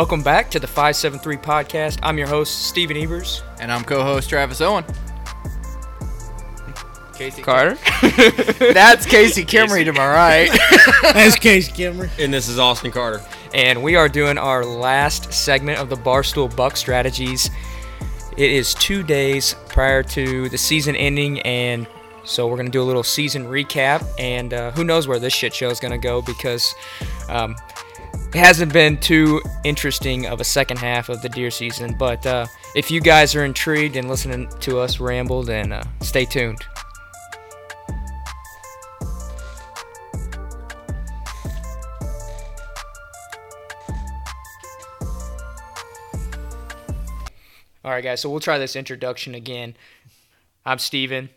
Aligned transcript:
Welcome 0.00 0.22
back 0.22 0.50
to 0.52 0.58
the 0.58 0.66
573 0.66 1.36
podcast. 1.36 1.98
I'm 2.02 2.16
your 2.16 2.26
host, 2.26 2.68
Steven 2.68 2.96
Evers. 2.96 3.42
And 3.60 3.70
I'm 3.70 3.84
co-host 3.84 4.30
Travis 4.30 4.62
Owen. 4.62 4.82
Casey 7.14 7.42
Carter. 7.42 7.74
That's 8.72 9.04
Casey 9.04 9.44
Kimmery 9.44 9.84
to 9.84 9.92
my 9.92 10.08
right. 10.08 10.58
That's 11.02 11.36
Casey 11.36 11.70
Kimmer. 11.72 12.08
And 12.18 12.32
this 12.32 12.48
is 12.48 12.58
Austin 12.58 12.92
Carter. 12.92 13.22
and 13.52 13.82
we 13.82 13.94
are 13.94 14.08
doing 14.08 14.38
our 14.38 14.64
last 14.64 15.34
segment 15.34 15.78
of 15.78 15.90
the 15.90 15.96
Barstool 15.96 16.56
Buck 16.56 16.78
Strategies. 16.78 17.50
It 18.38 18.50
is 18.50 18.72
two 18.72 19.02
days 19.02 19.54
prior 19.68 20.02
to 20.04 20.48
the 20.48 20.56
season 20.56 20.96
ending, 20.96 21.40
and 21.42 21.86
so 22.24 22.46
we're 22.48 22.56
going 22.56 22.68
to 22.68 22.72
do 22.72 22.80
a 22.80 22.84
little 22.84 23.02
season 23.02 23.44
recap. 23.44 24.02
And 24.18 24.54
uh, 24.54 24.70
who 24.70 24.82
knows 24.82 25.06
where 25.06 25.18
this 25.18 25.34
shit 25.34 25.52
show 25.52 25.68
is 25.68 25.78
going 25.78 25.92
to 25.92 25.98
go 25.98 26.22
because 26.22 26.74
um, 27.28 27.54
it 28.32 28.38
hasn't 28.38 28.72
been 28.72 28.96
too 28.96 29.42
interesting 29.64 30.26
of 30.26 30.40
a 30.40 30.44
second 30.44 30.76
half 30.76 31.08
of 31.08 31.20
the 31.20 31.28
deer 31.28 31.50
season. 31.50 31.96
But 31.98 32.24
uh, 32.24 32.46
if 32.76 32.88
you 32.88 33.00
guys 33.00 33.34
are 33.34 33.44
intrigued 33.44 33.96
and 33.96 34.08
listening 34.08 34.48
to 34.60 34.78
us 34.78 35.00
ramble, 35.00 35.42
then 35.42 35.72
uh, 35.72 35.82
stay 36.00 36.24
tuned. 36.24 36.64
All 47.84 47.90
right, 47.90 48.04
guys. 48.04 48.20
So 48.20 48.30
we'll 48.30 48.38
try 48.38 48.58
this 48.58 48.76
introduction 48.76 49.34
again. 49.34 49.74
I'm 50.64 50.78
Steven. 50.78 51.30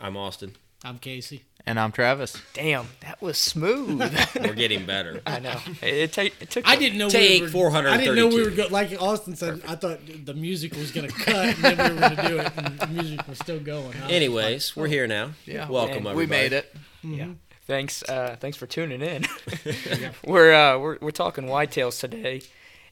I'm 0.00 0.16
Austin. 0.16 0.56
I'm 0.82 0.98
Casey. 0.98 1.42
And 1.66 1.78
I'm 1.78 1.92
Travis. 1.92 2.40
Damn, 2.54 2.88
that 3.00 3.20
was 3.20 3.38
smooth. 3.38 4.00
We're 4.40 4.54
getting 4.54 4.86
better. 4.86 5.20
I 5.26 5.40
know. 5.40 5.58
It, 5.82 5.94
it, 5.94 6.12
take, 6.12 6.34
it 6.40 6.50
took. 6.50 6.66
I 6.68 6.76
didn't 6.76 6.98
know 6.98 7.08
Take 7.08 7.40
we 7.40 7.46
were, 7.46 7.50
432. 7.50 7.92
I 7.94 8.14
didn't 8.14 8.30
know 8.30 8.36
we 8.36 8.44
were 8.44 8.50
go, 8.56 8.66
like 8.70 9.00
Austin 9.00 9.36
said. 9.36 9.62
I 9.66 9.74
thought 9.74 10.00
the 10.24 10.34
music 10.34 10.74
was 10.74 10.90
gonna 10.90 11.08
cut 11.08 11.56
and 11.56 11.78
then 11.78 11.78
we 11.78 11.94
were 11.94 12.00
gonna 12.00 12.28
do 12.28 12.38
it, 12.38 12.52
and 12.56 12.78
the 12.78 12.86
music 12.88 13.28
was 13.28 13.38
still 13.38 13.60
going. 13.60 13.96
I 13.98 14.06
was 14.06 14.12
Anyways, 14.12 14.76
we're 14.76 14.88
here 14.88 15.06
now. 15.06 15.30
Yeah. 15.46 15.68
Welcome, 15.68 15.98
And 15.98 16.06
everybody. 16.08 16.16
We 16.16 16.26
made 16.26 16.52
it. 16.52 16.74
Yeah. 17.02 17.28
Thanks. 17.66 18.02
Uh, 18.02 18.36
thanks 18.40 18.56
for 18.56 18.66
tuning 18.66 19.00
in. 19.00 19.24
we're 20.24 20.52
uh, 20.52 20.78
we're 20.78 20.98
we're 21.00 21.10
talking 21.10 21.44
whitetails 21.44 22.00
today, 22.00 22.42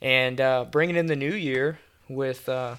and 0.01 0.41
uh, 0.41 0.67
bringing 0.71 0.97
in 0.97 1.07
the 1.07 1.17
new 1.17 1.33
year 1.33 1.79
with 2.09 2.49
uh, 2.49 2.77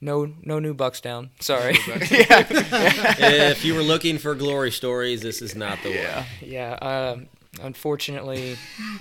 no 0.00 0.32
no 0.42 0.58
new 0.58 0.74
bucks 0.74 1.00
down. 1.00 1.30
Sorry. 1.40 1.74
if 1.86 3.64
you 3.64 3.74
were 3.74 3.82
looking 3.82 4.18
for 4.18 4.34
glory 4.34 4.70
stories, 4.70 5.22
this 5.22 5.42
is 5.42 5.54
not 5.56 5.78
the 5.82 5.90
one. 5.90 6.24
Yeah. 6.40 6.72
Um, 6.74 7.28
unfortunately, 7.62 8.56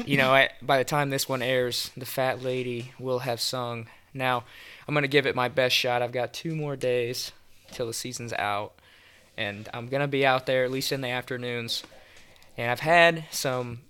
you 0.05 0.17
know, 0.17 0.33
I, 0.33 0.49
by 0.61 0.79
the 0.79 0.83
time 0.83 1.09
this 1.09 1.29
one 1.29 1.41
airs, 1.41 1.91
the 1.95 2.05
fat 2.05 2.41
lady 2.41 2.93
will 2.99 3.19
have 3.19 3.39
sung. 3.39 3.87
Now, 4.13 4.43
I'm 4.87 4.93
gonna 4.93 5.07
give 5.07 5.25
it 5.27 5.35
my 5.35 5.47
best 5.47 5.75
shot. 5.75 6.01
I've 6.01 6.11
got 6.11 6.33
two 6.33 6.55
more 6.55 6.75
days 6.75 7.31
till 7.71 7.87
the 7.87 7.93
season's 7.93 8.33
out, 8.33 8.73
and 9.37 9.69
I'm 9.73 9.87
gonna 9.87 10.07
be 10.07 10.25
out 10.25 10.45
there 10.45 10.63
at 10.63 10.71
least 10.71 10.91
in 10.91 11.01
the 11.01 11.09
afternoons. 11.09 11.83
And 12.57 12.71
I've 12.71 12.79
had 12.79 13.25
some, 13.29 13.81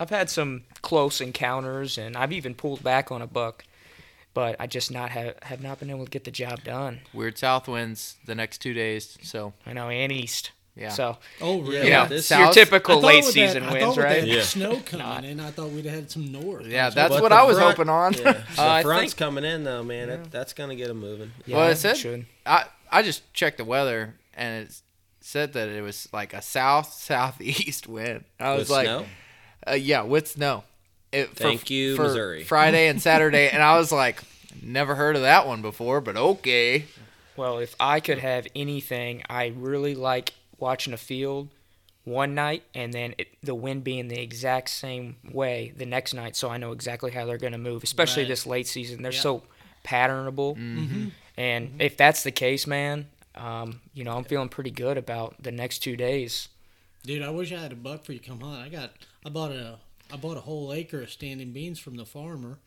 I've 0.00 0.10
had 0.10 0.28
some 0.28 0.64
close 0.82 1.20
encounters, 1.20 1.96
and 1.96 2.16
I've 2.16 2.32
even 2.32 2.54
pulled 2.54 2.82
back 2.82 3.12
on 3.12 3.22
a 3.22 3.26
buck, 3.28 3.64
but 4.34 4.56
I 4.60 4.66
just 4.66 4.90
not 4.90 5.10
have 5.10 5.36
have 5.42 5.62
not 5.62 5.78
been 5.80 5.90
able 5.90 6.04
to 6.04 6.10
get 6.10 6.24
the 6.24 6.30
job 6.30 6.64
done. 6.64 7.00
Weird 7.12 7.38
south 7.38 7.68
winds 7.68 8.16
the 8.26 8.34
next 8.34 8.58
two 8.58 8.74
days. 8.74 9.16
So 9.22 9.54
I 9.64 9.72
know, 9.72 9.88
and 9.88 10.12
east. 10.12 10.50
yeah. 10.76 10.88
So 10.90 11.18
Oh, 11.40 11.60
really? 11.62 11.84
you 11.86 11.90
know, 11.90 12.06
this- 12.06 12.28
your 12.30 12.38
South- 12.46 12.54
typical 12.54 13.00
late 13.00 13.24
with 13.24 13.32
season 13.32 13.62
that, 13.62 13.68
I 13.70 13.72
winds, 13.74 13.84
thought 13.86 13.96
with 13.96 14.04
right? 14.04 14.20
that 14.22 14.26
Yeah. 14.28 14.42
Snow 14.42 14.80
coming 14.84 15.30
in, 15.30 15.38
I 15.40 15.50
thought 15.52 15.70
we'd 15.70 15.84
have 15.86 15.94
had 15.94 16.10
some 16.10 16.32
north. 16.32 16.66
yeah, 16.66 16.88
I 16.88 16.90
that's 16.90 17.14
But 17.14 17.22
what 17.22 17.32
I 17.32 17.44
was 17.44 17.56
front- 17.58 17.76
hoping 17.78 17.88
on. 17.88 18.12
Yeah. 18.14 18.32
The 18.56 18.62
Uh, 18.62 18.66
I 18.66 18.82
front's 18.82 19.12
think- 19.14 19.18
coming 19.18 19.44
in 19.44 19.62
though, 19.64 19.82
man. 19.84 20.08
That, 20.08 20.30
that's 20.32 20.52
gonna 20.52 20.74
get 20.74 20.88
them 20.88 20.98
moving. 21.00 21.30
Yeah, 21.46 21.56
well, 21.58 21.68
it 21.70 21.76
said 21.76 21.96
should. 21.96 22.26
I 22.44 22.64
I 22.90 23.02
just 23.02 23.32
checked 23.34 23.58
the 23.58 23.64
weather 23.64 24.16
and 24.34 24.66
it 24.66 24.80
said 25.20 25.52
that 25.54 25.68
it 25.68 25.80
was 25.82 26.08
like 26.12 26.34
a 26.34 26.42
south 26.42 26.92
southeast 26.92 27.86
wind. 27.96 28.24
I 28.40 28.50
was 28.50 28.60
With 28.68 28.70
like, 28.70 28.86
snow? 28.86 29.06
Uh, 29.66 29.72
yeah, 29.72 30.02
with 30.02 30.28
snow. 30.28 30.64
It, 31.14 31.28
for- 31.30 31.34
Thank 31.34 31.70
you, 31.70 31.96
for 31.96 32.02
Missouri. 32.04 32.44
Friday 32.54 32.88
and 32.88 33.00
Saturday, 33.00 33.48
and 33.48 33.62
I 33.62 33.78
was 33.78 33.92
like, 33.92 34.22
never 34.62 34.94
heard 34.94 35.16
of 35.16 35.22
that 35.22 35.46
one 35.46 35.62
before, 35.62 36.00
but 36.00 36.16
okay. 36.16 36.84
Well, 37.36 37.58
if 37.58 37.74
I 37.80 38.00
could 38.00 38.18
have 38.18 38.46
anything, 38.54 39.22
I 39.28 39.52
really 39.56 39.94
like 39.94 40.34
watching 40.58 40.92
a 40.92 40.96
field 40.96 41.48
one 42.04 42.34
night 42.34 42.62
and 42.74 42.92
then 42.92 43.14
it, 43.18 43.28
the 43.42 43.54
wind 43.54 43.82
being 43.82 44.08
the 44.08 44.20
exact 44.20 44.68
same 44.68 45.16
way 45.32 45.72
the 45.76 45.86
next 45.86 46.14
night, 46.14 46.36
so 46.36 46.48
I 46.50 46.58
know 46.58 46.72
exactly 46.72 47.10
how 47.10 47.24
they're 47.24 47.38
going 47.38 47.52
to 47.54 47.58
move. 47.58 47.82
Especially 47.82 48.22
Right. 48.24 48.28
this 48.28 48.46
late 48.46 48.66
season, 48.68 49.02
they're 49.02 49.10
Yeah. 49.12 49.20
so 49.20 49.42
patternable. 49.84 50.56
Mm-hmm. 50.56 51.08
And 51.36 51.80
if 51.80 51.96
that's 51.96 52.22
the 52.22 52.30
case, 52.30 52.66
man, 52.66 53.06
um, 53.34 53.80
you 53.94 54.04
know 54.04 54.16
I'm 54.16 54.24
feeling 54.24 54.48
pretty 54.48 54.70
good 54.70 54.96
about 54.96 55.42
the 55.42 55.50
next 55.50 55.80
two 55.80 55.96
days. 55.96 56.48
Dude, 57.02 57.22
I 57.22 57.30
wish 57.30 57.52
I 57.52 57.58
had 57.58 57.72
a 57.72 57.76
buck 57.76 58.04
for 58.04 58.12
you 58.12 58.18
to 58.20 58.28
come 58.28 58.40
hunt. 58.40 58.62
I 58.62 58.68
got, 58.68 58.92
I 59.26 59.28
bought 59.30 59.50
a, 59.52 59.78
I 60.14 60.16
bought 60.16 60.36
a 60.36 60.40
whole 60.42 60.72
acre 60.72 61.02
of 61.02 61.10
standing 61.10 61.50
beans 61.50 61.80
from 61.80 61.96
the 61.96 62.04
farmer, 62.04 62.60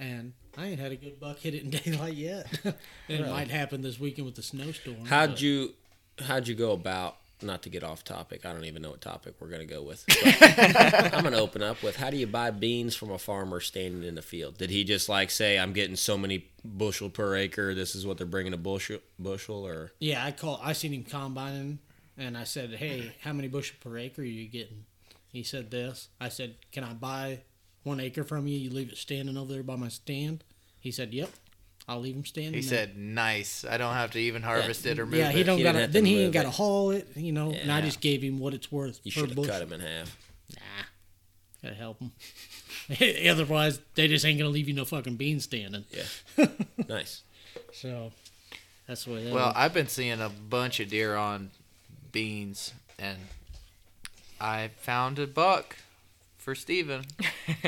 and 0.00 0.32
I 0.58 0.66
ain't 0.66 0.80
had 0.80 0.90
a 0.90 0.96
good 0.96 1.20
buck 1.20 1.38
hit 1.38 1.54
it 1.54 1.62
in 1.62 1.70
daylight 1.70 2.14
yet. 2.14 2.46
it 3.08 3.20
might 3.24 3.50
happen 3.52 3.82
this 3.82 4.00
weekend 4.00 4.26
with 4.26 4.34
the 4.34 4.42
snowstorm. 4.42 5.04
How'd 5.06 5.30
but- 5.30 5.42
you 5.42 5.74
how'd 6.18 6.48
you 6.48 6.56
go 6.56 6.72
about 6.72 7.18
not 7.40 7.62
to 7.62 7.68
get 7.68 7.84
off 7.84 8.02
topic? 8.02 8.44
I 8.44 8.52
don't 8.52 8.64
even 8.64 8.82
know 8.82 8.90
what 8.90 9.00
topic 9.00 9.34
we're 9.38 9.46
gonna 9.48 9.64
go 9.64 9.80
with. 9.80 10.04
I'm 11.14 11.22
gonna 11.22 11.36
open 11.38 11.62
up 11.62 11.84
with 11.84 11.94
how 11.94 12.10
do 12.10 12.16
you 12.16 12.26
buy 12.26 12.50
beans 12.50 12.96
from 12.96 13.12
a 13.12 13.18
farmer 13.18 13.60
standing 13.60 14.02
in 14.02 14.16
the 14.16 14.22
field? 14.22 14.58
Did 14.58 14.70
he 14.70 14.82
just 14.82 15.08
like 15.08 15.30
say 15.30 15.60
I'm 15.60 15.72
getting 15.72 15.94
so 15.94 16.18
many 16.18 16.46
bushel 16.64 17.10
per 17.10 17.36
acre? 17.36 17.76
This 17.76 17.94
is 17.94 18.04
what 18.04 18.18
they're 18.18 18.26
bringing 18.26 18.54
a 18.54 18.58
bushel 18.58 18.98
bushel 19.20 19.64
or 19.64 19.92
Yeah, 20.00 20.24
I 20.24 20.32
call. 20.32 20.58
I 20.60 20.72
seen 20.72 20.92
him 20.92 21.04
combining, 21.04 21.78
and 22.18 22.36
I 22.36 22.42
said, 22.42 22.70
"Hey, 22.74 23.14
how 23.20 23.32
many 23.32 23.46
bushel 23.46 23.76
per 23.80 23.96
acre 23.98 24.22
are 24.22 24.24
you 24.24 24.48
getting?" 24.48 24.84
He 25.32 25.42
said 25.42 25.70
this. 25.70 26.08
I 26.20 26.28
said, 26.28 26.54
"Can 26.72 26.84
I 26.84 26.92
buy 26.92 27.40
one 27.84 28.00
acre 28.00 28.22
from 28.24 28.46
you? 28.46 28.58
You 28.58 28.70
leave 28.70 28.90
it 28.92 28.98
standing 28.98 29.36
over 29.36 29.52
there 29.52 29.62
by 29.62 29.76
my 29.76 29.88
stand." 29.88 30.44
He 30.78 30.90
said, 30.90 31.12
"Yep, 31.14 31.30
I'll 31.88 32.00
leave 32.00 32.14
him 32.14 32.24
standing." 32.24 32.54
He 32.54 32.60
there." 32.60 32.86
said, 32.86 32.98
"Nice. 32.98 33.64
I 33.64 33.78
don't 33.78 33.94
have 33.94 34.10
to 34.12 34.18
even 34.20 34.42
harvest 34.42 34.84
it 34.86 34.98
or 34.98 35.06
move 35.06 35.14
"Yeah, 35.18 35.30
he 35.32 35.40
it." 35.40 35.44
don't 35.44 35.58
He 35.58 35.64
got 35.64 35.72
didn't 35.72 35.86
to. 35.88 35.92
Then 35.92 36.04
he 36.04 36.22
ain't 36.24 36.32
got 36.34 36.42
to 36.42 36.50
haul 36.50 36.90
it, 36.90 37.08
you 37.16 37.32
know." 37.32 37.50
And 37.52 37.72
I 37.72 37.80
just 37.80 38.00
gave 38.00 38.22
him 38.22 38.38
what 38.38 38.52
it's 38.54 38.70
worth 38.70 39.00
you 39.04 39.10
should 39.10 39.30
have 39.30 39.46
cut 39.46 39.62
him 39.62 39.72
in 39.72 39.80
half. 39.80 40.16
Nah, 40.54 40.60
gotta 41.62 41.74
help 41.76 41.98
him. 42.00 42.12
Otherwise, 43.30 43.80
they 43.94 44.08
just 44.08 44.24
ain't 44.26 44.38
gonna 44.38 44.50
leave 44.50 44.68
you 44.68 44.74
no 44.74 44.84
fucking 44.84 45.16
bean 45.16 45.40
standing. 45.40 45.84
Yeah. 45.90 46.46
nice. 46.88 47.22
So 47.72 48.12
that's 48.86 49.04
the 49.04 49.12
way. 49.12 49.24
That 49.24 49.32
Well, 49.32 49.48
is. 49.48 49.54
I've 49.56 49.72
been 49.72 49.88
seeing 49.88 50.20
a 50.20 50.28
bunch 50.28 50.78
of 50.80 50.88
deer 50.90 51.14
on 51.16 51.50
beans, 52.10 52.74
and 52.98 53.16
I 54.42 54.70
found 54.76 55.20
a 55.20 55.26
buck 55.28 55.76
for 56.36 56.56
Steven. 56.56 57.04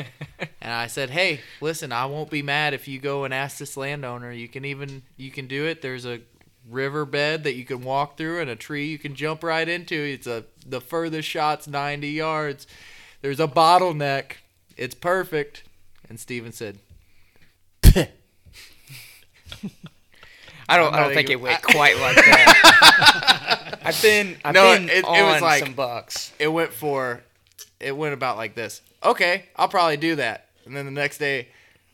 and 0.61 0.73
I 0.73 0.87
said, 0.87 1.09
"Hey, 1.09 1.39
listen, 1.61 1.93
I 1.93 2.05
won't 2.05 2.29
be 2.29 2.41
mad 2.41 2.73
if 2.73 2.85
you 2.87 2.99
go 2.99 3.23
and 3.23 3.33
ask 3.33 3.57
this 3.57 3.77
landowner. 3.77 4.31
You 4.31 4.49
can 4.49 4.65
even 4.65 5.03
you 5.15 5.31
can 5.31 5.47
do 5.47 5.65
it. 5.65 5.81
There's 5.81 6.05
a 6.05 6.19
riverbed 6.69 7.43
that 7.45 7.53
you 7.55 7.63
can 7.63 7.81
walk 7.81 8.17
through 8.17 8.41
and 8.41 8.49
a 8.49 8.55
tree 8.55 8.87
you 8.87 8.97
can 8.99 9.15
jump 9.15 9.41
right 9.41 9.67
into. 9.67 9.95
It's 9.95 10.27
a 10.27 10.43
the 10.67 10.81
furthest 10.81 11.29
shot's 11.29 11.65
90 11.67 12.09
yards. 12.09 12.67
There's 13.21 13.39
a 13.39 13.47
bottleneck. 13.47 14.33
It's 14.75 14.95
perfect." 14.95 15.63
And 16.09 16.19
Steven 16.19 16.51
said, 16.51 16.77
I 20.67 20.77
don't. 20.77 20.87
I'm 20.87 20.93
I 20.93 20.97
not 20.97 21.03
don't 21.07 21.13
think 21.15 21.29
even- 21.29 21.39
it 21.39 21.43
went 21.43 21.61
quite 21.63 21.97
like 21.99 22.15
that. 22.25 23.79
I've 23.83 24.01
been. 24.01 24.37
I've 24.43 24.53
No, 24.53 24.73
been 24.75 24.89
it- 24.89 24.97
it 24.97 25.03
was 25.23 25.41
like- 25.41 25.63
some 25.63 25.73
bucks. 25.73 26.31
it 26.39 26.47
went 26.47 26.73
for 26.73 27.21
it 27.79 27.95
went 27.95 28.13
about 28.13 28.37
like 28.37 28.55
this 28.55 28.81
okay 29.03 29.45
i'll 29.57 29.67
probably 29.67 29.97
do 29.97 30.15
that 30.15 30.47
and 30.65 30.75
then 30.75 30.85
the 30.85 30.91
next 30.91 31.17
day 31.17 31.45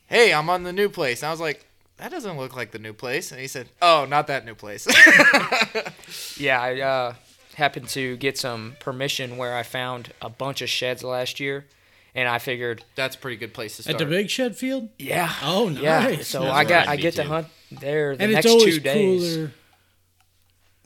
hey 0.07 0.31
i'm 0.31 0.47
on 0.47 0.61
the 0.63 0.71
new 0.71 0.87
place 0.87 1.23
and 1.23 1.27
i 1.27 1.31
was 1.31 1.39
like 1.41 1.65
that 1.97 2.11
doesn't 2.11 2.37
look 2.37 2.55
like 2.55 2.69
the 2.71 2.77
new 2.79 2.93
place 2.93 3.31
and 3.31 3.41
he 3.41 3.47
said 3.47 3.67
oh 3.81 4.05
not 4.07 4.27
that 4.27 4.45
new 4.45 4.53
place 4.53 4.87
Yeah, 6.37 6.61
I 6.61 6.79
uh, 6.81 7.13
happened 7.55 7.87
to 7.89 8.15
get 8.17 8.37
some 8.37 8.75
permission 8.79 9.37
where 9.37 9.55
I 9.55 9.63
found 9.63 10.13
a 10.21 10.29
bunch 10.29 10.61
of 10.61 10.69
sheds 10.69 11.03
last 11.03 11.39
year, 11.39 11.65
and 12.15 12.27
I 12.27 12.39
figured, 12.39 12.83
that's 12.95 13.15
a 13.15 13.19
pretty 13.19 13.37
good 13.37 13.53
place 13.53 13.75
to 13.77 13.83
start. 13.83 13.95
at 13.95 13.99
the 13.99 14.05
big 14.05 14.29
shed 14.29 14.55
field, 14.57 14.89
yeah, 14.97 15.31
Oh, 15.43 15.69
yeah. 15.69 15.99
nice. 16.03 16.27
So 16.27 16.41
That's 16.41 16.53
I 16.53 16.63
got 16.63 16.87
I 16.87 16.93
I'd 16.93 17.01
get 17.01 17.15
to 17.15 17.23
hunt 17.23 17.47
there 17.79 18.15
the 18.15 18.23
and 18.23 18.33
next 18.33 18.45
it's 18.45 18.53
always 18.53 18.75
two 18.75 18.81
days. 18.81 19.35
cooler. 19.35 19.51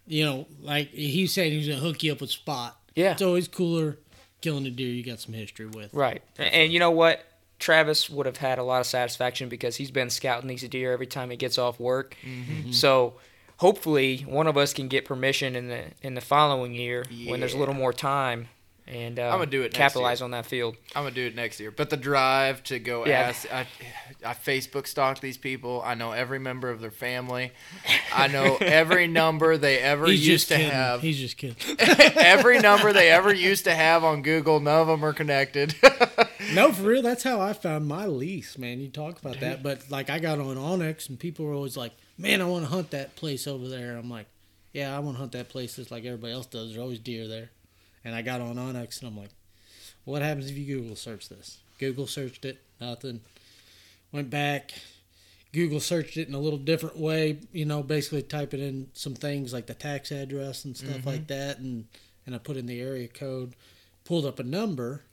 You 0.08 0.26
know, 0.26 0.48
like 0.62 0.90
he 0.90 1.26
said, 1.28 1.52
he 1.52 1.58
was 1.58 1.68
gonna 1.68 1.80
hook 1.80 2.04
you 2.04 2.12
up 2.12 2.22
with 2.22 2.32
spot. 2.32 2.80
Yeah. 2.96 3.12
it's 3.12 3.22
always 3.22 3.48
cooler 3.48 3.98
killing 4.42 4.66
a 4.66 4.70
deer 4.70 4.90
you 4.90 5.04
got 5.04 5.20
some 5.20 5.34
history 5.34 5.66
with. 5.66 5.94
Right. 5.94 6.22
And 6.38 6.72
you 6.72 6.80
know 6.80 6.92
what? 6.92 7.26
Travis 7.58 8.10
would 8.10 8.26
have 8.26 8.38
had 8.38 8.60
a 8.60 8.64
lot 8.64 8.80
of 8.80 8.86
satisfaction 8.86 9.50
because 9.50 9.76
he's 9.78 9.92
been 9.92 10.10
scouting 10.10 10.48
these 10.48 10.68
deer 10.68 10.92
every 10.94 11.08
time 11.08 11.30
he 11.30 11.38
gets 11.38 11.58
off 11.58 11.80
work. 11.80 12.16
Mm-hmm. 12.24 12.72
So 12.72 13.16
hopefully 13.58 14.20
one 14.28 14.48
of 14.48 14.58
us 14.58 14.74
can 14.74 14.88
get 14.88 15.06
permission 15.06 15.56
in 15.56 15.70
the 15.70 15.84
in 16.02 16.14
the 16.16 16.22
following 16.22 16.74
year 16.74 17.06
when 17.28 17.40
there's 17.40 17.54
a 17.54 17.58
little 17.58 17.74
more 17.74 17.94
time 17.94 18.48
and 18.88 19.18
uh, 19.20 19.24
I'm 19.30 19.40
gonna 19.40 19.46
do 19.48 19.62
it 19.62 19.74
next 19.74 19.78
capitalize 19.78 20.20
year. 20.20 20.26
on 20.26 20.32
that 20.32 20.46
field. 20.46 20.76
I'm 20.96 21.04
gonna 21.04 21.16
do 21.16 21.26
it 21.26 21.36
next 21.36 21.60
year. 21.60 21.72
But 21.72 21.90
the 21.90 21.98
drive 21.98 22.64
to 22.66 22.78
go 22.80 23.06
Yeah. 23.06 23.20
ask, 23.22 23.52
I, 23.52 23.66
I 24.24 24.34
Facebook 24.34 24.86
stalk 24.88 25.20
these 25.22 25.38
people. 25.38 25.82
I 25.84 25.96
know 25.96 26.12
every 26.12 26.38
member 26.40 26.70
of 26.70 26.82
their 26.82 26.92
family. 26.92 27.52
I 28.14 28.28
know 28.28 28.58
every 28.62 29.08
number 29.08 29.58
they 29.58 29.80
ever 29.80 30.06
He's 30.08 30.28
used 30.28 30.48
just 30.48 30.50
to 30.50 30.56
kidding. 30.58 30.72
have. 30.72 31.02
He's 31.02 31.18
just 31.18 31.38
kidding. 31.38 31.56
every 31.80 32.60
number 32.60 32.94
they 32.94 33.10
ever 33.10 33.34
used 33.34 33.64
to 33.64 33.74
have 33.74 34.04
on 34.04 34.22
Google. 34.22 34.60
None 34.60 34.82
of 34.82 34.88
them 34.88 35.04
are 35.04 35.14
connected. 35.14 35.76
No, 36.54 36.72
for 36.72 36.84
real. 36.84 37.02
That's 37.02 37.24
how 37.24 37.42
I 37.42 37.54
found 37.54 37.88
my 37.88 38.06
lease, 38.06 38.56
man. 38.60 38.80
You 38.80 38.88
talk 38.90 39.20
about 39.20 39.40
that, 39.40 39.64
but 39.64 39.90
like 39.90 40.12
I 40.12 40.20
got 40.20 40.40
on 40.40 40.56
onX, 40.58 41.10
and 41.10 41.20
people 41.20 41.44
were 41.44 41.54
always 41.54 41.76
like, 41.76 41.92
"Man, 42.20 42.40
I 42.40 42.46
want 42.46 42.66
to 42.66 42.70
hunt 42.70 42.92
that 42.92 43.16
place 43.16 43.48
over 43.48 43.68
there." 43.68 43.98
I'm 43.98 44.12
like, 44.12 44.28
"Yeah, 44.72 44.96
I 44.96 45.00
want 45.00 45.16
to 45.16 45.20
hunt 45.22 45.32
that 45.32 45.50
place 45.50 45.76
just 45.78 45.90
like 45.90 46.06
everybody 46.06 46.34
else 46.34 46.46
does. 46.46 46.68
There's 46.70 46.78
always 46.80 47.00
deer 47.00 47.28
there." 47.28 47.50
And 48.06 48.16
I 48.16 48.22
got 48.22 48.40
on 48.40 48.56
onX, 48.56 49.00
and 49.00 49.10
I'm 49.10 49.18
like, 49.18 49.31
"What 50.06 50.22
happens 50.22 50.50
if 50.50 50.57
you 50.57 50.78
Google 50.78 50.96
search 50.96 51.28
this?" 51.28 51.57
Google 51.80 52.07
searched 52.07 52.46
it, 52.46 52.62
nothing. 52.80 53.19
Went 54.13 54.30
back. 54.30 54.72
Google 55.52 55.80
searched 55.80 56.16
it 56.16 56.28
in 56.28 56.34
a 56.34 56.40
little 56.40 56.60
different 56.60 56.98
way, 56.98 57.40
you 57.52 57.66
know, 57.66 57.81
basically 57.81 58.22
typing 58.22 58.62
in 58.62 58.88
some 58.94 59.16
things 59.16 59.52
like 59.52 59.68
the 59.68 59.74
tax 59.74 60.12
address 60.12 60.63
and 60.66 60.78
stuff 60.78 61.06
like 61.06 61.28
that, 61.28 61.57
and 61.60 61.88
and 62.25 62.36
I 62.36 62.38
put 62.38 62.57
in 62.57 62.66
the 62.66 62.80
area 62.80 63.07
code, 63.07 63.56
pulled 64.04 64.25
up 64.25 64.40
a 64.40 64.44
number, 64.44 65.04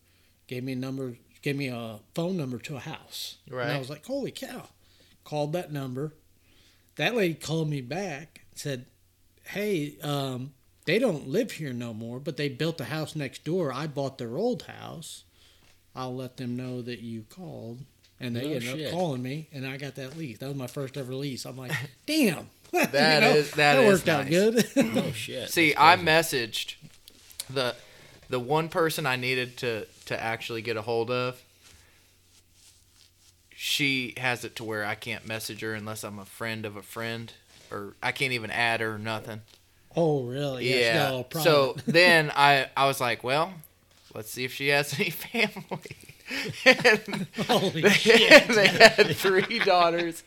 gave 0.46 0.64
me 0.64 0.72
a 0.72 0.76
number, 0.76 1.16
gave 1.42 1.56
me 1.56 1.68
a 1.68 1.98
phone 2.14 2.36
number 2.36 2.58
to 2.58 2.76
a 2.76 2.80
house. 2.80 3.36
And 3.64 3.72
I 3.72 3.78
was 3.78 3.90
like, 3.90 4.04
holy 4.06 4.30
cow. 4.30 4.68
Called 5.24 5.52
that 5.52 5.72
number. 5.72 6.14
That 6.96 7.14
lady 7.14 7.34
called 7.34 7.68
me 7.70 7.80
back, 7.80 8.42
said, 8.54 8.86
hey, 9.44 9.96
um, 10.02 10.52
they 10.84 10.98
don't 10.98 11.28
live 11.28 11.52
here 11.52 11.72
no 11.72 11.92
more, 11.94 12.18
but 12.20 12.36
they 12.36 12.48
built 12.48 12.80
a 12.80 12.84
house 12.84 13.14
next 13.16 13.44
door. 13.44 13.72
I 13.72 13.86
bought 13.86 14.18
their 14.18 14.36
old 14.36 14.62
house. 14.62 15.24
I'll 15.94 16.14
let 16.14 16.36
them 16.38 16.56
know 16.56 16.82
that 16.82 17.00
you 17.00 17.24
called. 17.28 17.80
And 18.20 18.36
they 18.36 18.42
No 18.42 18.46
ended 18.54 18.62
shit. 18.62 18.86
up 18.86 18.92
calling 18.92 19.22
me, 19.22 19.48
and 19.52 19.66
I 19.66 19.76
got 19.76 19.96
that 19.96 20.16
lease. 20.16 20.38
That 20.38 20.46
was 20.46 20.56
my 20.56 20.68
first 20.68 20.96
ever 20.96 21.12
lease. 21.14 21.44
I'm 21.44 21.56
like, 21.56 21.72
damn. 22.06 22.48
That 22.72 22.92
that 22.92 23.22
is- 23.24 23.48
is 23.48 23.50
that 23.52 23.78
is 23.80 23.86
worked 23.92 24.08
out 24.08 24.26
good. 24.28 24.66
Oh 24.76 25.12
shit. 25.14 25.50
See, 25.50 25.74
I 25.76 25.96
messaged 25.96 26.76
the 27.50 27.74
the 28.30 28.40
one 28.40 28.70
person 28.70 29.04
I 29.06 29.16
needed 29.16 29.58
to 29.58 29.86
to 30.06 30.18
actually 30.18 30.62
get 30.62 30.78
a 30.78 30.82
hold 30.82 31.10
of. 31.10 31.38
She 33.54 34.14
has 34.16 34.44
it 34.44 34.56
to 34.56 34.64
where 34.64 34.84
I 34.84 34.94
can't 34.94 35.26
message 35.26 35.60
her 35.60 35.74
unless 35.74 36.02
I'm 36.02 36.18
a 36.18 36.24
friend 36.24 36.64
of 36.64 36.76
a 36.76 36.82
friend, 36.82 37.32
or 37.70 37.94
I 38.02 38.10
can't 38.12 38.32
even 38.32 38.50
add 38.50 38.80
her. 38.80 38.94
Or 38.94 38.98
nothing. 38.98 39.42
Oh, 39.96 40.22
really? 40.24 40.68
Yeah. 40.68 40.74
it's 40.76 41.32
got 41.32 41.36
a 41.36 41.38
Yeah. 41.38 41.44
So 41.44 41.76
then 41.86 42.30
I 42.34 42.68
I 42.76 42.86
was 42.86 43.00
like, 43.00 43.22
well, 43.24 43.52
let's 44.14 44.30
see 44.30 44.44
if 44.44 44.52
she 44.52 44.68
has 44.68 44.98
any 44.98 45.10
family. 45.10 45.96
and 46.64 47.26
Holy 47.46 47.82
they, 47.82 47.90
shit. 47.90 48.48
they 48.48 48.66
had 48.68 49.14
three 49.16 49.58
daughters 49.58 50.22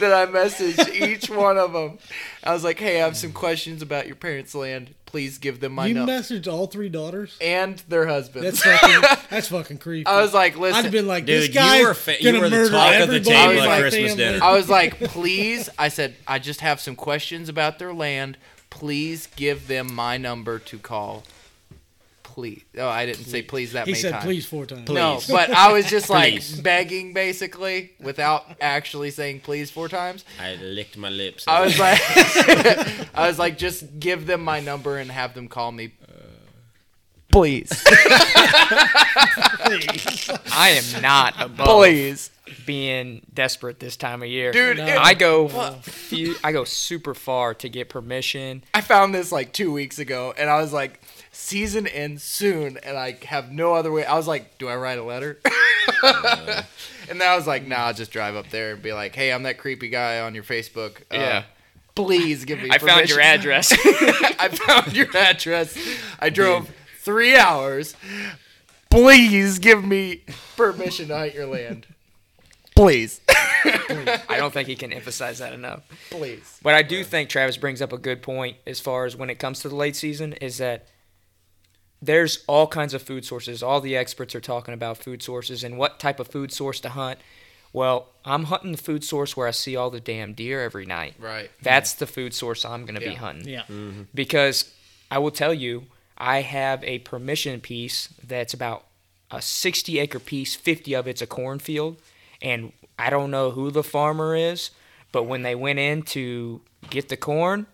that 0.00 0.12
I 0.12 0.26
messaged 0.26 0.92
each 0.92 1.30
one 1.30 1.56
of 1.56 1.72
them. 1.72 1.98
I 2.42 2.52
was 2.52 2.64
like, 2.64 2.80
hey, 2.80 3.00
I 3.00 3.04
have 3.04 3.16
some 3.16 3.32
questions 3.32 3.80
about 3.82 4.06
your 4.08 4.16
parents' 4.16 4.54
land. 4.56 4.92
Please 5.06 5.38
give 5.38 5.60
them 5.60 5.72
my 5.72 5.86
you 5.86 5.94
number 5.94 6.12
messaged 6.12 6.50
all 6.52 6.66
three 6.66 6.88
daughters? 6.88 7.36
and 7.40 7.78
their 7.88 8.06
husbands. 8.06 8.60
That's 8.62 8.80
fucking, 8.80 9.18
that's 9.30 9.48
fucking 9.48 9.78
creepy. 9.78 10.06
I 10.06 10.20
was 10.20 10.32
like, 10.34 10.56
listen. 10.58 10.78
I'd 10.78 10.84
have 10.84 10.92
been 10.92 11.06
like, 11.06 11.26
Dude, 11.26 11.42
this 11.42 11.48
you 11.48 11.54
guy's 11.54 11.84
were 11.84 11.94
fa- 11.94 12.16
you 12.20 12.32
gonna 12.32 12.40
were 12.40 12.48
the 12.48 12.56
murder 12.56 12.70
talk 12.70 12.94
of 13.00 13.08
the 13.10 13.20
table 13.20 13.52
in 13.52 13.58
at 13.58 13.66
my 13.66 13.80
Christmas 13.80 14.10
family. 14.12 14.24
dinner. 14.24 14.44
I 14.44 14.52
was 14.56 14.68
like, 14.68 14.98
please. 15.00 15.68
I 15.78 15.88
said, 15.88 16.14
I 16.26 16.38
just 16.40 16.60
have 16.60 16.80
some 16.80 16.96
questions 16.96 17.48
about 17.48 17.78
their 17.78 17.92
land. 17.92 18.36
Please 18.80 19.26
give 19.36 19.68
them 19.68 19.94
my 19.94 20.16
number 20.16 20.58
to 20.58 20.78
call. 20.78 21.22
Please. 22.22 22.62
Oh, 22.78 22.88
I 22.88 23.04
didn't 23.04 23.26
say 23.26 23.42
please 23.42 23.74
that 23.74 23.84
He 23.84 23.92
many 23.92 24.00
said 24.00 24.12
times. 24.12 24.24
please 24.24 24.46
four 24.46 24.64
times. 24.64 24.88
No, 24.88 25.20
but 25.28 25.50
I 25.50 25.70
was 25.70 25.84
just 25.84 26.08
like 26.08 26.42
begging 26.62 27.12
basically 27.12 27.90
without 28.00 28.46
actually 28.58 29.10
saying 29.10 29.40
please 29.40 29.70
four 29.70 29.90
times. 29.90 30.24
I 30.40 30.54
licked 30.54 30.96
my 30.96 31.10
lips. 31.10 31.44
I 31.46 31.62
was 31.62 31.78
like 31.78 32.00
I 33.14 33.26
was 33.28 33.38
like 33.38 33.58
just 33.58 34.00
give 34.00 34.24
them 34.24 34.40
my 34.42 34.60
number 34.60 34.96
and 34.96 35.10
have 35.10 35.34
them 35.34 35.46
call 35.46 35.72
me 35.72 35.92
please. 37.30 37.70
I 40.52 40.80
am 40.80 41.02
not 41.02 41.34
above 41.38 41.66
please. 41.66 42.30
Being 42.66 43.22
desperate 43.32 43.80
this 43.80 43.96
time 43.96 44.22
of 44.22 44.28
year. 44.28 44.52
Dude, 44.52 44.78
No. 44.78 44.86
it- 44.86 44.98
I 44.98 45.14
go 45.14 45.48
few, 45.82 46.36
I 46.44 46.52
go 46.52 46.64
super 46.64 47.14
far 47.14 47.54
to 47.54 47.68
get 47.68 47.88
permission. 47.88 48.64
I 48.74 48.80
found 48.80 49.14
this 49.14 49.30
like 49.32 49.52
2 49.52 49.72
weeks 49.72 49.98
ago 49.98 50.34
and 50.36 50.48
I 50.50 50.60
was 50.60 50.72
like 50.72 51.00
season 51.32 51.86
ends 51.86 52.22
soon 52.24 52.76
and 52.82 52.96
I 52.96 53.18
have 53.26 53.50
no 53.52 53.74
other 53.74 53.90
way. 53.92 54.04
I 54.04 54.14
was 54.16 54.26
like, 54.26 54.58
do 54.58 54.68
I 54.68 54.76
write 54.76 54.98
a 54.98 55.04
letter? 55.04 55.38
and 56.02 57.20
then 57.20 57.22
I 57.22 57.36
was 57.36 57.46
like, 57.46 57.66
nah, 57.66 57.76
I'll 57.86 57.94
just 57.94 58.10
drive 58.12 58.36
up 58.36 58.50
there 58.50 58.72
and 58.72 58.82
be 58.82 58.92
like, 58.92 59.14
"Hey, 59.14 59.32
I'm 59.32 59.42
that 59.44 59.58
creepy 59.58 59.88
guy 59.88 60.20
on 60.20 60.34
your 60.34 60.44
Facebook. 60.44 61.00
Uh, 61.10 61.16
Yeah. 61.16 61.42
Please 61.96 62.44
give 62.44 62.62
me 62.62 62.68
I 62.70 62.78
found 62.78 63.08
your 63.10 63.20
address. 63.20 63.72
I 64.38 64.48
found 64.48 64.96
your 64.96 65.14
address. 65.16 65.76
I 66.18 66.30
drove 66.30 66.70
three 67.00 67.36
hours. 67.36 67.94
Please 68.90 69.58
give 69.58 69.84
me 69.84 70.22
permission 70.56 71.08
to 71.08 71.16
hunt 71.18 71.34
your 71.34 71.46
land. 71.46 71.86
Please. 72.80 73.20
I 73.28 74.36
don't 74.38 74.52
think 74.52 74.68
he 74.68 74.76
can 74.76 74.92
emphasize 74.92 75.38
that 75.38 75.52
enough. 75.52 75.82
Please. 76.10 76.58
But 76.62 76.74
I 76.74 76.82
do 76.82 77.04
think 77.04 77.28
Travis 77.28 77.56
brings 77.56 77.82
up 77.82 77.92
a 77.92 77.98
good 77.98 78.22
point 78.22 78.56
as 78.66 78.80
far 78.80 79.04
as 79.04 79.16
when 79.16 79.28
it 79.30 79.38
comes 79.38 79.60
to 79.60 79.68
the 79.68 79.74
late 79.76 79.96
season 79.96 80.32
is 80.34 80.58
that 80.58 80.86
there's 82.02 82.42
all 82.46 82.66
kinds 82.66 82.94
of 82.94 83.02
food 83.02 83.24
sources. 83.24 83.62
All 83.62 83.80
the 83.80 83.96
experts 83.96 84.34
are 84.34 84.40
talking 84.40 84.72
about 84.72 84.96
food 84.98 85.22
sources 85.22 85.62
and 85.62 85.76
what 85.76 86.00
type 86.00 86.18
of 86.18 86.28
food 86.28 86.50
source 86.52 86.80
to 86.80 86.88
hunt. 86.90 87.18
Well, 87.72 88.08
I'm 88.24 88.44
hunting 88.44 88.72
the 88.72 88.78
food 88.78 89.04
source 89.04 89.36
where 89.36 89.46
I 89.46 89.50
see 89.52 89.76
all 89.76 89.90
the 89.90 90.00
damn 90.00 90.32
deer 90.32 90.62
every 90.62 90.86
night. 90.86 91.14
Right. 91.18 91.50
That's 91.62 91.92
the 91.94 92.06
food 92.06 92.32
source 92.34 92.64
I'm 92.64 92.82
going 92.86 92.94
to 92.94 93.00
be 93.00 93.06
Yeah. 93.12 93.18
hunting. 93.18 93.48
Yeah. 93.48 93.62
Mm-hmm. 93.62 94.02
Because 94.14 94.72
I 95.10 95.18
will 95.18 95.30
tell 95.30 95.52
you, 95.54 95.84
I 96.16 96.40
have 96.40 96.82
a 96.84 97.00
permission 97.00 97.60
piece 97.60 98.08
that's 98.26 98.54
about 98.54 98.86
a 99.30 99.40
60 99.42 99.98
acre 100.00 100.18
piece, 100.18 100.56
50 100.56 100.94
of 100.94 101.06
it's 101.06 101.22
a 101.22 101.26
cornfield. 101.26 101.98
And 102.42 102.72
I 102.98 103.10
don't 103.10 103.30
know 103.30 103.50
who 103.50 103.70
the 103.70 103.82
farmer 103.82 104.34
is, 104.34 104.70
but 105.12 105.24
when 105.24 105.42
they 105.42 105.54
went 105.54 105.78
in 105.78 106.02
to 106.02 106.60
get 106.88 107.08
the 107.08 107.16
corn, 107.16 107.66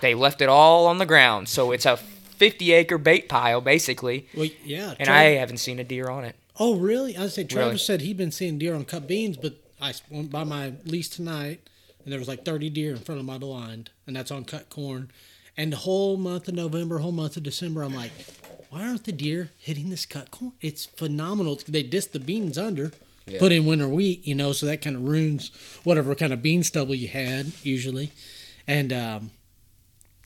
they 0.00 0.14
left 0.14 0.40
it 0.40 0.48
all 0.48 0.86
on 0.86 0.98
the 0.98 1.06
ground. 1.06 1.48
So 1.48 1.72
it's 1.72 1.86
a 1.86 1.96
50 1.96 2.72
acre 2.72 2.98
bait 2.98 3.28
pile, 3.28 3.60
basically. 3.60 4.26
Well, 4.36 4.48
yeah. 4.64 4.94
And 4.98 5.08
I 5.08 5.22
haven't 5.34 5.58
seen 5.58 5.78
a 5.78 5.84
deer 5.84 6.08
on 6.08 6.24
it. 6.24 6.36
Oh, 6.58 6.76
really? 6.76 7.16
I 7.16 7.28
said 7.28 7.48
Travis 7.48 7.66
Really? 7.66 7.78
said 7.78 8.00
he'd 8.02 8.16
been 8.16 8.32
seeing 8.32 8.58
deer 8.58 8.74
on 8.74 8.84
cut 8.84 9.06
beans, 9.06 9.36
but 9.36 9.54
I 9.80 9.94
went 10.10 10.30
by 10.30 10.44
my 10.44 10.74
lease 10.84 11.08
tonight, 11.08 11.60
and 12.04 12.12
there 12.12 12.18
was 12.18 12.28
like 12.28 12.44
30 12.44 12.68
deer 12.70 12.90
in 12.90 12.98
front 12.98 13.18
of 13.18 13.26
my 13.26 13.38
blind, 13.38 13.90
and 14.06 14.14
that's 14.14 14.30
on 14.30 14.44
cut 14.44 14.68
corn. 14.68 15.10
And 15.56 15.72
the 15.72 15.78
whole 15.78 16.16
month 16.16 16.48
of 16.48 16.54
November, 16.54 16.98
whole 16.98 17.12
month 17.12 17.36
of 17.36 17.42
December, 17.42 17.82
I'm 17.82 17.94
like, 17.94 18.12
why 18.70 18.82
aren't 18.86 19.04
the 19.04 19.12
deer 19.12 19.50
hitting 19.58 19.90
this 19.90 20.06
cut 20.06 20.30
corn? 20.30 20.52
It's 20.60 20.84
phenomenal. 20.84 21.58
They 21.66 21.82
disc 21.82 22.12
the 22.12 22.20
beans 22.20 22.56
under, 22.58 22.92
put 23.38 23.52
in 23.52 23.66
winter 23.66 23.88
wheat, 23.88 24.26
you 24.26 24.34
know, 24.34 24.52
so 24.52 24.66
that 24.66 24.82
kind 24.82 24.96
of 24.96 25.02
ruins 25.06 25.50
whatever 25.84 26.14
kind 26.14 26.32
of 26.32 26.42
bean 26.42 26.62
stubble 26.62 26.94
you 26.94 27.08
had 27.08 27.52
usually. 27.62 28.10
And 28.66 28.92
um, 28.92 29.30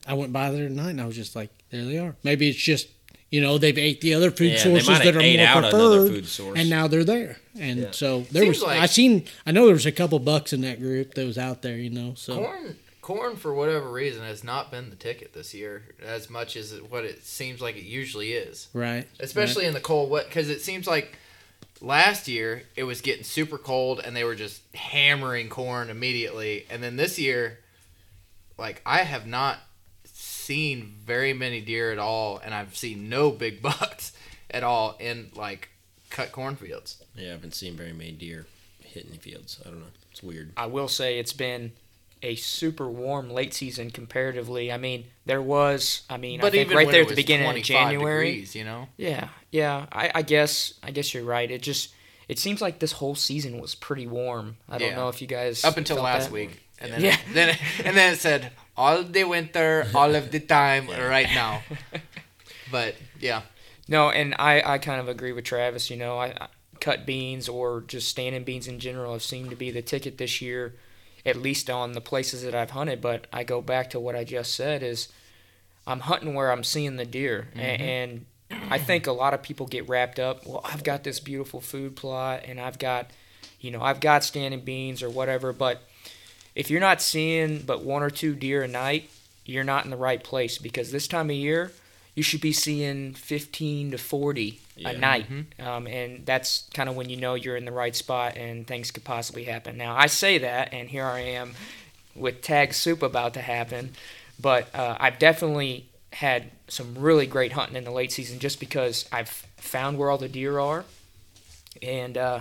I 0.07 0.13
went 0.13 0.31
by 0.33 0.51
there 0.51 0.67
tonight, 0.67 0.91
and 0.91 1.01
I 1.01 1.05
was 1.05 1.15
just 1.15 1.35
like, 1.35 1.49
there 1.69 1.83
they 1.85 1.97
are. 1.97 2.15
Maybe 2.23 2.49
it's 2.49 2.57
just. 2.59 2.89
You 3.31 3.41
know, 3.41 3.57
they've 3.57 3.77
ate 3.77 3.99
the 4.01 4.13
other 4.13 4.29
food 4.31 4.51
Yeah, 4.53 4.59
sources 4.59 4.99
that 4.99 5.13
are 5.15 5.19
ate 5.19 5.39
more 5.39 5.47
out 5.47 5.61
preferred, 5.63 5.75
another 5.77 6.07
food 6.07 6.27
source. 6.27 6.57
and 6.59 6.69
now 6.69 6.87
they're 6.87 7.03
there. 7.03 7.37
And 7.59 7.93
so 7.93 8.21
there 8.31 8.43
Seems 8.43 8.57
was. 8.59 8.63
like- 8.63 8.79
I 8.79 8.85
seen. 8.85 9.25
I 9.45 9.51
know 9.51 9.65
there 9.65 9.73
was 9.73 9.87
a 9.87 9.91
couple 9.91 10.19
bucks 10.19 10.53
in 10.53 10.61
that 10.61 10.79
group 10.79 11.15
that 11.15 11.25
was 11.25 11.37
out 11.37 11.61
there. 11.61 11.75
You 11.75 11.89
know, 11.89 12.13
so 12.15 12.35
Corn, 12.35 12.77
corn 13.01 13.35
for 13.35 13.53
whatever 13.53 13.91
reason 13.91 14.21
has 14.23 14.43
not 14.43 14.71
been 14.71 14.89
the 14.89 14.95
ticket 14.95 15.33
this 15.33 15.53
year 15.53 15.83
as 16.05 16.29
much 16.29 16.55
as 16.55 16.79
what 16.87 17.03
it 17.03 17.25
seems 17.25 17.59
like 17.59 17.75
it 17.75 17.83
usually 17.83 18.31
is. 18.33 18.67
right, 18.73 19.05
Especially 19.19 19.65
in 19.65 19.73
the 19.73 19.81
cold 19.81 20.09
wet, 20.11 20.27
because 20.29 20.47
it 20.47 20.61
seems 20.61 20.87
like 20.87 21.17
last 21.81 22.27
year 22.27 22.63
it 22.75 22.83
was 22.83 23.01
getting 23.01 23.23
super 23.23 23.57
cold 23.57 23.99
and 24.03 24.15
they 24.15 24.23
were 24.23 24.35
just 24.35 24.61
hammering 24.75 25.49
corn 25.49 25.89
immediately, 25.89 26.65
and 26.69 26.81
then 26.81 26.95
this 26.95 27.19
year, 27.19 27.59
like 28.57 28.81
I 28.85 28.99
have 28.99 29.27
not 29.27 29.59
seen 30.05 30.93
very 31.05 31.33
many 31.33 31.61
deer 31.61 31.91
at 31.91 31.99
all, 31.99 32.37
and 32.37 32.53
I've 32.53 32.75
seen 32.75 33.09
no 33.09 33.31
big 33.45 33.61
bucks 33.61 34.13
at 34.49 34.63
all 34.63 34.95
in 34.99 35.31
like 35.35 35.69
cut 36.09 36.31
cornfields. 36.31 37.03
Yeah, 37.15 37.29
I 37.29 37.31
haven't 37.31 37.55
seen 37.55 37.75
very 37.75 37.93
many 37.93 38.11
deer 38.11 38.45
hitting 38.79 39.11
the 39.11 39.17
fields. 39.17 39.59
I 39.65 39.69
don't 39.69 39.79
know. 39.79 39.87
It's 40.11 40.23
weird. 40.23 40.51
I 40.55 40.67
will 40.67 40.87
say 40.87 41.19
it's 41.19 41.33
been 41.33 41.73
a 42.21 42.35
super 42.35 42.89
warm 42.89 43.29
late 43.29 43.53
season 43.53 43.91
comparatively. 43.91 44.71
I 44.71 44.77
mean, 44.77 45.05
there 45.25 45.41
was, 45.41 46.01
I 46.09 46.17
mean, 46.17 46.43
I 46.43 46.49
think 46.49 46.73
right 46.73 46.89
there 46.89 47.03
at 47.03 47.07
the 47.09 47.15
beginning 47.15 47.45
of 47.47 47.51
25 47.53 47.65
January. 47.67 48.31
degrees, 48.31 48.55
you 48.55 48.63
know. 48.63 48.87
Yeah, 48.97 49.29
yeah. 49.51 49.85
I, 49.91 50.11
I 50.15 50.21
guess 50.21 50.73
I 50.83 50.91
guess 50.91 51.13
you're 51.13 51.23
right. 51.23 51.49
It 51.51 51.61
just 51.61 51.93
it 52.27 52.39
seems 52.39 52.61
like 52.61 52.79
this 52.79 52.93
whole 52.93 53.15
season 53.15 53.59
was 53.59 53.75
pretty 53.75 54.07
warm. 54.07 54.57
I 54.67 54.77
don't 54.79 54.89
Yeah. 54.89 54.95
know 54.95 55.09
if 55.09 55.21
you 55.21 55.27
guys 55.27 55.63
up 55.63 55.77
until 55.77 55.97
last 56.01 56.25
that. 56.25 56.31
week, 56.33 56.61
and 56.79 56.91
then 56.93 57.01
Yeah. 57.01 57.17
then 57.33 57.57
and 57.85 57.95
then 57.95 58.13
it 58.13 58.17
said 58.19 58.51
all 58.77 59.03
the 59.03 59.23
winter, 59.25 59.87
all 59.93 60.15
of 60.15 60.31
the 60.31 60.39
time, 60.39 60.87
right 60.89 61.29
now. 61.33 61.61
But 62.71 62.95
yeah, 63.19 63.43
No, 63.87 64.09
and 64.09 64.33
I, 64.39 64.61
I 64.65 64.77
kind 64.79 64.99
of 64.99 65.07
agree 65.07 65.31
with 65.31 65.45
Travis. 65.45 65.89
You 65.89 65.97
know, 65.97 66.17
I, 66.17 66.27
I 66.29 66.47
cut 66.79 67.05
beans 67.05 67.47
or 67.47 67.81
just 67.81 68.09
standing 68.09 68.43
beans 68.43 68.67
in 68.67 68.79
general 68.79 69.13
have 69.13 69.23
seemed 69.23 69.49
to 69.51 69.55
be 69.55 69.69
the 69.71 69.81
ticket 69.83 70.17
this 70.17 70.41
year, 70.41 70.73
at 71.25 71.35
least 71.35 71.69
on 71.69 71.93
the 71.93 72.01
places 72.01 72.43
that 72.43 72.55
I've 72.55 72.71
hunted. 72.71 73.01
But 73.01 73.27
I 73.33 73.43
go 73.43 73.61
back 73.61 73.89
to 73.91 73.99
what 73.99 74.15
I 74.15 74.23
just 74.23 74.53
said 74.53 74.83
is 74.83 75.09
I'm 75.87 76.01
hunting 76.01 76.33
where 76.33 76.51
I'm 76.51 76.63
seeing 76.63 76.97
the 76.97 77.05
deer, 77.05 77.47
A- 77.55 77.57
mm-hmm. 77.57 77.83
and 77.83 78.25
I 78.69 78.77
think 78.77 79.07
a 79.07 79.11
lot 79.11 79.33
of 79.33 79.41
people 79.41 79.65
get 79.67 79.89
wrapped 79.89 80.19
up. 80.19 80.45
Well, 80.45 80.61
I've 80.63 80.83
got 80.83 81.03
this 81.03 81.19
beautiful 81.19 81.61
food 81.61 81.95
plot, 81.95 82.43
and 82.45 82.59
I've 82.59 82.79
got, 82.79 83.09
you 83.59 83.71
know, 83.71 83.81
I've 83.81 83.99
got 83.99 84.23
standing 84.23 84.61
beans 84.61 85.01
or 85.01 85.09
whatever. 85.09 85.51
But 85.53 85.81
if 86.53 86.69
you're 86.69 86.79
not 86.79 87.01
seeing 87.01 87.59
but 87.59 87.83
one 87.83 88.03
or 88.03 88.09
two 88.09 88.35
deer 88.35 88.63
a 88.63 88.67
night, 88.67 89.09
you're 89.45 89.63
not 89.63 89.85
in 89.85 89.91
the 89.91 89.97
right 89.97 90.23
place 90.23 90.57
because 90.57 90.91
this 90.91 91.07
time 91.07 91.29
of 91.29 91.35
year 91.35 91.71
you 92.15 92.23
should 92.23 92.41
be 92.41 92.51
seeing 92.53 93.13
15 93.13 93.91
to 93.91 93.97
40 93.97 94.59
Yeah. 94.77 94.89
a 94.89 94.97
night. 94.97 95.25
Um, 95.59 95.85
and 95.87 96.25
that's 96.25 96.67
kind 96.73 96.89
of 96.89 96.95
when 96.95 97.09
you 97.09 97.17
know 97.17 97.35
you're 97.35 97.55
in 97.57 97.65
the 97.65 97.71
right 97.71 97.95
spot 97.95 98.35
and 98.37 98.65
things 98.65 98.91
could 98.91 99.03
possibly 99.03 99.43
happen. 99.45 99.77
Now, 99.77 99.95
I 99.95 100.07
say 100.07 100.37
that, 100.39 100.73
and 100.73 100.89
here 100.89 101.05
I 101.05 101.19
am 101.19 101.53
with 102.15 102.41
tag 102.41 102.73
soup 102.73 103.01
about 103.03 103.33
to 103.35 103.41
happen, 103.41 103.91
but 104.39 104.73
uh, 104.73 104.95
I've 104.99 105.19
definitely 105.19 105.87
had 106.13 106.51
some 106.69 106.95
really 106.97 107.25
great 107.25 107.51
hunting 107.51 107.75
in 107.75 107.83
the 107.83 107.91
late 107.91 108.11
season 108.11 108.39
just 108.39 108.59
because 108.59 109.05
I've 109.11 109.29
found 109.57 109.97
where 109.97 110.09
all 110.09 110.17
the 110.17 110.29
deer 110.29 110.57
are, 110.59 110.85
and 111.81 112.17
uh, 112.17 112.39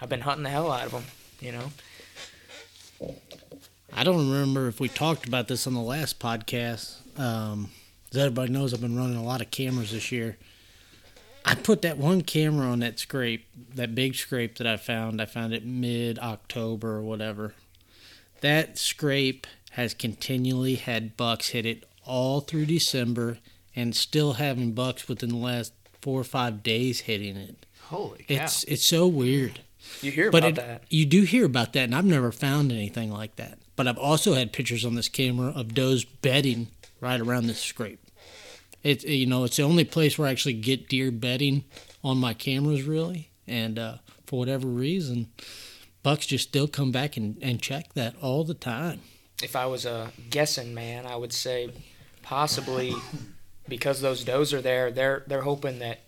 I've 0.00 0.08
been 0.08 0.22
hunting 0.22 0.42
the 0.44 0.50
hell 0.50 0.70
out 0.72 0.86
of 0.86 0.90
them, 0.92 1.04
you 1.40 1.52
know. 1.52 1.70
I 3.92 4.02
don't 4.02 4.28
remember 4.30 4.66
if 4.68 4.80
we 4.80 4.88
talked 4.88 5.26
about 5.26 5.46
this 5.48 5.66
on 5.66 5.74
the 5.74 5.80
last 5.80 6.18
podcast. 6.18 6.96
Um, 7.18 7.70
as 8.14 8.22
everybody 8.22 8.52
knows, 8.52 8.72
I've 8.72 8.80
been 8.80 8.96
running 8.96 9.16
a 9.16 9.24
lot 9.24 9.40
of 9.40 9.50
cameras 9.50 9.90
this 9.92 10.12
year. 10.12 10.36
I 11.44 11.54
put 11.54 11.82
that 11.82 11.98
one 11.98 12.22
camera 12.22 12.66
on 12.66 12.78
that 12.80 12.98
scrape, 12.98 13.46
that 13.74 13.94
big 13.94 14.14
scrape 14.14 14.56
that 14.58 14.66
I 14.66 14.76
found. 14.76 15.20
I 15.20 15.26
found 15.26 15.52
it 15.52 15.64
mid 15.66 16.18
October 16.18 16.96
or 16.96 17.02
whatever. 17.02 17.54
That 18.40 18.78
scrape 18.78 19.46
has 19.72 19.94
continually 19.94 20.76
had 20.76 21.16
bucks 21.16 21.48
hit 21.48 21.66
it 21.66 21.84
all 22.04 22.40
through 22.40 22.66
December 22.66 23.38
and 23.74 23.94
still 23.94 24.34
having 24.34 24.72
bucks 24.72 25.08
within 25.08 25.30
the 25.30 25.36
last 25.36 25.72
four 26.00 26.20
or 26.20 26.24
five 26.24 26.62
days 26.62 27.00
hitting 27.00 27.36
it. 27.36 27.66
Holy 27.88 28.24
cow! 28.28 28.44
It's 28.44 28.64
it's 28.64 28.84
so 28.86 29.06
weird. 29.06 29.60
You 30.00 30.10
hear 30.12 30.30
But 30.30 30.44
about 30.44 30.48
it, 30.48 30.56
that. 30.56 30.82
you 30.88 31.04
do 31.04 31.22
hear 31.22 31.44
about 31.44 31.72
that, 31.74 31.84
and 31.84 31.94
I've 31.94 32.04
never 32.06 32.32
found 32.32 32.72
anything 32.72 33.10
like 33.12 33.36
that. 33.36 33.58
But 33.76 33.86
I've 33.86 33.98
also 33.98 34.32
had 34.32 34.52
pictures 34.52 34.84
on 34.84 34.94
this 34.94 35.08
camera 35.08 35.48
of 35.54 35.74
does 35.74 36.04
bedding 36.04 36.68
right 37.00 37.20
around 37.20 37.46
this 37.48 37.60
scrape. 37.60 37.98
It's 38.84 39.02
you 39.04 39.26
know 39.26 39.42
it's 39.44 39.56
the 39.56 39.62
only 39.64 39.84
place 39.84 40.16
where 40.18 40.28
I 40.28 40.30
actually 40.30 40.52
get 40.54 40.88
deer 40.88 41.10
bedding 41.10 41.64
on 42.04 42.18
my 42.18 42.34
cameras 42.34 42.82
really, 42.84 43.30
and 43.48 43.78
uh, 43.78 43.94
for 44.26 44.38
whatever 44.38 44.68
reason, 44.68 45.30
bucks 46.02 46.26
just 46.26 46.48
still 46.48 46.68
come 46.68 46.92
back 46.92 47.16
and, 47.16 47.36
and 47.42 47.60
check 47.60 47.94
that 47.94 48.14
all 48.22 48.44
the 48.44 48.54
time. 48.54 49.00
if 49.42 49.56
I 49.56 49.66
was 49.66 49.84
a 49.86 50.12
guessing 50.30 50.74
man, 50.74 51.06
I 51.06 51.16
would 51.16 51.32
say 51.32 51.70
possibly 52.22 52.92
because 53.68 54.00
those 54.02 54.22
does 54.22 54.52
are 54.52 54.60
there, 54.60 54.90
they're 54.90 55.24
they're 55.26 55.40
hoping 55.42 55.78
that 55.78 56.00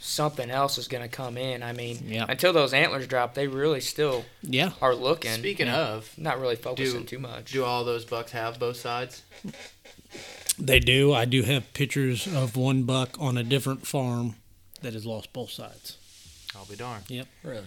something 0.00 0.50
else 0.50 0.78
is 0.78 0.88
going 0.88 1.02
to 1.02 1.08
come 1.08 1.36
in. 1.38 1.62
I 1.62 1.72
mean, 1.72 1.98
Yeah. 2.06 2.26
until 2.28 2.52
those 2.52 2.72
antlers 2.74 3.06
drop, 3.06 3.34
they 3.34 3.46
really 3.46 3.80
still 3.80 4.24
Yeah, 4.42 4.70
are 4.80 4.94
looking. 4.96 5.30
Speaking 5.32 5.68
of, 5.68 6.10
not 6.18 6.40
really 6.40 6.56
focusing 6.56 7.00
do- 7.02 7.06
too 7.06 7.18
much. 7.20 7.52
do 7.52 7.62
all 7.64 7.84
those 7.84 8.04
bucks 8.04 8.32
have 8.32 8.58
both 8.58 8.78
sides? 8.78 9.22
They 10.58 10.80
do. 10.80 11.12
I 11.12 11.24
do 11.24 11.42
have 11.42 11.72
pictures 11.74 12.26
of 12.26 12.56
one 12.56 12.82
buck 12.84 13.16
on 13.20 13.36
a 13.38 13.42
different 13.42 13.86
farm 13.86 14.36
that 14.82 14.92
has 14.94 15.06
lost 15.06 15.32
both 15.32 15.50
sides. 15.50 15.96
I'll 16.54 16.66
be 16.66 16.76
darned. 16.76 17.04
Yep. 17.08 17.26
Really? 17.42 17.66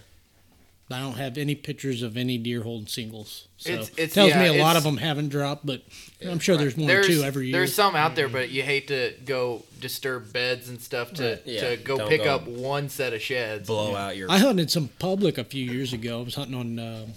I 0.92 1.00
don't 1.00 1.18
have 1.18 1.40
any 1.40 1.56
pictures 1.56 2.04
of 2.04 2.16
any 2.16 2.38
deer 2.38 2.62
holding 2.62 2.86
singles. 2.86 3.48
So 3.58 3.72
It's- 3.72 3.90
it's- 3.98 4.14
tells 4.14 4.30
yeah, 4.30 4.52
me 4.52 4.60
a 4.60 4.62
lot 4.62 4.76
of 4.76 4.84
them 4.84 4.98
haven't 4.98 5.30
dropped, 5.30 5.66
but 5.66 5.82
I'm 6.24 6.38
sure 6.38 6.58
there's 6.58 6.78
one 6.78 6.86
There's 6.86 7.08
or 7.08 7.10
two 7.12 7.24
every 7.24 7.48
year. 7.48 7.54
there's 7.54 7.74
some 7.74 7.96
out 7.96 8.16
there, 8.16 8.30
but 8.30 8.52
you 8.52 8.62
hate 8.62 8.90
to 8.90 9.16
go 9.26 9.66
disturb 9.82 10.32
beds 10.32 10.70
and 10.70 10.80
stuff 10.80 11.12
to, 11.16 11.24
Right. 11.24 11.42
Yeah, 11.46 11.70
to 11.72 11.78
go 11.78 12.08
pick 12.08 12.26
go 12.26 12.36
up 12.36 12.46
one 12.48 12.90
set 12.90 13.14
of 13.14 13.22
sheds. 13.24 13.66
Blow 13.66 13.96
out 13.96 14.16
your. 14.16 14.30
I 14.30 14.38
hunted 14.38 14.70
some 14.70 14.90
public 15.00 15.40
a 15.40 15.44
few 15.44 15.66
years 15.66 15.92
ago. 15.92 16.20
I 16.20 16.24
was 16.24 16.36
hunting 16.36 16.54
on, 16.56 16.78
uh, 16.78 17.08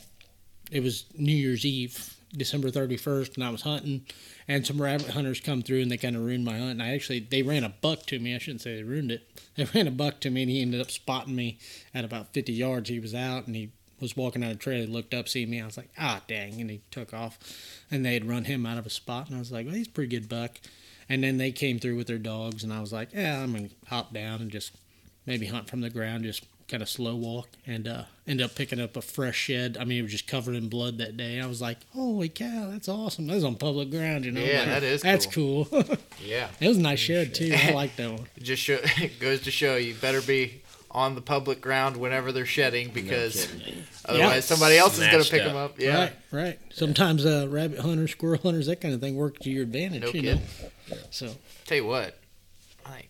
it 0.70 0.82
was 0.82 1.04
New 1.18 1.36
Year's 1.36 1.66
Eve, 1.66 2.14
December 2.34 2.70
31st, 2.70 3.34
and 3.34 3.44
I 3.44 3.50
was 3.50 3.60
hunting, 3.60 4.06
and 4.48 4.66
some 4.66 4.80
rabbit 4.80 5.10
hunters 5.10 5.40
come 5.40 5.62
through 5.62 5.82
and 5.82 5.90
they 5.90 5.98
kind 5.98 6.16
of 6.16 6.24
ruined 6.24 6.44
my 6.44 6.56
hunt. 6.58 6.72
And 6.72 6.82
I 6.82 6.94
actually, 6.94 7.20
they 7.20 7.42
ran 7.42 7.64
a 7.64 7.68
buck 7.68 8.06
to 8.06 8.18
me. 8.18 8.34
I 8.34 8.38
shouldn't 8.38 8.62
say 8.62 8.76
they 8.76 8.82
ruined 8.82 9.12
it. 9.12 9.28
They 9.58 9.66
ran 9.74 9.88
a 9.88 9.90
buck 9.90 10.20
to 10.20 10.30
me, 10.30 10.42
and 10.42 10.50
he 10.52 10.62
ended 10.62 10.80
up 10.80 10.88
spotting 10.88 11.34
me 11.34 11.58
at 11.92 12.04
about 12.04 12.32
50 12.32 12.52
yards. 12.52 12.88
He 12.88 13.00
was 13.00 13.12
out, 13.12 13.48
and 13.48 13.56
he 13.56 13.72
was 14.00 14.16
walking 14.16 14.44
out 14.44 14.52
of 14.52 14.58
the 14.58 14.62
trail. 14.62 14.82
He 14.82 14.86
looked 14.86 15.12
up, 15.12 15.28
see 15.28 15.46
me. 15.46 15.60
I 15.60 15.66
was 15.66 15.76
like, 15.76 15.90
ah, 15.98 16.22
dang, 16.28 16.60
and 16.60 16.70
he 16.70 16.80
took 16.92 17.12
off. 17.12 17.40
And 17.90 18.06
they 18.06 18.14
had 18.14 18.28
run 18.28 18.44
him 18.44 18.64
out 18.64 18.78
of 18.78 18.86
a 18.86 18.90
spot, 18.90 19.26
and 19.26 19.34
I 19.34 19.40
was 19.40 19.50
like, 19.50 19.66
well, 19.66 19.74
he's 19.74 19.88
a 19.88 19.90
pretty 19.90 20.16
good 20.16 20.28
buck. 20.28 20.60
And 21.08 21.24
then 21.24 21.38
they 21.38 21.50
came 21.50 21.80
through 21.80 21.96
with 21.96 22.06
their 22.06 22.18
dogs, 22.18 22.62
and 22.62 22.72
I 22.72 22.80
was 22.80 22.92
like, 22.92 23.12
yeah, 23.12 23.42
I'm 23.42 23.52
gonna 23.52 23.70
hop 23.88 24.14
down 24.14 24.40
and 24.40 24.50
just 24.52 24.76
maybe 25.26 25.46
hunt 25.46 25.68
from 25.68 25.80
the 25.80 25.90
ground, 25.90 26.22
just 26.22 26.46
kind 26.68 26.82
of 26.82 26.88
slow 26.88 27.16
walk, 27.16 27.48
and 27.66 27.88
uh, 27.88 28.02
end 28.26 28.40
up 28.42 28.54
picking 28.54 28.78
up 28.80 28.96
a 28.96 29.00
fresh 29.02 29.36
shed. 29.36 29.76
I 29.80 29.84
mean, 29.84 29.98
it 29.98 30.02
was 30.02 30.12
just 30.12 30.26
covered 30.26 30.54
in 30.54 30.68
blood 30.68 30.98
that 30.98 31.16
day. 31.16 31.40
I 31.40 31.46
was 31.46 31.60
like, 31.62 31.78
holy 31.94 32.28
cow, 32.28 32.68
that's 32.70 32.88
awesome. 32.88 33.26
That's 33.26 33.42
on 33.44 33.56
public 33.56 33.90
ground, 33.90 34.24
you 34.26 34.30
know. 34.32 34.40
Yeah, 34.42 34.58
Like, 34.60 34.66
that 34.68 34.82
is 34.82 35.02
That's 35.02 35.26
cool. 35.26 35.66
Yeah, 36.24 36.48
it 36.60 36.68
was 36.68 36.76
a 36.76 36.80
nice 36.82 36.98
shed 36.98 37.34
too. 37.34 37.54
I 37.56 37.70
like 37.72 37.96
that 37.96 38.10
one. 38.12 38.26
it 38.36 38.42
just 38.42 38.62
show, 38.62 38.78
it 38.82 39.18
goes 39.20 39.42
to 39.42 39.50
show 39.50 39.76
you 39.76 39.94
better 39.94 40.20
be 40.20 40.62
on 40.90 41.14
the 41.14 41.20
public 41.20 41.60
ground 41.60 41.96
whenever 41.96 42.32
they're 42.32 42.44
shedding 42.46 42.90
because 42.90 43.46
kidding. 43.46 43.84
otherwise 44.06 44.34
Yeah. 44.34 44.40
somebody 44.40 44.76
else 44.78 44.98
is 44.98 45.06
gonna 45.06 45.22
pick 45.24 45.42
up. 45.42 45.48
them 45.48 45.56
up. 45.56 45.78
Yeah, 45.78 45.98
Right, 45.98 46.12
right. 46.32 46.58
Sometimes 46.72 47.24
uh, 47.26 47.46
rabbit 47.48 47.78
hunters, 47.80 48.10
squirrel 48.12 48.40
hunters, 48.42 48.66
that 48.66 48.80
kind 48.80 48.94
of 48.94 49.00
thing 49.00 49.14
work 49.16 49.38
to 49.40 49.50
your 49.50 49.62
advantage. 49.64 50.00
no 50.02 50.06
you 50.08 50.12
kidding. 50.22 50.40
know. 50.90 50.96
So 51.10 51.30
Tell 51.66 51.76
you 51.78 51.86
what, 51.86 52.18
I 52.86 52.90
think 52.90 53.08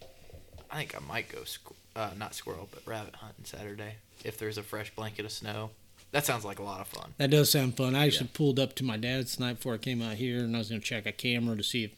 I 0.71 0.77
think 0.79 0.95
I 0.97 1.07
might 1.09 1.29
go 1.29 1.39
squ- 1.43 1.75
uh, 1.99 2.11
not 2.17 2.35
squirrel 2.35 2.69
but 2.73 2.83
rabbit 2.87 3.17
hunting 3.17 3.45
Saturday 3.45 3.95
if 4.25 4.39
there's 4.39 4.57
a 4.59 4.63
fresh 4.63 4.95
blanket 4.95 5.25
of 5.25 5.33
snow. 5.33 5.71
That 6.13 6.25
sounds 6.25 6.45
like 6.45 6.59
a 6.59 6.63
lot 6.63 6.81
of 6.81 6.87
fun. 6.89 7.13
that 7.19 7.31
does 7.31 7.51
sound 7.51 7.77
fun. 7.77 7.95
I 7.95 8.07
actually 8.07 8.31
pulled 8.33 8.59
up 8.59 8.75
to 8.77 8.85
my 8.85 8.97
dad's 8.97 9.37
tonight 9.37 9.55
before 9.57 9.75
I 9.75 9.79
came 9.79 10.01
out 10.01 10.15
here, 10.15 10.39
and 10.39 10.55
I 10.57 10.59
was 10.59 10.71
going 10.71 10.81
to 10.81 10.87
check 10.87 11.05
a 11.05 11.13
camera 11.13 11.55
to 11.57 11.63
see 11.63 11.85
if 11.85 11.91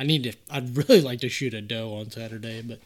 I 0.00 0.02
need 0.04 0.24
to. 0.24 0.32
I'd 0.50 0.76
really 0.76 1.00
like 1.00 1.20
to 1.20 1.28
shoot 1.28 1.54
a 1.54 1.60
doe 1.60 1.94
on 1.94 2.10
Saturday, 2.10 2.60
but 2.62 2.80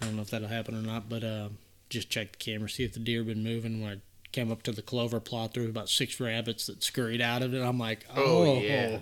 I 0.00 0.06
don't 0.06 0.16
know 0.16 0.22
if 0.22 0.30
that'll 0.30 0.48
happen 0.48 0.74
or 0.74 0.80
not. 0.80 1.10
But 1.10 1.24
uh, 1.24 1.48
just 1.90 2.08
check 2.08 2.32
the 2.32 2.38
camera, 2.38 2.70
see 2.70 2.84
if 2.84 2.94
the 2.94 3.00
deer 3.00 3.22
been 3.22 3.44
moving. 3.44 3.82
When 3.82 3.92
I 3.92 3.96
came 4.32 4.50
up 4.50 4.62
to 4.62 4.72
the 4.72 4.80
clover 4.80 5.20
plot, 5.20 5.52
there 5.52 5.62
was 5.62 5.68
about 5.70 5.90
six 5.90 6.18
rabbits 6.18 6.66
that 6.68 6.82
scurried 6.82 7.20
out 7.20 7.42
of 7.42 7.52
it. 7.52 7.60
I'm 7.60 7.78
like, 7.78 8.06
Oh, 8.16 8.56
oh, 8.56 8.60
yeah. 8.60 8.98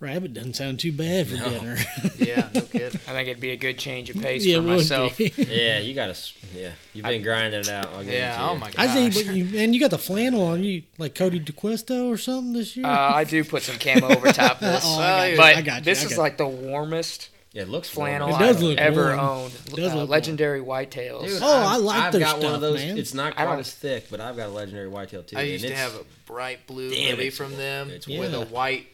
Rabbit 0.00 0.32
doesn't 0.34 0.54
sound 0.54 0.78
too 0.78 0.92
bad 0.92 1.26
for 1.28 1.36
No. 1.36 1.50
dinner. 1.50 1.76
Yeah, 2.18 2.48
no 2.54 2.60
kidding. 2.62 3.00
I 3.06 3.12
think 3.12 3.28
it'd 3.28 3.40
be 3.40 3.50
a 3.50 3.56
good 3.56 3.78
change 3.78 4.10
of 4.10 4.20
pace 4.20 4.44
yeah, 4.44 4.56
for 4.56 4.62
myself. 4.62 5.18
Yeah, 5.38 5.78
you 5.80 5.94
gotta. 5.94 6.16
Yeah, 6.54 6.70
you've 6.94 7.04
been 7.04 7.22
grinding 7.22 7.60
it 7.60 7.68
out. 7.68 7.88
I'll 7.94 8.02
Yeah, 8.04 8.36
oh 8.40 8.56
my 8.56 8.70
god. 8.70 8.78
I 8.78 8.88
think, 8.88 9.14
but 9.14 9.34
you, 9.34 9.58
and 9.58 9.74
you 9.74 9.80
got 9.80 9.90
the 9.90 9.98
flannel 9.98 10.42
on 10.42 10.62
you, 10.62 10.82
like 10.98 11.14
Cody 11.14 11.40
DeQuisto 11.40 12.06
or 12.08 12.16
something 12.16 12.52
this 12.52 12.76
year. 12.76 12.86
Uh, 12.86 12.90
I 13.14 13.24
do 13.24 13.42
put 13.44 13.62
some 13.62 13.76
camo 13.78 14.08
over 14.14 14.30
top 14.32 14.60
this, 14.60 14.82
Oh, 14.86 14.98
I 15.00 15.06
got 15.06 15.30
you. 15.30 15.36
but 15.36 15.56
I 15.56 15.62
got 15.62 15.78
you, 15.78 15.84
this 15.84 16.02
I 16.04 16.06
is 16.06 16.18
like 16.18 16.36
the 16.38 16.46
warmest 16.48 17.30
Yeah, 17.52 17.62
it 17.62 17.68
looks 17.68 17.88
flannel. 17.88 18.28
It 18.28 18.38
does 18.38 18.56
I've 18.56 18.62
look 18.62 18.78
ever 18.78 19.06
warm. 19.16 19.20
owned. 19.20 19.52
It 19.66 19.76
does 19.76 19.92
Uh, 19.92 19.96
look 19.96 20.10
legendary 20.10 20.60
whitetails. 20.60 21.26
Dude, 21.26 21.42
Oh, 21.42 21.46
I've- 21.56 21.66
I 21.66 21.76
like 21.78 22.02
I've 22.04 22.12
their 22.12 22.20
got 22.20 22.32
one 22.34 22.40
stuff, 22.42 22.54
of 22.54 22.60
those. 22.60 22.78
man. 22.78 22.98
It's 22.98 23.14
not 23.14 23.34
quite 23.36 23.58
as 23.58 23.72
thick, 23.72 24.06
but 24.10 24.20
I've 24.20 24.36
got 24.36 24.48
a 24.48 24.52
legendary 24.52 24.88
whitetail 24.88 25.22
too. 25.22 25.36
I 25.38 25.42
and 25.42 25.50
used 25.50 25.66
to 25.66 25.74
have 25.74 25.94
a 25.94 26.04
bright 26.26 26.66
blue 26.66 26.90
Damn, 26.90 27.10
hoodie 27.16 27.28
it's- 27.28 27.36
from 27.36 27.56
them 27.56 27.90
it's 27.90 28.06
with 28.06 28.34
a 28.34 28.44
white 28.46 28.86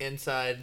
inside 0.00 0.58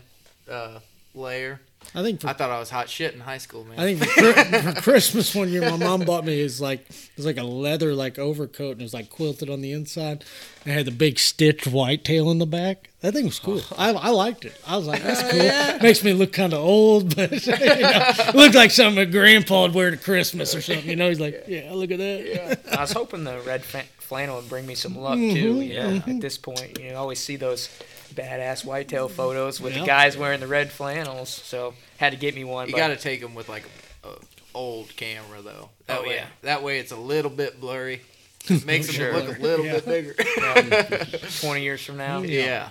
uh, 0.50 0.80
layer. 1.14 1.60
I 1.96 2.02
think 2.02 2.20
for 2.20 2.28
I 2.28 2.34
thought 2.34 2.50
I 2.50 2.60
was 2.60 2.70
hot 2.70 2.90
shit 2.90 3.14
in 3.14 3.22
high 3.22 3.38
school, 3.38 3.64
man. 3.64 3.80
I 3.80 3.96
think 3.96 4.04
for, 4.04 4.72
for 4.74 4.82
Christmas 4.82 5.34
one 5.34 5.48
year, 5.50 5.62
my 5.62 5.78
mom 5.78 6.02
bought 6.02 6.26
me 6.26 6.38
is 6.40 6.60
like 6.60 6.82
it 6.90 7.10
was 7.16 7.26
like 7.26 7.38
a 7.38 7.44
leather 7.44 7.94
like 7.94 8.20
overcoat 8.20 8.74
and 8.74 8.82
it 8.82 8.84
was 8.84 8.94
like 8.94 9.10
quilted 9.10 9.50
on 9.50 9.62
the 9.62 9.72
inside. 9.72 10.26
And 10.66 10.74
it 10.74 10.78
had 10.78 10.86
the 10.86 10.92
big 10.92 11.18
stitched 11.18 11.68
white 11.68 12.04
tail 12.04 12.30
in 12.30 12.40
the 12.40 12.46
back. 12.46 12.90
That 13.02 13.14
thing 13.14 13.26
was 13.26 13.40
cool. 13.40 13.62
I, 13.78 13.92
I 13.94 14.10
liked 14.10 14.44
it. 14.44 14.60
I 14.68 14.76
was 14.76 14.86
like, 14.88 15.02
that's 15.02 15.22
cool. 15.32 15.80
Makes 15.82 16.04
me 16.04 16.12
look 16.14 16.34
kind 16.34 16.52
of 16.52 16.60
old, 16.60 17.16
but 17.16 17.32
you 17.46 17.54
know, 17.54 18.12
looked 18.34 18.56
like 18.56 18.72
something 18.72 18.98
a 19.02 19.06
grandpa 19.06 19.62
would 19.62 19.74
wear 19.74 19.92
to 19.92 19.98
Christmas 19.98 20.54
or 20.56 20.62
something. 20.62 20.90
You 20.90 20.98
know, 20.98 21.08
he's 21.08 21.22
like, 21.22 21.46
yeah, 21.48 21.72
look 21.74 21.92
at 21.92 22.00
that. 22.00 22.60
I 22.78 22.82
was 22.82 22.92
hoping 22.92 23.24
the 23.24 23.40
red 23.46 23.64
flannel 23.64 24.38
would 24.38 24.50
bring 24.50 24.66
me 24.66 24.76
some 24.76 24.98
luck 24.98 25.18
Mm-hmm. 25.18 25.36
too. 25.36 25.62
You 25.62 25.74
know, 25.76 26.02
at 26.06 26.22
this 26.22 26.38
point, 26.38 26.80
you 26.80 26.94
always 26.96 27.20
see 27.20 27.36
those 27.38 27.70
badass 28.18 28.66
whitetail 28.66 29.08
photos 29.08 29.62
with 29.62 29.74
Yeah. 29.74 29.82
the 29.82 29.86
guys 29.86 30.18
wearing 30.18 30.40
the 30.40 30.48
red 30.48 30.72
flannels. 30.72 31.30
So 31.30 31.74
had 31.98 32.12
to 32.12 32.18
get 32.18 32.36
me 32.36 32.44
one. 32.44 32.68
you 32.68 32.76
got 32.76 32.88
to 32.90 32.98
take 32.98 33.22
them 33.22 33.36
with 33.36 33.48
like 33.48 33.64
a, 34.04 34.10
a 34.10 34.12
old 34.54 34.96
camera 34.96 35.42
though. 35.42 35.70
That 35.86 36.00
Oh, 36.00 36.04
way, 36.04 36.16
yeah. 36.16 36.26
that 36.42 36.64
way 36.64 36.80
it's 36.80 36.92
a 36.92 36.96
little 36.98 37.32
bit 37.32 37.60
blurry. 37.62 38.02
Makes 38.66 38.88
them 38.88 38.96
Sure. 38.96 39.14
look 39.14 39.38
a 39.38 39.42
little 39.42 39.66
Yeah. 39.66 39.80
bit 39.80 39.86
bigger. 39.86 40.14
20 41.42 41.62
years 41.62 41.84
from 41.86 41.98
now. 41.98 42.20
yeah. 42.22 42.70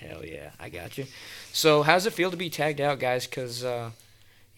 Hell 0.00 0.24
yeah, 0.24 0.50
I 0.60 0.68
got 0.68 0.96
you. 0.96 1.06
So 1.52 1.82
how's 1.82 2.06
it 2.06 2.12
feel 2.12 2.30
to 2.30 2.36
be 2.36 2.50
tagged 2.50 2.80
out, 2.80 2.98
guys? 3.00 3.26
Because 3.26 3.64
uh, 3.64 3.90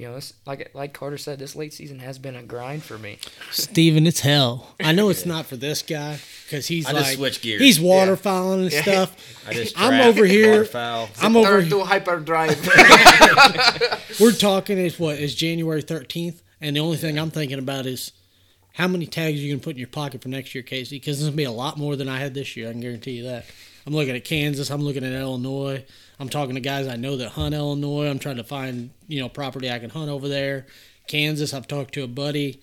you 0.01 0.07
know, 0.09 0.15
this, 0.15 0.33
like 0.47 0.71
like 0.75 0.95
Carter 0.95 1.19
said, 1.19 1.39
this 1.39 1.55
late 1.55 1.75
season 1.75 1.99
has 1.99 2.19
been 2.19 2.35
a 2.35 2.43
grind 2.43 2.83
for 2.83 2.97
me. 2.99 3.19
Steven, 3.51 4.07
it's 4.07 4.21
hell. 4.21 4.75
I 4.83 4.93
know 4.93 5.11
it's 5.11 5.27
not 5.35 5.45
for 5.45 5.57
this 5.57 5.83
guy 5.83 6.19
because 6.47 6.67
he's 6.67 6.87
I 6.87 6.93
like 6.93 7.05
just 7.05 7.17
switched 7.17 7.43
gears. 7.43 7.61
he's 7.61 7.79
waterfowling 7.79 8.63
and 8.63 8.73
Yeah. 8.73 8.81
stuff. 8.83 9.45
I 9.49 9.53
just 9.53 9.79
I'm 9.79 10.01
over 10.01 10.25
here- 10.25 10.53
waterfowl. 10.53 11.11
I'm 11.21 11.37
over. 11.37 11.61
Turn 11.61 11.69
to 11.71 11.85
hyperdrive. 11.85 12.59
We're 14.21 14.33
talking 14.33 14.79
is 14.79 14.99
what 14.99 15.19
is 15.19 15.35
January 15.35 15.83
13th, 15.83 16.41
and 16.61 16.77
the 16.77 16.81
only 16.81 16.97
thing 16.97 17.19
I'm 17.19 17.31
thinking 17.31 17.59
about 17.59 17.87
is 17.87 18.13
how 18.75 18.89
many 18.89 19.07
tags 19.07 19.43
you 19.43 19.53
can 19.53 19.61
put 19.61 19.73
in 19.73 19.79
your 19.79 19.89
pocket 19.89 20.23
for 20.23 20.29
next 20.29 20.55
year, 20.55 20.63
Casey. 20.63 20.97
Because 20.97 21.19
there's 21.19 21.29
gonna 21.29 21.37
be 21.37 21.45
a 21.45 21.51
lot 21.51 21.77
more 21.77 21.97
than 21.97 22.09
I 22.09 22.19
had 22.19 22.35
this 22.35 22.57
year. 22.57 22.69
I 22.69 22.73
can 22.73 22.81
guarantee 22.81 23.13
you 23.13 23.25
that. 23.25 23.45
I'm 23.91 23.97
looking 23.97 24.15
at 24.15 24.25
Kansas. 24.25 24.71
I'm 24.71 24.83
looking 24.83 25.03
at 25.03 25.13
Illinois. 25.13 25.85
I'm 26.21 26.29
talking 26.29 26.55
to 26.55 26.61
guys 26.61 26.87
I 26.87 26.95
know 26.95 27.17
that 27.17 27.31
hunt 27.31 27.57
Illinois. 27.57 28.07
I'm 28.07 28.21
trying 28.21 28.37
to 28.37 28.45
find 28.45 28.91
you 29.09 29.21
know 29.21 29.29
property 29.29 29.69
I 29.69 29.81
can 29.81 29.91
hunt 29.91 30.09
over 30.09 30.29
there. 30.29 30.67
Kansas. 31.09 31.53
I've 31.53 31.67
talked 31.67 31.95
to 31.95 32.05
a 32.05 32.07
buddy, 32.07 32.61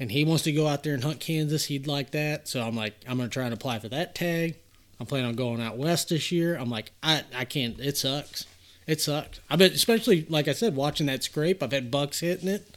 and 0.00 0.10
he 0.10 0.24
wants 0.24 0.42
to 0.42 0.50
go 0.50 0.66
out 0.66 0.82
there 0.82 0.92
and 0.92 1.04
hunt 1.04 1.20
Kansas. 1.20 1.66
He'd 1.66 1.86
like 1.86 2.10
that. 2.10 2.48
So 2.48 2.62
I'm 2.62 2.74
like, 2.74 2.94
I'm 3.06 3.16
gonna 3.16 3.28
try 3.28 3.44
and 3.44 3.54
apply 3.54 3.78
for 3.78 3.88
that 3.90 4.16
tag. 4.16 4.56
I'm 4.98 5.06
planning 5.06 5.28
on 5.28 5.36
going 5.36 5.60
out 5.60 5.76
west 5.76 6.08
this 6.08 6.32
year. 6.32 6.56
I'm 6.56 6.68
like, 6.68 6.90
I 7.00 7.22
I 7.32 7.44
can't. 7.44 7.78
It 7.78 7.96
sucks. 7.96 8.44
It 8.88 9.00
sucked. 9.00 9.38
I 9.48 9.54
bet, 9.54 9.70
especially 9.70 10.26
like 10.28 10.48
I 10.48 10.52
said, 10.52 10.74
watching 10.74 11.06
that 11.06 11.22
scrape. 11.22 11.62
I've 11.62 11.70
had 11.70 11.92
bucks 11.92 12.18
hitting 12.18 12.48
it, 12.48 12.75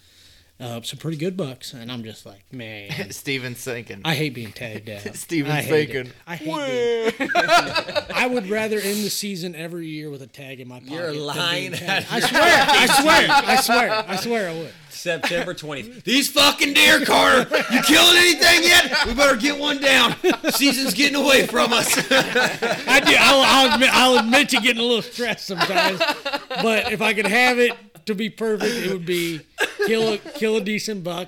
uh, 0.60 0.82
some 0.82 1.00
pretty 1.00 1.16
good 1.18 1.38
bucks, 1.38 1.74
and 1.74 1.90
I'm 1.92 2.04
just 2.04 2.26
like, 2.26 2.44
man, 2.52 2.92
Steven's 3.12 3.64
thinking. 3.64 4.02
I 4.04 4.14
hate 4.16 4.34
being 4.34 4.52
tagged 4.52 4.90
out. 4.90 5.16
Steven's 5.16 5.54
I 5.56 5.62
hate 5.62 5.90
thinking, 5.92 6.08
It. 6.08 6.14
I 6.28 6.36
hate 6.36 7.18
being. 7.18 7.30
I 8.14 8.28
would 8.28 8.50
rather 8.50 8.78
end 8.80 9.04
the 9.06 9.10
season 9.10 9.56
every 9.56 9.88
year 9.88 10.10
with 10.10 10.22
a 10.22 10.28
tag 10.28 10.60
in 10.60 10.68
my 10.68 10.80
pocket. 10.80 10.92
You're 10.94 11.06
than 11.08 11.14
being 11.14 11.26
lying. 11.26 11.72
tagged. 11.72 12.08
I 12.12 12.20
swear. 12.20 12.42
I 12.44 12.86
swear. 13.02 13.30
I 13.32 13.56
swear. 13.62 14.06
I 14.10 14.16
swear. 14.18 14.50
I 14.50 14.54
would. 14.54 14.74
September 14.90 15.54
20th. 15.54 16.04
These 16.04 16.30
fucking 16.32 16.74
deer, 16.74 17.06
Carter. 17.06 17.48
You 17.72 17.82
killing 17.84 18.18
anything 18.18 18.64
yet? 18.64 19.06
We 19.06 19.14
better 19.14 19.38
get 19.38 19.58
one 19.58 19.80
down. 19.80 20.14
Season's 20.52 20.94
getting 20.94 21.16
away 21.16 21.48
from 21.48 21.72
us. 21.72 21.88
I 22.12 23.00
do. 23.00 23.16
I'll, 23.18 23.42
I'll 23.70 23.74
admit. 23.76 23.90
I'll 23.94 24.18
admit 24.20 24.50
to 24.50 24.60
getting 24.60 24.80
a 24.82 24.86
little 24.86 25.02
stressed 25.02 25.46
sometimes, 25.48 26.00
but 26.62 26.92
if 26.92 27.02
I 27.02 27.14
could 27.14 27.28
have 27.28 27.60
it 27.60 27.72
to 28.10 28.16
be 28.16 28.30
perfect, 28.30 28.76
it 28.76 28.92
would 28.92 29.06
be 29.06 29.42
kill 29.88 30.14
a 30.14 30.18
kill 30.18 30.58
a 30.58 30.62
decent 30.62 31.04
buck, 31.04 31.28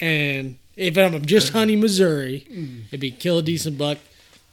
and 0.00 0.58
if 0.76 0.96
I'm 0.96 1.24
just 1.24 1.52
hunting 1.52 1.80
Missouri, 1.80 2.46
it'd 2.88 3.00
be 3.00 3.10
kill 3.10 3.38
a 3.38 3.42
decent 3.42 3.78
buck, 3.78 3.98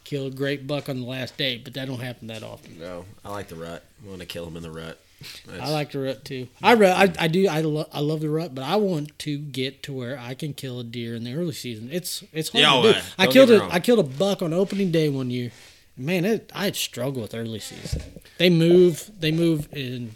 kill 0.04 0.26
a 0.26 0.30
great 0.30 0.66
buck 0.66 0.88
on 0.88 1.00
the 1.00 1.06
last 1.06 1.36
day. 1.36 1.58
But 1.62 1.74
that 1.74 1.86
don't 1.86 2.00
happen 2.00 2.28
that 2.28 2.42
often. 2.42 2.78
no, 2.78 3.04
I 3.24 3.30
like 3.30 3.48
the 3.48 3.56
rut. 3.56 3.84
I 4.04 4.08
want 4.08 4.20
to 4.20 4.26
kill 4.26 4.46
him 4.46 4.56
in 4.56 4.62
the 4.62 4.70
rut. 4.70 4.98
That's- 5.46 5.68
I 5.68 5.70
like 5.70 5.92
the 5.92 5.98
rut 5.98 6.24
too. 6.24 6.48
I 6.62 6.72
rut, 6.74 6.96
I, 7.18 7.24
I 7.24 7.28
do. 7.28 7.46
I, 7.46 7.60
lo- 7.60 7.88
I 7.92 8.00
love 8.00 8.20
the 8.20 8.30
rut, 8.30 8.54
but 8.54 8.64
I 8.64 8.76
want 8.76 9.18
to 9.20 9.36
get 9.38 9.82
to 9.82 9.92
where 9.92 10.18
I 10.18 10.32
can 10.34 10.54
kill 10.54 10.80
a 10.80 10.84
deer 10.84 11.14
in 11.14 11.24
the 11.24 11.34
early 11.34 11.52
season. 11.52 11.90
It's 11.92 12.24
it's 12.32 12.48
hard 12.48 12.62
Yeah, 12.62 12.70
to 12.70 12.76
oh, 12.76 12.82
do. 12.82 12.88
well, 12.92 13.02
I 13.18 13.24
don't 13.24 13.32
killed 13.34 13.48
get 13.48 13.52
me 13.54 13.58
a 13.58 13.60
wrong. 13.62 13.70
I 13.72 13.80
killed 13.80 13.98
a 13.98 14.02
buck 14.02 14.40
on 14.42 14.52
opening 14.54 14.90
day 14.90 15.08
one 15.10 15.30
year. 15.30 15.52
Man, 15.96 16.24
it, 16.24 16.50
I'd 16.54 16.76
struggle 16.76 17.20
with 17.20 17.34
early 17.34 17.58
season. 17.60 18.00
They 18.38 18.48
move. 18.48 19.10
They 19.20 19.30
move 19.32 19.68
in 19.76 20.14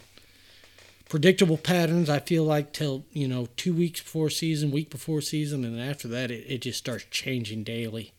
predictable 1.15 1.57
patterns. 1.57 2.09
I 2.09 2.19
feel 2.19 2.43
like 2.43 2.73
till 2.73 3.05
you 3.13 3.25
know 3.25 3.47
two 3.55 3.73
weeks 3.73 4.01
before 4.01 4.29
season, 4.29 4.69
week 4.69 4.89
before 4.89 5.21
season, 5.21 5.63
and 5.63 5.79
after 5.79 6.09
that, 6.09 6.29
it, 6.29 6.43
it 6.45 6.61
just 6.63 6.77
starts 6.77 7.05
changing 7.09 7.63
daily. 7.63 8.11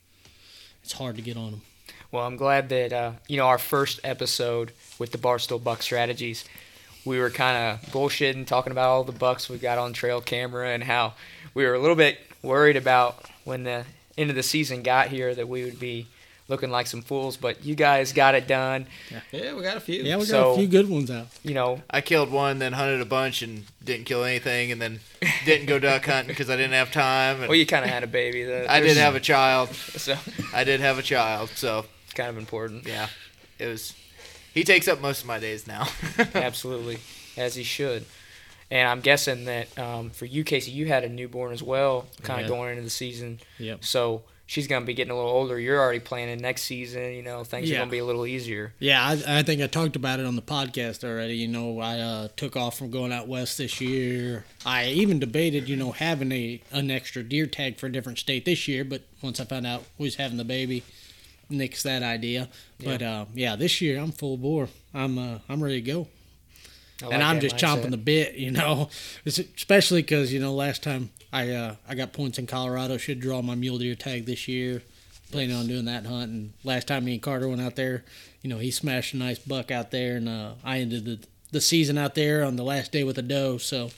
It's 0.83 0.95
hard 0.95 1.17
to 1.17 1.23
get 1.23 1.37
on 1.37 1.51
them. 1.51 1.61
Well, 2.11 2.27
I'm 2.27 2.39
glad 2.39 2.71
that 2.71 2.95
uh, 2.95 3.13
you 3.29 3.37
know 3.37 3.49
our 3.49 3.59
first 3.59 4.01
episode 4.03 4.73
with 4.99 5.13
the 5.13 5.19
Barstool 5.19 5.63
Buck 5.63 5.83
strategies, 5.83 6.47
we 7.05 7.19
were 7.19 7.29
kind 7.29 7.59
of 7.59 7.93
bullshitting, 7.93 8.47
talking 8.47 8.73
about 8.73 8.89
all 8.89 9.05
the 9.05 9.13
bucks 9.13 9.51
we 9.51 9.59
got 9.59 9.77
on 9.77 9.93
trail 9.93 10.23
camera 10.23 10.71
and 10.71 10.83
how 10.83 11.13
we 11.53 11.67
were 11.67 11.75
a 11.75 11.79
little 11.79 11.97
bit 11.97 12.19
worried 12.41 12.79
about 12.79 13.23
when 13.45 13.65
the 13.65 13.85
end 14.17 14.31
of 14.31 14.37
the 14.37 14.43
season 14.43 14.83
got 14.83 15.09
here 15.09 15.35
that 15.35 15.51
we 15.51 15.65
would 15.65 15.79
be 15.79 16.07
looking 16.49 16.71
like 16.71 16.87
some 16.87 17.03
fools. 17.03 17.37
But 17.37 17.65
you 17.65 17.75
guys 17.75 18.13
got 18.13 18.35
it 18.35 18.47
done. 18.47 18.87
yeah, 19.33 19.55
we 19.55 19.63
got 19.63 19.77
a 19.77 19.81
few. 19.81 20.03
Yeah, 20.03 20.17
we 20.17 20.23
got 20.23 20.29
So- 20.29 20.53
a 20.53 20.57
few 20.57 20.67
good 20.69 20.89
ones 20.89 21.11
out. 21.11 21.29
You 21.43 21.55
know, 21.55 21.83
I 21.91 22.01
killed 22.01 22.31
one, 22.31 22.59
then 22.59 22.73
hunted 22.73 23.01
a 23.01 23.05
bunch, 23.05 23.43
and 23.43 23.65
didn't 23.85 24.07
kill 24.07 24.25
anything, 24.25 24.71
and 24.73 24.81
then 24.81 25.01
didn't 25.45 25.67
go 25.67 25.79
duck 25.79 26.05
hunting 26.07 26.29
because 26.29 26.49
I 26.51 26.57
didn't 26.57 26.73
have 26.73 26.91
time. 26.93 27.41
And 27.41 27.49
well, 27.49 27.57
you 27.57 27.67
kind 27.67 27.85
of 27.85 27.91
had 27.91 28.03
a 28.05 28.09
baby. 28.09 28.45
The- 28.45 28.71
I 28.71 28.81
did 28.81 28.89
there's- 28.91 28.99
have 28.99 29.15
a 29.15 29.21
child. 29.21 29.75
so 29.75 30.17
I 30.55 30.65
did 30.65 30.81
have 30.81 30.99
a 30.99 31.03
child, 31.03 31.51
so 31.55 31.87
it's 32.05 32.15
kind 32.15 32.29
of 32.31 32.39
important. 32.39 32.87
yeah, 32.87 33.09
it 33.59 33.67
was. 33.67 33.95
He 34.55 34.65
takes 34.65 34.89
up 34.89 35.01
most 35.03 35.21
of 35.21 35.27
my 35.27 35.39
days 35.39 35.67
now. 35.67 35.87
Absolutely, 36.35 36.99
as 37.37 37.55
he 37.57 37.63
should. 37.63 38.05
And 38.71 38.89
I'm 38.89 39.01
guessing 39.01 39.45
that 39.45 39.79
um, 39.79 40.11
for 40.11 40.25
you, 40.25 40.43
Casey, 40.43 40.71
you 40.73 40.87
had 40.87 41.05
a 41.05 41.09
newborn 41.09 41.53
as 41.53 41.63
well, 41.63 42.07
kind 42.23 42.41
of 42.41 42.47
Yeah. 42.47 42.57
going 42.57 42.71
into 42.71 42.83
the 42.83 42.91
season. 42.91 43.39
Yep. 43.59 43.85
So 43.85 44.23
she's 44.47 44.67
gonna 44.69 44.85
be 44.87 44.95
getting 44.95 45.11
a 45.11 45.17
little 45.17 45.31
older. 45.31 45.59
You're 45.59 45.81
already 45.81 45.99
planning 46.01 46.41
next 46.41 46.63
season. 46.63 47.13
You 47.13 47.23
know, 47.23 47.43
things 47.45 47.69
Yeah. 47.69 47.77
are 47.77 47.79
gonna 47.81 47.91
be 47.91 47.99
a 47.99 48.05
little 48.05 48.27
easier. 48.27 48.73
Yeah, 48.79 49.03
I, 49.05 49.41
I 49.41 49.43
think 49.43 49.61
I 49.61 49.67
talked 49.67 49.97
about 49.97 50.21
it 50.21 50.27
on 50.27 50.37
the 50.37 50.43
podcast 50.43 51.03
already. 51.05 51.35
You 51.37 51.49
know, 51.49 51.81
I 51.81 51.99
uh, 51.99 52.29
took 52.37 52.57
off 52.57 52.79
from 52.79 52.91
going 52.91 53.13
out 53.13 53.27
west 53.29 53.59
this 53.59 53.81
year. 53.81 54.45
I 54.65 54.87
even 54.87 55.19
debated, 55.19 55.69
you 55.69 55.77
know, 55.77 55.93
having 55.93 56.31
a 56.33 56.61
an 56.73 56.91
extra 56.91 57.23
deer 57.23 57.47
tag 57.47 57.77
for 57.77 57.87
a 57.87 57.93
different 57.93 58.19
state 58.19 58.45
this 58.45 58.67
year, 58.69 58.85
but 58.85 59.03
once 59.23 59.41
I 59.41 59.45
found 59.45 59.67
out 59.67 59.83
who's 59.99 60.15
having 60.17 60.37
the 60.37 60.45
baby, 60.45 60.83
nixed 61.51 61.83
that 61.83 62.03
idea. 62.03 62.49
But 62.83 63.03
uh, 63.03 63.25
yeah, 63.35 63.57
this 63.57 63.81
year 63.81 63.99
I'm 64.01 64.13
full 64.13 64.37
bore. 64.37 64.69
I'm 64.95 65.19
uh, 65.19 65.39
I'm 65.49 65.63
ready 65.63 65.81
to 65.83 65.87
go, 65.93 66.09
and 67.03 67.23
I'm 67.23 67.41
just 67.41 67.57
mindset. 67.57 67.83
chomping 67.83 67.91
the 67.91 67.97
bit. 67.97 68.35
You 68.35 68.53
know, 68.53 68.89
especially 69.27 70.03
because 70.03 70.33
you 70.33 70.41
know 70.41 70.55
last 70.55 70.83
time 70.83 71.11
I 71.37 71.51
uh, 71.51 71.75
I 71.89 71.95
got 71.95 72.13
points 72.13 72.39
in 72.39 72.47
Colorado. 72.47 72.97
Should 72.97 73.21
draw 73.21 73.43
my 73.43 73.55
mule 73.55 73.79
deer 73.79 73.95
tag 73.95 74.27
this 74.27 74.49
year. 74.49 74.83
Planning 75.33 75.57
on 75.57 75.67
doing 75.67 75.85
that 75.87 76.07
hunt. 76.07 76.31
And 76.31 76.53
last 76.65 76.87
time 76.87 77.05
me 77.05 77.15
and 77.15 77.23
Carter 77.23 77.49
went 77.49 77.61
out 77.61 77.75
there, 77.77 78.05
you 78.43 78.49
know, 78.51 78.59
he 78.59 78.71
smashed 78.71 79.13
a 79.13 79.17
nice 79.17 79.39
buck 79.41 79.71
out 79.73 79.91
there, 79.91 80.17
and 80.17 80.29
uh, 80.29 80.53
I 80.65 80.79
ended 80.79 81.05
the 81.05 81.19
the 81.53 81.61
season 81.61 81.99
out 81.99 82.15
there 82.15 82.45
on 82.45 82.57
the 82.57 82.63
last 82.65 82.93
day 82.93 83.03
with 83.05 83.19
a 83.19 83.23
doe. 83.23 83.59
So 83.59 83.91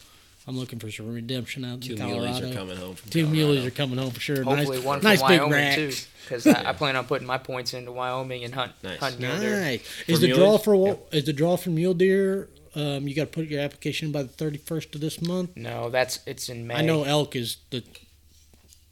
I'm 0.47 0.59
looking 0.59 0.79
for 0.79 0.91
some 0.91 1.13
redemption 1.13 1.65
out 1.67 1.83
Two 1.83 1.93
in 1.95 1.99
muleys 1.99 2.41
are 2.41 2.55
coming 2.55 2.77
home 2.79 2.95
from 2.95 3.11
Two 3.11 3.25
Colorado. 3.27 3.47
muleys 3.47 3.67
are 3.67 3.71
coming 3.71 3.99
home 3.99 4.11
for 4.11 4.21
sure. 4.21 4.43
Hopefully 4.43 4.77
nice, 4.79 4.85
one 4.87 5.01
from 5.01 5.09
nice 5.11 5.23
big 5.23 5.41
Wyoming 5.43 5.75
too, 5.75 5.93
because 6.25 6.47
I, 6.47 6.71
I 6.71 6.73
plan 6.73 6.97
on 6.97 7.05
putting 7.05 7.27
my 7.27 7.37
points 7.39 7.75
into 7.75 7.93
Wyoming 7.93 8.45
and 8.45 8.55
hunt 8.55 8.73
Nice. 8.83 8.99
hunt 8.99 9.21
mule 9.21 9.39
deer. 9.39 9.61
Nice. 9.61 9.83
Is 10.07 10.21
For 10.21 10.27
the 10.27 10.33
draw 10.33 10.57
muleys? 10.57 10.65
for 10.65 10.77
what? 10.77 11.09
Is 11.13 11.25
the 11.25 11.33
draw 11.35 11.57
for 11.59 11.69
mule 11.71 11.95
deer? 11.95 12.49
Um, 12.79 13.09
you 13.09 13.15
got 13.15 13.23
to 13.23 13.27
put 13.31 13.47
your 13.49 13.61
application 13.61 14.13
by 14.13 14.23
the 14.23 14.29
31st 14.29 14.95
of 14.95 15.01
this 15.01 15.21
month. 15.21 15.57
No, 15.57 15.91
that's 15.91 16.21
it's 16.27 16.49
in 16.49 16.67
May. 16.67 16.77
I 16.77 16.83
know 16.83 17.03
elk 17.03 17.35
is 17.35 17.57
the, 17.71 17.83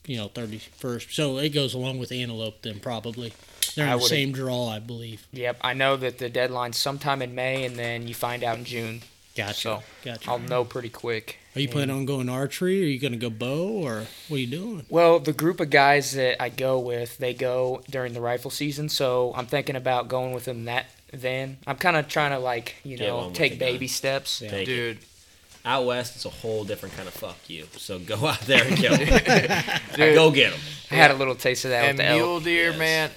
you 0.07 0.17
know, 0.17 0.29
31st. 0.29 1.13
So 1.13 1.39
it 1.39 1.51
goes 1.51 1.73
along 1.73 1.99
with 1.99 2.11
antelope 2.11 2.63
then 2.63 2.81
probably. 2.81 3.33
They're 3.77 3.87
in 3.87 3.99
the 3.99 4.05
same 4.05 4.33
draw, 4.33 4.69
I 4.69 4.79
believe. 4.81 5.27
Yep, 5.33 5.59
I 5.61 5.75
know 5.75 5.97
that 5.99 6.19
the 6.19 6.29
deadline's 6.31 6.79
sometime 6.79 7.21
in 7.23 7.35
May, 7.35 7.65
and 7.65 7.77
then 7.77 8.09
you 8.09 8.15
find 8.15 8.43
out 8.43 8.59
in 8.59 8.65
June. 8.65 9.03
Gotcha. 9.37 9.55
So 9.55 9.83
gotcha. 10.03 10.31
I'll 10.31 10.39
know 10.39 10.65
pretty 10.65 10.89
quick. 10.89 11.39
Are 11.55 11.61
you 11.61 11.67
And- 11.67 11.73
planning 11.73 11.97
on 11.97 12.05
going 12.07 12.29
archery? 12.31 12.83
Are 12.83 12.87
you 12.87 12.99
going 12.99 13.13
to 13.13 13.19
go 13.19 13.29
bow, 13.31 13.69
or 13.69 14.07
what 14.29 14.37
are 14.37 14.41
you 14.41 14.47
doing? 14.47 14.87
Well, 14.89 15.21
the 15.21 15.35
group 15.35 15.61
of 15.61 15.69
guys 15.71 16.13
that 16.13 16.43
I 16.43 16.49
go 16.49 16.79
with, 16.79 17.19
they 17.19 17.35
go 17.35 17.83
during 17.91 18.15
the 18.15 18.21
rifle 18.23 18.51
season, 18.51 18.89
so 18.89 19.33
I'm 19.37 19.47
thinking 19.47 19.77
about 19.77 20.09
going 20.09 20.33
with 20.33 20.47
them 20.47 20.65
that 20.65 20.87
then. 21.21 21.59
I'm 21.67 21.77
kind 21.77 21.97
of 21.97 22.09
trying 22.09 22.31
to 22.33 22.39
like, 22.39 22.77
you 22.85 22.97
Get 22.97 23.13
one 23.13 23.21
know, 23.23 23.27
with 23.29 23.37
take 23.37 23.53
the 23.53 23.59
gun. 23.59 23.69
baby 23.73 23.89
steps. 23.89 24.41
Yeah. 24.43 24.51
Take 24.51 24.63
it. 24.69 24.73
Dude, 24.73 24.99
Out 25.65 25.85
west, 25.87 26.15
it's 26.17 26.25
a 26.25 26.31
whole 26.31 26.65
different 26.65 26.95
kind 26.97 27.09
of 27.09 27.15
fuck 27.15 27.37
you. 27.49 27.67
So 27.77 27.99
go 27.99 28.15
out 28.27 28.41
there 28.43 28.65
and 28.65 28.77
kill 28.77 28.95
'em. 28.95 29.71
Dude. 29.97 30.15
go 30.15 30.31
get 30.31 30.53
them. 30.53 30.61
I 30.91 30.95
had 30.95 31.11
a 31.11 31.15
little 31.15 31.35
taste 31.35 31.65
of 31.65 31.71
that 31.73 31.85
and 31.85 31.99
with 31.99 32.07
the 32.07 32.15
mule 32.15 32.35
elk. 32.37 32.45
deer, 32.45 32.71
Yes. 32.71 32.79
man. 32.79 33.11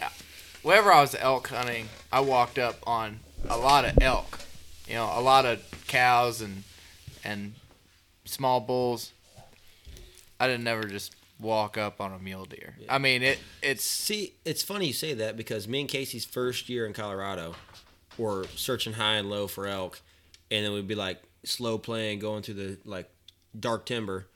Whenever 0.63 0.91
I 0.91 1.01
was 1.01 1.15
elk 1.15 1.47
hunting, 1.49 1.87
I 2.11 2.19
walked 2.21 2.57
up 2.57 2.75
on 2.87 3.19
a 3.47 3.57
lot 3.57 3.85
of 3.85 3.97
elk. 4.01 4.39
You 4.87 4.95
know, 4.95 5.11
a 5.15 5.21
lot 5.21 5.45
of 5.45 5.61
cows 5.87 6.41
and 6.41 6.63
and 7.23 7.53
small 8.25 8.59
bulls. 8.59 9.11
I 10.39 10.47
didn't 10.47 10.63
never 10.63 10.83
just 10.85 11.15
walk 11.39 11.77
up 11.77 12.01
on 12.01 12.11
a 12.11 12.19
mule 12.19 12.45
deer. 12.45 12.75
I 12.89 12.97
mean, 12.97 13.21
it 13.23 13.39
it's 13.61 13.83
See, 13.83 14.33
it's 14.43 14.63
funny 14.63 14.87
you 14.87 14.93
say 14.93 15.13
that 15.13 15.37
because 15.37 15.67
me 15.67 15.81
and 15.81 15.89
Casey's 15.89 16.25
first 16.25 16.67
year 16.69 16.85
in 16.85 16.93
Colorado 16.93 17.55
were 18.19 18.45
searching 18.55 18.93
high 18.93 19.15
and 19.15 19.29
low 19.29 19.47
for 19.47 19.65
elk, 19.65 20.01
and 20.51 20.65
then 20.65 20.73
we'd 20.73 20.87
be 20.87 20.95
like 20.95 21.21
slow 21.43 21.77
playing, 21.77 22.19
going 22.19 22.43
through 22.43 22.55
the 22.55 22.77
like 22.85 23.09
dark 23.57 23.85
timber, 23.85 24.27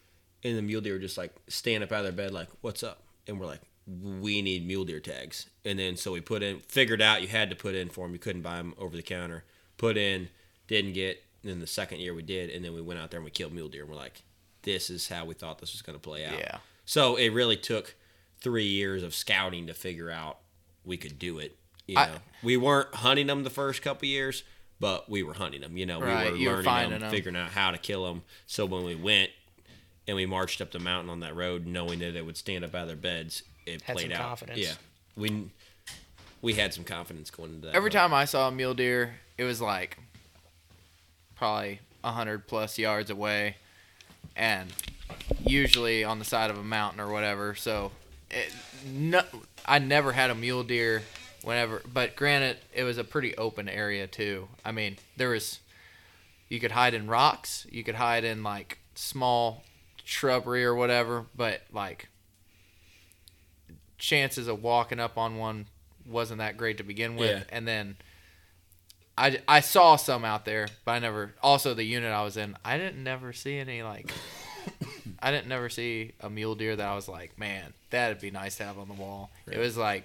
and 0.43 0.58
the 0.58 0.62
mule 0.62 0.82
deer 0.82 0.93
would 0.93 1.02
just 1.02 1.17
like 1.17 1.34
stand 1.48 1.84
up 1.84 1.91
out 1.91 2.00
of 2.00 2.04
their 2.06 2.26
bed, 2.26 2.34
like, 2.34 2.48
"What's 2.62 2.82
up?" 2.82 3.04
And 3.28 3.39
we're 3.39 3.46
like, 3.46 3.62
"We 3.86 4.41
need 4.41 4.65
mule 4.65 4.86
deer 4.86 5.00
tags." 5.00 5.48
And 5.65 5.78
then 5.78 5.98
so 5.98 6.12
we 6.12 6.22
put 6.22 6.41
in, 6.41 6.60
figured 6.62 7.02
out 7.02 7.22
you 7.22 7.28
had 7.28 7.50
to 7.50 7.56
put 7.56 7.76
in 7.76 7.89
for 7.89 8.06
them. 8.06 8.13
You 8.13 8.19
couldn't 8.19 8.41
buy 8.41 8.58
them 8.58 8.74
over 8.78 8.96
the 8.96 9.04
counter. 9.04 9.43
Put 9.78 9.98
in, 9.98 10.30
didn't 10.67 10.93
get. 10.93 11.24
And 11.43 11.52
then 11.52 11.60
the 11.60 11.67
second 11.67 12.00
year 12.00 12.13
we 12.13 12.24
did, 12.24 12.50
and 12.50 12.63
then 12.63 12.74
we 12.74 12.82
went 12.82 13.00
out 13.00 13.12
there 13.12 13.19
and 13.19 13.26
we 13.26 13.32
killed 13.32 13.54
mule 13.54 13.67
deer. 13.67 13.82
And 13.82 13.91
we're 13.91 13.98
like, 13.98 14.24
"This 14.62 14.89
is 14.89 15.10
how 15.10 15.26
we 15.26 15.34
thought 15.34 15.60
this 15.60 15.74
was 15.74 15.82
going 15.82 15.98
to 15.98 16.02
play 16.02 16.26
out." 16.26 16.39
yeah. 16.39 16.58
So 16.86 17.15
it 17.15 17.30
really 17.30 17.58
took 17.58 17.96
three 18.39 18.65
years 18.65 19.04
of 19.04 19.15
scouting 19.15 19.67
to 19.67 19.74
figure 19.74 20.12
out 20.12 20.39
we 20.84 20.98
could 20.98 21.17
do 21.17 21.39
it. 21.39 21.58
You 21.88 21.96
know, 21.96 22.02
I- 22.02 22.19
we 22.43 22.58
weren't 22.58 22.93
hunting 22.96 23.28
them 23.28 23.43
the 23.43 23.50
first 23.50 23.82
couple 23.82 24.08
years, 24.08 24.43
but 24.80 25.10
we 25.10 25.24
were 25.24 25.34
hunting 25.34 25.62
them. 25.62 25.78
You 25.78 25.86
know, 25.86 26.00
Right, 26.02 26.32
we 26.34 26.39
were 26.46 26.52
were 26.52 26.52
learning 26.58 26.65
finding 26.65 27.00
them, 27.00 27.04
'em. 27.04 27.12
figuring 27.12 27.36
out 27.36 27.52
how 27.52 27.72
to 27.72 27.78
kill 27.78 28.06
them. 28.06 28.24
So 28.48 28.65
when 28.65 28.84
we 28.84 28.96
went 28.96 29.32
and 30.08 30.15
we 30.15 30.26
marched 30.26 30.60
up 30.62 30.72
the 30.72 30.80
mountain 30.80 31.10
on 31.10 31.19
that 31.22 31.36
road, 31.36 31.65
knowing 31.65 32.00
that 32.00 32.12
they 32.12 32.22
would 32.22 32.38
stand 32.38 32.63
up 32.65 32.74
out 32.76 32.84
of 32.84 32.88
their 32.88 32.96
beds, 32.98 33.43
it 33.65 33.82
Had 33.84 33.96
played 33.96 34.12
some 34.12 34.19
out. 34.22 34.28
confidence. 34.28 34.60
Yeah, 34.60 34.74
we 35.15 35.50
we 36.41 36.54
had 36.56 36.74
some 36.74 36.84
confidence 36.84 37.30
going 37.32 37.54
into 37.54 37.67
that. 37.67 37.76
Every 37.76 37.89
hunt. 37.89 38.12
time 38.12 38.13
I 38.13 38.26
saw 38.26 38.50
a 38.50 38.52
mule 38.52 38.74
deer, 38.74 39.19
it 39.38 39.46
was 39.46 39.62
like 39.62 39.98
probably 41.36 41.80
a 42.04 42.12
hundred 42.12 42.48
plus 42.48 42.78
yards 42.78 43.10
away, 43.10 43.56
and 44.36 44.72
usually 45.46 46.04
on 46.04 46.19
the 46.19 46.26
side 46.26 46.50
of 46.50 46.58
a 46.58 46.63
mountain 46.63 47.00
or 47.00 47.10
whatever. 47.10 47.56
So, 47.56 47.91
it, 48.30 48.54
no, 48.86 49.24
I 49.65 49.80
never 49.80 50.12
had 50.12 50.30
a 50.30 50.36
mule 50.36 50.63
deer 50.63 51.04
whenever. 51.43 51.82
But 51.91 52.15
granted, 52.15 52.58
it 52.73 52.84
was 52.84 52.97
a 52.97 53.03
pretty 53.03 53.36
open 53.38 53.69
area 53.69 54.08
too. 54.08 54.47
I 54.65 54.71
mean, 54.71 54.97
there 55.17 55.29
was 55.29 55.60
you 56.49 56.60
could 56.60 56.71
hide 56.71 56.93
in 56.93 57.08
rocks, 57.08 57.65
you 57.71 57.84
could 57.84 57.95
hide 57.95 58.23
in 58.23 58.43
like 58.43 58.79
small 58.95 59.63
shrubbery 60.03 60.63
or 60.65 60.75
whatever, 60.75 61.25
but 61.36 61.62
like 61.71 62.08
chances 63.97 64.47
of 64.47 64.62
walking 64.62 64.99
up 64.99 65.17
on 65.17 65.38
one 65.38 65.65
wasn't 66.06 66.39
that 66.39 66.58
great 66.58 66.77
to 66.77 66.84
begin 66.84 67.15
with 67.15 67.29
Yeah. 67.29 67.43
and 67.49 67.65
then 67.67 67.95
I, 69.17 69.39
I 69.47 69.62
saw 69.62 69.95
some 69.95 70.25
out 70.25 70.43
there 70.43 70.67
but 70.84 70.91
i 70.91 70.99
never 70.99 71.34
also 71.41 71.73
the 71.73 71.84
unit 71.86 72.12
i 72.12 72.21
was 72.23 72.36
in 72.36 72.58
i 72.65 72.77
didn't 72.77 73.01
never 73.01 73.32
see 73.32 73.58
any 73.58 73.82
like 73.82 74.12
i 75.21 75.32
didn't 75.32 75.47
never 75.47 75.69
see 75.69 76.12
a 76.19 76.29
mule 76.29 76.56
deer 76.56 76.75
that 76.75 76.86
i 76.86 76.93
was 76.95 77.08
like 77.08 77.39
man 77.39 77.71
that'd 77.91 78.19
be 78.19 78.32
nice 78.32 78.58
to 78.58 78.65
have 78.65 78.77
on 78.77 78.89
the 78.89 78.93
wall 78.93 79.32
it 79.49 79.58
was 79.58 79.77
like 79.77 80.03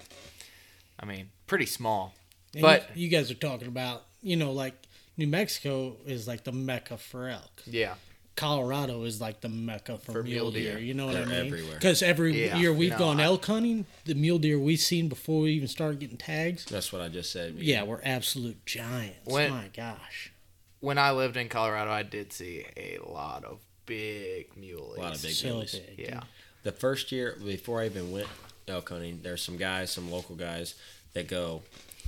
i 0.99 1.05
mean 1.05 1.29
pretty 1.47 1.65
small 1.65 2.13
And 2.53 2.61
But- 2.61 2.95
you, 2.95 3.03
you 3.03 3.09
guys 3.09 3.29
are 3.31 3.35
talking 3.35 3.67
about, 3.67 4.05
you 4.21 4.35
know, 4.35 4.51
like 4.51 4.73
New 5.17 5.27
Mexico 5.27 5.97
is 6.05 6.27
like 6.27 6.43
the 6.45 6.51
mecca 6.51 6.97
for 6.97 7.27
elk. 7.29 7.61
yeah 7.65 7.95
Colorado 8.35 9.03
is 9.03 9.19
like 9.19 9.41
the 9.41 9.49
mecca 9.49 9.97
for, 9.97 10.13
For 10.13 10.23
mule 10.23 10.43
mule 10.45 10.51
deer. 10.51 10.75
deer. 10.75 10.79
You 10.79 10.93
know 10.93 11.07
what 11.07 11.13
They're 11.15 11.23
I 11.23 11.25
mean? 11.43 11.47
everywhere. 11.47 11.73
Because 11.75 12.01
every 12.01 12.45
Yeah. 12.45 12.57
year 12.57 12.71
we've 12.71 12.91
No, 12.91 12.97
gone 12.97 13.19
I- 13.19 13.25
elk 13.25 13.45
hunting, 13.45 13.85
the 14.05 14.15
mule 14.15 14.39
deer 14.39 14.57
we've 14.57 14.79
seen 14.79 15.09
before 15.09 15.41
we 15.41 15.51
even 15.51 15.67
started 15.67 15.99
getting 15.99 16.15
tags. 16.17 16.63
That's 16.65 16.93
what 16.93 17.01
I 17.01 17.09
just 17.09 17.31
said. 17.33 17.55
Yeah, 17.57 17.83
we're 17.83 17.99
absolute 18.03 18.65
giants. 18.65 19.25
When- 19.25 19.51
My 19.51 19.67
gosh. 19.75 20.31
when 20.79 20.97
i 20.97 21.11
lived 21.11 21.35
in 21.35 21.49
colorado 21.49 21.91
i 21.91 22.01
did 22.03 22.31
see 22.31 22.65
a 22.77 22.97
lot 23.05 23.43
of 23.43 23.59
big 23.85 24.55
muleys 24.55 24.97
A 24.97 25.01
lot 25.01 25.15
of 25.15 25.21
big 25.21 25.33
So 25.33 25.47
muleys. 25.49 25.71
big. 25.73 25.99
yeah 26.07 26.21
The 26.63 26.71
first 26.71 27.11
year 27.11 27.35
before 27.43 27.81
I 27.81 27.87
even 27.87 28.11
went 28.11 28.27
elk 28.69 28.89
hunting, 28.89 29.19
there's 29.23 29.41
some 29.41 29.57
guys, 29.57 29.91
some 29.91 30.11
local 30.11 30.35
guys 30.35 30.75
that 31.13 31.27
go. 31.27 31.61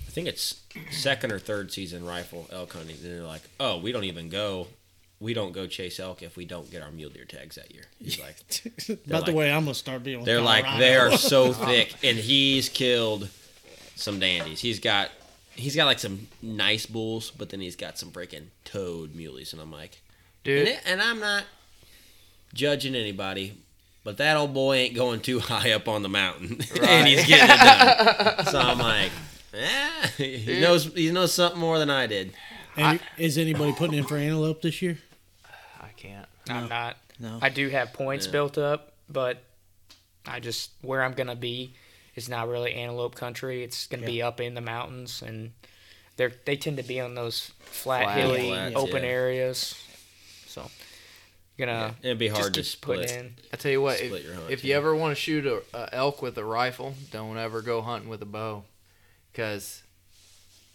I 0.07 0.11
think 0.11 0.27
it's 0.27 0.61
second 0.89 1.31
or 1.31 1.39
third 1.39 1.71
season 1.71 2.05
rifle 2.05 2.47
elk 2.51 2.73
hunting, 2.73 2.97
and 3.01 3.05
they're 3.05 3.23
like, 3.23 3.43
"Oh, 3.59 3.77
we 3.77 3.91
don't 3.91 4.03
even 4.03 4.29
go. 4.29 4.67
We 5.19 5.33
don't 5.33 5.51
go 5.51 5.67
chase 5.67 5.99
elk 5.99 6.21
if 6.21 6.35
we 6.35 6.45
don't 6.45 6.69
get 6.71 6.81
our 6.81 6.91
mule 6.91 7.09
deer 7.09 7.25
tags 7.25 7.55
that 7.55 7.73
year." 7.73 7.83
He's 7.99 8.19
like, 8.19 8.35
About 9.07 9.25
the 9.25 9.33
way 9.33 9.51
I'm 9.51 9.63
gonna 9.63 9.73
start 9.73 10.03
being. 10.03 10.17
with 10.19 10.25
They're 10.25 10.41
like 10.41 10.65
they 10.79 10.95
are 10.95 11.15
so 11.17 11.53
thick, 11.67 11.93
and 12.03 12.17
he's 12.17 12.67
killed 12.69 13.29
some 13.95 14.19
dandies. 14.19 14.59
He's 14.59 14.79
got 14.79 15.11
he's 15.55 15.75
got 15.75 15.85
like 15.85 15.99
some 15.99 16.27
nice 16.41 16.85
bulls, 16.85 17.31
but 17.31 17.49
then 17.49 17.61
he's 17.61 17.75
got 17.75 17.97
some 17.97 18.11
freaking 18.11 18.47
toad 18.65 19.13
muleys, 19.13 19.53
and 19.53 19.61
I'm 19.61 19.71
like, 19.71 20.01
dude 20.43 20.59
and, 20.59 20.67
it, 20.69 20.81
and 20.85 21.01
I'm 21.01 21.19
not 21.19 21.43
judging 22.53 22.95
anybody, 22.95 23.60
but 24.03 24.17
that 24.17 24.37
old 24.37 24.53
boy 24.53 24.75
ain't 24.75 24.95
going 24.95 25.19
too 25.21 25.39
high 25.51 25.71
up 25.71 25.87
on 25.87 26.01
the 26.03 26.09
mountain, 26.09 26.59
and 26.81 27.07
he's 27.07 27.25
getting 27.25 27.49
it 27.49 27.57
done. 27.57 28.45
so 28.51 28.59
I'm 28.59 28.79
like, 28.79 29.11
eh, 29.53 30.07
he 30.17 30.59
knows 30.59 30.85
he 30.93 31.11
knows 31.11 31.33
something 31.33 31.59
more 31.59 31.79
than 31.79 31.89
I 31.89 32.07
did. 32.07 32.33
And 32.77 32.99
is 33.17 33.37
anybody 33.37 33.73
putting 33.73 33.97
in 33.97 34.05
for 34.05 34.15
antelope 34.17 34.61
this 34.61 34.81
year? 34.81 34.97
i 35.81 35.89
can't 35.97 36.25
I'm 36.49 36.69
not. 36.69 36.97
No. 37.19 37.37
I 37.41 37.49
do 37.49 37.69
have 37.69 37.93
points 37.93 38.25
Yeah. 38.25 38.31
built 38.31 38.57
up, 38.57 38.93
but 39.09 39.43
I 40.25 40.39
just 40.39 40.71
where 40.81 41.03
I'm 41.03 41.13
gonna 41.13 41.35
be 41.35 41.75
is 42.15 42.29
not 42.29 42.47
really 42.47 42.73
antelope 42.73 43.15
country. 43.15 43.63
It's 43.63 43.87
gonna 43.87 44.05
be 44.05 44.21
up 44.21 44.39
in 44.41 44.53
the 44.55 44.61
mountains, 44.61 45.21
and 45.21 45.51
they're 46.17 46.31
they 46.45 46.55
tend 46.55 46.77
to 46.77 46.83
be 46.83 46.99
on 46.99 47.15
those 47.15 47.51
flat, 47.59 48.03
Flat. 48.03 48.17
hilly, 48.17 48.49
Flats, 48.49 48.75
open 48.75 49.03
yeah. 49.03 49.09
areas. 49.09 49.75
So, 51.61 51.65
gonna 51.65 51.95
It'd 52.01 52.17
be 52.17 52.27
just 52.27 52.39
hard 52.39 52.53
to 52.55 52.63
keep 52.63 52.81
putting 52.81 53.07
split. 53.07 53.19
in. 53.19 53.35
I 53.53 53.57
tell 53.57 53.71
you 53.71 53.81
what, 53.81 54.01
if, 54.01 54.11
hunt, 54.11 54.49
if 54.49 54.63
yeah. 54.63 54.69
you 54.69 54.77
ever 54.77 54.95
want 54.95 55.11
to 55.11 55.21
shoot 55.21 55.45
a, 55.45 55.61
a 55.73 55.93
elk 55.93 56.21
with 56.21 56.37
a 56.37 56.43
rifle, 56.43 56.95
don't 57.11 57.37
ever 57.37 57.61
go 57.61 57.81
hunting 57.81 58.09
with 58.09 58.21
a 58.21 58.25
bow, 58.25 58.63
because 59.31 59.83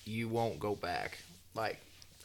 you 0.04 0.28
won't 0.28 0.60
go 0.60 0.74
back. 0.74 1.18
Like, 1.54 1.80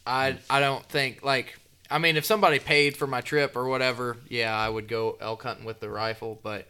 I 0.05 0.33
hmm. 0.33 0.37
I 0.49 0.59
don't 0.59 0.85
think 0.85 1.23
like 1.23 1.59
I 1.89 1.97
mean 1.97 2.17
if 2.17 2.25
somebody 2.25 2.59
paid 2.59 2.95
for 2.95 3.07
my 3.07 3.21
trip 3.21 3.55
or 3.55 3.67
whatever, 3.67 4.17
yeah, 4.29 4.55
I 4.55 4.69
would 4.69 4.87
go 4.87 5.17
elk 5.19 5.43
hunting 5.43 5.65
with 5.65 5.79
the 5.79 5.89
rifle, 5.89 6.39
but 6.41 6.67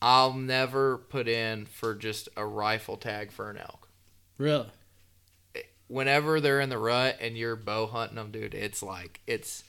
I'll 0.00 0.32
never 0.32 0.98
put 0.98 1.28
in 1.28 1.66
for 1.66 1.94
just 1.94 2.28
a 2.36 2.44
rifle 2.44 2.96
tag 2.96 3.30
for 3.30 3.50
an 3.50 3.58
elk. 3.58 3.88
Really? 4.38 4.66
Whenever 5.86 6.40
they're 6.40 6.60
in 6.60 6.70
the 6.70 6.78
rut 6.78 7.18
and 7.20 7.36
you're 7.36 7.54
bow 7.54 7.86
hunting 7.86 8.16
them, 8.16 8.30
dude, 8.30 8.54
it's 8.54 8.82
like 8.82 9.20
it's 9.26 9.62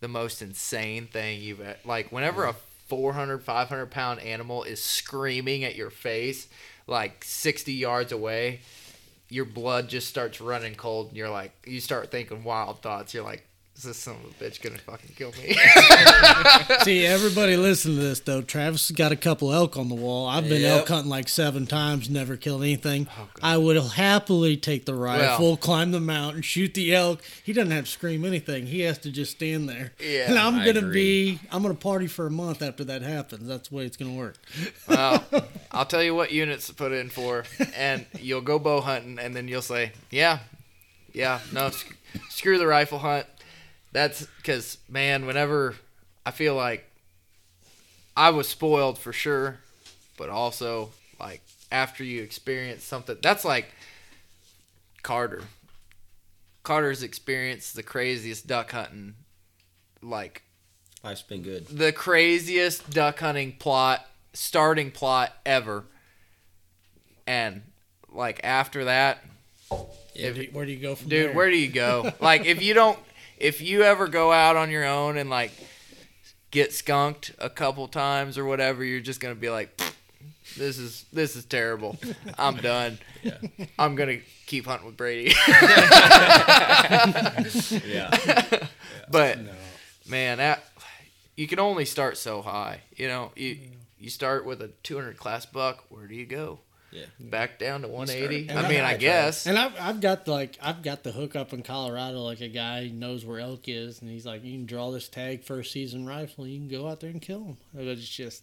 the 0.00 0.08
most 0.08 0.42
insane 0.42 1.06
thing 1.06 1.40
you've 1.40 1.60
like. 1.84 2.10
Whenever 2.10 2.44
a 2.44 2.54
400, 2.88 3.42
500 3.42 3.86
pound 3.86 4.20
animal 4.20 4.64
is 4.64 4.82
screaming 4.82 5.64
at 5.64 5.76
your 5.76 5.90
face, 5.90 6.48
like 6.86 7.24
60 7.24 7.72
yards 7.72 8.12
away, 8.12 8.60
your 9.28 9.44
blood 9.44 9.88
just 9.88 10.08
starts 10.08 10.40
running 10.40 10.74
cold, 10.74 11.08
and 11.08 11.16
you're 11.16 11.30
like, 11.30 11.52
you 11.66 11.80
start 11.80 12.10
thinking 12.10 12.42
wild 12.42 12.82
thoughts. 12.82 13.14
You're 13.14 13.24
like, 13.24 13.46
is 13.80 13.84
this 13.86 13.96
son 13.96 14.16
of 14.16 14.30
a 14.30 14.44
bitch 14.44 14.60
gonna 14.60 14.76
fucking 14.76 15.14
kill 15.16 15.32
me? 15.32 15.54
See, 16.84 17.06
everybody 17.06 17.56
listen 17.56 17.94
to 17.94 18.00
this 18.00 18.20
though. 18.20 18.42
Travis 18.42 18.90
got 18.90 19.10
a 19.10 19.16
couple 19.16 19.52
elk 19.54 19.78
on 19.78 19.88
the 19.88 19.94
wall. 19.94 20.26
I've 20.28 20.48
been 20.48 20.60
Yep. 20.60 20.78
elk 20.80 20.88
hunting 20.88 21.08
like 21.10 21.30
seven 21.30 21.66
times, 21.66 22.10
never 22.10 22.36
killed 22.36 22.62
anything. 22.62 23.08
Oh, 23.18 23.28
I 23.42 23.56
would 23.56 23.78
happily 23.78 24.58
take 24.58 24.84
the 24.84 24.94
rifle, 24.94 25.56
climb 25.56 25.92
the 25.92 26.00
mountain, 26.00 26.42
shoot 26.42 26.74
the 26.74 26.94
elk. 26.94 27.22
He 27.42 27.54
doesn't 27.54 27.70
have 27.70 27.86
to 27.86 27.90
scream 27.90 28.26
anything. 28.26 28.66
He 28.66 28.80
has 28.80 28.98
to 28.98 29.10
just 29.10 29.32
stand 29.32 29.66
there. 29.66 29.92
Yeah, 29.98 30.28
and 30.28 30.38
I'm 30.38 30.56
I 30.56 30.66
gonna 30.66 30.80
agree. 30.80 31.32
be. 31.32 31.40
I'm 31.50 31.62
gonna 31.62 31.74
party 31.74 32.06
for 32.06 32.26
a 32.26 32.30
month 32.30 32.60
after 32.60 32.84
that 32.84 33.00
happens. 33.00 33.48
That's 33.48 33.68
the 33.70 33.76
way 33.76 33.86
it's 33.86 33.96
gonna 33.96 34.12
work. 34.12 34.36
well, 34.86 35.24
I'll 35.72 35.86
tell 35.86 36.02
you 36.02 36.14
what 36.14 36.32
units 36.32 36.66
to 36.66 36.74
put 36.74 36.92
in 36.92 37.08
for, 37.08 37.44
and 37.74 38.04
you'll 38.18 38.42
go 38.42 38.58
bow 38.58 38.82
hunting, 38.82 39.18
and 39.18 39.34
then 39.34 39.48
you'll 39.48 39.62
say, 39.62 39.92
yeah, 40.10 40.40
yeah, 41.14 41.40
no, 41.52 41.70
sc- 41.70 41.94
screw 42.28 42.58
the 42.58 42.66
rifle 42.66 42.98
hunt. 42.98 43.24
That's 43.92 44.26
because, 44.36 44.78
man, 44.88 45.26
whenever 45.26 45.74
I 46.24 46.30
feel 46.30 46.54
like 46.54 46.84
I 48.16 48.30
was 48.30 48.48
spoiled 48.48 48.98
for 48.98 49.12
sure, 49.12 49.58
but 50.16 50.28
also 50.30 50.90
like 51.18 51.42
after 51.72 52.04
you 52.04 52.22
experience 52.22 52.84
something, 52.84 53.16
that's 53.22 53.44
like 53.44 53.66
Carter. 55.02 55.42
Carter's 56.62 57.02
experienced 57.02 57.74
the 57.74 57.82
craziest 57.82 58.46
duck 58.46 58.70
hunting, 58.72 59.14
like 60.02 60.42
Life's 61.02 61.22
been 61.22 61.42
good. 61.42 61.66
the 61.68 61.90
craziest 61.92 62.90
duck 62.90 63.18
hunting 63.20 63.52
plot, 63.52 64.06
starting 64.34 64.90
plot 64.90 65.32
ever. 65.46 65.84
And 67.26 67.62
like 68.12 68.40
after 68.44 68.84
that, 68.84 69.24
Where 69.68 70.32
do 70.34 70.42
you- 70.42 70.48
where 70.52 70.66
do 70.66 70.72
you 70.72 70.78
go 70.78 70.94
from 70.94 71.08
dude, 71.08 71.28
there? 71.28 71.34
where 71.34 71.50
do 71.50 71.56
you 71.56 71.68
go? 71.68 72.12
like 72.20 72.44
if 72.44 72.60
you 72.62 72.74
don't 72.74 72.98
if 73.40 73.60
you 73.60 73.82
ever 73.82 74.06
go 74.06 74.32
out 74.32 74.56
on 74.56 74.70
your 74.70 74.84
own 74.84 75.16
and 75.16 75.30
like 75.30 75.52
get 76.50 76.72
skunked 76.72 77.32
a 77.38 77.50
couple 77.50 77.88
times 77.88 78.38
or 78.38 78.44
whatever, 78.44 78.84
you're 78.84 79.00
just 79.00 79.20
going 79.20 79.34
to 79.34 79.40
be 79.40 79.50
like 79.50 79.80
this 80.56 80.78
is 80.78 81.04
this 81.12 81.36
is 81.36 81.44
terrible. 81.44 81.98
I'm 82.38 82.56
done. 82.56 82.98
Yeah. 83.22 83.38
I'm 83.78 83.94
going 83.96 84.08
to 84.08 84.24
keep 84.46 84.66
hunting 84.66 84.86
with 84.86 84.96
Brady. 84.96 85.34
Yeah. 87.84 88.66
but 89.10 89.38
man, 90.08 90.38
that, 90.38 90.64
you 91.36 91.46
can 91.46 91.58
only 91.58 91.84
start 91.84 92.16
so 92.16 92.42
high. 92.42 92.80
You 92.96 93.08
know, 93.08 93.32
you 93.36 93.58
you 93.98 94.10
start 94.10 94.44
with 94.44 94.62
a 94.62 94.68
200 94.82 95.16
class 95.16 95.46
buck. 95.46 95.84
Where 95.88 96.06
do 96.06 96.14
you 96.14 96.26
go? 96.26 96.60
Yeah. 96.92 97.04
Back 97.20 97.58
down 97.58 97.82
to 97.82 97.88
180. 97.88 98.50
I 98.50 98.54
I- 98.54 98.68
mean, 98.68 98.80
I 98.80 98.90
I 98.92 98.96
guess. 98.96 99.46
And 99.46 99.58
I've, 99.58 99.72
I've 99.80 100.00
got 100.00 100.26
like 100.26 100.58
I've 100.60 100.82
got 100.82 101.02
the 101.04 101.12
hook 101.12 101.36
up 101.36 101.52
in 101.52 101.62
Colorado. 101.62 102.18
Like 102.18 102.40
a 102.40 102.48
guy 102.48 102.90
knows 102.92 103.24
where 103.24 103.38
elk 103.38 103.68
is, 103.68 104.00
and 104.00 104.10
he's 104.10 104.26
like, 104.26 104.44
you 104.44 104.52
can 104.52 104.66
draw 104.66 104.90
this 104.90 105.08
tag 105.08 105.44
first 105.44 105.72
season 105.72 106.06
rifle. 106.06 106.46
You 106.46 106.58
can 106.58 106.68
go 106.68 106.88
out 106.88 107.00
there 107.00 107.10
and 107.10 107.22
kill 107.22 107.40
them. 107.40 107.56
It's 107.76 108.08
just 108.08 108.42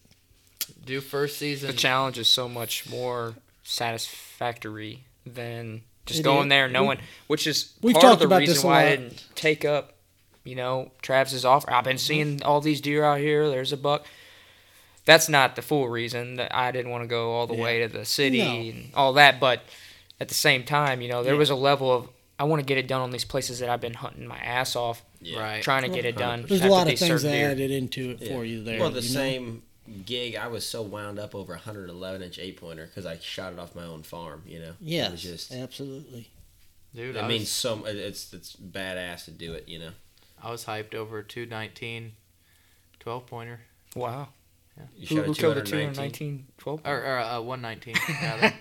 Do 0.85 1.01
first 1.01 1.37
season. 1.37 1.67
The 1.67 1.77
challenge 1.77 2.17
is 2.17 2.27
so 2.29 2.47
much 2.47 2.89
more 2.89 3.35
satisfactory 3.63 5.03
than 5.25 5.81
just 6.05 6.21
It 6.21 6.23
going 6.23 6.47
is. 6.47 6.49
there 6.49 6.69
knowing, 6.69 6.99
which 7.27 7.47
is 7.47 7.73
We've 7.81 7.93
part 7.93 8.03
talked 8.03 8.13
of 8.13 8.19
the 8.19 8.25
about 8.27 8.39
reason 8.39 8.55
this 8.55 8.63
a 8.63 8.67
why 8.67 8.85
I 8.85 8.95
didn't 8.95 9.25
take 9.35 9.65
up, 9.65 9.93
you 10.43 10.55
know, 10.55 10.91
Travis's 11.01 11.43
offer. 11.45 11.71
I've 11.71 11.83
been 11.83 11.97
seeing 11.97 12.37
mm-hmm. 12.37 12.47
all 12.47 12.61
these 12.61 12.81
deer 12.81 13.03
out 13.03 13.19
here. 13.19 13.49
There's 13.49 13.73
a 13.73 13.77
buck. 13.77 14.05
That's 15.07 15.27
not 15.29 15.55
the 15.55 15.61
full 15.63 15.87
reason 15.89 16.35
that 16.35 16.53
I 16.53 16.71
didn't 16.71 16.91
want 16.91 17.03
to 17.03 17.07
go 17.07 17.31
all 17.31 17.47
the 17.47 17.55
Yeah. 17.55 17.63
way 17.63 17.79
to 17.79 17.87
the 17.87 18.05
city 18.05 18.39
No. 18.43 18.51
and 18.53 18.91
all 18.93 19.13
that, 19.13 19.39
but 19.39 19.63
at 20.19 20.27
the 20.27 20.33
same 20.35 20.63
time, 20.63 21.01
you 21.01 21.07
know, 21.07 21.23
there 21.23 21.33
Yeah. 21.33 21.39
was 21.39 21.49
a 21.49 21.55
level 21.55 21.91
of 21.91 22.09
I 22.39 22.43
want 22.43 22.59
to 22.59 22.65
get 22.67 22.77
it 22.77 22.87
done 22.87 23.01
on 23.01 23.09
these 23.09 23.25
places 23.25 23.57
that 23.59 23.69
I've 23.69 23.81
been 23.81 23.95
hunting 23.95 24.27
my 24.27 24.37
ass 24.37 24.75
off 24.75 25.01
Yeah. 25.21 25.39
Right. 25.39 25.63
trying 25.63 25.81
to 25.83 25.89
get 25.89 26.05
it 26.05 26.15
done. 26.17 26.45
There's 26.47 26.61
a 26.61 26.67
lot 26.67 26.87
of 26.91 26.99
things 26.99 27.23
that 27.23 27.31
deer. 27.31 27.49
added 27.49 27.71
into 27.71 28.11
it 28.11 28.21
Yeah. 28.21 28.33
for 28.35 28.45
you 28.45 28.63
there. 28.63 28.79
Well, 28.79 28.91
the 28.91 29.01
you 29.01 29.09
know? 29.09 29.19
same 29.21 29.63
gig, 30.05 30.35
I 30.35 30.45
was 30.47 30.63
so 30.63 30.83
wound 30.83 31.17
up 31.17 31.33
over 31.33 31.53
a 31.53 31.57
111 31.57 32.21
inch 32.21 32.37
eight 32.37 32.57
pointer 32.57 32.85
because 32.85 33.07
I 33.07 33.17
shot 33.17 33.53
it 33.53 33.59
off 33.59 33.73
my 33.73 33.85
own 33.85 34.03
farm. 34.03 34.43
You 34.45 34.59
know. 34.59 34.73
yeah, 34.79 35.09
just. 35.15 35.51
absolutely. 35.51 36.29
Dude, 36.93 37.15
It 37.15 37.23
I, 37.23 37.27
means 37.27 37.41
was, 37.43 37.49
so. 37.51 37.85
It's 37.85 38.31
it's 38.33 38.55
badass 38.55 39.25
to 39.25 39.31
do 39.31 39.53
it. 39.53 39.67
You 39.67 39.79
know. 39.79 39.91
I 40.43 40.51
was 40.51 40.65
hyped 40.65 40.93
over 40.93 41.17
a 41.19 41.23
219 41.23 42.11
12 42.99 43.25
pointer. 43.25 43.61
Wow. 43.95 44.27
You 44.97 45.05
Who, 45.07 45.15
shot 45.17 45.25
who 45.25 45.31
a 45.31 45.35
killed 45.35 45.57
a 45.57 45.61
219. 45.61 45.93
219 45.93 46.47
12? 46.57 46.81
Or, 46.85 46.97
or 47.03 47.19
uh, 47.19 47.39
119. 47.41 47.95
rather. 48.21 48.53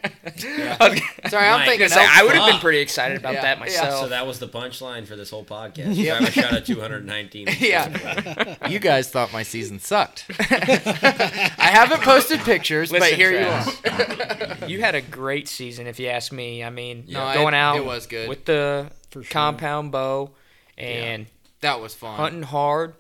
I 0.81 0.89
was 0.91 1.01
Sorry, 1.31 1.47
I'm 1.49 1.61
Mike, 1.61 1.69
thinking. 1.69 1.89
say, 1.89 2.07
I 2.07 2.23
would 2.25 2.35
have 2.37 2.51
been 2.51 2.61
pretty 2.61 2.79
excited 2.81 3.17
about 3.17 3.35
Yeah, 3.35 3.43
that 3.43 3.57
yeah. 3.57 3.61
myself. 3.61 4.01
So 4.03 4.09
that 4.11 4.27
was 4.27 4.39
the 4.39 4.49
punchline 4.49 5.07
for 5.07 5.17
this 5.17 5.31
whole 5.31 5.45
podcast. 5.45 5.95
You 5.97 6.11
haven't 6.11 6.33
shot 6.33 6.53
a 6.53 6.61
219. 6.61 7.49
yeah. 7.61 8.69
you 8.69 8.79
guys 8.79 9.09
thought 9.11 9.33
my 9.33 9.43
season 9.43 9.79
sucked. 9.81 10.27
I 10.39 11.71
haven't 11.73 12.03
posted 12.03 12.41
pictures, 12.41 12.91
but 12.91 13.01
Listen, 13.01 13.17
here 13.17 13.33
you 13.33 13.47
are. 13.47 14.69
you 14.69 14.81
had 14.81 14.95
a 14.95 15.01
great 15.01 15.49
season, 15.49 15.87
if 15.87 15.99
you 15.99 16.09
ask 16.09 16.33
me. 16.33 16.63
I 16.63 16.71
mean, 16.71 17.05
No, 17.09 17.23
I- 17.23 17.35
going 17.35 17.55
out 17.55 17.77
it 17.77 17.85
was 17.85 18.07
good. 18.07 18.29
with 18.29 18.45
the 18.45 18.91
For 19.11 19.23
sure. 19.23 19.31
compound 19.33 19.91
bow 19.93 20.31
and 20.79 21.27
That 21.63 21.81
was 21.81 21.95
fun. 21.95 22.17
hunting 22.17 22.43
hard, 22.43 22.95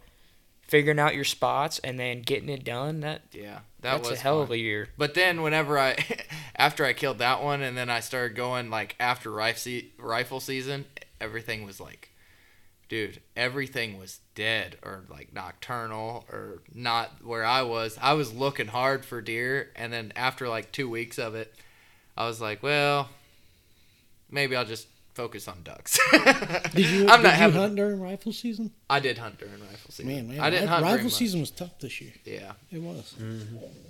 figuring 0.68 0.98
out 0.98 1.14
your 1.14 1.24
spots, 1.24 1.78
and 1.80 1.98
then 1.98 2.22
getting 2.22 2.48
it 2.48 2.64
done. 2.64 3.00
That 3.00 3.22
Yeah, 3.32 3.60
that 3.80 3.96
that's 3.98 4.10
was 4.10 4.18
a 4.18 4.22
hell 4.22 4.36
fun. 4.36 4.42
of 4.44 4.50
a 4.50 4.58
year. 4.58 4.88
But 4.98 5.14
then 5.14 5.42
whenever 5.42 5.78
I, 5.78 5.96
after 6.56 6.84
I 6.84 6.92
killed 6.92 7.18
that 7.18 7.42
one, 7.42 7.62
and 7.62 7.76
then 7.76 7.88
I 7.90 8.00
started 8.00 8.36
going 8.36 8.70
like 8.70 8.96
after 9.00 9.30
rifle 9.30 9.80
rifle 9.98 10.40
season, 10.40 10.86
everything 11.20 11.64
was 11.64 11.80
like, 11.80 12.10
dude, 12.88 13.20
everything 13.36 13.98
was 13.98 14.20
dead 14.34 14.76
or 14.82 15.04
like 15.08 15.32
nocturnal 15.32 16.24
or 16.30 16.62
not 16.74 17.24
where 17.24 17.44
I 17.44 17.62
was. 17.62 17.98
I 18.00 18.12
was 18.14 18.32
looking 18.34 18.68
hard 18.68 19.04
for 19.04 19.20
deer, 19.20 19.70
and 19.76 19.92
then 19.92 20.12
after 20.16 20.48
like 20.48 20.72
two 20.72 20.88
weeks 20.88 21.18
of 21.18 21.34
it, 21.34 21.54
I 22.16 22.26
was 22.26 22.40
like, 22.40 22.62
well, 22.62 23.08
maybe 24.30 24.56
I'll 24.56 24.64
just 24.64 24.88
focus 25.16 25.48
on 25.48 25.62
ducks. 25.64 25.98
Did 26.74 26.86
you, 26.86 27.08
I'm 27.08 27.22
did 27.22 27.22
not 27.22 27.22
you 27.22 27.28
having. 27.30 27.60
hunt 27.60 27.74
during 27.76 28.00
rifle 28.00 28.32
season? 28.32 28.70
I 28.90 29.00
did 29.00 29.16
hunt 29.18 29.38
during 29.38 29.58
rifle 29.60 29.90
season. 29.90 30.12
Man, 30.14 30.28
man, 30.28 30.40
I 30.40 30.50
didn't 30.50 30.64
ri- 30.64 30.68
hunt 30.68 30.84
rifle 30.84 31.10
season 31.10 31.40
was 31.40 31.50
tough 31.50 31.78
this 31.80 32.00
year. 32.00 32.12
Yeah. 32.24 32.52
It 32.70 32.82
was. 32.82 33.14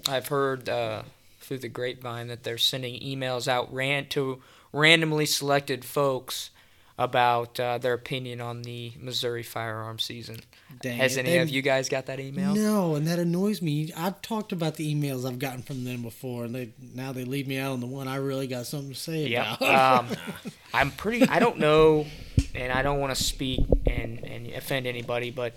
I've 0.09 0.29
heard 0.29 0.69
uh, 0.69 1.03
through 1.41 1.59
the 1.59 1.69
grapevine 1.69 2.29
that 2.29 2.45
they're 2.45 2.59
sending 2.59 3.01
emails 3.01 3.49
out 3.49 3.73
ran 3.75 4.07
to 4.11 4.41
randomly 4.73 5.27
selected 5.27 5.85
folks 5.85 6.51
about 6.99 7.59
uh, 7.61 7.77
their 7.79 7.93
opinion 7.95 8.41
on 8.41 8.63
the 8.63 8.93
Missouri 9.01 9.43
firearm 9.43 9.99
season. 9.99 10.39
Dang 10.81 10.99
Has 10.99 11.17
it. 11.17 11.27
any 11.27 11.39
of 11.39 11.49
you 11.49 11.63
guys 11.63 11.89
got 11.89 12.07
that 12.07 12.21
email? 12.21 12.55
No, 12.55 12.97
and 12.97 13.07
that 13.07 13.19
annoys 13.19 13.63
me. 13.63 13.93
I've 13.97 14.21
talked 14.21 14.53
about 14.53 14.75
the 14.75 14.95
emails 14.95 15.27
I've 15.27 15.39
gotten 15.39 15.63
from 15.63 15.85
them 15.85 16.03
before, 16.03 16.45
and 16.45 16.55
they 16.55 16.71
now 16.95 17.13
they 17.13 17.25
leave 17.25 17.47
me 17.47 17.57
out 17.59 17.73
on 17.73 17.81
the 17.81 17.87
one 17.87 18.09
I 18.09 18.17
really 18.17 18.47
got 18.47 18.67
something 18.67 18.91
to 18.93 18.99
say 18.99 19.27
Yep. 19.29 19.47
about. 19.61 20.01
Um, 20.11 20.17
I'm 20.75 20.91
pretty. 20.91 21.27
I 21.29 21.39
don't 21.39 21.59
know, 21.59 22.07
and 22.55 22.73
I 22.73 22.83
don't 22.83 23.01
want 23.01 23.17
to 23.17 23.23
speak 23.23 23.61
and 23.87 24.25
and 24.25 24.49
offend 24.49 24.87
anybody, 24.87 25.31
but 25.31 25.55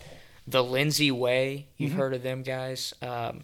the 0.47 0.63
Lindsay 0.63 1.11
Way. 1.11 1.67
You've 1.77 1.93
heard 1.93 2.13
of 2.13 2.23
them 2.23 2.43
guys? 2.43 2.93
Um, 3.01 3.43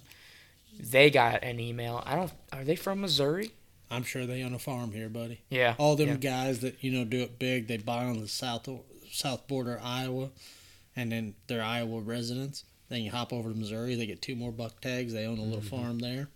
they 0.79 1.09
got 1.09 1.43
an 1.43 1.59
email. 1.59 2.03
I 2.05 2.15
don't. 2.15 2.31
Are 2.53 2.63
they 2.63 2.75
from 2.75 3.01
Missouri? 3.01 3.51
I'm 3.89 4.03
sure 4.03 4.25
they 4.25 4.43
own 4.43 4.53
a 4.53 4.59
farm 4.59 4.91
here, 4.91 5.09
buddy. 5.09 5.41
Yeah. 5.49 5.75
All 5.77 5.95
them 5.95 6.07
yeah. 6.09 6.15
guys 6.15 6.59
that 6.61 6.83
you 6.83 6.91
know 6.91 7.05
do 7.05 7.21
it 7.21 7.37
big, 7.39 7.67
they 7.67 7.77
buy 7.77 8.05
on 8.05 8.19
the 8.19 8.27
south 8.27 8.67
south 9.11 9.47
border 9.47 9.75
of 9.75 9.81
Iowa, 9.85 10.29
and 10.95 11.11
then 11.11 11.35
they're 11.47 11.63
Iowa 11.63 12.01
residents. 12.01 12.63
Then 12.89 13.01
you 13.01 13.11
hop 13.11 13.33
over 13.33 13.51
to 13.51 13.57
Missouri, 13.57 13.95
they 13.95 14.05
get 14.05 14.21
two 14.21 14.35
more 14.35 14.51
buck 14.51 14.79
tags. 14.79 15.13
They 15.13 15.25
own 15.25 15.39
a 15.39 15.41
little 15.41 15.59
mm-hmm. 15.59 15.75
farm 15.75 15.99
there. 15.99 16.29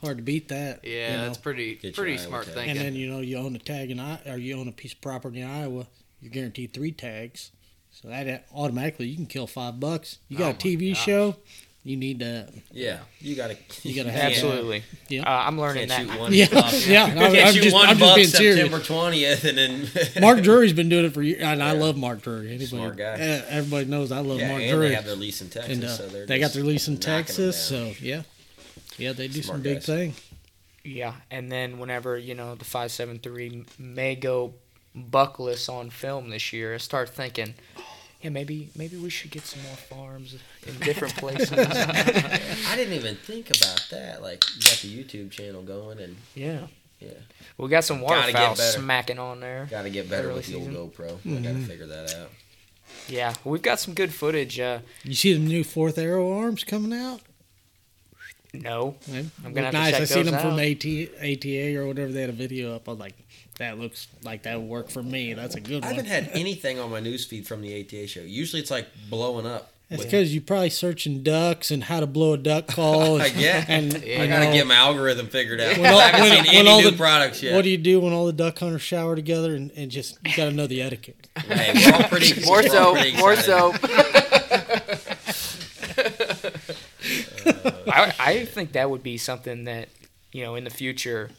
Hard 0.00 0.18
to 0.18 0.22
beat 0.22 0.48
that. 0.48 0.80
Yeah, 0.84 1.12
you 1.12 1.16
know? 1.16 1.24
that's 1.24 1.38
pretty 1.38 1.76
Get 1.76 1.94
pretty 1.94 2.18
smart 2.18 2.46
tag. 2.46 2.54
thinking. 2.54 2.76
And 2.76 2.80
then 2.80 2.94
you 2.94 3.10
know 3.10 3.20
you 3.20 3.38
own 3.38 3.56
a 3.56 3.58
tag 3.58 3.90
in 3.90 3.98
I 3.98 4.20
or 4.26 4.36
you 4.36 4.56
own 4.56 4.68
a 4.68 4.72
piece 4.72 4.92
of 4.92 5.00
property 5.00 5.40
in 5.40 5.48
Iowa, 5.48 5.86
you're 6.20 6.30
guaranteed 6.30 6.74
three 6.74 6.92
tags. 6.92 7.50
So 7.90 8.08
that 8.08 8.46
automatically 8.54 9.06
you 9.06 9.16
can 9.16 9.26
kill 9.26 9.46
five 9.46 9.80
bucks. 9.80 10.18
You 10.28 10.36
oh 10.36 10.40
got 10.40 10.46
Oh 10.48 10.50
a 10.50 10.54
TV 10.58 10.92
gosh. 10.92 11.02
show, 11.02 11.36
you 11.86 11.96
need 11.96 12.18
that. 12.18 12.52
Yeah, 12.72 12.98
you 13.20 13.36
gotta. 13.36 13.56
You 13.84 13.94
gotta 13.94 14.10
have 14.10 14.32
Absolutely. 14.32 14.82
Yeah. 15.08 15.22
Uh, 15.22 15.44
I'm 15.46 15.58
learning 15.58 15.88
Can't 15.88 16.08
that. 16.08 16.18
one 16.18 16.32
Yeah, 16.34 16.48
buck. 16.50 16.72
yeah. 16.84 17.04
I'm, 17.04 17.12
Can't 17.16 17.36
I'm 17.48 17.54
shoot 17.54 17.62
just, 17.62 17.74
one 17.74 17.88
I'm 17.88 17.98
buck 17.98 18.16
just 18.18 18.32
being 18.36 18.42
serious. 18.42 18.56
September 18.70 18.84
twentieth, 18.84 19.44
and 19.44 19.56
then 19.56 19.88
Mark 20.20 20.42
Drury's 20.42 20.72
been 20.72 20.88
doing 20.88 21.04
it 21.04 21.14
for 21.14 21.22
years, 21.22 21.40
and 21.42 21.62
I 21.62 21.72
love 21.72 21.96
Mark 21.96 22.22
Drury. 22.22 22.48
Anybody, 22.48 22.66
Smart 22.66 22.96
guy. 22.96 23.14
Everybody 23.48 23.86
knows 23.86 24.10
I 24.10 24.18
love 24.18 24.40
yeah, 24.40 24.48
Mark 24.50 24.62
and 24.62 24.70
Drury. 24.72 24.88
they 24.88 24.94
have 24.96 25.04
their 25.04 25.14
lease 25.14 25.40
in 25.40 25.48
Texas, 25.48 25.72
and 25.74 25.84
uh, 25.84 25.88
so 25.88 26.08
they're 26.08 26.26
they 26.26 26.40
got 26.40 26.52
their 26.52 26.64
lease 26.64 26.88
in 26.88 26.98
Texas, 26.98 27.56
so 27.62 27.92
yeah, 28.00 28.22
yeah, 28.98 29.12
they 29.12 29.28
do 29.28 29.40
Smart 29.42 29.56
some 29.58 29.62
big 29.62 29.76
guys. 29.76 29.86
thing. 29.86 30.14
Yeah, 30.84 31.14
and 31.30 31.50
then 31.52 31.78
whenever 31.78 32.18
you 32.18 32.34
know 32.34 32.56
the 32.56 32.64
five 32.64 32.90
seven 32.90 33.20
three 33.20 33.64
may 33.78 34.16
go 34.16 34.54
buckless 34.94 35.68
on 35.68 35.90
film 35.90 36.30
this 36.30 36.52
year, 36.52 36.74
I 36.74 36.78
start 36.78 37.10
thinking, 37.10 37.54
yeah, 38.26 38.30
maybe 38.30 38.70
maybe 38.76 38.96
we 38.96 39.08
should 39.08 39.30
get 39.30 39.44
some 39.44 39.62
more 39.62 39.76
farms 39.76 40.36
in 40.66 40.74
different 40.80 41.14
places. 41.16 41.52
I 41.52 42.74
didn't 42.74 42.94
even 42.94 43.14
think 43.14 43.50
about 43.50 43.86
that. 43.92 44.20
Like, 44.20 44.44
you 44.56 44.62
got 44.62 44.78
the 44.82 45.04
YouTube 45.04 45.30
channel 45.30 45.62
going, 45.62 46.00
and 46.00 46.16
yeah, 46.34 46.66
yeah, 46.98 47.10
we 47.56 47.68
got 47.68 47.84
some 47.84 48.00
Gotta 48.00 48.32
waterfowl 48.32 48.56
smacking 48.56 49.18
on 49.20 49.38
there. 49.38 49.68
got 49.70 49.82
to 49.82 49.90
get 49.90 50.10
better 50.10 50.28
Early 50.30 50.36
with 50.38 50.46
the 50.48 50.54
old 50.56 50.64
season. 50.66 50.74
GoPro. 50.90 51.04
I 51.04 51.08
got 51.10 51.20
to 51.22 51.28
Mm-hmm. 51.54 51.62
figure 51.64 51.86
that 51.86 52.14
out. 52.16 52.30
Yeah, 53.08 53.34
we've 53.44 53.62
got 53.62 53.78
some 53.78 53.94
good 53.94 54.12
footage. 54.12 54.58
Uh, 54.58 54.80
You 55.04 55.14
see 55.14 55.32
the 55.34 55.38
new 55.38 55.62
fourth 55.62 55.98
arrow 55.98 56.32
arms 56.38 56.64
coming 56.64 56.92
out? 56.98 57.20
no, 58.54 58.94
I'm 59.44 59.52
gonna 59.52 59.66
have 59.66 59.72
to 59.72 59.78
nice. 59.78 59.92
check 59.92 60.00
I 60.00 60.04
seen 60.06 60.24
those 60.24 60.32
them 60.32 60.40
from. 60.40 60.58
AT, 60.58 60.84
ATA 61.20 61.76
or 61.76 61.86
whatever. 61.86 62.10
They 62.10 62.22
had 62.22 62.30
a 62.30 62.32
video 62.32 62.74
up. 62.74 62.88
I 62.88 62.92
was 62.92 63.00
like, 63.00 63.14
that 63.58 63.78
looks 63.78 64.08
like 64.22 64.42
that 64.44 64.60
would 64.60 64.68
work 64.68 64.90
for 64.90 65.02
me. 65.02 65.32
That's 65.34 65.54
a 65.54 65.60
good 65.60 65.82
one. 65.82 65.84
I 65.84 65.96
one. 65.96 66.04
haven't 66.04 66.10
had 66.26 66.30
anything 66.38 66.78
on 66.78 66.90
my 66.90 67.00
newsfeed 67.00 67.46
from 67.46 67.60
the 67.62 67.80
ATA 67.80 68.06
show. 68.06 68.20
Usually, 68.20 68.60
it's 68.60 68.70
like 68.70 68.86
blowing 69.10 69.46
up. 69.46 69.72
It's 69.88 70.02
because 70.04 70.34
you're 70.34 70.42
probably 70.42 70.70
searching 70.70 71.22
ducks 71.22 71.70
and 71.70 71.84
how 71.84 72.00
to 72.00 72.08
blow 72.08 72.32
a 72.32 72.36
duck 72.38 72.66
call. 72.76 73.20
I 73.22 73.26
And, 73.26 73.38
get. 73.38 73.68
and 73.68 74.02
Yeah. 74.04 74.22
I 74.22 74.26
gotta 74.26 74.44
know, 74.46 74.52
get 74.52 74.66
my 74.66 74.74
algorithm 74.74 75.28
figured 75.28 75.60
out. 75.60 75.78
When 75.78 75.92
all- 75.92 75.98
I 76.00 76.08
haven't 76.08 76.20
when- 76.22 76.32
seen 76.44 76.46
when 76.46 76.56
any 76.56 76.68
all 76.68 76.82
new 76.82 76.90
the- 76.90 76.96
products 76.96 77.40
yet. 77.42 77.54
What 77.54 77.62
do 77.62 77.70
you 77.70 77.78
do 77.78 78.00
when 78.00 78.12
all 78.12 78.26
the 78.26 78.32
duck 78.32 78.58
hunters 78.58 78.82
shower 78.82 79.14
together 79.14 79.54
and, 79.54 79.70
and 79.76 79.88
just 79.90 80.18
you 80.26 80.36
got 80.36 80.46
to 80.46 80.50
know 80.52 80.66
the 80.66 80.82
etiquette? 80.82 81.28
Hey, 81.46 81.72
we're 81.86 81.94
all 81.94 82.02
pretty. 82.08 82.44
more 82.44 82.56
we're 82.62 82.62
all 82.64 82.68
so, 82.68 82.92
pretty 82.94 83.16
more 83.16 83.32
excited. 83.34 83.80
so. 83.80 85.46
Uh, 87.46 87.70
I 87.86 88.12
I 88.18 88.44
think 88.44 88.72
that 88.72 88.90
would 88.90 89.02
be 89.02 89.16
something 89.18 89.64
that 89.64 89.88
you 90.32 90.42
know 90.42 90.54
in 90.56 90.64
the 90.64 90.70
future. 90.70 91.30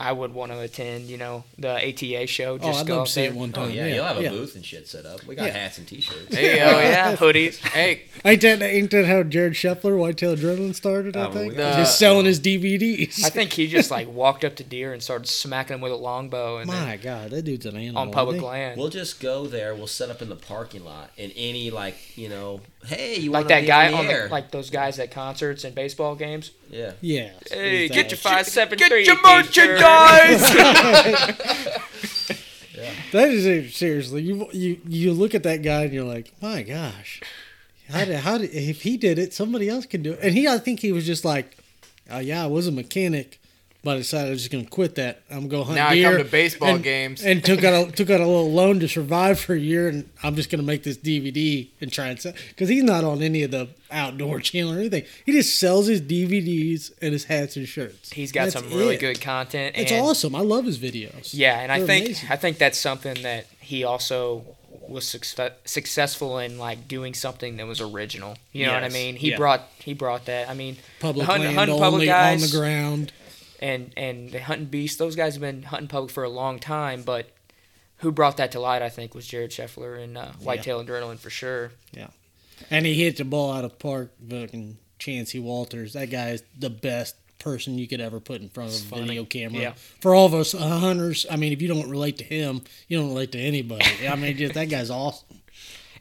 I 0.00 0.12
would 0.12 0.32
want 0.32 0.50
to 0.50 0.58
attend, 0.60 1.08
you 1.08 1.18
know, 1.18 1.44
the 1.58 1.68
ATA 1.76 2.26
show. 2.26 2.54
Oh, 2.54 2.58
just 2.58 2.78
oh, 2.78 2.80
I'd 2.80 2.86
go 2.86 2.96
love 2.98 3.06
to 3.06 3.12
see 3.12 3.20
there. 3.20 3.30
it 3.30 3.36
one 3.36 3.50
oh, 3.50 3.52
time. 3.52 3.64
Oh, 3.68 3.72
yeah, 3.72 3.86
you'll 3.86 4.04
have 4.04 4.16
a 4.16 4.22
yeah. 4.22 4.30
booth 4.30 4.54
and 4.56 4.64
shit 4.64 4.88
set 4.88 5.04
up. 5.04 5.24
We 5.26 5.34
got 5.34 5.44
Yeah. 5.48 5.52
hats 5.58 5.76
and 5.78 5.86
t-shirts. 5.86 6.34
Hey, 6.34 6.54
Oh 6.62 6.80
yeah, 6.80 7.16
hoodies. 7.16 7.58
hey, 7.72 8.04
Ain't 8.24 8.40
that 8.42 8.62
ain't 8.62 8.90
that 8.92 9.04
how 9.06 9.22
Jared 9.22 9.52
Scheffler, 9.54 9.98
Whitetail 9.98 10.36
Adrenaline 10.36 10.74
started? 10.74 11.16
I 11.16 11.26
Oh, 11.26 11.32
think 11.32 11.52
we 11.52 11.56
got- 11.58 11.76
just 11.76 11.98
selling 11.98 12.24
his 12.26 12.40
DVDs. 12.40 13.22
I 13.24 13.28
think 13.30 13.52
he 13.52 13.66
just 13.66 13.90
like 13.90 14.08
walked 14.08 14.42
up 14.44 14.56
to 14.56 14.64
deer 14.64 14.92
and 14.94 15.02
started 15.02 15.26
smacking 15.28 15.74
them 15.74 15.80
with 15.82 15.92
a 15.92 15.96
longbow 15.96 16.58
and 16.58 16.70
then 16.70 16.86
My 16.86 16.96
God, 16.96 17.30
that 17.30 17.42
dude's 17.42 17.66
an 17.66 17.76
animal. 17.76 18.00
on 18.00 18.10
public 18.10 18.40
land. 18.40 18.78
We'll 18.80 18.88
just 18.88 19.20
go 19.20 19.46
there. 19.46 19.74
We'll 19.74 19.86
set 19.86 20.08
up 20.10 20.22
in 20.22 20.28
the 20.30 20.36
parking 20.36 20.84
lot, 20.84 21.10
and 21.18 21.30
any 21.36 21.70
like 21.70 22.16
you 22.16 22.28
know, 22.30 22.60
hey, 22.86 23.16
you 23.18 23.30
like 23.30 23.48
that 23.48 23.66
guy 23.66 23.92
on 23.92 24.06
the 24.06 24.12
the, 24.12 24.28
like 24.30 24.50
those 24.50 24.70
guys 24.70 24.98
at 24.98 25.10
concerts 25.10 25.64
and 25.64 25.74
baseball 25.74 26.14
games. 26.14 26.50
yeah. 26.70 26.92
Yeah. 27.00 27.30
Hey, 27.50 27.84
Is 27.86 27.90
get 27.90 28.10
your 28.10 28.18
five 28.18 28.46
seven 28.46 28.78
get 28.78 28.90
three. 28.90 29.04
your 29.06 29.16
t-shirt. 29.16 29.80
merchandise. 29.80 31.78
That 33.12 33.28
is 33.28 33.44
it, 33.44 33.72
seriously. 33.72 34.22
You 34.22 34.48
you 34.52 34.80
you 34.86 35.12
look 35.12 35.34
at 35.34 35.42
that 35.42 35.62
guy 35.62 35.82
and 35.84 35.92
you're 35.92 36.04
like, 36.04 36.32
my 36.40 36.62
gosh, 36.62 37.20
how 37.90 38.04
did 38.04 38.20
how 38.20 38.38
did 38.38 38.50
if 38.54 38.82
he 38.82 38.96
did 38.96 39.18
it, 39.18 39.34
somebody 39.34 39.68
else 39.68 39.84
can 39.84 40.02
do 40.02 40.12
it. 40.12 40.20
And 40.22 40.34
he, 40.34 40.46
I 40.48 40.58
think 40.58 40.80
he 40.80 40.92
was 40.92 41.04
just 41.04 41.24
like, 41.24 41.58
oh 42.10 42.20
yeah, 42.20 42.44
I 42.44 42.46
was 42.46 42.68
a 42.68 42.72
mechanic, 42.72 43.39
but 43.82 43.94
I 43.94 43.96
decided 43.98 44.28
I 44.28 44.30
was 44.30 44.40
just 44.40 44.52
gonna 44.52 44.64
quit 44.64 44.96
that. 44.96 45.22
I'm 45.30 45.48
gonna 45.48 45.64
hunt 45.64 45.76
now 45.76 45.88
I 45.88 46.02
come 46.02 46.18
to 46.18 46.24
baseball 46.24 46.74
and, 46.74 46.84
games. 46.84 47.24
and 47.24 47.42
took 47.44 47.64
out 47.64 47.88
a, 47.88 47.92
took 47.96 48.10
out 48.10 48.20
a 48.20 48.26
little 48.26 48.50
loan 48.52 48.80
to 48.80 48.88
survive 48.88 49.40
for 49.40 49.54
a 49.54 49.58
year, 49.58 49.88
and 49.88 50.08
I'm 50.22 50.36
just 50.36 50.50
gonna 50.50 50.62
make 50.62 50.82
this 50.82 50.96
DVD 50.96 51.68
and 51.80 51.92
try 51.92 52.08
and 52.08 52.20
sell 52.20 52.32
because 52.48 52.68
he's 52.68 52.84
not 52.84 53.04
on 53.04 53.22
any 53.22 53.42
of 53.42 53.50
the 53.50 53.68
outdoor 53.90 54.40
channel 54.40 54.72
or 54.74 54.78
anything. 54.78 55.04
He 55.24 55.32
just 55.32 55.58
sells 55.58 55.86
his 55.86 56.00
DVDs 56.00 56.92
and 57.00 57.12
his 57.12 57.24
hats 57.24 57.56
and 57.56 57.66
shirts. 57.66 58.12
He's 58.12 58.32
got 58.32 58.50
That's 58.50 58.54
some 58.54 58.68
really 58.76 58.96
it. 58.96 59.00
good 59.00 59.20
content. 59.20 59.76
It's 59.76 59.92
awesome. 59.92 60.34
I 60.34 60.40
love 60.40 60.64
his 60.64 60.78
videos. 60.78 61.30
Yeah, 61.32 61.58
and 61.60 61.72
I 61.72 61.84
think 61.84 62.06
amazing. 62.06 62.28
I 62.30 62.36
think 62.36 62.58
that's 62.58 62.78
something 62.78 63.22
that 63.22 63.46
he 63.60 63.84
also 63.84 64.44
was 64.88 65.06
success, 65.06 65.52
successful 65.64 66.38
in, 66.38 66.58
like 66.58 66.88
doing 66.88 67.14
something 67.14 67.56
that 67.56 67.66
was 67.66 67.80
original. 67.80 68.36
You 68.52 68.66
know 68.66 68.74
what 68.74 68.84
I 68.84 68.88
mean? 68.88 69.16
He 69.16 69.30
yeah. 69.30 69.36
brought 69.36 69.62
he 69.78 69.94
brought 69.94 70.26
that. 70.26 70.48
I 70.48 70.54
mean, 70.54 70.76
Public 70.98 71.26
Hunting- 71.26 71.46
land 71.46 71.58
hunting 71.58 71.78
public 71.78 72.06
guys. 72.08 72.42
on 72.42 72.50
the 72.50 72.56
ground. 72.56 73.12
And 73.60 73.92
and 73.96 74.30
the 74.30 74.40
hunting 74.40 74.66
beast. 74.66 74.98
Those 74.98 75.14
guys 75.14 75.34
have 75.34 75.42
been 75.42 75.62
hunting 75.62 75.88
public 75.88 76.10
for 76.10 76.24
a 76.24 76.28
long 76.28 76.58
time, 76.58 77.02
but 77.02 77.30
who 77.98 78.10
brought 78.10 78.38
that 78.38 78.52
to 78.52 78.60
light, 78.60 78.82
I 78.82 78.88
think, 78.88 79.14
was 79.14 79.26
Jared 79.26 79.50
Scheffler 79.50 80.02
and 80.02 80.18
uh, 80.18 80.32
Whitetail 80.40 80.82
Adrenaline 80.84 81.18
for 81.18 81.30
sure. 81.30 81.72
Yeah, 81.92 82.08
and 82.70 82.86
he 82.86 82.94
hit 82.94 83.18
the 83.18 83.24
ball 83.24 83.52
out 83.52 83.64
of 83.64 83.78
park. 83.78 84.12
Fucking 84.28 84.78
Chancey 84.98 85.38
Walters. 85.38 85.92
That 85.92 86.10
guy 86.10 86.30
is 86.30 86.42
the 86.58 86.70
best 86.70 87.16
person 87.38 87.78
you 87.78 87.88
could 87.88 88.00
ever 88.00 88.20
put 88.20 88.40
in 88.40 88.48
front 88.48 88.70
of 88.70 88.76
a 88.76 88.78
funny. 88.84 89.02
video 89.02 89.24
camera. 89.24 89.60
Yeah. 89.60 89.72
For 90.00 90.14
all 90.14 90.26
of 90.26 90.34
us 90.34 90.54
uh, 90.54 90.58
hunters, 90.58 91.26
I 91.30 91.36
mean, 91.36 91.52
if 91.52 91.60
you 91.60 91.68
don't 91.68 91.90
relate 91.90 92.18
to 92.18 92.24
him, 92.24 92.62
you 92.86 92.98
don't 92.98 93.08
relate 93.08 93.32
to 93.32 93.38
anybody. 93.38 94.06
I 94.06 94.14
mean, 94.16 94.36
just 94.36 94.54
that 94.54 94.68
guy's 94.68 94.90
awesome. 94.90 95.39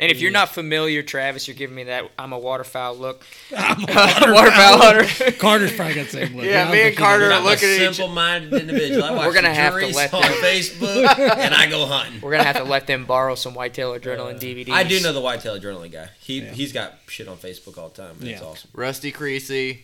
And 0.01 0.09
if 0.09 0.21
you're 0.21 0.31
not 0.31 0.47
familiar, 0.49 1.03
Travis, 1.03 1.45
you're 1.47 1.55
giving 1.57 1.75
me 1.75 1.83
that 1.83 2.09
I'm 2.17 2.31
a 2.31 2.39
waterfowl 2.39 2.95
look. 2.95 3.21
I'm 3.57 3.81
a 3.83 3.85
waterfowl 4.33 4.77
hunter. 4.77 5.31
Carter's 5.33 5.73
probably 5.75 5.95
got 5.95 6.05
the 6.05 6.12
same 6.12 6.35
look. 6.38 6.45
Yeah, 6.49 6.62
I 6.62 6.63
don't 6.63 6.71
me 6.71 6.81
and 6.88 6.95
Carter 6.97 7.31
are 7.31 7.41
looking 7.43 7.67
at 7.69 7.75
each- 7.81 7.95
simple-minded 7.97 8.53
individual. 8.53 9.03
I 9.03 9.12
watch 9.12 9.27
We're 9.27 9.33
gonna 9.33 9.53
have 9.53 9.73
to 9.73 9.79
juries 9.81 9.95
let 9.97 10.13
on 10.13 10.21
them- 10.21 10.31
Facebook, 10.31 11.19
and 11.19 11.53
I 11.53 11.69
go 11.69 11.85
hunting. 11.85 12.21
We're 12.21 12.31
gonna 12.31 12.45
have 12.45 12.55
to 12.57 12.63
let 12.63 12.88
them 12.88 13.03
borrow 13.05 13.35
some 13.35 13.53
Whitetail 13.53 13.91
Adrenaline 13.99 14.39
DVDs. 14.39 14.69
I 14.71 14.83
do 14.83 15.01
know 15.01 15.12
the 15.12 15.19
whitetail 15.21 15.59
adrenaline 15.59 15.91
guy. 15.91 16.07
He 16.19 16.41
he's 16.41 16.71
got 16.71 16.93
shit 17.07 17.27
on 17.27 17.35
Facebook 17.35 17.77
all 17.77 17.89
the 17.89 18.01
time. 18.01 18.15
And 18.21 18.29
It's 18.29 18.41
Yeah. 18.41 18.47
awesome. 18.47 18.69
Rusty 18.73 19.12
Creasy. 19.12 19.83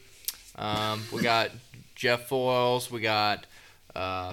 Um, 0.57 1.03
we 1.11 1.21
got 1.23 1.51
Jeff 1.95 2.29
Foiles. 2.29 2.89
We 2.89 3.01
got 3.01 3.45
uh, 3.93 4.31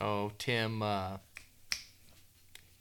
oh 0.00 0.32
Tim. 0.38 0.82
Uh, 0.82 1.18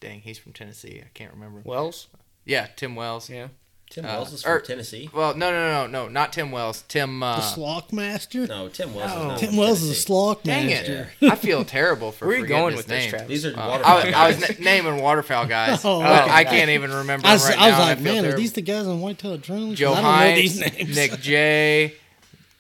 dang, 0.02 0.20
he's 0.22 0.38
from 0.38 0.52
Tennessee. 0.52 1.02
I 1.06 1.10
can't 1.14 1.32
remember. 1.34 1.62
Wells. 1.64 2.08
Yeah, 2.46 2.68
Tim 2.76 2.96
Wells. 2.96 3.30
Yeah. 3.30 3.48
Tim 3.90 4.06
Uh, 4.06 4.08
Wells 4.10 4.32
is 4.34 4.44
from 4.44 4.52
er- 4.54 4.60
Tennessee. 4.62 5.10
Well, 5.14 5.36
no, 5.36 5.52
no, 5.52 5.70
no, 5.70 5.86
no, 5.88 6.08
not 6.08 6.32
Tim 6.32 6.50
Wells. 6.52 6.84
Tim. 6.88 7.20
The 7.20 7.26
Uh, 7.26 7.42
Slock 7.42 7.92
Master? 7.92 8.48
No, 8.48 8.70
Tim 8.70 8.94
Wells 8.96 9.12
is 9.12 9.18
not 9.18 9.38
Tim 9.40 9.50
from 9.50 9.58
Wells 9.58 9.82
is 9.82 9.84
a 9.84 9.88
Tennessee. 9.94 10.12
Slock 10.14 10.44
dang 10.44 10.68
Master. 10.68 11.10
it! 11.20 11.28
I 11.32 11.36
feel 11.36 11.66
terrible 11.66 12.14
for 12.14 12.26
Where 12.26 12.36
are 12.36 12.38
you 12.38 12.44
forgetting 12.46 12.62
going 12.64 12.72
his 12.72 12.78
with 12.80 12.88
this, 12.88 13.02
name. 13.04 13.10
Travis? 13.10 13.28
These 13.28 13.46
are 13.46 13.60
Uh, 13.60 13.68
waterfowl 13.68 13.92
I, 13.92 13.96
was, 14.06 14.14
I 14.16 14.28
was 14.28 14.38
guys. 14.38 14.60
na- 14.60 14.64
naming 14.66 15.02
waterfowl 15.02 15.46
guys. 15.48 15.82
Oh, 15.86 16.02
Uh, 16.02 16.22
okay. 16.24 16.32
I 16.32 16.44
can't 16.46 16.70
even 16.70 16.92
remember 16.94 17.28
I 17.28 17.32
them 17.32 17.34
was, 17.36 17.50
right 17.50 17.60
I 17.60 17.70
was 17.70 17.78
now. 17.78 17.82
and 17.82 17.90
like, 17.90 17.98
feel 17.98 18.04
man, 18.06 18.18
are 18.18 18.22
terrible. 18.22 18.40
these 18.42 18.54
the 18.54 18.62
guys 18.62 18.88
on 18.88 19.02
Whitetail 19.02 19.38
Adrenaline? 19.38 19.70
'Cause 19.72 19.78
Joe 19.80 19.92
I 19.92 19.96
don't 19.96 20.04
know 20.04 20.10
Hines, 20.10 20.36
these 20.42 20.60
names. 20.62 20.96
Nick 20.96 21.20
J, 21.22 21.94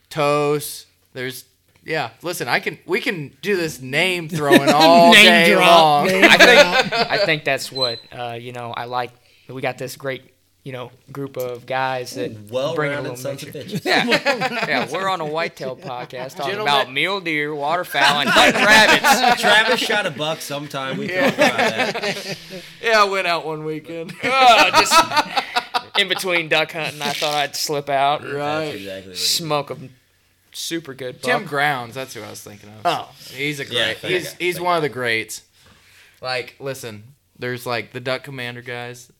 Toast. 0.09 0.87
There's 1.13 1.45
yeah. 1.83 2.11
Listen, 2.21 2.47
I 2.47 2.59
can 2.59 2.77
we 2.85 2.99
can 3.01 3.35
do 3.41 3.55
this 3.55 3.81
name 3.81 4.29
throwing 4.29 4.69
all 4.73 5.11
Name 5.13 5.25
day 5.25 5.53
drop, 5.53 5.69
long. 5.69 6.07
name 6.07 6.23
I 6.25 6.37
think 6.37 6.93
I 7.11 7.17
think 7.25 7.43
that's 7.43 7.71
what 7.71 7.99
uh, 8.11 8.37
you 8.39 8.51
know. 8.53 8.71
I 8.75 8.85
like 8.85 9.11
that 9.47 9.53
we 9.53 9.61
got 9.61 9.77
this 9.77 9.95
great 9.95 10.23
you 10.63 10.71
know 10.71 10.91
group 11.11 11.37
of 11.37 11.65
guys 11.65 12.11
that 12.13 12.47
bring 12.75 12.93
a 12.93 13.01
little 13.01 13.15
sons 13.17 13.41
of 13.41 13.53
mixture. 13.53 13.77
bitches. 13.77 13.85
Yeah, 13.85 14.05
yeah. 14.67 14.91
We're 14.91 15.09
on 15.09 15.19
a 15.19 15.25
whitetail 15.25 15.75
podcast 15.75 16.35
talking 16.35 16.51
Gentlemen- 16.53 16.61
about 16.73 16.91
mule 16.93 17.19
deer, 17.19 17.53
waterfowl, 17.55 18.21
and 18.21 18.29
hunting 18.29 18.63
rabbits. 18.63 19.41
Travis 19.41 19.79
shot 19.79 20.05
a 20.05 20.11
buck 20.11 20.39
sometime. 20.39 20.97
We 20.97 21.07
talked 21.07 21.33
about 21.35 21.57
that. 21.57 22.37
Yeah, 22.83 23.01
I 23.01 23.05
went 23.05 23.25
out 23.25 23.43
one 23.45 23.63
weekend. 23.65 24.13
Uh, 24.23 24.79
just 24.79 24.93
in 25.97 26.07
between 26.07 26.47
duck 26.47 26.71
hunting, 26.73 27.01
I 27.01 27.13
thought 27.13 27.33
I'd 27.33 27.55
slip 27.55 27.89
out, 27.89 28.21
That's 28.21 28.33
right. 28.33 28.75
exactly 28.75 29.09
what 29.11 29.17
smoke 29.17 29.69
a 29.71 29.77
super 30.53 30.93
good 30.93 31.21
Tim. 31.21 31.45
Grounds. 31.45 31.95
That's 31.95 32.13
who 32.13 32.21
I 32.21 32.29
was 32.29 32.41
thinking 32.41 32.69
of. 32.69 32.81
Oh, 32.85 33.09
He's 33.33 33.59
a 33.59 33.65
great. 33.65 33.97
thank 33.97 34.13
he's 34.13 34.31
you. 34.31 34.37
he's 34.39 34.55
Thank 34.55 34.65
one 34.65 34.75
of 34.77 34.81
the 34.81 34.89
greats. 34.89 35.43
Like, 36.21 36.55
listen, 36.59 37.03
there's 37.37 37.65
like 37.65 37.91
the 37.93 37.99
Duck 37.99 38.23
Commander 38.23 38.61
guys, 38.61 39.11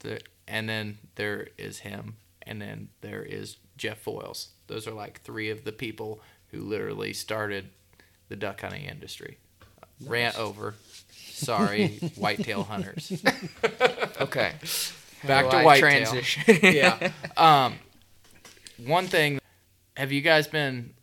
the, 0.00 0.20
and 0.46 0.68
then 0.68 0.98
there 1.16 1.48
is 1.58 1.80
him, 1.80 2.16
and 2.42 2.60
then 2.60 2.88
there 3.00 3.22
is 3.22 3.56
Jeff 3.76 4.04
Foiles. 4.04 4.48
Those 4.66 4.86
are 4.86 4.92
like 4.92 5.20
three 5.22 5.50
of 5.50 5.64
the 5.64 5.72
people 5.72 6.20
who 6.52 6.60
literally 6.60 7.12
started 7.12 7.70
the 8.28 8.36
duck 8.36 8.60
hunting 8.60 8.84
industry. 8.84 9.38
Rant 10.06 10.38
over. 10.38 10.74
Sorry, 11.10 11.88
whitetail 12.16 12.62
hunters. 12.62 13.12
okay. 14.20 14.52
Back 15.26 15.44
How 15.46 15.50
to 15.50 15.50
do 15.50 15.56
I 15.56 15.64
whitetail. 15.64 16.06
Transition. 16.06 16.58
yeah. 16.62 17.10
Um, 17.36 17.74
one 18.84 19.06
thing. 19.06 19.40
Have 19.96 20.12
you 20.12 20.20
guys 20.20 20.46
been 20.46 20.94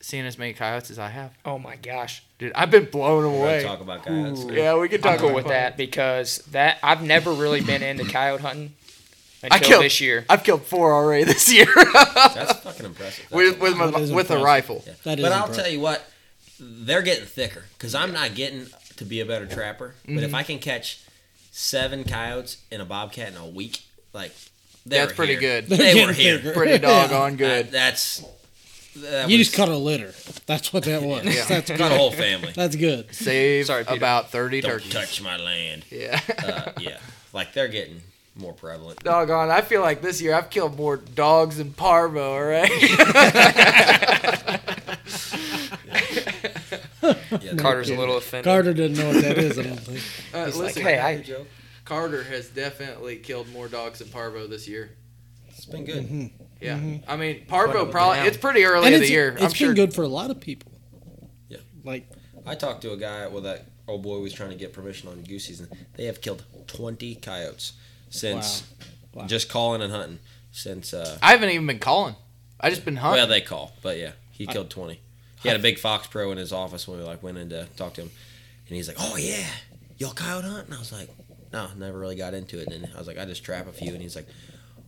seeing 0.00 0.26
as 0.26 0.38
many 0.38 0.52
coyotes 0.52 0.90
as 0.90 0.98
I 0.98 1.08
have? 1.08 1.32
Oh 1.44 1.58
my 1.58 1.76
gosh. 1.76 2.22
Dude, 2.38 2.52
I've 2.54 2.70
been 2.70 2.86
blown 2.86 3.24
away. 3.24 3.62
talk 3.62 3.80
about 3.80 4.04
coyotes. 4.04 4.44
now. 4.44 4.52
Yeah, 4.52 4.78
we 4.78 4.88
can 4.88 5.04
I'm 5.06 5.18
cool 5.18 5.32
with 5.34 5.46
that 5.48 5.76
because 5.76 6.38
that 6.50 6.78
I've 6.82 7.02
never 7.02 7.32
really 7.32 7.60
been 7.60 7.82
into 7.82 8.04
coyote 8.04 8.42
hunting 8.42 8.74
I 9.44 9.56
until 9.56 9.68
killed 9.68 9.84
this 9.84 10.00
year. 10.00 10.24
I've 10.28 10.44
killed 10.44 10.62
four 10.62 10.92
already 10.92 11.24
this 11.32 11.52
year 11.52 11.66
That's 11.94 12.52
fucking 12.60 12.86
impressive. 12.86 13.26
That's 13.30 13.32
with 13.32 13.56
a 13.56 13.60
with, 13.60 13.76
my, 13.76 13.86
That 13.90 14.00
is 14.00 14.12
with 14.12 14.30
a 14.30 14.38
rifle. 14.42 14.82
Yeah. 14.86 14.92
That 15.04 15.18
is 15.18 15.24
but 15.24 15.32
I'll 15.32 15.48
tell 15.52 15.68
you 15.68 15.80
what, 15.80 16.04
they're 16.60 17.02
getting 17.02 17.24
thicker 17.26 17.64
because 17.76 17.94
I'm 17.94 18.12
not 18.12 18.34
getting 18.36 18.66
to 18.96 19.04
be 19.04 19.20
a 19.20 19.26
better 19.26 19.46
trapper. 19.46 19.94
But 20.04 20.10
Mm-hmm. 20.14 20.24
if 20.24 20.34
I 20.34 20.42
can 20.44 20.58
catch 20.58 21.00
seven 21.50 22.04
coyotes 22.04 22.58
and 22.70 22.80
a 22.80 22.84
bobcat 22.84 23.28
in 23.32 23.36
a 23.36 23.46
week, 23.46 23.80
like 24.12 24.32
they 24.86 24.98
That's 24.98 25.12
were 25.12 25.16
pretty 25.16 25.32
here. 25.36 25.62
good. 25.62 25.66
They 25.68 25.76
They're 25.94 26.06
were 26.06 26.12
here. 26.12 26.38
thicker. 26.38 26.52
Pretty 26.52 26.78
doggone 26.78 27.36
good. 27.36 27.68
Uh, 27.68 27.70
that's 27.70 28.24
that 28.96 29.30
You 29.30 29.38
was- 29.38 29.46
just 29.48 29.56
cut 29.56 29.68
a 29.68 29.76
litter. 29.76 30.12
That's 30.46 30.72
what 30.72 30.84
that 30.84 31.02
was. 31.02 31.24
Yeah. 31.24 31.44
That's 31.46 31.70
cut 31.70 31.80
a 31.92 31.96
whole 31.96 32.10
family. 32.12 32.52
That's 32.54 32.76
good. 32.76 33.14
Save 33.14 33.66
Sorry, 33.66 33.84
PETA. 33.84 33.96
about 33.96 34.30
thirty 34.30 34.60
Don't 34.60 34.72
turkeys. 34.72 34.92
touch 34.92 35.22
my 35.22 35.36
land. 35.36 35.84
Yeah. 35.90 36.20
Uh, 36.44 36.72
yeah, 36.80 36.98
like 37.32 37.52
they're 37.52 37.68
getting 37.68 38.02
more 38.36 38.52
prevalent. 38.54 38.98
Doggone, 39.04 39.50
I 39.50 39.60
feel 39.60 39.82
like 39.82 40.02
this 40.02 40.20
year 40.20 40.34
I've 40.34 40.50
killed 40.50 40.76
more 40.76 40.96
dogs 40.96 41.58
than 41.58 41.72
parvo, 41.72 42.32
all 42.32 42.44
right? 42.44 42.70
Yeah, 47.40 47.54
Carter's 47.56 47.90
a 47.90 47.96
little 47.96 48.16
offended. 48.18 48.44
Carter 48.44 48.72
doesn't 48.74 48.96
know 48.96 49.12
what 49.12 49.22
that 49.22 49.38
is. 49.38 49.58
I 49.58 49.62
don't 49.62 49.76
think. 49.80 50.00
Uh, 50.34 50.46
He's 50.46 50.56
like, 50.56 50.64
listen, 50.66 50.82
hey, 50.82 50.98
I, 51.00 51.24
Carter 51.92 52.22
has 52.24 52.48
definitely 52.48 53.16
killed 53.16 53.50
more 53.52 53.68
dogs 53.68 53.98
than 53.98 54.08
parvo 54.08 54.46
this 54.46 54.66
year. 54.66 54.92
it's 55.48 55.66
been 55.66 55.84
good. 55.84 56.04
Mm-hmm. 56.04 56.26
Yeah, 56.60 56.78
I 57.08 57.16
mean 57.16 57.44
parvo 57.46 57.72
Put 57.72 57.82
'em 57.86 57.90
probably 57.90 58.18
it's 58.20 58.36
pretty 58.36 58.64
early 58.64 58.86
And 58.86 58.94
in 58.94 59.00
the 59.02 59.08
year. 59.10 59.28
it's 59.32 59.42
I'm 59.42 59.48
been 59.48 59.54
sure. 59.54 59.74
good 59.74 59.92
for 59.94 60.02
a 60.02 60.08
lot 60.08 60.30
of 60.30 60.40
people. 60.40 60.72
Yeah. 61.48 61.58
Like 61.84 62.08
I 62.46 62.54
talked 62.54 62.82
to 62.82 62.92
a 62.92 62.96
guy. 62.96 63.26
Well, 63.26 63.42
that 63.42 63.66
old 63.86 64.02
boy 64.02 64.18
was 64.20 64.32
trying 64.32 64.50
to 64.50 64.56
get 64.56 64.72
permission 64.72 65.08
on 65.08 65.22
goose 65.22 65.44
season. 65.46 65.68
They 65.96 66.04
have 66.06 66.20
killed 66.20 66.44
20 66.68 67.16
coyotes 67.16 67.72
since 68.10 68.62
Wow. 69.14 69.22
Wow. 69.22 69.26
just 69.26 69.48
calling 69.50 69.82
and 69.82 69.92
hunting 69.92 70.18
since. 70.52 70.94
Uh, 70.94 71.18
I 71.20 71.32
haven't 71.32 71.50
even 71.50 71.66
been 71.66 71.78
calling. 71.78 72.14
I 72.58 72.70
just 72.70 72.84
been 72.84 72.96
hunting. 72.96 73.18
Well, 73.18 73.26
they 73.26 73.40
call, 73.42 73.72
but 73.82 73.98
yeah, 73.98 74.12
he 74.30 74.46
killed 74.46 74.70
twenty. 74.70 75.00
He 75.42 75.48
had 75.48 75.58
a 75.58 75.62
big 75.62 75.76
FoxPro 75.76 76.30
in 76.32 76.38
his 76.38 76.52
office 76.52 76.86
when 76.88 76.98
we 76.98 77.04
like 77.04 77.22
went 77.22 77.36
in 77.36 77.50
to 77.50 77.66
talk 77.76 77.92
to 77.94 78.02
him, 78.02 78.10
and 78.68 78.76
he's 78.76 78.86
like, 78.88 78.96
"Oh 79.00 79.16
yeah, 79.16 79.44
y'all 79.98 80.12
coyote 80.14 80.44
hunt?" 80.46 80.66
And 80.68 80.74
I 80.74 80.78
was 80.78 80.92
like, 80.92 81.10
"No, 81.52 81.68
never 81.76 81.98
really 81.98 82.16
got 82.16 82.34
into 82.34 82.58
it." 82.60 82.68
And 82.72 82.84
then 82.84 82.90
I 82.94 82.98
was 82.98 83.06
like, 83.06 83.18
"I 83.18 83.24
just 83.24 83.44
trap 83.44 83.66
a 83.68 83.72
few," 83.72 83.92
and 83.92 84.00
he's 84.02 84.16
like, 84.16 84.26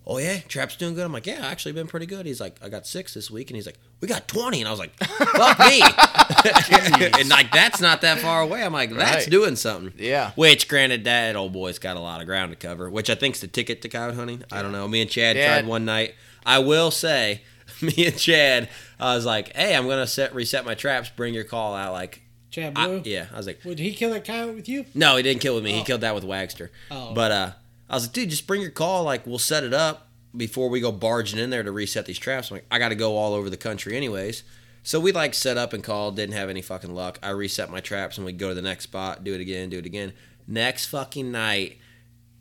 "Oh 0.07 0.19
yeah, 0.19 0.39
trap's 0.49 0.77
doing 0.77 0.95
good." 0.95 1.05
I'm 1.05 1.13
like, 1.13 1.27
"Yeah, 1.27 1.47
actually 1.47 1.73
been 1.73 1.87
pretty 1.87 2.07
good." 2.07 2.27
He's 2.27 2.41
like, 2.41 2.57
"I 2.63 2.69
got 2.69 2.87
six 2.87 3.15
this 3.15 3.31
week," 3.31 3.51
and 3.51 3.57
he's 3.57 3.67
like, 3.67 3.79
"We 4.01 4.09
got 4.09 4.27
20. 4.29 4.61
and 4.61 4.69
I 4.69 4.71
was 4.71 4.81
like, 4.81 4.95
"Fuck 5.05 5.59
me!" 5.61 5.83
and 7.21 7.29
like 7.29 7.51
that's 7.53 7.81
not 7.81 8.01
that 8.03 8.19
far 8.21 8.41
away. 8.43 8.63
I'm 8.63 8.73
like, 8.73 8.91
"That's 8.95 9.25
Right. 9.25 9.31
doing 9.31 9.57
something." 9.57 9.93
yeah. 9.99 10.33
Which, 10.35 10.69
granted, 10.69 11.05
that 11.05 11.37
old 11.37 11.53
boy's 11.53 11.79
got 11.79 11.97
a 11.97 12.01
lot 12.01 12.21
of 12.21 12.27
ground 12.27 12.53
to 12.53 12.57
cover, 12.57 12.91
which 12.91 13.11
I 13.11 13.15
think's 13.15 13.41
the 13.41 13.47
ticket 13.47 13.83
to 13.83 13.89
coyote 13.89 14.15
hunting. 14.15 14.45
I 14.53 14.63
don't 14.63 14.73
know. 14.73 14.87
Me 14.89 15.01
and 15.03 15.11
Chad 15.11 15.37
Dad- 15.37 15.61
tried 15.61 15.67
one 15.69 15.85
night. 15.85 16.15
I 16.47 16.59
will 16.59 16.91
say, 16.91 17.43
me 17.81 18.07
and 18.07 18.19
Chad, 18.19 18.69
I 19.01 19.15
was 19.17 19.25
like, 19.25 19.55
"Hey, 19.57 19.75
I'm 19.75 19.87
gonna 19.89 20.07
set 20.07 20.35
reset 20.35 20.65
my 20.65 20.75
traps. 20.75 21.11
Bring 21.15 21.35
your 21.35 21.45
call 21.45 21.75
out." 21.75 21.93
Like, 21.93 22.21
Chad 22.55 22.73
I, 22.77 23.03
yeah, 23.05 23.27
I 23.33 23.37
was 23.37 23.47
like, 23.49 23.65
Would 23.65 23.81
he 23.81 23.93
kill 23.93 24.11
that 24.11 24.25
coyote 24.25 24.55
with 24.55 24.69
you? 24.69 24.87
"No, 24.95 25.17
he 25.17 25.23
didn't 25.25 25.41
kill 25.41 25.57
with 25.57 25.65
me. 25.65 25.73
He 25.73 25.81
Oh. 25.81 25.85
killed 25.85 26.03
that 26.03 26.15
with 26.15 26.23
Wagster." 26.25 26.69
Oh. 26.91 27.13
But 27.13 27.33
uh, 27.33 27.51
I 27.91 27.95
was 27.95 28.05
like, 28.05 28.13
"Dude, 28.13 28.31
just 28.31 28.47
bring 28.47 28.61
your 28.61 28.71
call. 28.71 29.03
Like, 29.03 29.27
we'll 29.27 29.39
set 29.41 29.65
it 29.65 29.75
up 29.75 30.09
before 30.37 30.69
we 30.69 30.81
go 30.81 30.93
barging 30.93 31.39
in 31.41 31.51
there 31.51 31.65
to 31.65 31.73
reset 31.73 32.07
these 32.07 32.19
traps." 32.19 32.51
I'm 32.51 32.59
like, 32.59 32.67
"I 32.71 32.79
got 32.79 32.91
to 32.91 32.95
go 32.95 33.17
all 33.17 33.35
over 33.35 33.51
the 33.51 33.57
country, 33.57 33.97
anyways." 33.97 34.45
So 34.85 35.01
we 35.01 35.11
like 35.13 35.35
set 35.35 35.57
up 35.57 35.73
and 35.73 35.83
called. 35.83 36.15
Didn't 36.17 36.35
have 36.37 36.49
any 36.49 36.63
fucking 36.63 36.95
luck. 36.95 37.19
I 37.23 37.31
reset 37.31 37.71
my 37.71 37.81
traps 37.81 38.19
and 38.19 38.25
we 38.27 38.33
go 38.33 38.51
to 38.51 38.55
the 38.55 38.63
next 38.63 38.85
spot. 38.85 39.25
Do 39.25 39.35
it 39.35 39.41
again. 39.41 39.71
Do 39.71 39.79
it 39.79 39.87
again. 39.87 40.13
Next 40.47 40.87
fucking 40.87 41.33
night 41.33 41.79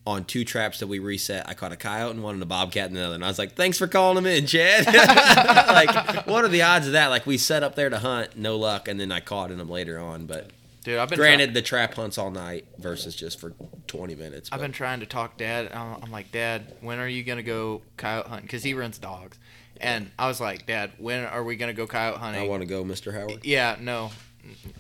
on 0.05 0.25
two 0.25 0.43
traps 0.43 0.79
that 0.79 0.87
we 0.87 0.99
reset, 0.99 1.47
I 1.47 1.53
caught 1.53 1.71
a 1.71 1.77
coyote 1.77 2.15
in 2.15 2.21
one 2.21 2.33
and 2.33 2.43
a 2.43 2.45
bobcat 2.45 2.89
in 2.89 2.95
the 2.95 3.01
other. 3.01 3.15
And 3.15 3.23
I 3.23 3.27
was 3.27 3.39
like, 3.39 3.53
thanks 3.55 3.77
for 3.77 3.87
calling 3.87 4.17
him 4.17 4.25
in, 4.25 4.45
Chad. 4.45 4.85
like, 5.67 6.27
what 6.27 6.43
are 6.43 6.49
the 6.49 6.61
odds 6.61 6.87
of 6.87 6.93
that? 6.93 7.07
Like, 7.07 7.25
we 7.25 7.37
set 7.37 7.63
up 7.63 7.75
there 7.75 7.89
to 7.89 7.99
hunt, 7.99 8.35
no 8.37 8.57
luck, 8.57 8.87
and 8.87 8.99
then 8.99 9.11
I 9.11 9.19
caught 9.21 9.49
in 9.51 9.57
them 9.57 9.69
later 9.69 9.97
on. 9.99 10.25
But 10.25 10.51
Dude, 10.83 10.97
I've 10.97 11.07
been 11.09 11.17
granted, 11.17 11.53
the 11.53 11.61
trap 11.61 11.93
hunts 11.93 12.17
all 12.17 12.31
night 12.31 12.65
versus 12.77 13.15
just 13.15 13.39
for 13.39 13.53
20 13.87 14.15
minutes. 14.15 14.49
I've 14.51 14.59
but- 14.59 14.65
been 14.65 14.71
trying 14.73 14.99
to 14.99 15.05
talk 15.05 15.37
dad. 15.37 15.71
I'm 15.73 16.03
I'm 16.03 16.11
like, 16.11 16.31
Dad, 16.33 16.73
when 16.81 16.99
are 16.99 17.07
you 17.07 17.23
gonna 17.23 17.41
go 17.43 17.81
coyote 17.95 18.27
hunting? 18.27 18.45
Because 18.45 18.63
he 18.63 18.73
runs 18.73 18.97
dogs, 18.97 19.37
and 19.79 20.11
I 20.19 20.27
was 20.27 20.41
like, 20.41 20.65
Dad, 20.65 20.91
when 20.97 21.23
are 21.23 21.43
we 21.45 21.55
gonna 21.55 21.71
go 21.73 21.87
coyote 21.87 22.17
hunting? 22.17 22.43
I 22.43 22.47
want 22.49 22.61
to 22.61 22.67
go, 22.67 22.83
Mr. 22.83 23.13
Howard. 23.13 23.45
yeah, 23.45 23.77
no, 23.79 24.11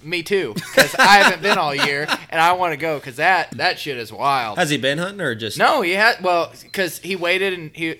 me 0.03 0.23
too. 0.23 0.53
Because 0.53 0.95
I 0.95 1.17
haven't 1.17 1.41
been 1.41 1.57
all 1.57 1.73
year, 1.73 2.07
and 2.29 2.41
I 2.41 2.53
want 2.53 2.73
to 2.73 2.77
go 2.77 2.99
because 2.99 3.17
that 3.17 3.51
that 3.51 3.79
shit 3.79 3.97
is 3.97 4.11
wild. 4.11 4.57
Has 4.57 4.69
he 4.69 4.77
been 4.77 4.97
hunting 4.97 5.21
or 5.21 5.35
just? 5.35 5.57
No, 5.57 5.81
he 5.81 5.91
had 5.91 6.21
well, 6.23 6.51
because 6.61 6.99
he 6.99 7.15
waited 7.15 7.53
and 7.53 7.75
he 7.75 7.97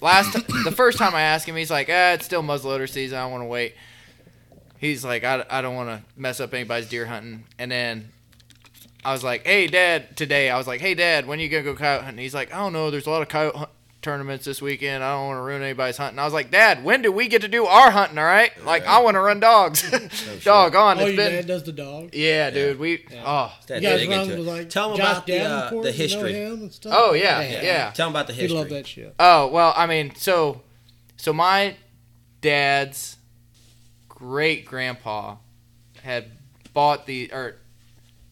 last 0.00 0.32
the 0.64 0.72
first 0.72 0.98
time 0.98 1.14
I 1.14 1.22
asked 1.22 1.46
him, 1.46 1.56
he's 1.56 1.70
like, 1.70 1.88
ah, 1.90 2.12
it's 2.12 2.24
still 2.24 2.42
muzzleloader 2.42 2.88
season. 2.88 3.18
I 3.18 3.26
want 3.26 3.42
to 3.42 3.46
wait. 3.46 3.74
He's 4.78 5.04
like, 5.04 5.24
I, 5.24 5.44
I 5.50 5.60
don't 5.60 5.74
want 5.74 5.88
to 5.88 6.02
mess 6.16 6.38
up 6.38 6.54
anybody's 6.54 6.88
deer 6.88 7.06
hunting. 7.06 7.44
And 7.58 7.70
then 7.70 8.12
I 9.04 9.12
was 9.12 9.24
like, 9.24 9.46
"Hey, 9.46 9.66
Dad." 9.66 10.16
Today, 10.16 10.50
I 10.50 10.58
was 10.58 10.66
like, 10.66 10.80
"Hey, 10.80 10.94
Dad, 10.94 11.26
when 11.26 11.40
you 11.40 11.48
gonna 11.48 11.62
go 11.62 11.74
coyote 11.74 12.04
hunting?" 12.04 12.22
He's 12.22 12.34
like, 12.34 12.52
"I 12.52 12.58
don't 12.58 12.72
know. 12.72 12.90
There's 12.90 13.06
a 13.06 13.10
lot 13.10 13.22
of 13.22 13.28
coyote 13.28 13.68
tournaments 14.00 14.44
this 14.44 14.62
weekend. 14.62 15.02
I 15.02 15.12
don't 15.12 15.26
want 15.26 15.38
to 15.38 15.42
ruin 15.42 15.62
anybody's 15.62 15.96
hunting." 15.96 16.18
I 16.18 16.24
was 16.24 16.32
like, 16.32 16.50
"Dad, 16.50 16.84
when 16.84 17.02
do 17.02 17.10
we 17.10 17.26
get 17.28 17.42
to 17.42 17.48
do 17.48 17.66
our 17.66 17.90
hunting? 17.90 18.18
All 18.18 18.24
right? 18.24 18.50
Like, 18.64 18.86
I 18.86 19.00
want 19.00 19.14
to 19.16 19.20
run 19.20 19.40
dogs. 19.40 19.82
Dog 20.44 20.74
on. 20.76 20.98
Oh, 20.98 21.06
It's 21.06 21.08
your 21.08 21.16
been 21.16 21.32
dad 21.32 21.46
does 21.46 21.62
the 21.64 21.72
dog. 21.72 22.10
yeah, 22.14 22.50
dude. 22.50 22.78
We 22.78 23.04
oh 23.24 23.52
Dad, 23.66 23.82
You 23.82 23.88
guys 23.88 24.00
dig 24.00 24.10
run 24.10 24.20
into 24.22 24.36
with 24.38 24.46
like 24.46 24.70
Tell 24.70 24.92
'em 24.92 24.96
Josh 24.98 25.06
about 25.12 25.26
the, 25.26 25.40
uh, 25.40 25.48
Davenport, 25.48 25.84
the 25.84 25.90
you 25.92 25.96
know 25.96 26.02
history. 26.02 26.32
him 26.32 26.52
and 26.62 26.72
stuff? 26.72 26.92
oh 26.96 27.12
yeah 27.14 27.40
yeah. 27.40 27.90
Tell 27.92 28.06
them 28.06 28.12
about 28.14 28.26
the 28.28 28.32
He 28.34 28.42
history. 28.42 28.58
loved 28.58 28.70
that 28.70 28.86
shit. 28.86 29.14
Oh 29.18 29.48
well, 29.48 29.74
I 29.76 29.86
mean, 29.86 30.14
so 30.14 30.62
so 31.16 31.32
my 31.32 31.74
dad's 32.40 33.16
great 34.08 34.64
grandpa 34.64 35.36
had 36.02 36.26
bought 36.72 37.06
the 37.06 37.30
or 37.32 37.56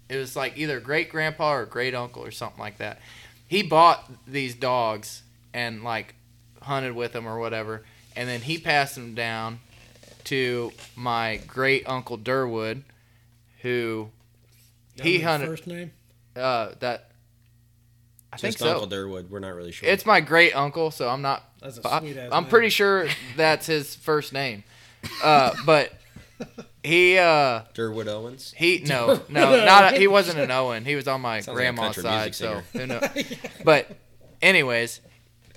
it 0.09 0.17
was 0.17 0.37
like 0.37 0.57
either 0.57 0.79
great 0.81 1.11
grandpa 1.11 1.53
or 1.55 1.67
great 1.67 1.95
uncle 1.95 2.23
or 2.25 2.31
something 2.31 2.61
like 2.61 2.79
that. 2.79 3.01
He 3.49 3.63
bought 3.63 4.11
these 4.27 4.55
dogs 4.55 5.23
and 5.57 5.83
like 5.83 6.15
hunted 6.63 6.93
with 6.95 7.13
them 7.13 7.27
or 7.27 7.39
whatever, 7.39 7.85
and 8.15 8.29
then 8.29 8.43
he 8.43 8.59
passed 8.59 8.95
them 8.95 9.15
down 9.15 9.61
to 10.25 10.73
my 10.97 11.41
great 11.47 11.89
uncle 11.89 12.19
Durwood, 12.19 12.83
who 13.63 14.11
he 15.03 15.03
That 15.03 15.05
was 15.05 15.13
his 15.15 15.23
hunted 15.25 15.47
First 15.47 15.67
name. 15.67 15.91
uh 16.37 16.71
that 16.81 17.11
I 18.33 18.37
think 18.39 18.53
Just 18.57 18.59
so. 18.59 18.73
Uncle 18.73 18.89
Durwood. 18.89 19.31
We're 19.31 19.39
not 19.39 19.55
really 19.55 19.73
sure. 19.73 19.89
It's 19.89 20.05
my 20.05 20.21
great 20.21 20.53
uncle, 20.55 20.91
so 20.91 21.09
I'm 21.09 21.23
not. 21.23 21.43
That's 21.63 21.79
a 21.79 21.89
I, 21.89 22.01
sweet 22.01 22.17
ass 22.19 22.29
I'm 22.33 22.43
name. 22.45 22.51
pretty 22.51 22.69
sure 22.69 23.09
that's 23.37 23.67
his 23.67 23.95
first 23.95 24.33
name. 24.35 24.63
Uh, 25.23 25.55
but 25.65 25.93
he 26.83 27.17
uh 27.17 27.63
Durwood 27.75 28.09
Owens. 28.09 28.53
he 28.57 28.81
no 28.85 29.21
no 29.31 29.65
not 29.65 29.95
a, 29.95 29.99
he 29.99 30.07
wasn't 30.09 30.39
an 30.39 30.51
Owen. 30.51 30.85
He 30.85 30.97
was 30.97 31.07
on 31.09 31.21
my 31.23 31.41
Sounds 31.41 31.49
like 31.49 31.55
a 31.55 31.57
grandma's 31.57 31.85
country 31.95 32.03
side. 32.03 32.17
music 32.25 32.35
So 32.35 32.63
singer. 32.79 33.01
who 33.01 33.27
know? 33.27 33.37
But 33.65 33.97
anyways, 34.43 35.01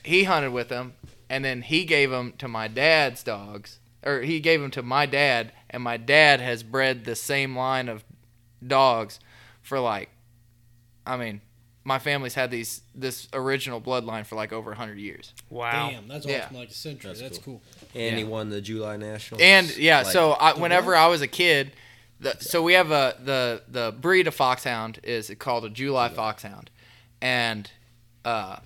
he 0.04 0.24
hunted 0.26 0.52
with 0.52 0.70
them, 0.70 0.94
and 1.30 1.44
then 1.46 1.62
he 1.62 1.86
gave 1.86 2.10
them 2.10 2.34
to 2.40 2.48
my 2.48 2.68
dad's 2.68 3.24
dogs, 3.24 3.80
or 4.06 4.22
he 4.22 4.40
gave 4.40 4.62
them 4.62 4.72
to 4.72 4.82
my 4.84 5.06
dad, 5.06 5.52
and 5.70 5.84
my 5.84 5.98
dad 5.98 6.40
has 6.42 6.64
bred 6.64 7.06
the 7.06 7.16
same 7.16 7.56
line 7.58 7.88
of 7.90 8.04
dogs 8.66 9.20
for 9.62 9.80
like, 9.80 10.10
I 11.06 11.18
mean, 11.18 11.42
my 11.84 11.98
family's 11.98 12.34
had 12.36 12.52
these 12.52 12.82
this 12.94 13.28
original 13.34 13.80
bloodline 13.82 14.26
for 14.26 14.36
like 14.36 14.52
over 14.54 14.74
hundred 14.74 15.00
years. 15.00 15.34
Wow. 15.50 15.90
Damn, 15.90 16.08
that's 16.08 16.26
Yeah. 16.26 16.44
awesome. 16.46 16.56
Like 16.58 16.70
a 16.70 16.74
century. 16.74 17.10
That's 17.10 17.22
That's, 17.22 17.38
cool. 17.40 17.62
cool. 17.94 18.02
And 18.02 18.18
he 18.18 18.24
won 18.24 18.50
the 18.50 18.62
July 18.62 18.98
National. 18.98 19.42
And 19.42 19.76
yeah, 19.78 20.02
Like- 20.02 20.08
so 20.14 20.32
I, 20.34 20.54
whenever 20.54 20.92
what? 20.92 20.98
I 20.98 21.08
was 21.08 21.22
a 21.22 21.28
kid, 21.28 21.72
the, 22.20 22.36
so 22.42 22.62
we 22.62 22.74
have 22.74 22.92
a 22.92 23.16
the 23.24 23.64
the 23.70 23.94
breed 24.00 24.28
of 24.28 24.36
foxhound 24.36 25.00
is 25.04 25.32
called 25.40 25.64
a 25.66 25.70
July 25.70 26.10
foxhound, 26.10 26.70
and 27.22 27.72
uh, 28.26 28.58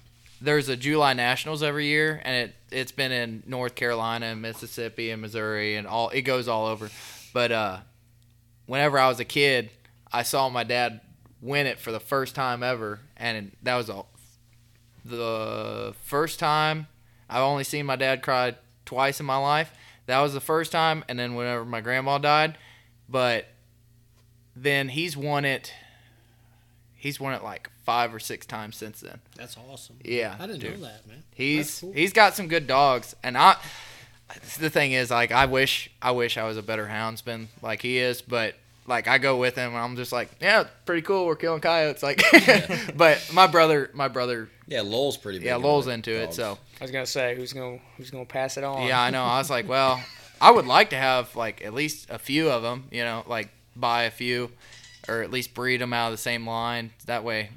there's 0.44 0.68
a 0.68 0.76
July 0.76 1.14
Nationals 1.14 1.64
every 1.64 1.88
year, 1.88 2.22
and 2.24 2.36
it 2.36 2.56
it's 2.70 2.92
been 2.92 3.12
in 3.14 3.44
North 3.48 3.76
Carolina 3.76 4.28
and 4.28 4.42
Mississippi 4.42 5.10
and 5.10 5.22
Missouri 5.22 5.78
and 5.78 5.88
all 5.88 6.10
it 6.10 6.24
goes 6.24 6.48
all 6.50 6.68
over, 6.68 6.90
but 7.34 7.52
uh, 7.52 7.78
whenever 8.66 9.00
I 9.00 9.08
was 9.08 9.22
a 9.22 9.26
kid, 9.26 9.70
I 10.12 10.24
saw 10.24 10.50
my 10.50 10.66
dad 10.66 11.00
win 11.42 11.66
it 11.66 11.80
for 11.80 11.94
the 11.94 12.00
first 12.00 12.36
time 12.36 12.62
ever, 12.62 13.00
and 13.16 13.56
that 13.64 13.76
was 13.76 13.90
all. 13.90 14.10
The 15.06 15.94
first 16.04 16.40
time 16.40 16.88
I've 17.30 17.44
only 17.44 17.64
seen 17.64 17.86
my 17.86 17.96
dad 17.96 18.22
cry 18.22 18.56
twice 18.86 19.20
in 19.20 19.26
my 19.26 19.38
life. 19.38 19.74
That 20.08 20.20
was 20.20 20.34
the 20.34 20.42
first 20.42 20.74
time, 20.74 21.06
and 21.08 21.18
then 21.18 21.36
whenever 21.36 21.64
my 21.64 21.80
grandma 21.80 22.18
died, 22.18 22.58
but 23.08 23.48
then 24.56 24.90
he's 24.90 25.16
won 25.16 25.46
it. 25.46 25.74
He's 27.04 27.20
won 27.20 27.34
it 27.34 27.44
like 27.44 27.70
five 27.84 28.16
or 28.16 28.20
six 28.20 28.46
times 28.46 28.78
since 28.78 29.02
then. 29.02 29.20
That's 29.36 29.58
awesome. 29.58 29.98
Yeah, 30.06 30.38
I 30.40 30.48
didn't 30.48 30.62
dude. 30.62 30.80
know 30.80 30.86
that, 30.86 31.06
man. 31.06 31.22
He's 31.36 31.82
cool. 31.82 31.92
he's 31.92 32.14
got 32.14 32.34
some 32.34 32.48
good 32.48 32.66
dogs, 32.66 33.14
and 33.22 33.38
I. 33.38 33.58
The 34.58 34.70
thing 34.70 34.94
is, 34.94 35.12
like, 35.12 35.34
I 35.34 35.46
wish 35.46 35.92
I 36.02 36.12
wish 36.12 36.38
I 36.38 36.46
was 36.46 36.56
a 36.56 36.62
better 36.64 36.86
houndsman 36.88 37.48
like 37.62 37.82
he 37.82 37.98
is, 37.98 38.22
but 38.22 38.56
like 38.88 39.10
I 39.10 39.18
go 39.18 39.36
with 39.36 39.58
him, 39.58 39.72
and 39.72 39.80
I'm 39.80 39.98
just 39.98 40.14
like, 40.14 40.30
yeah, 40.40 40.64
pretty 40.86 41.02
cool. 41.02 41.26
We're 41.26 41.36
killing 41.36 41.60
coyotes, 41.60 42.04
like. 42.04 42.24
but 42.96 43.30
my 43.34 43.48
brother, 43.48 43.90
my 43.94 44.08
brother, 44.08 44.48
yeah, 44.66 44.80
Lowell's 44.80 45.18
pretty 45.18 45.40
big. 45.40 45.48
yeah, 45.48 45.56
on 45.56 45.62
Lowell's 45.62 45.88
the 45.88 45.92
into 45.92 46.12
it, 46.12 46.34
so 46.34 46.58
I 46.80 46.84
was 46.86 46.92
gonna 46.92 47.06
say 47.06 47.36
who's 47.36 47.52
gonna 47.52 47.80
who's 47.98 48.12
gonna 48.12 48.24
pass 48.24 48.56
it 48.56 48.64
on. 48.64 48.88
Yeah, 48.88 49.02
I 49.02 49.10
know. 49.10 49.24
I 49.24 49.40
was 49.40 49.50
like, 49.50 49.68
well, 49.68 50.02
I 50.40 50.52
would 50.52 50.68
like 50.68 50.92
to 50.92 50.98
have 50.98 51.36
like 51.36 51.66
at 51.66 51.74
least 51.74 52.10
a 52.10 52.18
few 52.18 52.50
of 52.50 52.64
them. 52.64 52.86
You 52.92 53.04
know, 53.04 53.26
like 53.28 53.50
buy 53.76 54.04
a 54.04 54.12
few, 54.12 54.52
or 55.08 55.22
at 55.22 55.32
least 55.32 55.54
breed 55.54 55.82
them 55.82 55.94
out 55.94 56.08
of 56.08 56.14
the 56.14 56.18
same 56.18 56.48
line. 56.48 56.92
That 57.06 57.24
way, 57.24 57.50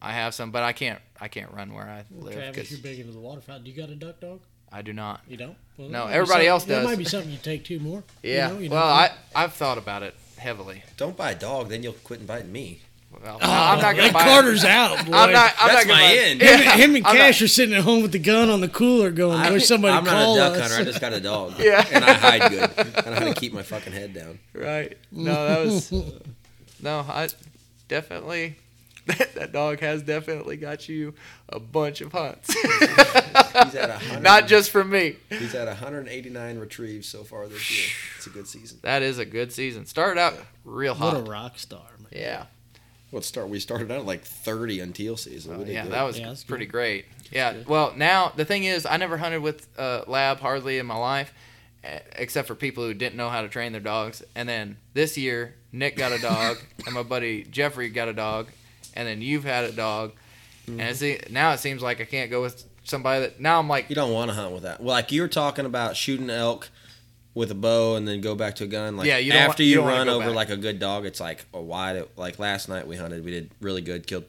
I 0.00 0.12
have 0.12 0.34
some. 0.34 0.50
But 0.50 0.62
I 0.62 0.72
can't. 0.72 1.00
I 1.20 1.28
can't 1.28 1.52
run 1.52 1.72
where 1.72 1.84
I 1.88 2.04
Well, 2.10 2.26
live 2.26 2.34
Travis, 2.34 2.70
you're 2.72 2.80
big 2.80 2.98
into 2.98 3.12
the 3.12 3.20
waterfowl. 3.20 3.60
Do 3.60 3.70
you 3.70 3.76
got 3.76 3.90
a 3.90 3.94
duck 3.94 4.18
dog? 4.20 4.40
I 4.72 4.82
do 4.82 4.92
not. 4.92 5.20
You 5.28 5.36
don't? 5.36 5.56
Well, 5.76 5.88
No, 5.88 5.98
that 6.00 6.04
might 6.04 6.08
be 6.10 6.14
everybody 6.14 6.46
something- 6.46 6.48
else 6.48 6.64
That 6.64 6.74
does. 6.76 6.84
might 6.84 6.98
be 6.98 7.04
something 7.14 7.30
you 7.30 7.38
take 7.38 7.64
two 7.64 7.78
more. 7.78 8.02
you 8.22 8.32
Yeah. 8.32 8.48
know, 8.48 8.58
you 8.58 8.70
well, 8.70 8.80
know? 8.80 8.92
I 8.92 9.10
I've 9.34 9.52
thought 9.52 9.78
about 9.78 10.02
it 10.02 10.14
heavily. 10.38 10.82
Don't 10.96 11.16
buy 11.16 11.30
a 11.32 11.34
dog, 11.36 11.68
then 11.68 11.82
you'll 11.84 11.92
quit 11.92 12.20
inviting 12.20 12.50
me. 12.50 12.80
Well, 13.12 13.38
no, 13.38 13.46
I'm 13.46 13.78
not 13.82 13.94
gonna 13.94 14.04
that 14.04 14.12
buy. 14.14 14.24
Carter's 14.24 14.64
out. 14.64 14.96
Boy. 15.06 15.12
I'm 15.12 15.30
not. 15.32 15.52
I'm 15.60 15.68
That's 15.68 15.86
not 15.86 15.94
gonna 15.94 16.02
my 16.02 16.08
buy- 16.14 16.18
end. 16.22 16.40
Him, 16.42 16.48
and- 16.60 16.80
him 16.80 16.94
and 16.96 17.06
I'm 17.06 17.16
Cash 17.16 17.42
are 17.42 17.48
sitting 17.48 17.74
at 17.74 17.82
home 17.82 18.00
with 18.02 18.12
the 18.12 18.18
gun 18.18 18.48
on 18.48 18.62
the 18.62 18.68
cooler, 18.68 19.10
going, 19.10 19.38
I, 19.38 19.50
"Wish 19.52 19.66
somebody 19.66 19.92
I'm 19.94 20.02
not 20.04 20.10
call 20.14 20.34
a 20.34 20.38
duck 20.38 20.54
us." 20.54 20.60
hunter. 20.62 20.76
I 20.80 20.84
just 20.84 21.00
got 21.02 21.12
a 21.12 21.20
dog. 21.20 21.54
Yeah. 21.58 21.84
And 21.92 22.02
I 22.04 22.12
hide 22.14 22.50
good. 22.50 22.70
I 23.06 23.10
know 23.10 23.16
how 23.16 23.24
to 23.26 23.34
keep 23.34 23.52
my 23.52 23.62
fucking 23.62 23.92
head 23.92 24.14
down. 24.14 24.38
Right. 24.54 24.96
No, 25.12 25.32
that 25.46 25.64
was. 25.66 25.92
No, 26.82 27.00
I 27.00 27.28
definitely. 27.88 28.56
That, 29.06 29.34
that 29.34 29.52
dog 29.52 29.80
has 29.80 30.02
definitely 30.02 30.56
got 30.56 30.88
you 30.88 31.14
a 31.48 31.58
bunch 31.58 32.00
of 32.02 32.12
hunts. 32.12 32.52
He's 32.52 33.74
at 33.74 34.00
a. 34.16 34.20
Not 34.20 34.46
just 34.46 34.70
for 34.70 34.84
me. 34.84 35.16
He's 35.28 35.54
at 35.56 35.66
189 35.66 36.58
retrieves 36.58 37.08
so 37.08 37.24
far 37.24 37.48
this 37.48 37.68
year. 37.70 37.90
It's 38.16 38.26
a 38.26 38.30
good 38.30 38.46
season. 38.46 38.78
That 38.82 39.02
is 39.02 39.18
a 39.18 39.24
good 39.24 39.52
season. 39.52 39.86
Started 39.86 40.20
out 40.20 40.34
real 40.64 40.94
hot. 40.94 41.14
what 41.14 41.26
a 41.26 41.30
rock 41.30 41.58
star, 41.58 41.82
man. 41.98 42.08
Yeah. 42.12 42.44
What 43.10 43.24
start? 43.24 43.48
We 43.48 43.58
started 43.60 43.90
out 43.90 43.98
at 44.00 44.06
like 44.06 44.22
30 44.24 44.80
on 44.82 44.92
teal 44.92 45.16
season. 45.16 45.58
We 45.58 45.64
Oh, 45.64 45.66
yeah, 45.68 45.86
that 45.86 46.02
was 46.04 46.18
Yeah, 46.18 46.34
pretty 46.46 46.64
good. 46.66 46.72
great. 46.72 47.04
Yeah. 47.32 47.56
Well, 47.66 47.92
now 47.96 48.32
the 48.36 48.44
thing 48.44 48.64
is, 48.64 48.86
I 48.86 48.96
never 48.98 49.18
hunted 49.18 49.42
with 49.42 49.66
uh, 49.78 50.04
lab 50.06 50.38
hardly 50.40 50.78
in 50.78 50.86
my 50.86 50.96
life, 50.96 51.34
except 52.16 52.46
for 52.48 52.54
people 52.54 52.84
who 52.84 52.94
didn't 52.94 53.16
know 53.16 53.28
how 53.28 53.42
to 53.42 53.48
train 53.48 53.72
their 53.72 53.80
dogs. 53.80 54.22
And 54.34 54.48
then 54.48 54.76
this 54.94 55.18
year, 55.18 55.54
Nick 55.72 55.96
got 55.96 56.12
a 56.12 56.18
dog, 56.18 56.58
and 56.86 56.94
my 56.94 57.02
buddy 57.02 57.44
Jeffrey 57.44 57.88
got 57.88 58.08
a 58.08 58.12
dog, 58.12 58.48
and 58.94 59.06
then 59.08 59.20
you've 59.22 59.44
had 59.44 59.64
a 59.64 59.72
dog, 59.72 60.12
and 60.68 60.78
Mm-hmm. 60.80 61.04
it's, 61.04 61.30
now 61.30 61.52
it 61.52 61.58
seems 61.58 61.82
like 61.82 62.00
I 62.00 62.04
can't 62.04 62.30
go 62.30 62.40
with 62.40 62.64
somebody 62.84 63.20
that 63.22 63.40
now 63.40 63.58
I'm 63.58 63.68
like, 63.68 63.88
You 63.90 63.96
don't 63.96 64.12
want 64.12 64.30
to 64.30 64.34
hunt 64.36 64.52
with 64.52 64.62
that. 64.62 64.80
Well, 64.80 64.90
like 64.94 65.10
you 65.10 65.22
were 65.22 65.28
talking 65.28 65.66
about 65.66 65.96
shooting 65.96 66.30
elk 66.30 66.70
with 67.34 67.50
a 67.50 67.54
bow 67.54 67.96
and 67.96 68.06
then 68.06 68.20
go 68.20 68.34
back 68.36 68.54
to 68.56 68.64
a 68.64 68.66
gun. 68.68 68.96
Like 68.96 69.06
Yeah, 69.08 69.16
you 69.18 69.32
after 69.32 69.62
you 69.64 69.70
you, 69.70 69.74
don't 69.78 69.86
run 69.88 70.08
over 70.08 70.26
back. 70.26 70.34
like 70.36 70.50
a 70.50 70.56
good 70.56 70.78
dog, 70.78 71.04
it's 71.04 71.18
like 71.18 71.44
a 71.52 71.60
wide. 71.60 72.04
Like 72.16 72.38
last 72.38 72.68
night 72.68 72.86
we 72.86 72.94
hunted, 72.96 73.24
we 73.24 73.32
did 73.32 73.50
really 73.60 73.80
good, 73.80 74.06
killed 74.06 74.26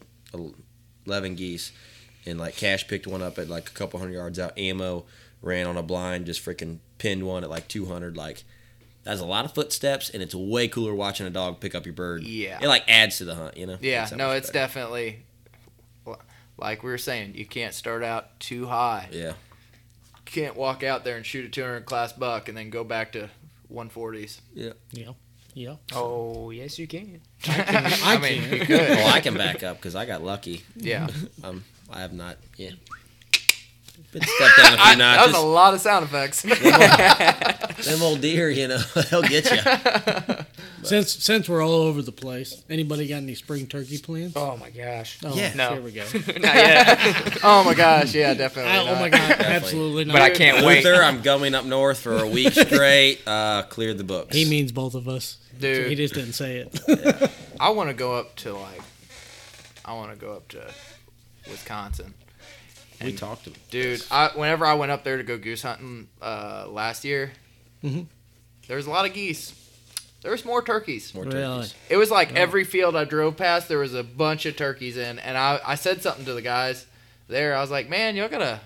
11 1.06 1.36
geese, 1.36 1.72
and 2.26 2.40
like 2.40 2.56
Cash 2.56 2.88
picked 2.88 3.06
one 3.06 3.22
up 3.22 3.38
at 3.38 3.48
like 3.50 3.70
a 3.70 3.74
couple 3.74 4.00
hundred 4.00 4.14
yards 4.14 4.40
out. 4.40 4.58
Ammo 4.58 5.06
ran 5.44 5.68
on 5.68 5.78
a 5.78 5.84
blind, 5.84 6.26
just 6.26 6.44
freaking 6.44 6.80
pinned 6.98 7.24
one 7.24 7.44
at 7.44 7.52
like 7.52 7.68
200. 7.68 8.18
Like 8.18 8.44
that's 9.04 9.22
a 9.22 9.26
lot 9.26 9.46
of 9.46 9.54
footsteps, 9.54 10.10
and 10.10 10.24
it's 10.24 10.34
way 10.34 10.68
cooler 10.68 10.96
watching 10.96 11.28
a 11.28 11.30
dog 11.30 11.60
pick 11.60 11.76
up 11.76 11.86
your 11.86 11.94
bird. 11.94 12.24
Yeah. 12.24 12.58
it 12.60 12.68
like 12.68 12.84
adds 12.88 13.20
to 13.20 13.26
the 13.26 13.36
hunt, 13.36 13.58
you 13.58 13.68
know. 13.68 13.78
yeah, 13.82 14.10
no, 14.16 14.32
it's 14.32 14.50
better. 14.50 14.66
definitely 14.66 15.26
like 16.58 16.84
we 16.84 16.90
were 16.90 16.98
saying, 16.98 17.36
you 17.36 17.46
can't 17.46 17.74
start 17.74 18.04
out 18.04 18.40
too 18.40 18.66
high. 18.68 19.10
Yeah, 19.12 19.34
can't 20.26 20.56
walk 20.56 20.84
out 20.84 21.04
there 21.04 21.18
and 21.18 21.26
shoot 21.26 21.46
a 21.46 21.50
200 21.50 21.86
class 21.86 22.14
buck 22.14 22.48
and 22.48 22.58
then 22.58 22.70
go 22.70 22.84
back 22.84 23.12
to 23.14 23.30
140s. 23.72 24.42
Yeah, 24.54 24.74
yeah. 25.56 25.76
Oh 25.94 26.50
yes, 26.50 26.80
you 26.80 26.88
can. 26.88 27.22
I, 27.48 28.18
mean, 28.22 28.42
can. 28.42 28.54
you 28.54 28.60
could. 28.66 28.90
well, 28.90 29.14
I 29.14 29.20
can 29.20 29.36
back 29.36 29.64
up 29.64 29.78
because 29.78 29.96
I 29.96 30.06
got 30.06 30.24
lucky. 30.24 30.64
Yeah. 30.76 31.08
Um, 31.44 31.64
I 31.92 32.02
have 32.02 32.14
not. 32.14 32.38
Yeah. 32.58 32.72
Been 34.14 34.22
stepped 34.24 34.58
down 34.58 34.74
a 34.74 34.78
I- 34.80 34.90
few 34.92 34.98
that 35.00 35.28
was 35.28 35.36
a 35.36 35.40
lot 35.42 35.74
of 35.74 35.82
sound 35.82 36.06
effects. 36.06 36.42
Them 37.90 38.02
old 38.02 38.22
deer, 38.22 38.50
you 38.50 38.68
know, 38.68 38.78
they'll 39.10 39.22
get 39.24 39.50
you. 39.52 40.46
Since 40.84 41.24
since 41.24 41.48
we're 41.50 41.64
all 41.66 41.72
over 41.74 42.02
the 42.02 42.12
place, 42.12 42.62
anybody 42.70 43.08
got 43.08 43.18
any 43.18 43.36
spring 43.36 43.68
turkey 43.68 43.98
plans? 43.98 44.34
Oh 44.36 44.58
my 44.58 44.70
gosh. 44.70 45.18
Oh, 45.24 45.34
Yeah. 45.34 45.54
No. 45.56 45.74
Here 45.74 45.82
we 45.82 45.92
go. 45.92 46.04
Not 46.04 46.44
yet. 46.44 47.38
oh 47.44 47.64
my 47.66 47.74
gosh, 47.74 48.14
yeah, 48.14 48.34
definitely. 48.34 48.72
I- 48.72 48.90
oh 48.90 48.96
my 49.00 49.10
god, 49.10 49.32
absolutely 49.42 50.06
not. 50.06 50.14
but 50.14 50.22
I 50.22 50.30
can't 50.30 50.66
wait. 50.66 50.84
Luther, 50.86 51.02
I'm 51.02 51.22
going 51.22 51.56
up 51.56 51.66
north 51.66 52.00
for 52.00 52.18
a 52.18 52.28
week 52.28 52.54
straight. 52.54 53.22
Uh, 53.26 53.64
cleared 53.64 53.98
the 53.98 54.04
books. 54.04 54.36
He 54.36 54.46
means 54.50 54.72
both 54.72 54.94
of 54.96 55.08
us. 55.08 55.38
Dude. 55.60 55.88
he 55.88 55.96
just 55.96 56.14
didn't 56.16 56.34
say 56.34 56.58
it. 56.68 57.32
I 57.60 57.70
want 57.70 57.90
to 57.90 57.94
go 57.94 58.16
up 58.16 58.36
to 58.38 58.54
like, 58.54 58.82
I 59.86 59.94
want 59.94 60.12
to 60.12 60.18
go 60.18 60.34
up 60.34 60.48
to 60.50 60.66
Wisconsin, 61.50 62.14
we 63.04 63.14
talked 63.14 63.44
to 63.46 63.50
him. 63.52 63.56
dude. 63.70 64.04
I 64.12 64.30
whenever 64.36 64.66
I 64.66 64.74
went 64.76 64.92
up 64.92 65.04
there 65.04 65.18
to 65.18 65.24
go 65.24 65.38
goose 65.38 65.62
hunting 65.62 66.08
uh, 66.22 66.66
last 66.70 67.04
year, 67.04 67.32
Mhm. 67.84 68.08
there 68.68 68.78
was 68.78 68.86
a 68.88 68.90
lot 68.90 69.06
of 69.06 69.14
geese. 69.14 69.54
there 70.22 70.32
was 70.32 70.46
more 70.46 70.62
turkeys. 70.64 71.14
More 71.14 71.26
Really? 71.26 71.38
turkeys. 71.64 71.74
It 71.90 71.98
was 71.98 72.10
like 72.10 72.34
every 72.36 72.64
field 72.64 72.96
I 72.96 73.04
drove 73.04 73.36
past, 73.36 73.68
there 73.68 73.78
was 73.80 73.94
a 73.94 74.04
bunch 74.04 74.46
of 74.46 74.56
turkeys 74.56 74.96
in, 74.98 75.20
and 75.20 75.38
I, 75.38 75.60
I 75.66 75.76
said 75.76 76.02
something 76.02 76.24
to 76.26 76.34
the 76.34 76.42
guys 76.42 76.86
there. 77.28 77.56
I 77.56 77.62
was 77.62 77.70
like, 77.72 77.90
"Man, 77.90 78.16
y'all 78.16 78.30
got 78.30 78.42
a, 78.42 78.60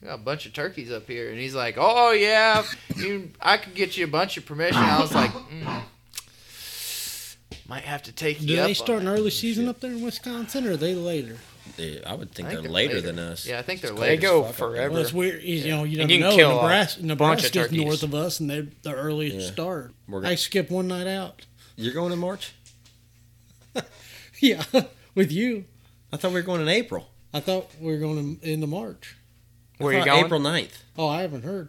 you 0.00 0.06
got 0.08 0.14
a 0.14 0.18
bunch 0.18 0.46
of 0.46 0.52
turkeys 0.52 0.92
up 0.92 1.08
here," 1.08 1.28
and 1.30 1.38
he's 1.40 1.54
like, 1.56 1.74
"Oh 1.76 2.12
yeah, 2.12 2.62
you, 2.96 3.30
I 3.40 3.56
could 3.56 3.74
get 3.74 3.96
you 3.96 4.04
a 4.04 4.08
bunch 4.08 4.36
of 4.36 4.46
permission." 4.46 4.80
I 4.80 5.00
was 5.00 5.12
like, 5.12 5.32
mm, 5.32 5.82
"Might 7.68 7.84
have 7.84 8.02
to 8.04 8.12
take 8.12 8.38
Do 8.38 8.44
you 8.46 8.56
they 8.56 8.70
up." 8.70 8.76
start 8.76 9.00
on 9.02 9.08
an 9.08 9.14
early 9.14 9.30
season 9.30 9.68
up 9.68 9.80
there 9.80 9.90
in 9.90 10.02
Wisconsin, 10.02 10.66
or 10.66 10.72
are 10.72 10.76
they 10.76 10.94
later? 10.94 11.36
They- 11.76 12.02
I 12.04 12.14
would 12.14 12.30
think, 12.32 12.48
I 12.48 12.50
think 12.52 12.62
they're, 12.62 12.62
they're 12.62 12.70
later, 12.70 12.94
later. 12.94 13.06
than 13.06 13.18
us. 13.18 13.46
Yeah, 13.46 13.58
I 13.58 13.62
think 13.62 13.80
they're 13.80 13.92
later. 13.92 14.16
They 14.16 14.22
go 14.22 14.44
forever. 14.44 14.92
Well, 14.92 15.02
it's 15.02 15.12
weird. 15.12 15.42
You 15.42 15.68
know, 15.70 15.84
you 15.84 16.00
And 16.00 16.08
never 16.08 16.12
you 16.12 16.18
can 16.18 16.30
know. 16.30 16.36
kill 16.36 16.50
a 16.50 16.62
Nebraska, 16.62 17.00
bunch 17.02 17.44
of 17.44 17.54
Nebraska's 17.54 17.72
north 17.78 18.02
of 18.02 18.14
us, 18.14 18.40
and 18.40 18.50
they're 18.50 18.66
the 18.82 18.94
earliest 18.94 19.36
Yeah. 19.46 19.52
start. 19.52 19.94
We're- 20.08 20.26
I 20.26 20.34
skipped 20.34 20.70
one 20.70 20.88
night 20.88 21.06
out. 21.06 21.46
You're 21.76 21.94
going 21.94 22.12
in 22.12 22.18
March? 22.18 22.52
Yeah, 24.40 24.62
with 25.14 25.30
you. 25.30 25.64
I 26.12 26.16
thought 26.16 26.30
we 26.32 26.40
were 26.40 26.42
going 26.46 26.60
in 26.60 26.68
April. 26.68 27.08
I 27.32 27.40
thought 27.40 27.70
we 27.80 27.92
were 27.92 27.98
going 27.98 28.18
in, 28.18 28.38
into 28.42 28.66
March. 28.66 29.16
Where 29.78 29.94
I 29.94 29.98
you 30.00 30.04
going? 30.04 30.24
April 30.24 30.40
9th. 30.40 30.82
Oh, 30.98 31.08
I 31.08 31.22
haven't 31.22 31.44
heard. 31.44 31.68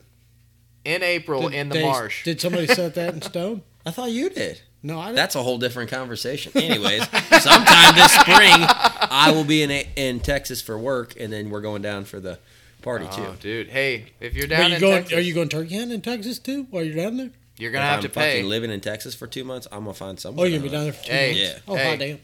in 0.84 1.02
April 1.04 1.44
Did 1.44 1.54
in 1.54 1.70
the 1.70 1.76
they- 1.76 1.84
marsh. 1.84 2.24
Did 2.24 2.42
somebody 2.42 2.68
set 2.68 2.96
that 2.96 3.14
in 3.14 3.22
stone? 3.34 3.62
I 3.86 3.92
thought 3.92 4.12
you 4.12 4.30
did. 4.30 4.62
No, 4.82 5.00
I 5.00 5.06
didn't. 5.06 5.16
That's 5.18 5.36
a 5.36 5.44
whole 5.44 5.58
different 5.60 5.90
conversation. 5.92 6.52
Anyways, 6.56 7.08
sometime 7.42 7.96
this 7.96 8.12
spring, 8.12 8.68
I 9.12 9.32
will 9.32 9.44
be 9.44 9.64
in 9.64 9.72
in 9.72 10.20
Texas 10.20 10.62
for 10.62 10.78
work, 10.78 11.16
and 11.20 11.32
then 11.32 11.50
we're 11.50 11.62
going 11.62 11.82
down 11.82 12.06
for 12.06 12.20
the 12.20 12.40
party 12.82 13.06
Oh, 13.12 13.16
too. 13.16 13.34
dude. 13.40 13.70
Hey, 13.70 14.08
if 14.20 14.34
you're 14.34 14.48
down, 14.48 14.60
Are 14.60 14.64
down 14.64 14.70
you 14.72 14.76
in 14.76 14.82
going? 14.82 14.98
Texas, 15.04 15.18
Are 15.18 15.22
you 15.22 15.34
going 15.34 15.50
turkey 15.50 15.76
hunting 15.76 15.96
in 15.96 16.02
Texas 16.02 16.40
too? 16.40 16.68
While 16.70 16.84
you're 16.84 16.96
down 16.96 17.18
there? 17.18 17.30
you're 17.58 17.72
gonna 17.72 17.86
if 17.86 17.90
have 17.90 17.98
I'm 18.00 18.04
to 18.04 18.10
fucking 18.10 18.30
pay. 18.32 18.44
living 18.44 18.72
in 18.72 18.82
Texas 18.82 19.14
for 19.16 19.28
two 19.28 19.44
months, 19.44 19.68
I'm 19.72 19.84
gonna 19.86 19.94
find 19.94 20.20
somebody. 20.20 20.42
Oh, 20.42 20.50
you're 20.52 20.60
gonna 20.60 20.70
be 20.70 20.76
down 20.76 20.84
there 20.86 20.94
for 20.94 21.04
two 21.06 21.12
Hey, 21.12 21.28
months. 21.28 21.40
Yeah. 21.42 21.60
Oh, 21.68 21.76
hey. 21.76 21.90
hot 21.90 22.00
damn. 22.00 22.20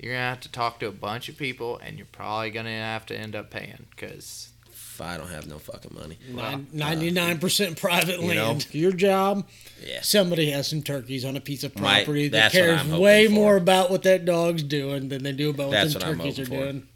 You're 0.00 0.12
gonna 0.14 0.24
have 0.28 0.40
to 0.40 0.52
talk 0.52 0.80
to 0.80 0.86
a 0.88 0.92
bunch 0.92 1.28
of 1.28 1.36
people, 1.36 1.78
and 1.78 1.96
you're 1.96 2.06
probably 2.12 2.50
gonna 2.50 2.70
have 2.70 3.06
to 3.06 3.16
end 3.16 3.34
up 3.36 3.50
paying 3.50 3.86
because 3.90 4.49
If 5.00 5.06
I 5.06 5.16
don't 5.16 5.30
have 5.30 5.46
no 5.46 5.58
fucking 5.58 5.94
money. 5.94 6.18
Ninety-nine 6.72 7.38
percent 7.38 7.78
private 7.80 8.20
you 8.20 8.34
know? 8.34 8.48
land. 8.48 8.66
Your 8.72 8.92
job. 8.92 9.46
Yeah. 9.82 10.02
Somebody 10.02 10.50
has 10.50 10.68
some 10.68 10.82
turkeys 10.82 11.24
on 11.24 11.36
a 11.36 11.40
piece 11.40 11.64
of 11.64 11.74
Might- 11.78 12.04
property 12.04 12.28
that 12.28 12.52
that's 12.52 12.54
cares 12.54 12.84
way 12.86 13.26
for. 13.26 13.32
more 13.32 13.56
about 13.56 13.90
what 13.90 14.02
that 14.02 14.26
dog's 14.26 14.62
doing 14.62 15.08
than 15.08 15.22
they 15.22 15.32
do 15.32 15.50
about 15.50 15.68
what 15.68 15.72
That's 15.72 15.94
them 15.94 16.02
what 16.02 16.08
I'm 16.10 16.18
turkeys 16.18 16.38
are 16.40 16.44
for. 16.44 16.50
doing. 16.50 16.86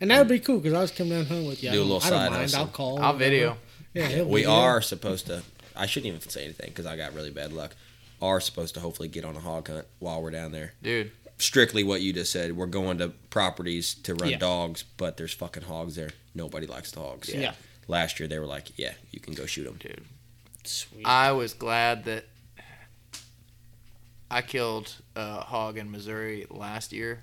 And 0.00 0.10
that 0.10 0.18
would 0.18 0.28
be 0.28 0.40
cool 0.40 0.58
because 0.58 0.74
I 0.74 0.80
was 0.80 0.90
coming 0.90 1.12
down 1.12 1.26
home 1.26 1.46
with 1.46 1.62
you. 1.62 1.70
I 1.70 1.72
Do 1.72 1.78
a 1.78 1.84
don't- 1.84 1.88
little 1.92 2.06
I 2.06 2.10
don't 2.10 2.18
side 2.18 2.30
mind. 2.30 2.42
hustle. 2.42 2.60
I'll 2.60 2.66
call. 2.66 3.00
I'll 3.00 3.16
video. 3.16 3.58
Yeah, 3.94 4.22
We 4.24 4.40
video. 4.40 4.50
are 4.50 4.82
supposed 4.82 5.26
to. 5.26 5.42
I 5.76 5.86
shouldn't 5.86 6.08
even 6.14 6.28
say 6.28 6.44
anything 6.44 6.70
because 6.70 6.84
I 6.86 6.96
got 6.96 7.14
really 7.14 7.30
bad 7.30 7.52
luck. 7.52 7.76
Are 8.20 8.40
supposed 8.40 8.74
to 8.74 8.80
hopefully 8.80 9.08
get 9.08 9.24
on 9.24 9.36
a 9.36 9.40
hog 9.40 9.68
hunt 9.68 9.86
while 10.00 10.20
we're 10.20 10.30
down 10.32 10.50
there. 10.50 10.72
Dude, 10.82 11.12
Strictly 11.38 11.84
what 11.84 12.00
you 12.00 12.14
just 12.14 12.32
said. 12.32 12.56
We're 12.56 12.64
going 12.66 12.96
to 12.98 13.10
properties 13.28 13.94
to 14.04 14.14
run 14.14 14.30
Yeah. 14.30 14.38
dogs, 14.38 14.84
but 14.96 15.18
there's 15.18 15.34
fucking 15.34 15.64
hogs 15.64 15.94
there. 15.94 16.10
Nobody 16.36 16.66
likes 16.66 16.90
the 16.92 17.00
hogs. 17.00 17.32
Yeah. 17.32 17.54
Last 17.88 18.20
year 18.20 18.28
they 18.28 18.38
were 18.38 18.46
like, 18.46 18.78
"Yeah, 18.78 18.92
you 19.10 19.20
can 19.20 19.34
go 19.34 19.46
shoot 19.46 19.64
them." 19.64 19.76
dude. 19.78 20.04
Sweet. 20.64 21.06
I 21.06 21.32
was 21.32 21.54
glad 21.54 22.04
that 22.04 22.24
I 24.30 24.42
killed 24.42 24.94
a 25.14 25.40
hog 25.40 25.78
in 25.78 25.90
Missouri 25.90 26.46
last 26.50 26.92
year 26.92 27.22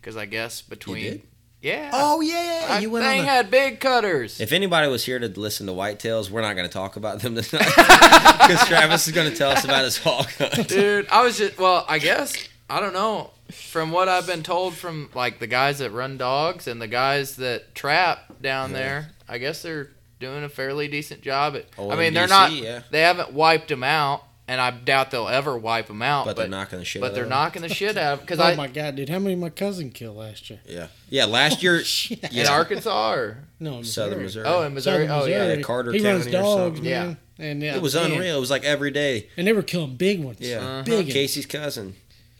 because 0.00 0.16
I 0.16 0.26
guess 0.26 0.60
between 0.62 1.02
did? 1.02 1.22
yeah, 1.62 1.90
Oh 1.92 2.20
yeah, 2.20 2.66
I, 2.68 2.78
you 2.80 2.90
went 2.90 3.04
they 3.04 3.18
on. 3.18 3.24
A, 3.24 3.28
had 3.28 3.50
big 3.50 3.80
cutters. 3.80 4.38
if 4.40 4.52
anybody 4.52 4.88
was 4.88 5.04
here 5.04 5.18
to 5.18 5.28
listen 5.28 5.66
to 5.66 5.72
whitetails, 5.72 6.30
we're 6.30 6.42
not 6.42 6.54
going 6.54 6.68
to 6.68 6.72
talk 6.72 6.96
about 6.96 7.20
them 7.20 7.34
tonight 7.34 7.66
because 7.76 8.66
Travis 8.68 9.08
is 9.08 9.14
going 9.14 9.30
to 9.30 9.36
tell 9.36 9.50
us 9.50 9.64
about 9.64 9.84
his 9.84 9.96
hog 9.98 10.26
hunt. 10.38 10.68
Dude, 10.68 11.08
I 11.08 11.24
was 11.24 11.38
just 11.38 11.58
well, 11.58 11.84
I 11.88 11.98
guess 11.98 12.48
I 12.68 12.80
don't 12.80 12.92
know. 12.94 13.30
From 13.52 13.92
what 13.92 14.08
I've 14.08 14.26
been 14.26 14.42
told 14.42 14.74
from 14.74 15.08
like 15.14 15.38
the 15.38 15.46
guys 15.46 15.78
that 15.78 15.90
run 15.90 16.16
dogs 16.18 16.66
and 16.66 16.82
the 16.82 16.88
guys 16.88 17.36
that 17.36 17.74
trap 17.74 18.40
down 18.42 18.70
Yeah. 18.72 18.76
there, 18.76 19.10
I 19.28 19.38
guess 19.38 19.62
they're 19.62 19.90
doing 20.18 20.42
a 20.42 20.48
fairly 20.48 20.88
decent 20.88 21.22
job. 21.22 21.54
At, 21.54 21.66
I 21.78 21.94
mean, 21.96 22.12
they're 22.14 22.26
not. 22.26 22.50
yeah. 22.52 22.82
They 22.90 23.02
haven't 23.02 23.32
wiped 23.32 23.68
them 23.68 23.84
out, 23.84 24.24
and 24.48 24.60
I 24.60 24.72
doubt 24.72 25.12
they'll 25.12 25.28
ever 25.28 25.56
wipe 25.56 25.86
them 25.86 26.02
out. 26.02 26.24
But, 26.24 26.34
But 26.34 26.42
they're 26.42 26.48
knocking 26.50 26.78
the 26.80 26.84
shit. 26.84 27.00
but 27.02 27.08
out 27.08 27.14
they're 27.14 27.24
of 27.24 27.30
'em. 27.30 27.38
knocking 27.38 27.62
the 27.62 27.68
shit 27.68 27.96
out 27.96 28.20
because 28.22 28.40
oh 28.40 28.44
I 28.44 28.56
my 28.56 28.66
god, 28.66 28.96
dude! 28.96 29.10
How 29.10 29.20
many 29.20 29.36
did 29.36 29.40
my 29.42 29.50
cousin 29.50 29.90
killed 29.92 30.16
last 30.16 30.50
year? 30.50 30.58
Yeah, 30.66 30.88
yeah. 31.08 31.26
Last 31.26 31.62
year, 31.62 31.78
Shit. 31.84 32.24
in 32.24 32.30
yeah, 32.32 32.50
Arkansas 32.50 33.12
or 33.12 33.44
No, 33.60 33.78
in 33.78 33.84
Southern 33.84 34.22
Missouri. 34.22 34.42
Missouri. 34.44 34.46
oh 34.48 34.62
in 34.66 34.74
Missouri. 34.74 35.06
Southern 35.06 35.22
Oh 35.22 35.26
yeah, 35.26 35.38
Missouri. 35.44 35.62
Carter 35.62 35.92
he 35.92 36.00
runs 36.00 36.24
County 36.24 36.36
or 36.36 36.40
dogs, 36.42 36.76
something. 36.78 36.84
man. 36.84 37.16
And 37.38 37.62
yeah, 37.62 37.76
it 37.76 37.82
was 37.82 37.94
man. 37.94 38.10
unreal. 38.12 38.38
It 38.38 38.40
was 38.40 38.50
like 38.50 38.64
every 38.64 38.90
day. 38.90 39.28
And 39.36 39.46
they 39.46 39.52
were 39.52 39.62
killing 39.62 39.94
big 39.96 40.24
ones. 40.24 40.38
Yeah, 40.40 40.56
Uh-huh. 40.58 40.82
big. 40.84 41.10
Casey's 41.10 41.44
cousin, 41.46 41.94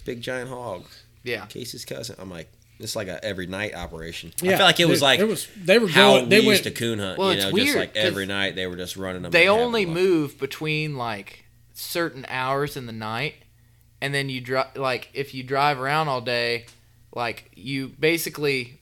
big 0.06 0.22
giant 0.22 0.48
hog. 0.48 0.84
yeah. 1.24 1.44
Casey's 1.46 1.84
cousin. 1.84 2.16
I'm 2.18 2.30
like, 2.30 2.48
it's 2.78 2.94
like 2.96 3.08
a 3.08 3.22
every 3.24 3.46
night 3.46 3.74
operation. 3.74 4.32
Yeah, 4.42 4.54
I 4.54 4.56
feel 4.56 4.66
like 4.66 4.80
it 4.80 4.88
was 4.88 5.02
like 5.02 5.20
it 5.20 5.28
was. 5.28 5.48
They 5.56 5.78
were 5.78 5.88
how 5.88 6.14
going. 6.14 6.28
They 6.28 6.40
we 6.40 6.46
went. 6.46 6.58
used 6.58 6.64
to 6.64 6.70
coon 6.70 6.98
hunt. 6.98 7.18
Well, 7.18 7.32
you 7.32 7.40
know, 7.40 7.50
weird, 7.50 7.66
just 7.66 7.78
like 7.78 7.96
every 7.96 8.26
night 8.26 8.54
they 8.54 8.66
were 8.66 8.76
just 8.76 8.96
running 8.96 9.22
them. 9.22 9.30
They 9.30 9.48
only 9.48 9.86
move 9.86 10.38
between 10.38 10.96
like 10.96 11.44
certain 11.74 12.26
hours 12.28 12.76
in 12.76 12.86
the 12.86 12.92
night, 12.92 13.34
and 14.00 14.14
then 14.14 14.28
you 14.28 14.40
drive 14.40 14.76
like 14.76 15.08
if 15.14 15.34
you 15.34 15.42
drive 15.42 15.80
around 15.80 16.08
all 16.08 16.20
day, 16.20 16.66
like 17.14 17.50
you 17.54 17.88
basically 17.88 18.78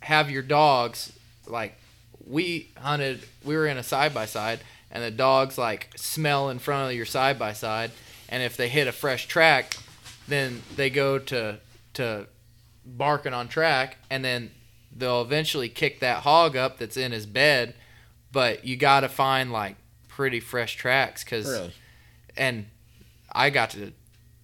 have 0.00 0.30
your 0.30 0.42
dogs 0.42 1.12
like 1.48 1.76
we 2.24 2.70
hunted. 2.78 3.20
We 3.44 3.56
were 3.56 3.66
in 3.66 3.76
a 3.76 3.82
side 3.82 4.14
by 4.14 4.26
side, 4.26 4.60
and 4.90 5.02
the 5.02 5.10
dogs 5.10 5.58
like 5.58 5.90
smell 5.96 6.48
in 6.48 6.60
front 6.60 6.90
of 6.90 6.96
your 6.96 7.06
side 7.06 7.40
by 7.40 7.54
side, 7.54 7.90
and 8.28 8.40
if 8.40 8.56
they 8.56 8.68
hit 8.68 8.86
a 8.86 8.92
fresh 8.92 9.26
track, 9.26 9.76
then 10.28 10.62
they 10.76 10.90
go 10.90 11.18
to 11.18 11.58
to 11.94 12.26
barking 12.84 13.32
on 13.32 13.48
track, 13.48 13.98
and 14.10 14.24
then 14.24 14.50
they'll 14.94 15.22
eventually 15.22 15.68
kick 15.68 16.00
that 16.00 16.22
hog 16.22 16.56
up 16.56 16.78
that's 16.78 16.96
in 16.96 17.12
his 17.12 17.26
bed. 17.26 17.74
But 18.32 18.64
you 18.64 18.76
got 18.76 19.00
to 19.00 19.08
find 19.08 19.52
like 19.52 19.76
pretty 20.08 20.40
fresh 20.40 20.76
tracks, 20.76 21.24
cause 21.24 21.46
Really? 21.48 21.72
and 22.36 22.66
I 23.32 23.50
got 23.50 23.70
to 23.70 23.92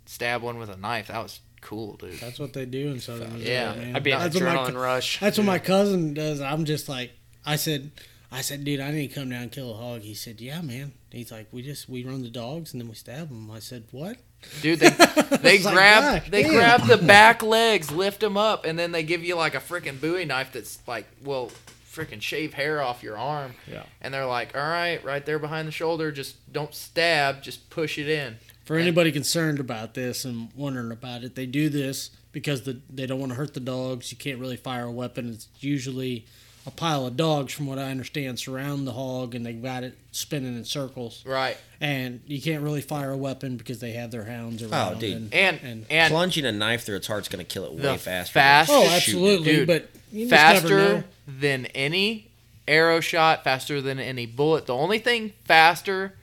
stab 0.06 0.42
one 0.42 0.58
with 0.58 0.70
a 0.70 0.76
knife. 0.76 1.08
That 1.08 1.22
was 1.22 1.40
cool, 1.60 1.96
dude. 1.96 2.20
That's 2.20 2.38
what 2.38 2.52
they 2.52 2.66
do 2.66 2.90
in 2.90 3.00
Southern 3.00 3.32
Missouri. 3.32 3.50
Yeah. 3.50 3.74
man. 3.74 3.96
I'd 3.96 4.02
be 4.02 4.10
an 4.12 4.20
that's 4.20 4.34
what 4.34 4.44
my, 4.44 4.56
adrenaline 4.56 4.80
rush. 4.80 5.20
That's 5.20 5.38
what 5.38 5.46
my 5.46 5.58
cousin 5.58 6.14
does. 6.14 6.40
I'm 6.40 6.64
just 6.64 6.88
like, 6.88 7.12
I 7.46 7.56
said, 7.56 7.90
I 8.30 8.40
said, 8.42 8.64
dude, 8.64 8.80
I 8.80 8.90
need 8.92 9.08
to 9.08 9.14
come 9.14 9.30
down 9.30 9.42
and 9.42 9.52
kill 9.52 9.70
a 9.72 9.74
hog. 9.74 10.02
He 10.02 10.14
said, 10.14 10.40
yeah, 10.40 10.60
man. 10.60 10.92
He's 11.10 11.30
like, 11.32 11.48
we 11.52 11.62
just 11.62 11.88
we 11.88 12.04
run 12.04 12.22
the 12.22 12.30
dogs 12.30 12.72
and 12.72 12.80
then 12.80 12.88
we 12.88 12.94
stab 12.94 13.28
them. 13.28 13.50
I 13.50 13.58
said, 13.58 13.84
what? 13.90 14.18
Dude, 14.60 14.80
they 14.80 14.88
they 15.40 15.56
It's 15.56 15.64
like, 15.64 15.74
grab 15.74 16.24
they 16.26 16.42
damn. 16.42 16.52
grab 16.52 16.86
the 16.86 16.98
back 16.98 17.42
legs, 17.42 17.90
lift 17.90 18.20
them 18.20 18.36
up, 18.36 18.64
and 18.64 18.78
then 18.78 18.92
they 18.92 19.02
give 19.02 19.24
you 19.24 19.36
like 19.36 19.54
a 19.54 19.60
freaking 19.60 20.00
Bowie 20.00 20.24
knife 20.24 20.52
that's 20.52 20.78
like, 20.86 21.06
well, 21.24 21.50
freaking 21.92 22.20
shave 22.22 22.54
hair 22.54 22.82
off 22.82 23.02
your 23.02 23.18
arm. 23.18 23.52
Yeah. 23.70 23.84
And 24.00 24.12
they're 24.12 24.26
like, 24.26 24.56
all 24.56 24.62
right, 24.62 25.02
right 25.04 25.24
there 25.24 25.38
behind 25.38 25.68
the 25.68 25.72
shoulder, 25.72 26.10
just 26.10 26.52
don't 26.52 26.74
stab, 26.74 27.42
just 27.42 27.70
push 27.70 27.98
it 27.98 28.08
in. 28.08 28.36
For 28.64 28.76
anybody 28.76 29.12
concerned 29.12 29.58
about 29.60 29.94
this 29.94 30.24
and 30.24 30.48
wondering 30.54 30.92
about 30.92 31.24
it, 31.24 31.34
they 31.34 31.46
do 31.46 31.68
this 31.68 32.10
because 32.30 32.62
the, 32.62 32.80
they 32.88 33.06
don't 33.06 33.20
want 33.20 33.32
to 33.32 33.36
hurt 33.36 33.54
the 33.54 33.60
dogs. 33.60 34.10
You 34.12 34.18
can't 34.18 34.38
really 34.38 34.56
fire 34.56 34.84
a 34.84 34.92
weapon. 34.92 35.30
It's 35.30 35.48
usually 35.60 36.24
a 36.66 36.70
pile 36.70 37.06
of 37.06 37.16
dogs, 37.16 37.52
from 37.52 37.66
what 37.66 37.78
I 37.78 37.90
understand, 37.90 38.38
surround 38.38 38.86
the 38.86 38.92
hog 38.92 39.34
and 39.34 39.44
they've 39.44 39.62
got 39.62 39.82
it 39.82 39.98
spinning 40.12 40.56
in 40.56 40.64
circles. 40.64 41.24
Right. 41.26 41.56
And 41.80 42.20
you 42.26 42.40
can't 42.40 42.62
really 42.62 42.82
fire 42.82 43.10
a 43.10 43.16
weapon 43.16 43.56
because 43.56 43.80
they 43.80 43.92
have 43.92 44.10
their 44.10 44.24
hounds 44.24 44.62
oh, 44.62 44.68
around. 44.68 44.96
Oh, 44.96 45.00
dude. 45.00 45.16
And, 45.16 45.34
And 45.34 45.60
and 45.62 45.86
and 45.90 46.10
Plunging 46.10 46.44
a 46.44 46.52
knife 46.52 46.84
through 46.84 46.96
its 46.96 47.06
heart's 47.06 47.28
going 47.28 47.44
to 47.44 47.50
kill 47.50 47.64
it 47.64 47.72
way 47.72 47.96
faster. 47.96 48.32
fast- 48.32 48.70
oh, 48.72 48.86
absolutely. 48.88 49.56
Dude, 49.56 49.66
but 49.66 49.88
you 50.12 50.28
just 50.28 50.64
never 50.64 50.68
know. 50.68 50.94
faster 50.94 51.04
than 51.26 51.66
any 51.66 52.30
arrow 52.68 53.00
shot, 53.00 53.44
faster 53.44 53.80
than 53.80 53.98
any 53.98 54.26
bullet. 54.26 54.66
The 54.66 54.74
only 54.74 54.98
thing 54.98 55.32
faster 55.44 56.14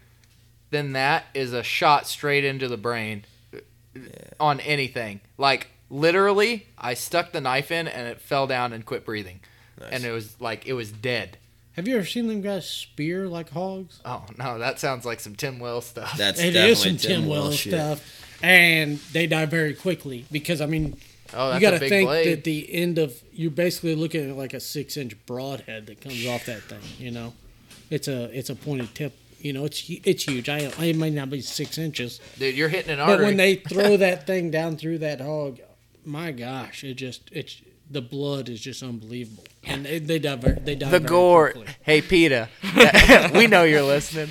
than 0.70 0.94
that 0.94 1.26
is 1.34 1.54
a 1.54 1.64
shot 1.64 2.08
straight 2.08 2.46
into 2.46 2.68
the 2.68 2.78
brain 2.78 3.26
on 4.40 4.60
anything. 4.62 5.20
Like 5.38 5.68
literally, 5.90 6.68
I 6.78 6.94
stuck 6.94 7.32
the 7.32 7.42
knife 7.42 7.72
in 7.72 7.88
and 7.88 8.08
it 8.08 8.22
fell 8.22 8.48
down 8.48 8.74
and 8.74 8.86
quit 8.86 9.06
breathing, 9.06 9.40
Nice. 9.80 9.90
and 9.92 10.06
it 10.06 10.12
was 10.12 10.40
like 10.42 10.66
it 10.68 10.74
was 10.74 10.92
dead. 10.92 11.38
Have 11.74 11.88
you 11.88 11.96
ever 11.96 12.06
seen 12.06 12.28
them 12.28 12.42
guys 12.42 12.68
spear 12.70 13.28
like 13.28 13.52
hogs? 13.52 14.02
Oh 14.04 14.26
no, 14.38 14.60
that 14.60 14.80
sounds 14.80 15.06
like 15.06 15.20
some 15.20 15.36
Tim 15.36 15.60
Wells 15.60 15.86
stuff. 15.86 16.18
That's 16.18 16.40
It 16.40 16.52
definitely 16.52 16.72
is 16.72 16.80
some 16.82 16.98
Tim 16.98 17.28
Wells 17.28 17.56
shit. 17.56 17.74
stuff. 17.74 18.26
And 18.42 18.98
they 19.14 19.28
die 19.28 19.46
very 19.46 19.74
quickly 19.74 20.26
because, 20.32 20.62
I 20.62 20.66
mean, 20.66 20.98
oh, 21.34 21.48
you 21.48 21.60
that's 21.60 21.62
got 21.62 21.74
a 21.74 21.78
to 21.78 21.80
big 21.82 21.90
think 21.90 22.08
blade. 22.10 22.32
that 22.38 22.44
the 22.46 22.74
end 22.74 22.98
of 22.98 23.22
you're 23.34 23.52
basically 23.52 23.96
looking 23.96 24.30
at 24.30 24.36
like 24.38 24.54
a 24.54 24.60
six 24.60 24.98
inch 24.98 25.14
broadhead 25.26 25.88
that 25.88 26.02
comes 26.02 26.26
off 26.28 26.46
that 26.46 26.62
thing. 26.64 26.80
You 26.98 27.12
know, 27.12 27.34
it's 27.90 28.08
a 28.08 28.24
it's 28.38 28.50
a 28.50 28.56
pointed 28.56 28.94
tip. 28.96 29.14
You 29.42 29.54
know, 29.54 29.64
it's 29.66 29.88
hu- 29.88 30.02
it's 30.04 30.24
huge. 30.26 30.50
I 30.50 30.60
it 30.82 30.96
might 30.98 31.14
not 31.14 31.30
be 31.30 31.40
six 31.42 31.78
inches, 31.78 32.20
Dude, 32.38 32.56
you're 32.56 32.68
hitting 32.70 32.92
an 32.92 32.98
but 32.98 33.10
artery. 33.12 33.26
when 33.28 33.38
they 33.38 33.56
throw 33.70 33.96
that 33.98 34.28
thing 34.28 34.52
down 34.52 34.76
through 34.76 34.98
that 35.00 35.22
hog, 35.22 35.60
my 36.04 36.32
gosh, 36.32 36.84
it 36.84 36.96
just 36.96 37.30
it's 37.32 37.62
the 37.90 38.02
blood 38.02 38.50
is 38.50 38.60
just 38.62 38.84
unbelievable. 38.84 39.44
And 39.64 39.86
they 39.86 40.00
they 40.00 40.20
die 40.20 40.36
they 40.36 40.76
die 40.76 40.90
The 40.90 41.00
very 41.00 41.10
gore. 41.10 41.52
quickly. 41.52 41.74
Hey, 41.82 42.02
PETA. 42.02 42.50
we 43.36 43.48
know 43.48 43.64
you're 43.64 43.82
listening. 43.84 44.30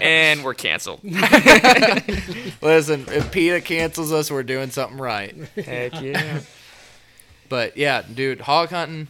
and 0.00 0.44
we're 0.44 0.54
canceled. 0.54 1.00
Listen, 2.62 3.04
if 3.08 3.30
PETA 3.32 3.60
cancels 3.62 4.12
us, 4.12 4.30
we're 4.30 4.42
doing 4.42 4.70
something 4.70 4.98
right. 4.98 5.34
Heck 5.56 6.00
yeah. 6.00 6.40
But 7.48 7.76
yeah, 7.76 8.02
dude, 8.02 8.40
hog 8.42 8.70
hunting, 8.70 9.08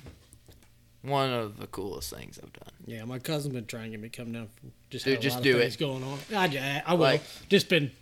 one 1.03 1.31
of 1.33 1.59
the 1.61 1.67
coolest 1.67 2.13
things 2.15 2.39
I've 2.43 2.53
done. 2.53 2.69
Yeah, 2.87 3.05
my 3.05 3.19
cousin's 3.19 3.55
been 3.55 3.67
trying 3.67 3.85
to 3.85 3.91
get 3.91 4.01
me 4.01 4.09
come 4.09 4.33
down. 4.33 4.49
Just 4.91 5.05
Dude, 5.05 5.13
had 5.15 5.21
a 5.21 5.23
just 5.23 5.37
lot 5.37 5.43
do 5.45 5.57
of 5.57 5.63
it. 5.63 5.79
going 5.79 6.03
on. 6.03 6.19
I, 6.35 6.45
I, 6.47 6.83
I 6.87 6.95
will. 6.95 7.01
Like- 7.03 7.23
just 7.49 7.69
been 7.69 7.93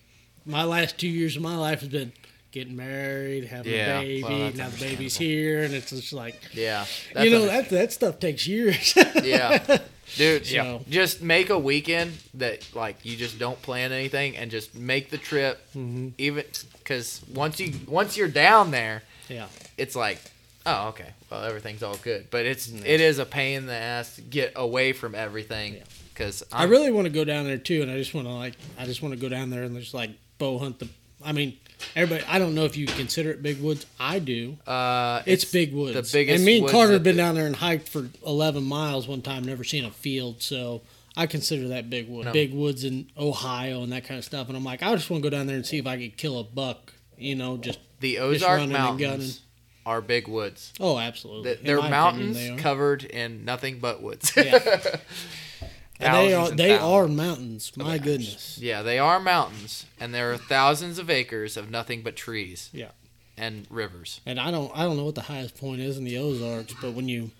my 0.46 0.64
last 0.64 0.98
two 0.98 1.08
years 1.08 1.36
of 1.36 1.42
my 1.42 1.56
life 1.56 1.80
has 1.80 1.88
been 1.90 2.12
getting 2.52 2.76
married, 2.76 3.44
having 3.44 3.72
Yeah, 3.72 4.00
a 4.00 4.02
baby. 4.02 4.22
well, 4.22 4.52
now 4.54 4.68
the 4.68 4.78
baby's 4.80 5.16
here, 5.16 5.62
and 5.62 5.72
it's 5.74 5.90
just 5.90 6.12
like 6.12 6.34
Yeah. 6.52 6.84
you 7.20 7.30
know 7.30 7.46
that 7.46 7.68
that 7.70 7.92
stuff 7.92 8.18
takes 8.18 8.46
years. 8.46 8.94
Yeah. 9.22 9.78
Dude, 10.16 10.50
Yeah. 10.50 10.78
Just 10.88 11.22
make 11.22 11.50
a 11.50 11.58
weekend 11.58 12.12
that 12.34 12.66
like 12.74 12.96
you 13.04 13.16
just 13.16 13.38
don't 13.38 13.60
plan 13.62 13.92
anything 13.92 14.36
and 14.36 14.50
just 14.50 14.74
make 14.74 15.10
the 15.10 15.18
trip 15.18 15.60
Mm-hmm. 15.76 16.08
even 16.18 16.44
cuz 16.84 17.20
once 17.32 17.60
you 17.60 17.72
once 17.86 18.16
you're 18.16 18.28
down 18.28 18.70
there, 18.72 19.02
yeah, 19.28 19.46
it's 19.78 19.94
like 19.94 20.18
oh 20.66 20.88
okay, 20.88 21.10
well 21.30 21.44
everything's 21.44 21.82
all 21.84 21.96
good. 22.02 22.26
But 22.30 22.44
it's 22.46 22.68
it 22.68 23.00
is 23.00 23.18
a 23.20 23.24
pain 23.26 23.58
in 23.58 23.66
the 23.66 23.74
ass 23.74 24.16
to 24.16 24.22
get 24.22 24.52
away 24.56 24.92
from 24.92 25.14
everything 25.14 25.74
Yeah. 25.74 25.82
cuz 26.16 26.42
I 26.50 26.64
really 26.64 26.90
want 26.90 27.04
to 27.06 27.12
go 27.12 27.24
down 27.24 27.44
there 27.46 27.58
too, 27.58 27.82
and 27.82 27.90
I 27.90 27.96
just 27.96 28.12
want 28.12 28.26
to 28.26 28.32
like 28.32 28.54
I 28.76 28.86
just 28.86 29.02
want 29.02 29.14
to 29.14 29.20
go 29.20 29.28
down 29.28 29.50
there 29.50 29.62
and 29.62 29.78
just 29.78 29.94
like 29.94 30.10
bow 30.38 30.58
hunt 30.58 30.80
the. 30.80 30.88
I 31.22 31.32
mean, 31.32 31.58
everybody. 31.96 32.24
I 32.28 32.38
don't 32.38 32.54
know 32.54 32.64
if 32.64 32.76
you 32.76 32.86
consider 32.86 33.30
it 33.30 33.42
big 33.42 33.60
woods. 33.60 33.86
I 33.98 34.18
do. 34.18 34.56
uh 34.66 35.22
It's, 35.26 35.44
big 35.44 35.72
woods. 35.72 35.94
The 35.94 36.18
biggest 36.18 36.36
And 36.36 36.44
me 36.44 36.58
and 36.58 36.68
Carter 36.68 36.94
have 36.94 37.02
been 37.02 37.16
down 37.16 37.34
there 37.34 37.46
and 37.46 37.56
hiked 37.56 37.88
for 37.88 38.08
11 38.26 38.62
miles 38.64 39.06
one 39.08 39.22
time, 39.22 39.44
never 39.44 39.64
seen 39.64 39.84
a 39.84 39.90
field. 39.90 40.42
So 40.42 40.82
I 41.16 41.26
consider 41.26 41.68
that 41.68 41.90
big 41.90 42.08
wood. 42.08 42.26
No. 42.26 42.32
Big 42.32 42.54
woods 42.54 42.84
in 42.84 43.10
Ohio 43.18 43.82
and 43.82 43.92
that 43.92 44.04
kind 44.04 44.18
of 44.18 44.24
stuff. 44.24 44.48
And 44.48 44.56
I'm 44.56 44.64
like, 44.64 44.82
I 44.82 44.94
just 44.94 45.10
want 45.10 45.22
to 45.22 45.28
go 45.30 45.36
down 45.36 45.46
there 45.46 45.56
and 45.56 45.66
see 45.66 45.78
if 45.78 45.86
I 45.86 45.96
could 45.98 46.16
kill 46.16 46.38
a 46.38 46.44
buck. 46.44 46.92
You 47.18 47.34
know, 47.34 47.56
just 47.56 47.78
the 48.00 48.12
just 48.14 48.22
Ozark 48.22 48.58
gunning. 48.60 48.72
Mountains 48.72 49.40
are 49.84 50.00
big 50.00 50.28
woods. 50.28 50.72
oh, 50.80 50.98
absolutely. 50.98 51.44
Th- 51.50 51.58
In 51.60 51.66
They're 51.66 51.76
my 51.78 51.86
opinion, 51.88 52.32
mountains 52.34 52.36
they 52.36 52.56
covered 52.62 53.04
in 53.04 53.44
nothing 53.44 53.78
but 53.78 54.02
woods. 54.02 54.32
Yeah. 54.36 54.96
And 56.00 56.14
they 56.14 56.34
are 56.34 56.48
and 56.50 56.58
they 56.58 56.76
are 56.78 57.06
mountains. 57.08 57.72
My 57.76 57.94
acres. 57.94 58.04
goodness. 58.04 58.58
Yeah, 58.58 58.82
they 58.82 58.98
are 58.98 59.20
mountains, 59.20 59.86
and 59.98 60.14
there 60.14 60.32
are 60.32 60.36
thousands 60.38 60.98
of 60.98 61.10
acres 61.10 61.56
of 61.56 61.70
nothing 61.70 62.02
but 62.02 62.16
trees. 62.16 62.70
Yeah. 62.72 62.90
And 63.36 63.66
rivers. 63.70 64.20
And 64.26 64.38
I 64.38 64.50
don't 64.50 64.70
I 64.76 64.82
don't 64.82 64.96
know 64.96 65.04
what 65.04 65.14
the 65.14 65.22
highest 65.22 65.56
point 65.58 65.80
is 65.80 65.96
in 65.98 66.04
the 66.04 66.18
Ozarks, 66.18 66.74
but 66.80 66.92
when 66.92 67.08
you 67.08 67.30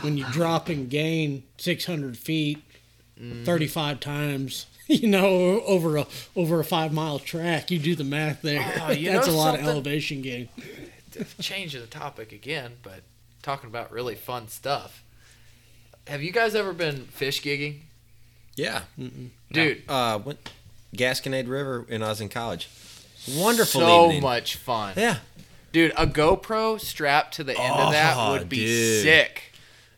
when 0.00 0.16
you 0.16 0.24
drop 0.32 0.68
and 0.68 0.88
gain 0.90 1.44
600 1.58 2.16
feet, 2.16 2.62
Mm-hmm. 3.20 3.42
35 3.42 3.98
times, 3.98 4.66
you 4.86 5.08
know, 5.08 5.60
over 5.66 5.96
a 5.96 6.06
over 6.36 6.60
a 6.60 6.64
five 6.64 6.92
mile 6.92 7.18
track, 7.18 7.68
you 7.68 7.80
do 7.80 7.96
the 7.96 8.04
math 8.04 8.42
there. 8.42 8.64
Oh, 8.80 8.90
you 8.92 9.10
That's 9.10 9.26
a 9.26 9.32
lot 9.32 9.46
something? 9.56 9.64
of 9.64 9.70
elevation 9.72 10.22
gain. 10.22 10.48
Change 11.40 11.72
the 11.72 11.86
topic 11.88 12.30
again, 12.30 12.74
but 12.84 13.00
talking 13.42 13.68
about 13.68 13.90
really 13.90 14.14
fun 14.14 14.46
stuff. 14.46 15.02
Have 16.08 16.22
you 16.22 16.32
guys 16.32 16.54
ever 16.54 16.72
been 16.72 17.04
fish 17.06 17.42
gigging? 17.42 17.78
Yeah. 18.56 18.82
Dude, 19.52 19.82
Uh, 19.88 20.18
went 20.24 20.50
Gasconade 20.96 21.48
River 21.48 21.84
when 21.88 22.02
I 22.02 22.08
was 22.08 22.20
in 22.20 22.28
college. 22.28 22.68
Wonderful 23.36 23.80
so 23.80 24.04
evening. 24.06 24.22
much 24.22 24.56
fun. 24.56 24.94
Yeah. 24.96 25.18
Dude, 25.72 25.92
a 25.96 26.06
GoPro 26.06 26.80
strapped 26.80 27.34
to 27.34 27.44
the 27.44 27.52
end 27.58 27.74
of 27.74 27.92
that 27.92 28.14
Oh, 28.16 28.32
would 28.32 28.48
be 28.48 28.56
dude. 28.64 29.02
sick. 29.02 29.52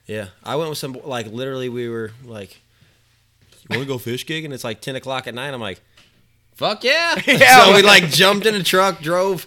Yeah. 0.07 0.29
I 0.43 0.57
went 0.57 0.69
with 0.69 0.79
some 0.79 0.99
like 1.05 1.27
literally 1.29 1.69
we 1.69 1.89
were 1.89 2.11
like, 2.25 2.61
you 3.69 3.77
want 3.77 3.83
to 3.83 3.87
go 3.89 3.99
fish 3.99 4.27
gigging? 4.27 4.53
It's 4.53 4.65
like 4.65 4.81
ten 4.81 4.97
o'clock 4.97 5.29
at 5.29 5.35
night. 5.35 5.55
I'm 5.55 5.61
like, 5.61 5.81
fuck 6.57 6.83
yeah. 6.83 7.15
Yeah. 7.27 7.65
so 7.67 7.75
we 7.77 7.83
like 7.83 8.09
jumped 8.11 8.47
in 8.47 8.57
a 8.57 8.63
truck, 8.65 9.01
drove, 9.01 9.47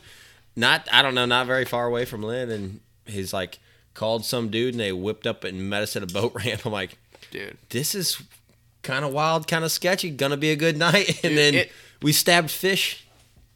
not 0.56 0.88
I 0.92 1.02
don't 1.02 1.14
know, 1.14 1.26
not 1.26 1.46
very 1.46 1.66
far 1.66 1.86
away 1.86 2.06
from 2.06 2.24
Linn, 2.24 2.50
and 2.50 2.80
he's 3.06 3.34
like 3.34 3.60
called 3.94 4.26
some 4.26 4.50
dude 4.50 4.74
and 4.74 4.80
they 4.82 4.92
whipped 4.92 5.28
up 5.28 5.44
and 5.44 5.70
met 5.70 5.84
us 5.84 5.96
at 5.96 6.04
a 6.04 6.08
boat 6.08 6.34
ramp. 6.46 6.66
I'm 6.66 6.72
like, 6.72 6.98
Dude. 7.32 7.58
this 7.70 7.94
is 7.96 8.22
kind 8.82 9.06
of 9.06 9.12
wild, 9.14 9.48
kind 9.48 9.64
of 9.64 9.72
sketchy. 9.72 10.10
Gonna 10.10 10.38
be 10.38 10.52
a 10.52 10.56
good 10.56 10.78
night. 10.78 11.08
And 11.24 11.32
Dude, 11.32 11.38
then 11.38 11.54
it- 11.56 11.72
we 12.02 12.12
stabbed 12.12 12.52
fish. 12.52 13.06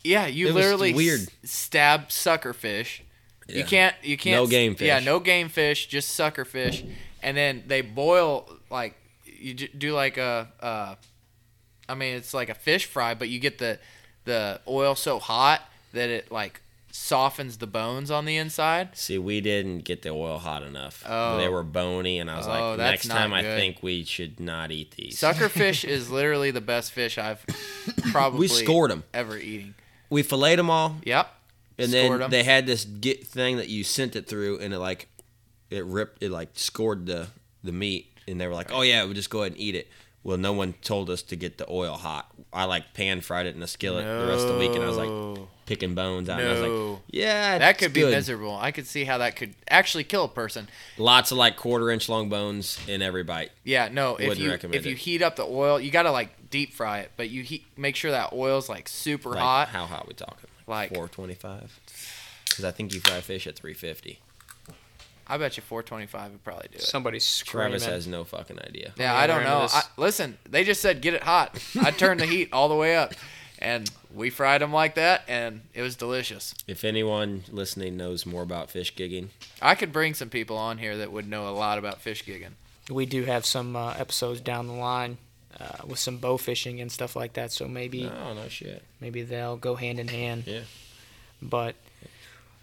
Yeah, 0.03 0.27
you 0.27 0.47
It 0.47 0.53
literally 0.53 0.93
weird. 0.93 1.21
s- 1.21 1.29
stab 1.51 2.11
sucker 2.11 2.53
fish. 2.53 3.03
You 3.49 3.63
can't 3.65 3.95
you 4.03 4.17
can't 4.17 4.35
No 4.41 4.47
game 4.47 4.75
fish. 4.75 4.87
Yeah, 4.87 4.99
no 4.99 5.19
game 5.19 5.49
fish, 5.49 5.87
just 5.87 6.09
sucker 6.09 6.45
fish. 6.45 6.83
And 7.23 7.35
then 7.35 7.63
they 7.67 7.81
boil 7.81 8.49
like 8.69 8.95
you 9.25 9.53
do 9.53 9.93
like 9.93 10.17
a 10.17 10.47
uh 10.61 10.95
I 11.89 11.95
mean 11.95 12.15
it's 12.15 12.33
like 12.33 12.49
a 12.49 12.53
fish 12.55 12.85
fry, 12.85 13.13
but 13.13 13.29
you 13.29 13.39
get 13.39 13.57
the 13.57 13.79
the 14.25 14.59
oil 14.67 14.95
so 14.95 15.19
hot 15.19 15.61
that 15.93 16.09
it 16.09 16.31
like 16.31 16.61
softens 16.91 17.57
the 17.57 17.67
bones 17.67 18.09
on 18.09 18.25
the 18.25 18.37
inside. 18.37 18.95
See, 18.95 19.17
we 19.17 19.41
didn't 19.41 19.79
get 19.79 20.01
the 20.01 20.09
oil 20.09 20.39
hot 20.39 20.63
enough. 20.63 21.03
Oh. 21.07 21.37
They 21.37 21.47
were 21.49 21.63
bony, 21.63 22.19
and 22.19 22.29
I 22.31 22.37
was 22.37 22.47
Oh, 22.47 22.49
like, 22.49 22.77
next 22.77 23.07
time 23.07 23.33
I 23.33 23.43
think 23.43 23.77
we 23.81 24.03
should 24.03 24.39
not 24.39 24.71
eat 24.71 24.91
these. 24.91 25.17
Suckerfish 25.19 25.83
is 25.87 26.09
literally 26.09 26.51
the 26.51 26.61
best 26.61 26.91
fish 26.91 27.17
I've 27.17 27.45
probably 28.11 28.39
we 28.41 28.47
scored 28.47 28.91
them. 28.91 29.03
ever 29.13 29.37
eating. 29.37 29.75
We 30.09 30.23
filleted 30.23 30.59
them 30.59 30.69
all, 30.69 30.97
Yep. 31.05 31.29
and 31.77 31.89
Scored 31.91 32.11
then 32.13 32.21
'em. 32.23 32.31
they 32.31 32.43
had 32.43 32.65
this 32.65 32.85
get 32.85 33.27
thing 33.27 33.57
that 33.57 33.67
you 33.69 33.83
sent 33.83 34.15
it 34.15 34.27
through, 34.27 34.59
and 34.59 34.73
it 34.73 34.79
like 34.79 35.07
it 35.69 35.83
ripped, 35.85 36.23
it 36.23 36.31
like 36.31 36.49
scored 36.53 37.05
the 37.05 37.27
the 37.63 37.73
meat, 37.73 38.07
and 38.27 38.39
they 38.39 38.47
were 38.47 38.53
like, 38.53 38.71
"Oh 38.71 38.81
yeah, 38.81 39.03
we'll 39.03 39.13
just 39.13 39.29
go 39.29 39.41
ahead 39.41 39.51
and 39.53 39.61
eat 39.61 39.75
it." 39.75 39.87
Well, 40.23 40.37
no 40.37 40.51
one 40.51 40.73
told 40.81 41.09
us 41.09 41.21
to 41.23 41.35
get 41.35 41.57
the 41.57 41.65
oil 41.69 41.93
hot. 41.93 42.29
I 42.51 42.65
like 42.65 42.93
pan 42.93 43.21
fried 43.21 43.45
it 43.45 43.55
in 43.55 43.63
a 43.63 43.67
skillet 43.67 44.05
the 44.05 44.27
rest 44.27 44.45
of 44.45 44.53
the 44.53 44.59
week, 44.59 44.71
and 44.75 44.83
I 44.83 44.87
was 44.87 44.97
like 44.97 45.47
picking 45.65 45.95
bones 45.95 46.27
out. 46.29 46.39
And 46.39 46.49
I 46.49 46.51
was 46.51 46.61
like, 46.61 46.99
"Yeah, 47.09 47.57
That 47.59 47.77
could 47.77 47.93
be 47.93 48.01
good." 48.01 48.11
miserable. 48.11 48.57
I 48.57 48.71
could 48.71 48.87
see 48.87 49.05
how 49.05 49.19
that 49.19 49.35
could 49.35 49.53
actually 49.69 50.03
kill 50.03 50.25
a 50.25 50.29
person. 50.29 50.67
Lots 50.97 51.31
of 51.31 51.37
like 51.37 51.55
quarter 51.55 51.89
inch 51.91 52.09
long 52.09 52.29
bones 52.29 52.77
in 52.87 53.01
every 53.01 53.23
bite. 53.23 53.51
Yeah, 53.63 53.89
no. 53.89 54.15
If 54.15 54.27
Wouldn't 54.27 54.39
you 54.39 54.49
recommend 54.51 54.75
if 54.75 54.85
you 54.85 54.95
heat 54.95 55.21
up 55.21 55.35
the 55.37 55.45
oil, 55.45 55.79
you 55.79 55.91
gotta 55.91 56.11
like 56.11 56.49
deep 56.49 56.73
fry 56.73 56.99
it, 56.99 57.11
but 57.15 57.29
you 57.29 57.43
heat 57.43 57.65
make 57.77 57.95
sure 57.95 58.11
that 58.11 58.33
oil's 58.33 58.67
like 58.69 58.87
super 58.89 59.29
Like, 59.29 59.39
hot. 59.39 59.67
How 59.69 59.85
hot 59.85 60.07
we 60.07 60.13
talking? 60.13 60.49
Like- 60.65 60.93
four 60.93 61.07
twenty 61.07 61.35
five. 61.35 61.79
Because 62.49 62.65
I 62.65 62.71
think 62.71 62.93
you 62.93 62.99
fry 63.01 63.21
fish 63.21 63.45
at 63.47 63.55
three 63.55 63.73
fifty. 63.73 64.19
I 65.29 65.37
bet 65.37 65.57
you 65.57 65.63
425 65.63 66.31
would 66.31 66.43
probably 66.43 66.69
do 66.71 66.75
it. 66.77 66.81
Somebody's 66.81 67.25
screaming. 67.25 67.71
Travis 67.71 67.85
has 67.85 68.07
no 68.07 68.23
fucking 68.23 68.59
idea. 68.59 68.93
yeah, 68.97 69.13
Yeah, 69.13 69.15
I 69.19 69.27
don't 69.27 69.43
know. 69.43 69.67
I, 69.69 69.83
listen, 69.97 70.37
they 70.49 70.63
just 70.63 70.81
said 70.81 71.01
get 71.01 71.13
it 71.13 71.23
hot. 71.23 71.61
I 71.81 71.91
turned 71.91 72.19
the 72.21 72.25
heat 72.25 72.49
all 72.53 72.69
the 72.69 72.75
way 72.75 72.95
up, 72.95 73.13
and 73.59 73.89
we 74.13 74.29
fried 74.29 74.61
them 74.61 74.71
like 74.71 74.95
that, 74.95 75.23
and 75.27 75.61
it 75.73 75.81
was 75.81 75.95
delicious. 75.95 76.55
If 76.65 76.83
anyone 76.83 77.43
listening 77.51 77.97
knows 77.97 78.25
more 78.25 78.41
about 78.43 78.71
fish 78.71 78.95
gigging, 78.95 79.27
I 79.61 79.75
could 79.75 79.91
bring 79.91 80.13
some 80.13 80.29
people 80.29 80.57
on 80.57 80.77
here 80.77 80.97
that 80.97 81.11
would 81.11 81.27
know 81.29 81.47
a 81.49 81.51
lot 81.51 81.77
about 81.77 81.99
fish 82.01 82.23
gigging. 82.23 82.51
We 82.89 83.05
do 83.05 83.25
have 83.25 83.45
some 83.45 83.75
uh, 83.75 83.95
episodes 83.97 84.39
down 84.39 84.67
the 84.67 84.73
line 84.73 85.17
uh, 85.59 85.85
with 85.85 85.99
some 85.99 86.17
bow 86.19 86.37
fishing 86.37 86.79
and 86.79 86.89
stuff 86.91 87.15
like 87.15 87.33
that. 87.33 87.51
So 87.51 87.67
maybe 87.67 88.03
no, 88.03 88.33
no 88.33 88.47
shit. 88.47 88.83
maybe 89.01 89.23
they'll 89.23 89.57
go 89.57 89.75
hand 89.75 89.99
in 89.99 90.07
hand. 90.07 90.43
Yeah. 90.47 90.61
But, 91.41 91.75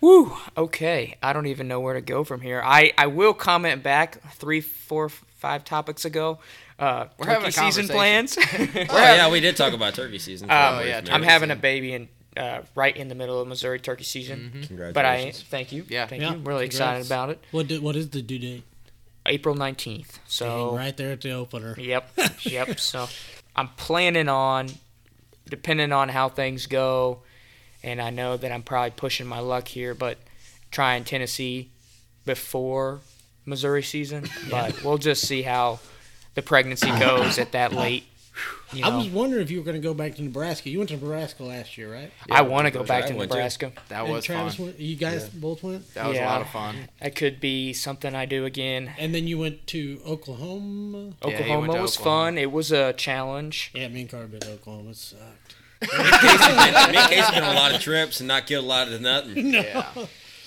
whew, 0.05 0.37
okay. 0.57 1.17
I 1.23 1.33
don't 1.33 1.47
even 1.47 1.67
know 1.67 1.81
where 1.81 1.95
to 1.95 2.03
go 2.03 2.25
from 2.25 2.43
here. 2.43 2.61
I, 2.63 2.93
I 2.99 3.07
will 3.07 3.33
comment 3.33 3.83
back 3.83 4.21
three, 4.35 4.61
four, 4.61 5.09
five 5.09 5.65
topics 5.65 6.05
ago. 6.05 6.39
Uh, 6.79 7.07
We're 7.19 7.27
turkey 7.27 7.47
a 7.49 7.53
season 7.53 7.89
plans. 7.89 8.37
Oh 8.53 8.87
yeah, 8.91 9.31
we 9.31 9.41
did 9.41 9.57
talk 9.57 9.73
about 9.73 9.95
turkey 9.95 10.19
season. 10.19 10.49
for 10.49 10.55
Uh, 10.55 10.81
Oh, 10.83 10.85
yeah, 10.85 11.01
I'm 11.11 11.23
having 11.23 11.51
a 11.51 11.57
baby 11.57 11.95
in 11.95 12.09
uh, 12.37 12.63
right 12.75 12.95
in 12.95 13.09
the 13.09 13.15
middle 13.15 13.41
of 13.41 13.49
Missouri 13.49 13.79
turkey 13.79 14.05
season. 14.05 14.51
Congratulations! 14.67 14.93
But 14.93 15.07
I 15.07 15.31
thank 15.51 15.73
you. 15.73 15.87
Yeah. 15.89 16.07
thank 16.07 16.21
Yeah, 16.21 16.35
you. 16.35 16.39
Really 16.39 16.69
congrats. 16.69 16.75
excited 16.75 17.07
about 17.07 17.31
it. 17.31 17.43
What 17.53 17.69
did, 17.69 17.81
what 17.83 17.97
is 17.97 18.11
the 18.11 18.21
due 18.23 18.39
date? 18.41 18.65
April 19.27 19.55
19th. 19.55 20.19
So 20.27 20.47
Dang, 20.71 20.77
right 20.77 20.97
there 20.97 21.13
at 21.13 21.21
the 21.23 21.31
opener. 21.31 21.75
Yep, 21.79 22.11
yep. 22.43 22.79
So 22.79 23.09
I'm 23.57 23.69
planning 23.77 24.29
on, 24.29 24.69
depending 25.49 25.93
on 25.93 26.09
how 26.11 26.29
things 26.29 26.67
go, 26.67 27.21
and 27.85 28.01
I 28.01 28.11
know 28.11 28.37
that 28.37 28.51
I'm 28.51 28.63
probably 28.63 28.91
pushing 28.91 29.27
my 29.27 29.39
luck 29.39 29.69
here, 29.69 29.95
but 29.95 30.19
trying 30.71 31.05
Tennessee 31.05 31.71
before 32.25 33.01
Missouri 33.45 33.83
season. 33.83 34.25
But 34.51 34.83
we'll 34.83 34.99
just 34.99 35.27
see 35.27 35.43
how 35.43 35.81
the 36.35 36.43
pregnancy 36.43 36.89
goes 36.99 37.39
at 37.39 37.53
that 37.53 37.73
late. 37.73 38.05
You 38.73 38.83
know, 38.83 38.91
I 38.91 38.97
was 38.97 39.09
wondering 39.09 39.43
if 39.43 39.51
you 39.53 39.59
were 39.59 39.65
going 39.65 39.81
to 39.81 39.83
go 39.83 39.95
back 39.95 40.17
to 40.17 40.23
Nebraska. 40.23 40.69
You 40.69 40.79
went 40.79 40.89
to 40.91 40.97
Nebraska 40.97 41.45
last 41.45 41.79
year, 41.79 41.93
right? 41.93 42.11
I 42.29 42.43
want 42.43 42.67
to 42.67 42.73
go 42.73 42.83
back 42.83 43.07
to 43.07 43.15
I 43.15 43.17
went 43.17 43.31
to. 43.31 43.37
Nebraska. 43.37 43.73
That 43.89 44.03
and 44.05 44.13
was 44.13 44.25
Travis 44.25 44.57
fun. 44.57 44.67
went. 44.67 44.81
You 44.81 44.97
guys 44.97 45.29
both 45.29 45.63
went. 45.63 45.95
That 45.95 46.09
was 46.09 46.19
a 46.19 46.25
lot 46.25 46.41
of 46.41 46.49
fun. 46.49 46.75
That 47.01 47.15
could 47.15 47.39
be 47.39 47.73
something 47.73 48.13
I 48.17 48.27
do 48.27 48.45
again. 48.45 48.91
And 48.99 49.15
then 49.15 49.29
you 49.29 49.39
went 49.39 49.69
to 49.69 50.01
Oklahoma. 50.05 50.99
Yeah, 50.99 51.27
went 51.29 51.41
Oklahoma 51.41 51.75
to 51.75 51.83
was 51.83 51.97
Oklahoma. 51.99 52.25
fun. 52.27 52.39
It 52.39 52.51
was 52.51 52.73
a 52.73 52.93
challenge. 52.95 53.71
Yeah, 53.75 53.87
me 53.89 54.01
and 54.01 54.11
Carter 54.11 54.27
been 54.27 54.41
to 54.41 54.53
Oklahoma. 54.55 54.91
It 54.91 54.97
sucked. 54.97 55.54
Me 55.93 56.97
and 56.97 57.11
Casey 57.11 57.33
been 57.35 57.43
on 57.45 57.53
a 57.57 57.59
lot 57.59 57.75
of 57.75 57.81
trips 57.81 58.21
and 58.21 58.29
not 58.29 58.47
killed 58.47 58.65
a 58.65 58.69
lot 58.69 58.89
of 58.89 59.01
nothing. 59.01 59.53
Yeah. 59.55 59.87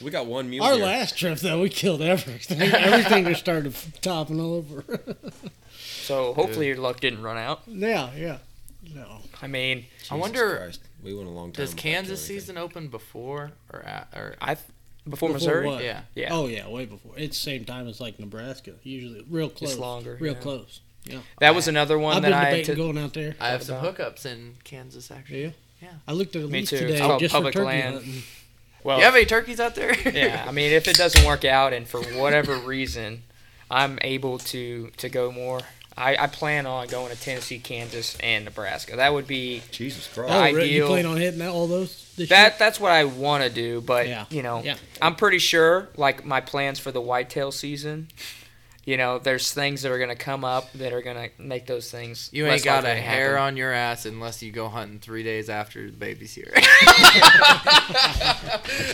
We 0.01 0.11
got 0.11 0.27
one 0.27 0.49
mule 0.49 0.63
Our 0.63 0.75
deer. 0.75 0.85
last 0.85 1.17
trip 1.17 1.39
though, 1.39 1.61
we 1.61 1.69
killed 1.69 2.01
everything. 2.03 2.61
everything 2.61 3.25
just 3.25 3.39
started 3.39 3.73
topping 4.01 4.39
over. 4.39 4.83
So 5.79 6.33
hopefully 6.33 6.67
your 6.67 6.77
luck 6.77 6.99
didn't 6.99 7.21
run 7.23 7.37
out. 7.37 7.61
yeah, 7.67 8.11
yeah. 8.15 8.37
No. 8.93 9.17
I 9.41 9.47
mean, 9.47 9.85
Jesus 9.97 10.11
I 10.11 10.15
wonder- 10.15 10.57
Christ. 10.57 10.81
We 11.03 11.13
went 11.13 11.27
a 11.27 11.31
long 11.31 11.51
time. 11.51 11.63
Does 11.63 11.73
Kansas 11.73 12.25
season 12.25 12.57
open 12.57 12.87
before 12.87 13.51
or 13.71 13.81
at, 13.81 14.07
or 14.15 14.35
I 14.41 14.55
before, 14.55 15.11
Before 15.11 15.29
Missouri. 15.33 15.67
what? 15.67 15.83
yeah? 15.83 16.01
Yeah. 16.15 16.29
Oh 16.33 16.47
yeah, 16.47 16.67
way 16.67 16.85
before. 16.85 17.13
It's 17.15 17.37
same 17.37 17.65
time 17.65 17.87
as 17.87 18.01
like 18.01 18.19
Nebraska. 18.19 18.73
Usually 18.83 19.23
real 19.29 19.49
close. 19.49 19.77
longer, 19.77 20.17
Real 20.19 20.33
yeah. 20.33 20.39
close. 20.39 20.81
Yeah. 21.09 21.19
That 21.39 21.55
was 21.55 21.67
another 21.67 21.97
one 21.97 22.17
I've 22.17 22.21
that 22.23 22.29
been 22.29 22.37
I 22.37 22.45
debating 22.45 22.65
to. 22.65 22.75
going 22.75 22.97
out 22.97 23.13
there. 23.13 23.35
I 23.39 23.49
have 23.49 23.63
some 23.63 23.83
hookups 23.83 24.25
in 24.25 24.55
Kansas 24.63 25.09
actually. 25.11 25.43
Yeah. 25.43 25.49
Yeah. 25.81 25.89
I 26.07 26.13
looked 26.13 26.35
at 26.35 26.41
a 26.43 26.47
Me 26.47 26.59
lease 26.59 26.69
too. 26.71 26.77
today 26.79 26.93
It's 26.93 27.01
called 27.01 27.19
just 27.19 27.33
public 27.33 27.53
for 27.53 27.59
turkey 27.59 27.67
land. 27.67 27.93
hunting. 27.95 28.23
Well, 28.83 28.97
You 28.99 29.03
have 29.05 29.15
any 29.15 29.25
turkeys 29.25 29.59
out 29.59 29.75
there? 29.75 29.93
yeah. 30.13 30.45
I 30.47 30.51
mean, 30.51 30.71
if 30.71 30.87
it 30.87 30.95
doesn't 30.95 31.25
work 31.25 31.43
out, 31.45 31.73
and 31.73 31.87
for 31.87 32.01
whatever 32.01 32.55
reason, 32.57 33.23
I'm 33.69 33.99
able 34.01 34.37
to 34.39 34.89
to 34.97 35.09
go 35.09 35.31
more. 35.31 35.59
I, 35.99 36.15
I 36.15 36.27
plan 36.27 36.67
on 36.67 36.87
going 36.87 37.11
to 37.13 37.19
Tennessee, 37.19 37.57
Kansas, 37.57 38.15
and 38.21 38.45
Nebraska. 38.45 38.95
That 38.97 39.13
would 39.13 39.25
be 39.25 39.63
Jesus 39.71 40.07
Christ. 40.07 40.31
Oh, 40.31 40.39
Christ. 40.39 40.55
really? 40.55 40.69
You 40.73 40.83
ideal. 40.83 40.87
plan 40.89 41.05
on 41.07 41.17
hitting 41.17 41.39
that, 41.39 41.49
all 41.49 41.65
those? 41.67 42.13
This 42.15 42.29
that. 42.29 42.59
That's 42.59 42.79
what 42.79 42.91
I 42.91 43.03
want 43.05 43.43
to 43.43 43.49
do. 43.49 43.81
But 43.81 44.07
Yeah. 44.07 44.25
you 44.29 44.43
know, 44.43 44.61
Yeah. 44.63 44.75
I'm 45.01 45.15
pretty 45.15 45.39
sure. 45.39 45.89
Like 45.97 46.23
my 46.23 46.39
plans 46.39 46.79
for 46.79 46.91
the 46.91 47.01
whitetail 47.01 47.51
season. 47.51 48.09
You 48.87 48.95
know, 48.95 49.19
there's 49.19 49.51
things 49.53 49.81
that 49.81 49.91
are 49.91 49.99
gonna 49.99 50.15
come 50.15 50.45
up 50.45 50.71
that 50.73 50.93
are 50.93 51.01
gonna 51.01 51.27
make 51.37 51.65
those 51.65 51.91
things. 51.91 52.29
You 52.31 52.45
less 52.45 52.53
ain't 52.53 52.63
got 52.63 52.85
a 52.85 52.95
hair 52.95 53.31
happen. 53.33 53.43
on 53.47 53.57
your 53.57 53.73
ass 53.73 54.05
unless 54.05 54.41
you 54.41 54.49
go 54.53 54.69
hunting 54.69 54.99
three 54.99 55.23
days 55.23 55.49
after 55.49 55.87
the 55.87 55.91
baby's 55.97 56.33
here. 56.33 56.53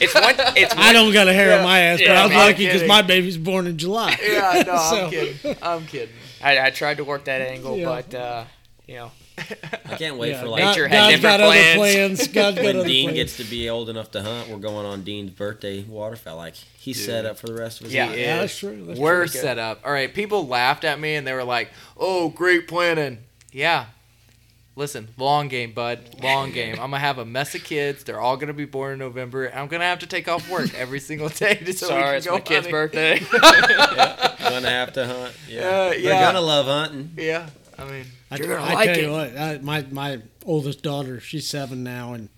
It's 0.02 0.14
one. 0.16 0.36
It's 0.58 0.74
I 0.76 0.94
don't 0.94 1.14
got 1.14 1.28
a 1.28 1.34
hair 1.34 1.58
on 1.58 1.64
my 1.64 1.80
ass, 1.80 2.00
but 2.00 2.08
Yeah, 2.08 2.22
I 2.22 2.24
was 2.26 2.32
I'm 2.32 2.38
lucky 2.38 2.58
because 2.66 2.74
kidding. 2.82 2.88
my 2.88 3.02
baby's 3.04 3.38
born 3.38 3.68
in 3.68 3.78
July. 3.78 4.18
yeah, 4.22 4.64
no, 4.66 4.78
So- 4.89 5.06
I'm 5.06 5.10
kidding. 5.12 5.56
I'm 5.62 5.86
kidding. 5.86 6.16
I, 6.41 6.60
I 6.68 6.70
tried 6.72 6.98
to 6.98 7.04
work 7.04 7.26
that 7.26 7.41
angle, 7.41 7.78
Yeah. 7.78 7.86
but 7.86 8.16
uh, 8.16 8.44
you 8.88 8.96
know, 8.96 9.12
I 9.38 9.96
can't 9.98 10.18
wait 10.18 10.32
Yeah, 10.32 10.42
for 10.42 10.48
like 10.48 10.62
God, 10.62 10.70
Nature 10.70 10.88
had 10.88 10.96
God's 10.96 11.16
different 11.16 11.38
got 11.40 11.42
other 11.42 11.54
plans. 11.54 11.78
plans. 11.78 12.28
God's 12.28 12.56
got 12.56 12.64
when 12.64 12.76
other 12.78 12.88
Dean 12.88 13.06
plans. 13.10 13.16
gets 13.18 13.38
to 13.38 13.44
be 13.46 13.70
old 13.70 13.90
enough 13.90 14.12
to 14.12 14.22
hunt. 14.22 14.50
We're 14.50 14.58
going 14.58 14.86
on 14.86 15.04
Dean's 15.04 15.32
birthday 15.32 15.84
waterfowl. 15.84 16.38
Like 16.38 16.56
he's 16.56 16.98
Dude. 16.98 17.06
set 17.06 17.26
up 17.26 17.38
for 17.38 17.48
the 17.48 17.54
rest 17.56 17.80
of 17.82 17.86
his 17.86 17.94
Yeah. 17.94 18.08
life. 18.08 18.18
yeah, 18.20 18.38
that's 18.40 18.58
true. 18.58 18.86
That's 18.86 19.00
We're 19.00 19.26
true. 19.28 19.40
set 19.42 19.58
up. 19.60 19.82
All 19.86 19.92
right, 19.92 20.14
people 20.14 20.48
laughed 20.48 20.84
at 20.84 21.00
me 21.00 21.16
and 21.16 21.26
they 21.26 21.34
were 21.34 21.44
like, 21.44 21.70
"Oh, 21.98 22.30
great 22.30 22.68
planning." 22.68 23.20
Yeah. 23.52 23.86
Listen, 24.76 25.10
long 25.18 25.50
game, 25.50 25.72
bud. 25.72 26.00
Long 26.24 26.52
game. 26.54 26.74
I'm 26.74 26.90
gonna 26.90 26.98
have 27.00 27.20
a 27.20 27.26
mess 27.26 27.54
of 27.54 27.64
kids. 27.64 28.04
They're 28.04 28.20
all 28.20 28.38
gonna 28.38 28.54
be 28.54 28.66
born 28.66 28.94
in 28.94 29.00
November. 29.00 29.52
I'm 29.54 29.68
gonna 29.68 29.84
have 29.86 30.00
to 30.00 30.08
take 30.08 30.28
off 30.28 30.50
work 30.50 30.74
every 30.78 31.00
single 31.00 31.30
day 31.30 31.60
just 31.64 31.80
so 31.80 31.88
we 31.88 31.90
sorry, 31.92 32.04
can 32.06 32.16
it's 32.16 32.26
go 32.28 32.34
my 32.34 32.40
kid's 32.40 32.68
hunting. 32.68 32.72
birthday. 32.72 33.20
Gonna 34.50 34.70
have 34.70 34.94
to 34.94 35.06
hunt. 35.08 35.34
Yeah, 35.50 35.62
Uh, 35.62 35.90
they're 35.90 36.00
yeah. 36.00 36.22
gonna 36.22 36.42
love 36.42 36.66
hunting. 36.66 37.12
Yeah, 37.18 37.50
I 37.78 37.86
mean, 37.86 38.05
I, 38.32 38.38
you're 38.38 38.47
gonna 38.47 38.61
I 38.61 38.74
like 38.74 38.86
tell 38.93 38.97
it. 38.97 39.01
you 39.01 39.11
what, 39.11 39.38
I, 39.38 39.57
my 39.59 39.86
my 39.91 40.21
oldest 40.45 40.84
daughter, 40.84 41.19
she's 41.19 41.47
seven 41.47 41.84
now, 41.84 42.13
and 42.13 42.30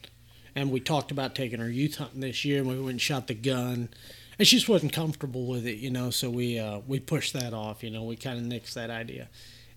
and 0.55 0.71
we 0.71 0.79
talked 0.79 1.11
about 1.11 1.35
taking 1.35 1.59
her 1.59 1.69
youth 1.69 1.95
hunting 1.95 2.21
this 2.21 2.45
year, 2.45 2.59
and 2.59 2.67
we 2.69 2.75
went 2.77 2.91
and 2.91 3.01
shot 3.01 3.27
the 3.27 3.33
gun, 3.33 3.89
and 4.39 4.47
she 4.47 4.55
just 4.55 4.69
wasn't 4.69 4.93
comfortable 4.93 5.45
with 5.45 5.65
it, 5.65 5.77
you 5.77 5.89
know. 5.91 6.09
So 6.09 6.29
we 6.29 6.57
uh, 6.57 6.79
we 6.87 6.99
pushed 6.99 7.33
that 7.33 7.53
off, 7.53 7.83
you 7.83 7.89
know. 7.89 8.03
We 8.03 8.15
kind 8.15 8.37
of 8.39 8.45
nixed 8.45 8.73
that 8.73 8.89
idea, 8.89 9.27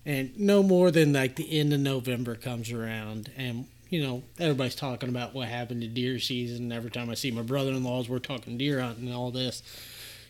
and 0.05 0.37
no 0.39 0.63
more 0.63 0.91
than 0.91 1.13
like 1.13 1.35
the 1.35 1.59
end 1.59 1.73
of 1.73 1.79
November 1.81 2.35
comes 2.35 2.71
around, 2.71 3.31
and 3.37 3.65
you 3.89 4.01
know 4.01 4.23
everybody's 4.39 4.75
talking 4.75 5.09
about 5.09 5.33
what 5.33 5.47
happened 5.49 5.81
to 5.81 5.87
deer 5.87 6.19
season. 6.19 6.71
Every 6.71 6.91
time 6.91 7.09
I 7.09 7.15
see 7.15 7.31
my 7.31 7.41
brother-in-laws, 7.41 8.07
we're 8.07 8.19
talking 8.19 8.57
deer 8.57 8.79
hunting 8.79 9.07
and 9.07 9.15
all 9.15 9.31
this. 9.31 9.61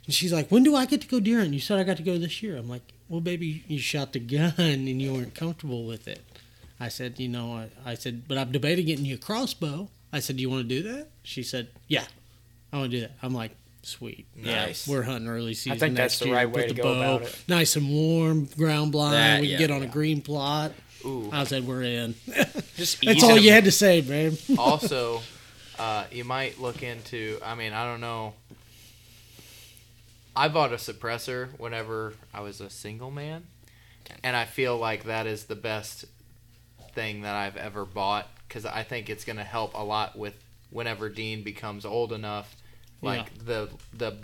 And 0.06 0.14
she's 0.14 0.34
like, 0.34 0.50
"When 0.50 0.64
do 0.64 0.76
I 0.76 0.86
get 0.86 1.02
to 1.02 1.08
go 1.08 1.20
deer 1.20 1.38
hunting? 1.38 1.54
You 1.54 1.60
said 1.60 1.78
I 1.78 1.84
got 1.84 1.98
to 1.98 2.04
go 2.04 2.18
this 2.18 2.42
year." 2.42 2.58
I'm 2.58 2.68
like, 2.70 2.82
"Well, 3.10 3.22
baby, 3.22 3.64
you 3.68 3.80
shot 3.80 4.14
the 4.14 4.20
gun 4.20 4.54
and 4.58 5.02
you 5.02 5.14
weren't 5.14 5.36
comfortable 5.36 5.86
with 5.86 6.08
it." 6.08 6.22
I 6.80 6.88
said, 6.88 7.20
"You 7.20 7.28
know, 7.28 7.54
I, 7.54 7.92
I 7.92 7.96
said, 7.96 8.28
but 8.28 8.38
I'm 8.38 8.52
debating 8.52 8.86
getting 8.86 9.06
you 9.06 9.16
a 9.16 9.18
crossbow." 9.18 9.90
I 10.14 10.20
said, 10.20 10.38
"Do 10.38 10.42
you 10.42 10.50
want 10.50 10.68
to 10.68 10.82
do 10.82 10.84
that?" 10.94 11.10
She 11.24 11.44
said, 11.44 11.68
"Yeah, 11.88 12.06
I 12.72 12.78
want 12.78 12.92
to 12.92 12.98
do 12.98 13.02
that." 13.02 13.12
I'm 13.22 13.34
like, 13.34 13.52
"Sweet, 13.84 14.28
Nice. 14.36 14.88
We're 14.88 15.04
hunting 15.04 15.28
early 15.30 15.54
season. 15.54 15.80
think 15.80 15.96
that's 15.96 16.14
next 16.14 16.20
the 16.20 16.26
year 16.28 16.36
right 16.36 16.46
with 16.46 16.56
way 16.56 16.68
the 16.70 16.74
to 16.76 16.82
go 16.82 16.94
bow, 16.94 17.16
about 17.16 17.22
it. 17.24 17.44
Nice 17.48 17.76
and 17.76 17.90
warm, 17.90 18.46
ground 18.46 18.92
blind. 18.92 19.16
That- 19.16 19.42
we 19.42 19.48
can 19.48 19.52
yeah, 19.54 19.68
get 19.68 19.72
on 19.72 19.84
a 19.84 19.88
green 19.88 20.22
plot." 20.22 20.72
Ooh. 21.06 21.30
I 21.32 21.44
said, 21.46 21.66
"We're 21.68 21.84
in." 21.84 22.16
Just 22.76 23.02
That's 23.04 23.24
all 23.24 23.38
you 23.38 23.52
had 23.52 23.66
to 23.66 23.72
say, 23.72 24.02
babe. 24.02 24.38
also, 24.58 25.22
uh, 25.80 26.06
you 26.12 26.24
might 26.24 26.60
look 26.60 26.84
into. 26.84 27.40
I 27.44 27.56
mean, 27.56 27.74
I 27.74 27.86
don't 27.86 28.02
know. 28.02 28.34
I 30.40 30.48
bought 30.48 30.72
a 30.72 30.78
suppressor 30.78 31.50
whenever 31.60 32.14
I 32.34 32.40
was 32.40 32.62
a 32.62 32.70
single 32.70 33.12
man, 33.12 33.48
and 34.24 34.38
I 34.38 34.46
feel 34.46 34.78
like 34.78 35.04
that 35.04 35.28
is 35.28 35.44
the 35.44 35.56
best 35.58 36.06
thing 36.94 37.24
that 37.24 37.36
I've 37.36 37.58
ever 37.58 37.84
bought 37.84 38.30
because 38.48 38.66
I 38.66 38.84
think 38.84 39.10
it's 39.10 39.26
going 39.26 39.36
to 39.36 39.44
help 39.44 39.74
a 39.74 39.84
lot 39.84 40.18
with 40.18 40.42
whenever 40.70 41.10
Dean 41.10 41.44
becomes 41.44 41.86
old 41.86 42.14
enough, 42.14 42.56
like 43.02 43.38
the 43.38 43.70
the 43.94 44.20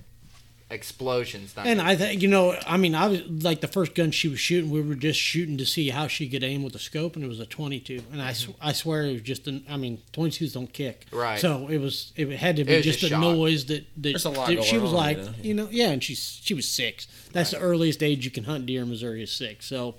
explosions. 0.69 1.55
Not 1.55 1.67
And 1.67 1.79
gonna- 1.79 1.89
I 1.91 1.95
think 1.95 2.21
you 2.21 2.27
know, 2.27 2.57
I 2.67 2.77
mean, 2.77 2.95
I 2.95 3.07
was 3.07 3.21
like 3.43 3.61
the 3.61 3.67
first 3.67 3.93
gun 3.95 4.11
she 4.11 4.27
was 4.27 4.39
shooting. 4.39 4.69
We 4.69 4.81
were 4.81 4.95
just 4.95 5.19
shooting 5.19 5.57
to 5.57 5.65
see 5.65 5.89
how 5.89 6.07
she 6.07 6.27
could 6.27 6.43
aim 6.43 6.63
with 6.63 6.73
the 6.73 6.79
scope, 6.79 7.15
and 7.15 7.23
it 7.23 7.27
was 7.27 7.39
a 7.39 7.45
22. 7.45 8.01
And 8.11 8.21
I, 8.21 8.33
sw- 8.33 8.49
I 8.61 8.73
swear 8.73 9.03
it 9.05 9.13
was 9.13 9.21
just 9.21 9.47
an. 9.47 9.63
I 9.69 9.77
mean, 9.77 10.01
22s 10.13 10.53
don't 10.53 10.71
kick. 10.71 11.05
Right. 11.11 11.39
So 11.39 11.67
it 11.67 11.77
was. 11.79 12.11
It 12.15 12.29
had 12.31 12.55
to 12.57 12.63
be 12.63 12.81
just 12.81 12.99
just 12.99 13.03
a 13.03 13.07
shock. 13.09 13.21
noise 13.21 13.65
that 13.65 13.85
that, 13.97 14.09
There's 14.09 14.25
a 14.25 14.29
lot 14.29 14.47
that 14.47 14.63
she 14.63 14.71
going 14.73 14.83
was 14.83 14.91
on, 14.91 14.97
like, 14.97 15.17
you 15.17 15.23
know? 15.23 15.33
you 15.43 15.53
know, 15.53 15.67
yeah. 15.71 15.89
And 15.91 16.03
she's 16.03 16.39
she 16.43 16.53
was 16.53 16.67
six. 16.67 17.07
That's 17.31 17.51
the 17.51 17.59
earliest 17.59 18.01
age 18.01 18.25
you 18.25 18.31
can 18.31 18.45
hunt 18.45 18.65
deer 18.65 18.81
in 18.83 18.89
Missouri 18.89 19.21
is 19.23 19.31
six. 19.31 19.65
So 19.67 19.95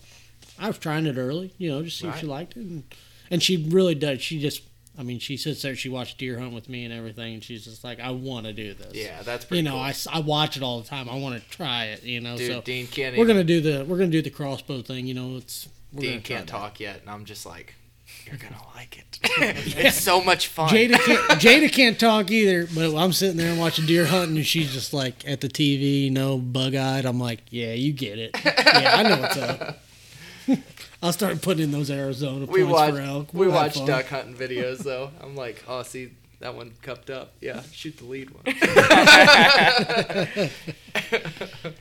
I 0.58 0.68
was 0.68 0.78
trying 0.78 1.06
it 1.06 1.16
early, 1.18 1.52
you 1.58 1.68
know, 1.70 1.82
just 1.82 1.98
see 1.98 2.08
if 2.08 2.18
she 2.18 2.26
liked 2.26 2.56
it, 2.56 2.60
and 2.60 2.82
and 3.30 3.42
she 3.42 3.56
really 3.68 3.94
does. 3.94 4.20
She 4.22 4.40
just. 4.40 4.62
I 4.98 5.02
mean, 5.02 5.18
she 5.18 5.36
sits 5.36 5.60
there. 5.62 5.76
She 5.76 5.88
watched 5.88 6.18
deer 6.18 6.38
hunt 6.38 6.54
with 6.54 6.68
me 6.68 6.84
and 6.84 6.92
everything, 6.92 7.34
and 7.34 7.44
she's 7.44 7.64
just 7.64 7.84
like, 7.84 8.00
"I 8.00 8.10
want 8.12 8.46
to 8.46 8.52
do 8.52 8.72
this." 8.74 8.94
yeah, 8.94 9.22
that's 9.22 9.44
pretty 9.44 9.58
you 9.58 9.64
know, 9.64 9.72
cool. 9.72 9.80
I, 9.80 9.94
I 10.12 10.20
watch 10.20 10.56
it 10.56 10.62
all 10.62 10.80
the 10.80 10.88
time. 10.88 11.08
I 11.08 11.18
want 11.18 11.42
to 11.42 11.48
try 11.50 11.86
it. 11.86 12.02
You 12.02 12.20
know, 12.20 12.36
Dude, 12.36 12.50
so 12.50 12.60
Dean 12.62 12.86
can't. 12.86 13.16
we're 13.16 13.24
even- 13.24 13.36
gonna 13.36 13.44
do 13.44 13.60
the 13.60 13.84
we're 13.84 13.98
gonna 13.98 14.10
do 14.10 14.22
the 14.22 14.30
crossbow 14.30 14.82
thing. 14.82 15.06
You 15.06 15.14
know, 15.14 15.36
it's 15.36 15.68
Dean 15.94 16.22
can't 16.22 16.46
that. 16.46 16.50
talk 16.52 16.80
yet, 16.80 17.00
and 17.02 17.10
I'm 17.10 17.24
just 17.26 17.44
like, 17.44 17.74
you're 18.26 18.36
gonna 18.36 18.56
like 18.74 18.98
it. 18.98 19.18
it's 19.78 20.00
so 20.00 20.22
much 20.22 20.48
fun. 20.48 20.70
Jada 20.70 20.98
can't, 21.04 21.20
Jada 21.40 21.70
can't 21.72 21.98
talk 22.00 22.30
either, 22.30 22.66
but 22.74 22.94
I'm 22.96 23.12
sitting 23.12 23.36
there 23.36 23.50
and 23.50 23.60
watching 23.60 23.84
deer 23.86 24.06
hunting, 24.06 24.36
and 24.38 24.46
she's 24.46 24.72
just 24.72 24.94
like 24.94 25.28
at 25.28 25.40
the 25.42 25.48
TV, 25.48 26.04
you 26.04 26.10
know, 26.10 26.38
bug 26.38 26.74
eyed. 26.74 27.04
I'm 27.04 27.20
like, 27.20 27.40
yeah, 27.50 27.72
you 27.74 27.92
get 27.92 28.18
it. 28.18 28.30
Yeah, 28.44 28.94
I 28.96 29.02
know 29.02 29.20
what's 29.20 29.36
up. 29.36 29.78
I'll 31.06 31.12
start 31.12 31.40
putting 31.40 31.62
in 31.62 31.70
those 31.70 31.88
Arizona 31.88 32.46
we 32.46 32.62
points 32.62 32.72
watch 32.72 32.94
for 32.94 33.00
elk. 33.00 33.32
we 33.32 33.46
We'll 33.46 33.52
have 33.52 33.62
watch 33.62 33.74
fun. 33.76 33.86
duck 33.86 34.06
hunting 34.06 34.34
videos 34.34 34.78
though. 34.78 35.12
I'm 35.22 35.36
like, 35.36 35.62
oh, 35.68 35.84
see 35.84 36.10
that 36.40 36.56
one 36.56 36.72
cupped 36.82 37.10
up. 37.10 37.34
Yeah, 37.40 37.62
shoot 37.70 37.96
the 37.98 38.06
lead 38.06 38.30
one. 38.30 38.42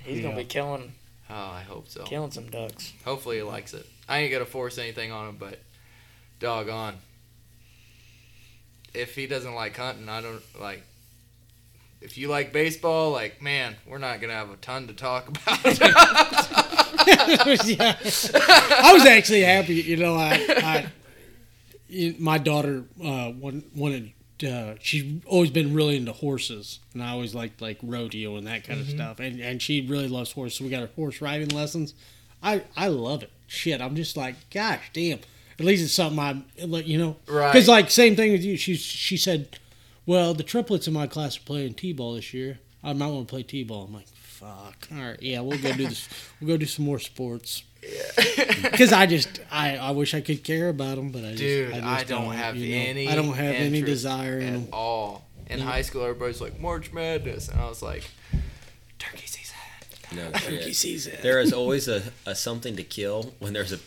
He's 0.05 0.21
gonna 0.21 0.36
be 0.36 0.43
killing 0.43 0.93
oh, 1.30 1.34
I 1.34 1.63
hope 1.67 1.89
so. 1.89 2.03
killing 2.03 2.30
some 2.30 2.49
ducks. 2.51 2.93
Hopefully 3.03 3.38
he 3.38 3.41
likes 3.41 3.73
it. 3.73 3.88
I 4.07 4.19
ain't 4.19 4.32
gonna 4.32 4.45
force 4.45 4.78
anything 4.78 5.11
on 5.11 5.30
him, 5.30 5.38
but 5.39 5.57
doggone. 6.39 6.97
If 8.93 9.15
he 9.15 9.26
doesn't 9.26 9.55
like 9.55 9.76
hunting, 9.76 10.07
I 10.07 10.21
don't 10.21 10.43
like. 10.61 10.84
If 11.99 12.15
you 12.19 12.28
like 12.28 12.53
baseball, 12.53 13.09
like 13.11 13.41
man, 13.41 13.76
we're 13.88 13.97
not 13.97 14.21
gonna 14.21 14.34
have 14.34 14.51
a 14.51 14.55
ton 14.57 14.86
to 14.88 14.93
talk 14.93 15.30
about. 15.47 16.74
Yeah. 17.08 17.98
I 18.84 18.91
was 18.93 19.06
actually 19.06 19.41
happy. 19.41 19.76
You 19.76 19.98
know, 19.98 20.16
I, 20.16 20.91
I 21.89 22.16
my 22.20 22.38
daughter 22.38 22.84
uh, 23.04 23.32
wanted. 23.39 24.12
Uh, 24.46 24.76
she's 24.82 25.24
always 25.26 25.50
been 25.50 25.74
really 25.74 25.96
into 25.96 26.12
horses, 26.12 26.80
and 26.93 27.02
I 27.02 27.12
always 27.12 27.34
liked 27.34 27.62
like 27.62 27.80
rodeo 27.82 28.36
and 28.36 28.48
that 28.48 28.66
kind 28.66 28.82
of 28.82 28.89
stuff. 28.89 29.20
And 29.20 29.39
and 29.39 29.62
she 29.62 29.86
really 29.86 30.08
loves 30.08 30.32
horses. 30.32 30.58
So 30.58 30.66
we 30.66 30.70
got 30.70 30.82
her 30.82 30.89
horse 30.96 31.22
riding 31.22 31.50
lessons. 31.50 31.93
I 32.43 32.64
I 32.76 32.88
love 32.88 33.24
it. 33.24 33.32
Shit, 33.48 33.82
I'm 33.82 33.96
just 33.96 34.18
like, 34.18 34.36
gosh, 34.50 34.89
damn. 34.93 35.20
At 35.58 35.66
least 35.66 35.84
it's 35.86 35.93
something 35.93 36.20
I 36.20 36.66
like, 36.66 36.86
you 36.86 36.98
know. 36.98 37.16
Right. 37.28 37.54
Because 37.54 37.70
like 37.70 37.89
same 37.89 38.16
thing 38.16 38.34
with 38.34 38.43
you. 38.43 38.58
She 38.58 38.76
she 38.76 39.16
said, 39.16 39.58
well, 40.06 40.34
the 40.34 40.43
triplets 40.43 40.88
in 40.88 40.93
my 40.93 41.08
class 41.08 41.38
are 41.38 41.41
playing 41.41 41.76
t-ball 41.76 42.16
this 42.16 42.34
year. 42.34 42.60
I 42.84 42.93
might 42.93 43.08
want 43.08 43.28
to 43.28 43.32
play 43.32 43.43
t-ball. 43.43 43.86
I'm 43.86 43.93
like, 43.93 44.06
fuck. 44.40 44.88
All 44.92 44.98
right, 45.04 45.22
yeah, 45.22 45.42
we'll 45.42 45.58
go 45.60 45.74
do 45.74 45.88
this. 45.88 46.08
We'll 46.42 46.50
go 46.50 46.58
do 46.58 46.66
some 46.66 46.86
more 46.86 47.00
sports. 47.00 47.64
Yeah. 47.82 48.64
Because 48.64 48.92
I 48.92 49.06
just, 49.06 49.40
I, 49.52 49.78
I 49.78 49.92
wish 49.92 50.14
I 50.14 50.22
could 50.22 50.44
care 50.44 50.70
about 50.70 50.96
them, 50.98 51.12
but 51.12 51.24
I 51.24 51.30
just, 51.32 51.40
Dude, 51.40 51.74
I, 51.74 51.78
I, 51.78 51.96
just 51.98 52.08
don't, 52.10 52.34
have 52.34 52.56
you 52.56 52.76
know. 52.76 52.82
any. 52.90 53.08
I 53.10 53.16
don't 53.16 53.34
have 53.34 53.56
any 53.56 53.82
desire 53.82 54.40
in 54.40 54.48
at 54.48 54.54
them. 54.54 54.68
all. 54.74 55.26
In 55.48 55.60
Yeah. 55.60 55.66
high 55.66 55.82
school, 55.84 56.04
everybody's 56.04 56.42
like 56.42 56.60
March 56.60 56.92
Madness, 56.92 57.48
and 57.50 57.60
I 57.62 57.70
was 57.70 57.82
like, 57.84 58.04
Turkey 59.00 59.28
season. 59.28 59.56
No 60.16 60.32
Turkey 60.34 60.74
season. 60.74 61.14
There 61.22 61.40
is 61.40 61.54
always 61.54 61.88
a, 61.98 62.02
a 62.26 62.34
something 62.36 62.76
to 62.76 62.84
kill 62.84 63.34
when 63.40 63.54
there's 63.54 63.72
a 63.72 63.80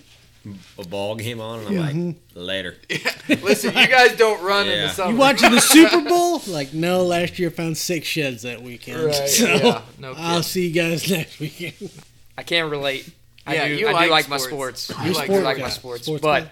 a 0.78 0.84
ball 0.86 1.14
game 1.16 1.40
on, 1.40 1.60
and 1.66 1.78
I'm 1.78 2.06
like, 2.06 2.16
later. 2.34 2.76
Listen, 3.28 3.76
you 3.76 3.86
guys 3.88 4.16
don't 4.16 4.42
run 4.42 4.66
in 4.68 4.72
Yeah. 4.78 4.86
the 4.86 4.92
summer. 4.92 5.12
You 5.12 5.16
watching 5.18 5.50
the 5.52 5.60
Super 5.60 6.00
Bowl? 6.08 6.40
Like, 6.46 6.72
no, 6.74 7.02
last 7.02 7.38
year 7.38 7.48
I 7.48 7.52
found 7.52 7.76
six 7.78 8.06
sheds 8.06 8.42
that 8.42 8.62
weekend. 8.62 9.04
Right, 9.04 9.14
So 9.28 9.46
yeah, 9.46 9.82
no 9.98 10.10
I'll 10.16 10.28
kidding. 10.28 10.42
see 10.42 10.66
you 10.68 10.74
guys 10.74 11.10
next 11.10 11.38
weekend. 11.40 11.90
I 12.36 12.42
can't 12.42 12.70
relate. 12.70 13.10
I 13.46 13.54
Yeah, 13.54 13.68
do. 13.68 13.74
you 13.74 13.88
I 13.88 13.92
like 13.92 14.04
do 14.06 14.10
like 14.10 14.28
my 14.28 14.36
sports. 14.36 14.82
sports. 14.82 15.06
You 15.06 15.12
I 15.12 15.14
like 15.14 15.26
do 15.28 15.32
sports 15.32 15.44
like 15.44 15.56
guy. 15.56 15.62
my 15.62 15.68
sports, 15.70 16.02
Sports 16.04 16.22
but 16.22 16.40
guy. 16.44 16.50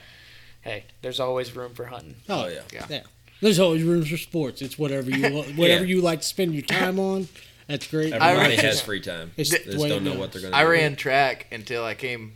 hey, 0.62 0.84
there's 1.02 1.20
always 1.20 1.54
room 1.54 1.74
for 1.74 1.84
hunting. 1.86 2.14
Oh, 2.28 2.44
oh 2.44 2.48
yeah. 2.48 2.60
Yeah. 2.72 2.86
Yeah. 2.88 3.02
There's 3.42 3.58
always 3.60 3.82
rooms 3.82 4.08
for 4.10 4.16
sports. 4.16 4.62
It's 4.62 4.78
whatever 4.78 5.10
you 5.10 5.22
want, 5.34 5.56
whatever 5.56 5.84
Yeah. 5.84 5.96
you 5.96 6.00
like 6.00 6.22
to 6.22 6.26
spend 6.26 6.54
your 6.54 6.62
time 6.64 6.98
on. 6.98 7.28
That's 7.68 7.86
great. 7.86 8.12
Everybody 8.14 8.56
ran- 8.56 8.64
has 8.64 8.80
free 8.80 9.00
time. 9.00 9.32
It's 9.36 9.50
They 9.50 9.58
the 9.58 9.64
just 9.72 9.78
way 9.78 9.88
don't 9.90 10.04
to 10.04 10.10
know 10.10 10.18
what 10.18 10.30
it. 10.30 10.32
they're 10.34 10.42
gonna 10.50 10.56
I 10.56 10.62
do. 10.62 10.70
ran 10.70 10.96
track 10.96 11.46
until 11.52 11.84
I 11.84 11.94
came 11.94 12.32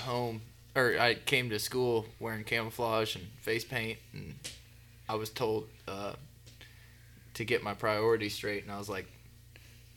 home, 0.00 0.42
or 0.76 0.96
I 0.98 1.14
came 1.14 1.50
to 1.50 1.58
school 1.58 2.06
wearing 2.20 2.44
camouflage 2.44 3.16
and 3.16 3.24
face 3.40 3.64
paint, 3.64 3.98
and 4.12 4.34
I 5.08 5.14
was 5.14 5.30
told 5.30 5.68
uh, 5.86 6.14
to 7.34 7.44
get 7.44 7.62
my 7.62 7.74
priorities 7.74 8.34
straight, 8.34 8.62
and 8.64 8.72
I 8.72 8.78
was 8.78 8.88
like, 8.88 9.06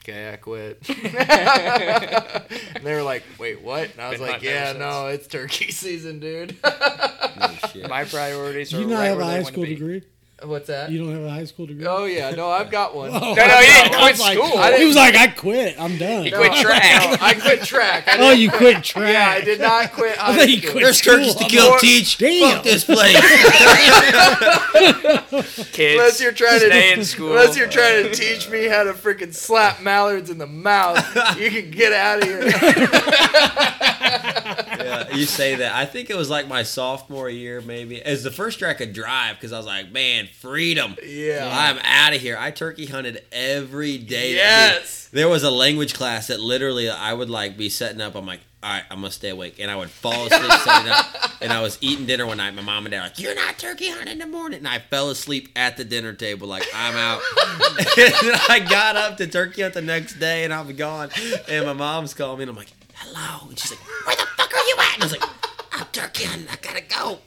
"Okay, 0.03 0.31
I 0.31 0.35
quit." 0.37 0.87
and 0.89 2.83
they 2.83 2.93
were 2.93 3.03
like, 3.03 3.23
"Wait, 3.39 3.61
what?" 3.61 3.91
And 3.91 4.01
I 4.01 4.09
was 4.09 4.19
Been 4.19 4.27
like, 4.29 4.41
"Yeah, 4.43 4.73
no, 4.73 5.07
it's 5.07 5.27
turkey 5.27 5.71
season, 5.71 6.19
dude." 6.19 6.55
No 6.63 7.47
shit. 7.73 7.87
My 7.89 8.03
priorities 8.05 8.69
Do 8.71 8.77
are 8.77 8.81
you 8.81 8.87
not 8.87 8.99
right 8.99 9.05
have 9.07 9.19
a 9.19 9.25
high 9.25 9.33
want 9.35 9.45
to 9.47 9.51
school 9.53 9.63
be. 9.63 9.75
degree? 9.75 10.03
What's 10.43 10.67
that? 10.67 10.91
You 10.91 10.99
don't 10.99 11.11
have 11.13 11.23
a 11.23 11.31
high 11.31 11.45
school 11.45 11.65
degree? 11.65 11.87
Oh 11.87 12.05
yeah, 12.05 12.29
no, 12.29 12.47
I've 12.49 12.69
got 12.69 12.95
one. 12.95 13.09
Oh, 13.13 13.19
No, 13.19 13.33
no, 13.33 13.57
he 13.57 13.65
didn't 13.65 13.95
I 13.95 13.97
quit 13.99 14.11
was 14.11 14.19
like- 14.19 14.37
school. 14.37 14.57
I 14.59 14.77
He 14.77 14.85
was 14.85 14.95
like, 14.95 15.15
I 15.15 15.27
quit. 15.27 15.75
I'm 15.81 15.97
done. 15.97 16.25
He 16.25 16.31
quit 16.31 16.53
track. 16.53 16.81
I 17.21 17.33
quit 17.33 17.63
track. 17.63 18.07
I 18.07 18.17
Oh, 18.19 18.31
you 18.31 18.51
quit 18.51 18.83
track. 18.83 19.13
Yeah, 19.13 19.29
I 19.29 19.41
did 19.43 19.59
not 19.59 19.91
quit. 19.93 20.15
I 20.23 20.37
thought 20.37 20.47
you 20.47 20.61
quit 20.61 20.75
There's 20.83 20.99
school. 20.99 21.15
turkeys 21.15 21.33
to 21.35 21.43
I'm 21.45 21.49
kill, 21.49 21.69
like, 21.71 21.79
teach. 21.81 22.17
Damn. 22.19 22.53
Fuck 22.55 22.63
this 22.65 22.83
place. 22.85 23.15
Kids, 25.71 25.93
Unless 25.99 26.21
you're 26.21 26.31
trying 26.31 26.59
to 26.59 26.65
stay 26.67 26.93
in 26.93 27.03
school. 27.03 27.29
Unless 27.31 27.57
you're 27.57 27.67
trying 27.69 28.03
to 28.03 28.11
teach 28.13 28.47
me 28.49 28.67
how 28.67 28.83
to 28.83 28.93
freaking 28.93 29.33
slap 29.33 29.81
mallards 29.81 30.29
in 30.29 30.37
the 30.37 30.45
mouth, 30.47 31.03
you 31.39 31.49
can 31.49 31.71
get 31.71 31.93
out 31.93 32.19
of 32.21 32.25
here. 32.29 32.43
Yeah, 34.87 35.15
you 35.15 35.25
say 35.25 35.55
that. 35.55 35.75
I 35.75 35.85
think 35.85 36.09
it 36.09 36.17
was 36.17 36.29
like 36.29 36.47
my 36.47 36.63
sophomore 36.63 37.29
year, 37.29 37.61
maybe. 37.61 38.01
As 38.01 38.23
the 38.23 38.31
first 38.31 38.61
year 38.61 38.69
I 38.69 38.73
could 38.73 38.93
drive 38.93 39.35
because 39.35 39.53
I 39.53 39.57
was 39.57 39.65
like, 39.65 39.91
man, 39.91 40.27
freedom. 40.27 40.95
Yeah. 41.05 41.49
I'm 41.51 41.79
out 41.83 42.13
of 42.13 42.21
here. 42.21 42.37
I 42.39 42.51
turkey 42.51 42.85
hunted 42.85 43.23
every 43.31 43.97
day. 43.97 44.35
Yes. 44.35 45.09
There 45.11 45.29
was 45.29 45.43
a 45.43 45.51
language 45.51 45.93
class 45.93 46.27
that 46.27 46.39
literally 46.39 46.89
I 46.89 47.13
would 47.13 47.29
like 47.29 47.57
be 47.57 47.69
setting 47.69 48.01
up. 48.01 48.15
I'm 48.15 48.25
like, 48.25 48.41
all 48.63 48.71
right, 48.71 48.83
I'm 48.89 48.97
gonna 48.97 49.11
stay 49.11 49.29
awake, 49.29 49.59
and 49.59 49.69
I 49.69 49.75
would 49.75 49.89
fall 49.89 50.25
asleep 50.25 50.51
setting 50.63 50.91
up. 50.91 51.05
And 51.41 51.53
I 51.53 51.61
was 51.61 51.77
eating 51.79 52.07
dinner 52.07 52.25
one 52.25 52.37
night. 52.37 52.55
My 52.55 52.63
mom 52.63 52.85
and 52.85 52.91
dad 52.91 52.97
were 52.97 53.03
like, 53.03 53.19
"You're 53.19 53.35
not 53.35 53.59
turkey 53.59 53.89
hunting 53.89 54.13
in 54.13 54.17
the 54.19 54.25
morning," 54.25 54.59
and 54.59 54.67
I 54.67 54.79
fell 54.79 55.11
asleep 55.11 55.49
at 55.55 55.77
the 55.77 55.85
dinner 55.85 56.13
table, 56.13 56.47
like 56.47 56.65
I'm 56.73 56.95
out. 56.95 57.21
and 57.77 58.35
I 58.49 58.65
got 58.67 58.95
up 58.95 59.17
to 59.17 59.27
turkey 59.27 59.61
hunt 59.61 59.75
the 59.75 59.81
next 59.81 60.15
day, 60.15 60.43
and 60.43 60.53
I'm 60.53 60.75
gone. 60.75 61.11
And 61.47 61.65
my 61.67 61.73
mom's 61.73 62.15
calling 62.15 62.39
me, 62.39 62.43
and 62.43 62.49
I'm 62.49 62.57
like, 62.57 62.71
"Hello," 62.95 63.47
and 63.47 63.59
she's 63.59 63.71
like, 63.71 63.79
"Where 64.07 64.15
the 64.15 64.36
fuck 64.49 64.53
are 64.59 64.67
you 64.67 64.75
at?" 64.79 64.93
And 64.95 65.03
I 65.03 65.05
was 65.05 65.11
like, 65.11 65.23
"I'm 65.73 65.85
turkey 65.91 66.23
hunting. 66.25 66.47
I 66.49 66.55
gotta 66.61 66.81
go." 66.81 67.19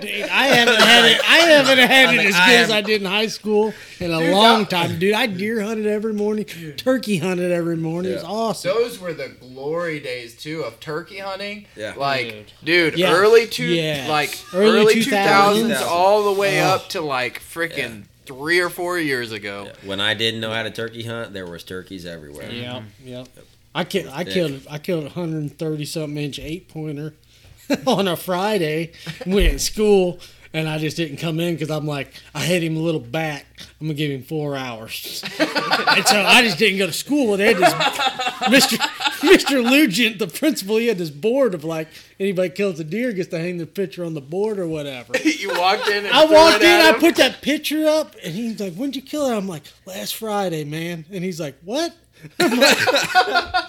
Dude, 0.00 0.22
I 0.28 0.46
haven't 0.46 0.76
had 0.80 1.04
it. 1.06 1.20
I 1.28 1.36
haven't 1.38 1.78
had 1.78 2.14
it 2.14 2.26
as 2.26 2.34
I 2.36 2.46
good 2.46 2.60
as 2.60 2.70
I 2.70 2.80
did 2.80 3.00
in 3.02 3.08
high 3.08 3.26
school 3.26 3.74
in 3.98 4.12
a 4.12 4.30
long 4.32 4.66
time, 4.66 4.98
dude. 4.98 5.14
I 5.14 5.26
deer 5.26 5.60
hunted 5.62 5.86
every 5.86 6.12
morning, 6.12 6.44
turkey 6.76 7.16
hunted 7.18 7.50
every 7.50 7.76
morning. 7.76 8.12
It's 8.12 8.22
Yeah. 8.22 8.28
awesome. 8.28 8.70
Those 8.72 8.98
were 9.00 9.12
the 9.12 9.28
glory 9.28 9.98
days 10.00 10.34
too 10.36 10.62
of 10.62 10.78
turkey 10.80 11.18
hunting. 11.18 11.66
Yeah. 11.76 11.94
Like, 11.96 12.46
dude, 12.62 12.96
Yeah. 12.96 13.12
early 13.12 13.46
two, 13.48 13.64
Yes. 13.64 14.08
like 14.08 14.38
Early 14.54 14.80
early 14.80 14.94
2000s. 14.94 15.04
two 15.04 15.10
thousands, 15.10 15.82
all 15.82 16.22
the 16.32 16.38
way 16.38 16.60
Oh. 16.62 16.66
up 16.68 16.88
to 16.90 17.00
like 17.00 17.40
freaking 17.42 18.04
three 18.26 18.60
or 18.60 18.68
four 18.70 18.98
years 18.98 19.32
ago. 19.32 19.72
When 19.84 20.00
I 20.00 20.14
didn't 20.14 20.40
know 20.40 20.52
how 20.52 20.62
to 20.62 20.70
turkey 20.70 21.02
hunt, 21.04 21.32
there 21.32 21.46
was 21.46 21.64
turkeys 21.64 22.06
everywhere. 22.06 22.50
Yep, 22.50 22.82
yep. 23.04 23.28
I 23.74 23.84
killed. 23.84 24.08
I 24.12 24.24
killed. 24.24 24.66
I 24.70 24.78
killed 24.78 25.04
a 25.04 25.10
hundred 25.10 25.38
and 25.42 25.58
thirty 25.58 25.84
something 25.84 26.16
inch 26.22 26.38
eight 26.38 26.68
pointer 26.68 27.14
on 27.86 28.08
a 28.08 28.16
Friday. 28.16 28.92
Went 29.26 29.52
to 29.52 29.58
school, 29.58 30.18
and 30.52 30.68
I 30.68 30.78
just 30.78 30.96
didn't 30.96 31.18
come 31.18 31.38
in 31.38 31.54
because 31.54 31.70
I'm 31.70 31.86
like, 31.86 32.12
I 32.34 32.40
hit 32.44 32.62
him 32.62 32.76
a 32.76 32.80
little 32.80 33.00
back. 33.00 33.46
I'm 33.80 33.86
gonna 33.86 33.94
give 33.94 34.10
him 34.10 34.22
four 34.22 34.56
hours, 34.56 35.22
and 35.38 36.06
so 36.06 36.20
I 36.22 36.42
just 36.42 36.58
didn't 36.58 36.78
go 36.78 36.86
to 36.86 36.92
school. 36.92 37.36
They 37.36 37.52
had 37.54 37.56
this 37.58 37.72
Mr. 38.48 38.78
Mr. 39.20 39.62
Lugent, 39.70 40.18
the 40.18 40.26
principal. 40.28 40.76
He 40.78 40.86
had 40.86 40.96
this 40.98 41.10
board 41.10 41.54
of 41.54 41.62
like 41.64 41.88
anybody 42.18 42.48
kills 42.50 42.80
a 42.80 42.84
deer 42.84 43.12
gets 43.12 43.28
to 43.30 43.38
hang 43.38 43.58
their 43.58 43.66
picture 43.66 44.04
on 44.04 44.14
the 44.14 44.20
board 44.20 44.58
or 44.58 44.66
whatever. 44.66 45.16
you 45.18 45.50
walked 45.58 45.88
in. 45.88 46.06
And 46.06 46.14
I 46.14 46.24
walked 46.24 46.62
in, 46.62 46.68
at 46.70 46.80
I 46.80 46.94
him. 46.94 47.00
put 47.00 47.16
that 47.16 47.42
picture 47.42 47.86
up, 47.86 48.14
and 48.24 48.34
he's 48.34 48.58
like, 48.60 48.74
"When'd 48.74 48.96
you 48.96 49.02
kill 49.02 49.26
it?" 49.26 49.36
I'm 49.36 49.46
like, 49.46 49.62
"Last 49.86 50.14
Friday, 50.16 50.64
man." 50.64 51.04
And 51.12 51.22
he's 51.22 51.38
like, 51.40 51.56
"What?" 51.64 51.94
Like, 52.38 52.40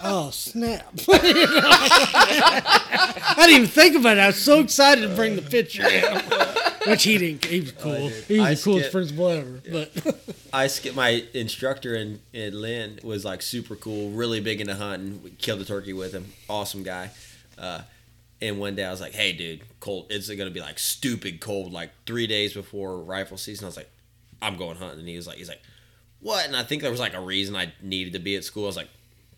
"Oh 0.04 0.30
snap!" 0.32 0.88
I 1.12 3.36
didn't 3.38 3.56
even 3.56 3.68
think 3.68 3.96
about 3.96 4.18
it. 4.18 4.22
I 4.22 4.28
was 4.28 4.42
so 4.42 4.60
excited 4.60 5.08
to 5.08 5.16
bring 5.16 5.36
the 5.36 5.42
picture 5.42 5.88
in, 5.88 6.04
which 6.90 7.04
he 7.04 7.18
didn't. 7.18 7.46
He 7.46 7.62
was 7.62 7.72
cool. 7.74 8.10
He 8.10 8.40
was 8.40 8.48
I 8.48 8.54
the 8.56 8.62
coolest 8.62 8.86
skip- 8.86 8.92
principal 8.92 9.28
ever. 9.28 9.62
But 9.72 9.92
I 10.54 10.68
skipped 10.68 10.96
my 10.96 11.24
instructor 11.34 11.96
in, 11.96 12.20
in 12.34 12.60
Linn 12.60 13.00
was 13.04 13.26
like 13.26 13.42
super 13.42 13.76
cool, 13.76 14.12
really 14.12 14.40
big 14.40 14.62
into 14.62 14.76
hunting. 14.76 15.22
We 15.24 15.32
killed 15.32 15.60
the 15.60 15.66
turkey 15.66 15.94
with 15.94 16.14
him, 16.14 16.28
awesome 16.50 16.84
guy. 16.84 17.12
Uh, 17.58 17.82
and 18.42 18.60
one 18.60 18.76
day 18.76 18.86
I 18.86 18.92
was 18.92 19.02
like, 19.02 19.14
"Hey, 19.14 19.34
dude, 19.34 19.62
cold. 19.80 20.08
It's 20.10 20.30
gonna 20.30 20.50
be 20.50 20.62
like 20.62 20.80
stupid 20.80 21.42
cold, 21.42 21.74
like 21.74 21.92
three 22.06 22.28
days 22.28 22.54
before 22.54 22.98
rifle 23.00 23.38
season." 23.38 23.66
I 23.66 23.68
was 23.68 23.78
like, 23.78 23.90
"I'm 24.42 24.58
going 24.58 24.78
hunting," 24.78 25.00
and 25.00 25.08
he 25.08 25.18
was 25.18 25.28
like, 25.28 25.38
"He's 25.38 25.50
like, 25.50 25.62
what?" 26.22 26.46
And 26.46 26.56
I 26.56 26.64
think 26.64 26.82
there 26.82 26.92
was 26.92 27.00
like 27.00 27.14
a 27.14 27.22
reason 27.22 27.56
I 27.56 27.74
needed 27.82 28.14
to 28.14 28.20
be 28.20 28.36
at 28.36 28.44
school. 28.44 28.64
I 28.64 28.68
was 28.68 28.76
like, 28.78 28.90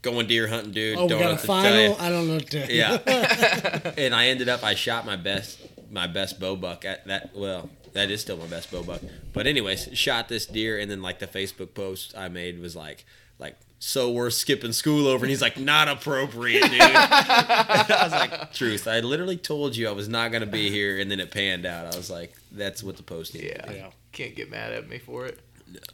"Going 0.02 0.28
deer 0.28 0.48
hunting, 0.48 0.72
dude. 0.72 0.98
oh, 0.98 1.04
we 1.04 1.10
Don't 1.10 1.20
got 1.20 1.26
know 1.26 1.36
a 1.36 1.38
to 1.38 1.48
final. 1.48 1.98
I 2.00 2.10
don't 2.10 2.28
know. 2.28 2.34
What 2.36 2.50
to, 2.52 2.74
Yeah. 2.74 3.94
and 3.98 4.14
I 4.16 4.28
ended 4.28 4.50
up 4.50 4.64
I 4.64 4.76
shot 4.76 5.06
my 5.06 5.16
best 5.16 5.60
my 5.90 6.08
best 6.08 6.40
bow 6.40 6.56
buck 6.56 6.86
at 6.86 7.06
that 7.08 7.32
well, 7.36 7.70
that 7.94 8.10
is 8.10 8.22
still 8.22 8.38
my 8.38 8.48
best 8.48 8.72
bow 8.72 8.84
buck. 8.84 9.02
But 9.34 9.48
anyways, 9.48 9.90
shot 9.94 10.30
this 10.30 10.46
deer 10.46 10.80
and 10.80 10.90
then 10.90 11.02
like 11.02 11.20
the 11.20 11.28
Facebook 11.28 11.74
post 11.74 12.16
I 12.18 12.30
made 12.30 12.60
was 12.60 12.76
like 12.76 13.06
like 13.40 13.58
so 13.80 14.12
we're 14.12 14.30
skipping 14.30 14.74
school 14.74 15.08
over 15.08 15.26
and 15.26 15.30
he's 15.32 15.42
like 15.42 15.58
not 15.58 15.88
appropriate, 15.88 16.70
dude. 16.70 16.80
I 16.82 18.00
was 18.04 18.12
like, 18.12 18.54
truth. 18.54 18.88
I 18.88 19.00
literally 19.00 19.38
told 19.38 19.76
you 19.76 19.90
I 19.90 19.92
was 19.92 20.08
not 20.08 20.32
gonna 20.32 20.46
be 20.46 20.70
here 20.70 21.00
and 21.00 21.10
then 21.12 21.20
it 21.20 21.32
panned 21.32 21.66
out. 21.66 21.92
I 21.94 21.98
was 21.98 22.10
like, 22.10 22.34
that's 22.52 22.84
what 22.84 22.98
the 22.98 23.04
post 23.04 23.34
needed. 23.34 23.60
Yeah. 23.66 23.72
Yeah. 23.72 23.90
Can't 24.12 24.36
get 24.36 24.52
mad 24.52 24.72
at 24.74 24.88
me 24.88 25.00
for 25.00 25.26
it. 25.26 25.40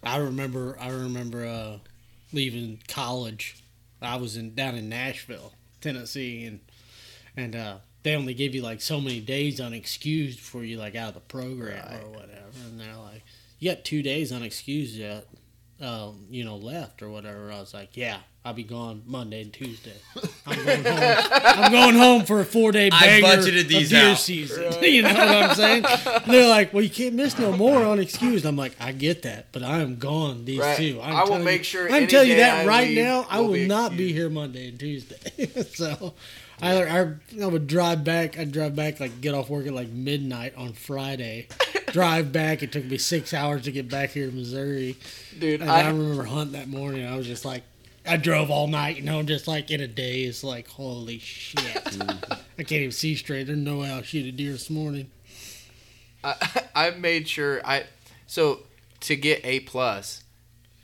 I 0.03 0.17
remember. 0.17 0.77
I 0.79 0.89
remember 0.89 1.45
uh, 1.45 1.77
leaving 2.33 2.79
college. 2.87 3.63
I 4.01 4.15
was 4.17 4.37
in 4.37 4.53
down 4.53 4.75
in 4.75 4.89
Nashville, 4.89 5.53
Tennessee, 5.81 6.45
and 6.45 6.59
and 7.35 7.55
uh, 7.55 7.77
they 8.03 8.15
only 8.15 8.33
give 8.33 8.55
you 8.55 8.61
like 8.61 8.81
so 8.81 9.01
many 9.01 9.19
days 9.19 9.59
unexcused 9.59 10.35
before 10.37 10.63
you 10.63 10.77
like 10.77 10.95
out 10.95 11.09
of 11.09 11.13
the 11.15 11.19
program 11.21 11.85
or 11.95 12.09
whatever. 12.09 12.41
And 12.65 12.79
they're 12.79 12.95
like, 12.95 13.23
"You 13.59 13.73
got 13.73 13.83
two 13.85 14.01
days 14.01 14.31
unexcused 14.31 14.95
yet? 14.97 15.27
Um, 15.79 16.25
you 16.29 16.43
know, 16.43 16.55
left 16.55 17.01
or 17.01 17.09
whatever." 17.09 17.51
I 17.51 17.59
was 17.59 17.73
like, 17.73 17.95
"Yeah." 17.97 18.19
I'll 18.47 18.53
be 18.53 18.63
gone 18.63 19.03
Monday 19.05 19.41
and 19.41 19.51
Tuesday. 19.51 19.91
I'm 20.45 20.63
going 20.63 20.83
home. 20.85 21.29
I'm 21.33 21.71
going 21.73 21.95
home 21.95 22.23
for 22.25 22.39
a 22.39 22.45
four 22.45 22.71
day 22.71 22.89
I 22.93 23.19
banger 23.21 23.27
budgeted 23.43 23.83
of 23.83 23.89
deer 23.89 24.11
out. 24.11 24.17
season. 24.17 24.63
you 24.81 25.01
know 25.01 25.09
what 25.09 25.19
I'm 25.19 25.55
saying? 25.55 25.83
And 25.85 26.33
they're 26.33 26.47
like, 26.47 26.73
"Well, 26.73 26.81
you 26.81 26.89
can't 26.89 27.15
miss 27.15 27.37
no 27.37 27.51
more 27.51 27.81
unexcused." 27.81 28.45
I'm 28.45 28.55
like, 28.55 28.73
"I 28.79 28.93
get 28.93 29.23
that, 29.23 29.47
but 29.51 29.63
I 29.63 29.79
am 29.81 29.97
gone 29.97 30.45
these 30.45 30.59
Right. 30.59 30.77
two. 30.77 31.01
I'm 31.03 31.13
I 31.13 31.23
will 31.25 31.39
make 31.39 31.59
you- 31.59 31.63
sure 31.65 31.85
I 31.85 31.87
can 31.89 31.95
any 31.97 32.07
tell 32.07 32.23
you 32.23 32.37
that 32.37 32.59
I 32.59 32.65
right 32.65 32.87
leave 32.87 33.03
now. 33.03 33.27
I 33.29 33.39
will 33.41 33.47
will 33.47 33.53
be 33.55 33.67
not 33.67 33.97
be 33.97 34.13
here 34.13 34.29
Monday 34.29 34.69
and 34.69 34.79
Tuesday. 34.79 35.47
so, 35.73 36.13
I, 36.61 36.83
I 37.01 37.13
I 37.41 37.45
would 37.47 37.67
drive 37.67 38.05
back. 38.05 38.39
I'd 38.39 38.53
drive 38.53 38.77
back 38.77 39.01
like 39.01 39.19
get 39.19 39.33
off 39.33 39.49
work 39.49 39.67
at 39.67 39.73
like 39.73 39.89
midnight 39.89 40.53
on 40.55 40.71
Friday. 40.71 41.49
drive 41.87 42.31
back. 42.31 42.63
It 42.63 42.71
took 42.71 42.85
me 42.85 42.97
six 42.97 43.33
hours 43.33 43.63
to 43.63 43.73
get 43.73 43.89
back 43.89 44.11
here 44.11 44.29
to 44.29 44.33
Missouri. 44.33 44.95
Dude, 45.37 45.59
And 45.61 45.69
I, 45.69 45.81
I, 45.81 45.87
remember 45.89 46.23
hunting 46.23 46.53
that 46.53 46.69
morning. 46.69 47.05
I 47.05 47.15
was 47.17 47.27
just 47.27 47.43
like, 47.45 47.63
I 48.07 48.17
drove 48.17 48.49
all 48.49 48.67
night, 48.67 48.97
you 48.97 49.03
know, 49.03 49.21
just 49.23 49.47
like 49.47 49.69
in 49.69 49.81
a 49.81 49.87
daze, 49.87 50.43
like 50.43 50.67
holy 50.67 51.19
shit. 51.19 51.83
Mm-hmm. 51.83 52.33
I 52.59 52.63
can't 52.63 52.71
even 52.81 52.91
see 52.91 53.15
straight. 53.15 53.47
There's 53.47 53.59
no 53.59 53.79
way 53.79 53.91
I'll 53.91 54.01
shoot 54.01 54.25
a 54.25 54.31
deer 54.31 54.53
this 54.53 54.69
morning. 54.69 55.11
I, 56.23 56.35
I 56.75 56.89
made 56.91 57.27
sure 57.27 57.61
I 57.65 57.85
so 58.25 58.61
to 59.01 59.15
get 59.15 59.41
A 59.43 59.61
plus, 59.61 60.23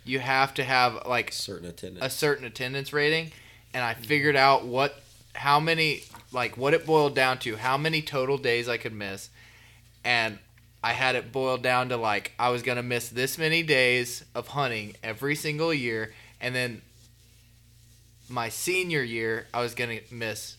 you 0.04 0.20
have 0.20 0.54
to 0.56 0.64
have 0.64 1.06
like 1.08 1.32
Certain 1.32 1.68
attendance, 1.68 2.06
a 2.06 2.10
certain 2.10 2.46
attendance 2.46 2.94
rating, 2.94 3.32
and 3.74 3.84
I 3.84 3.94
figured 3.94 4.36
out 4.36 4.66
what 4.66 5.02
how 5.36 5.60
many 5.60 6.04
like 6.32 6.58
what 6.58 6.74
it 6.74 6.86
boiled 6.86 7.16
down 7.16 7.40
to, 7.40 7.56
how 7.56 7.78
many 7.78 8.02
total 8.02 8.38
days 8.38 8.68
I 8.68 8.78
could 8.78 8.94
miss, 8.94 9.30
and 10.04 10.40
I 10.84 10.94
had 10.94 11.16
it 11.16 11.32
boiled 11.32 11.64
down 11.64 11.90
to 11.90 11.98
like 11.98 12.34
I 12.38 12.50
was 12.50 12.62
gonna 12.62 12.84
miss 12.84 13.10
this 13.10 13.38
many 13.38 13.64
days 13.64 14.24
of 14.36 14.50
hunting 14.50 14.96
every 15.04 15.36
single 15.36 15.74
year, 15.74 16.14
and 16.42 16.54
then 16.54 16.82
my 18.34 18.50
senior 18.50 19.04
year 19.04 19.48
I 19.54 19.62
was 19.62 19.76
gonna 19.76 20.00
miss 20.12 20.58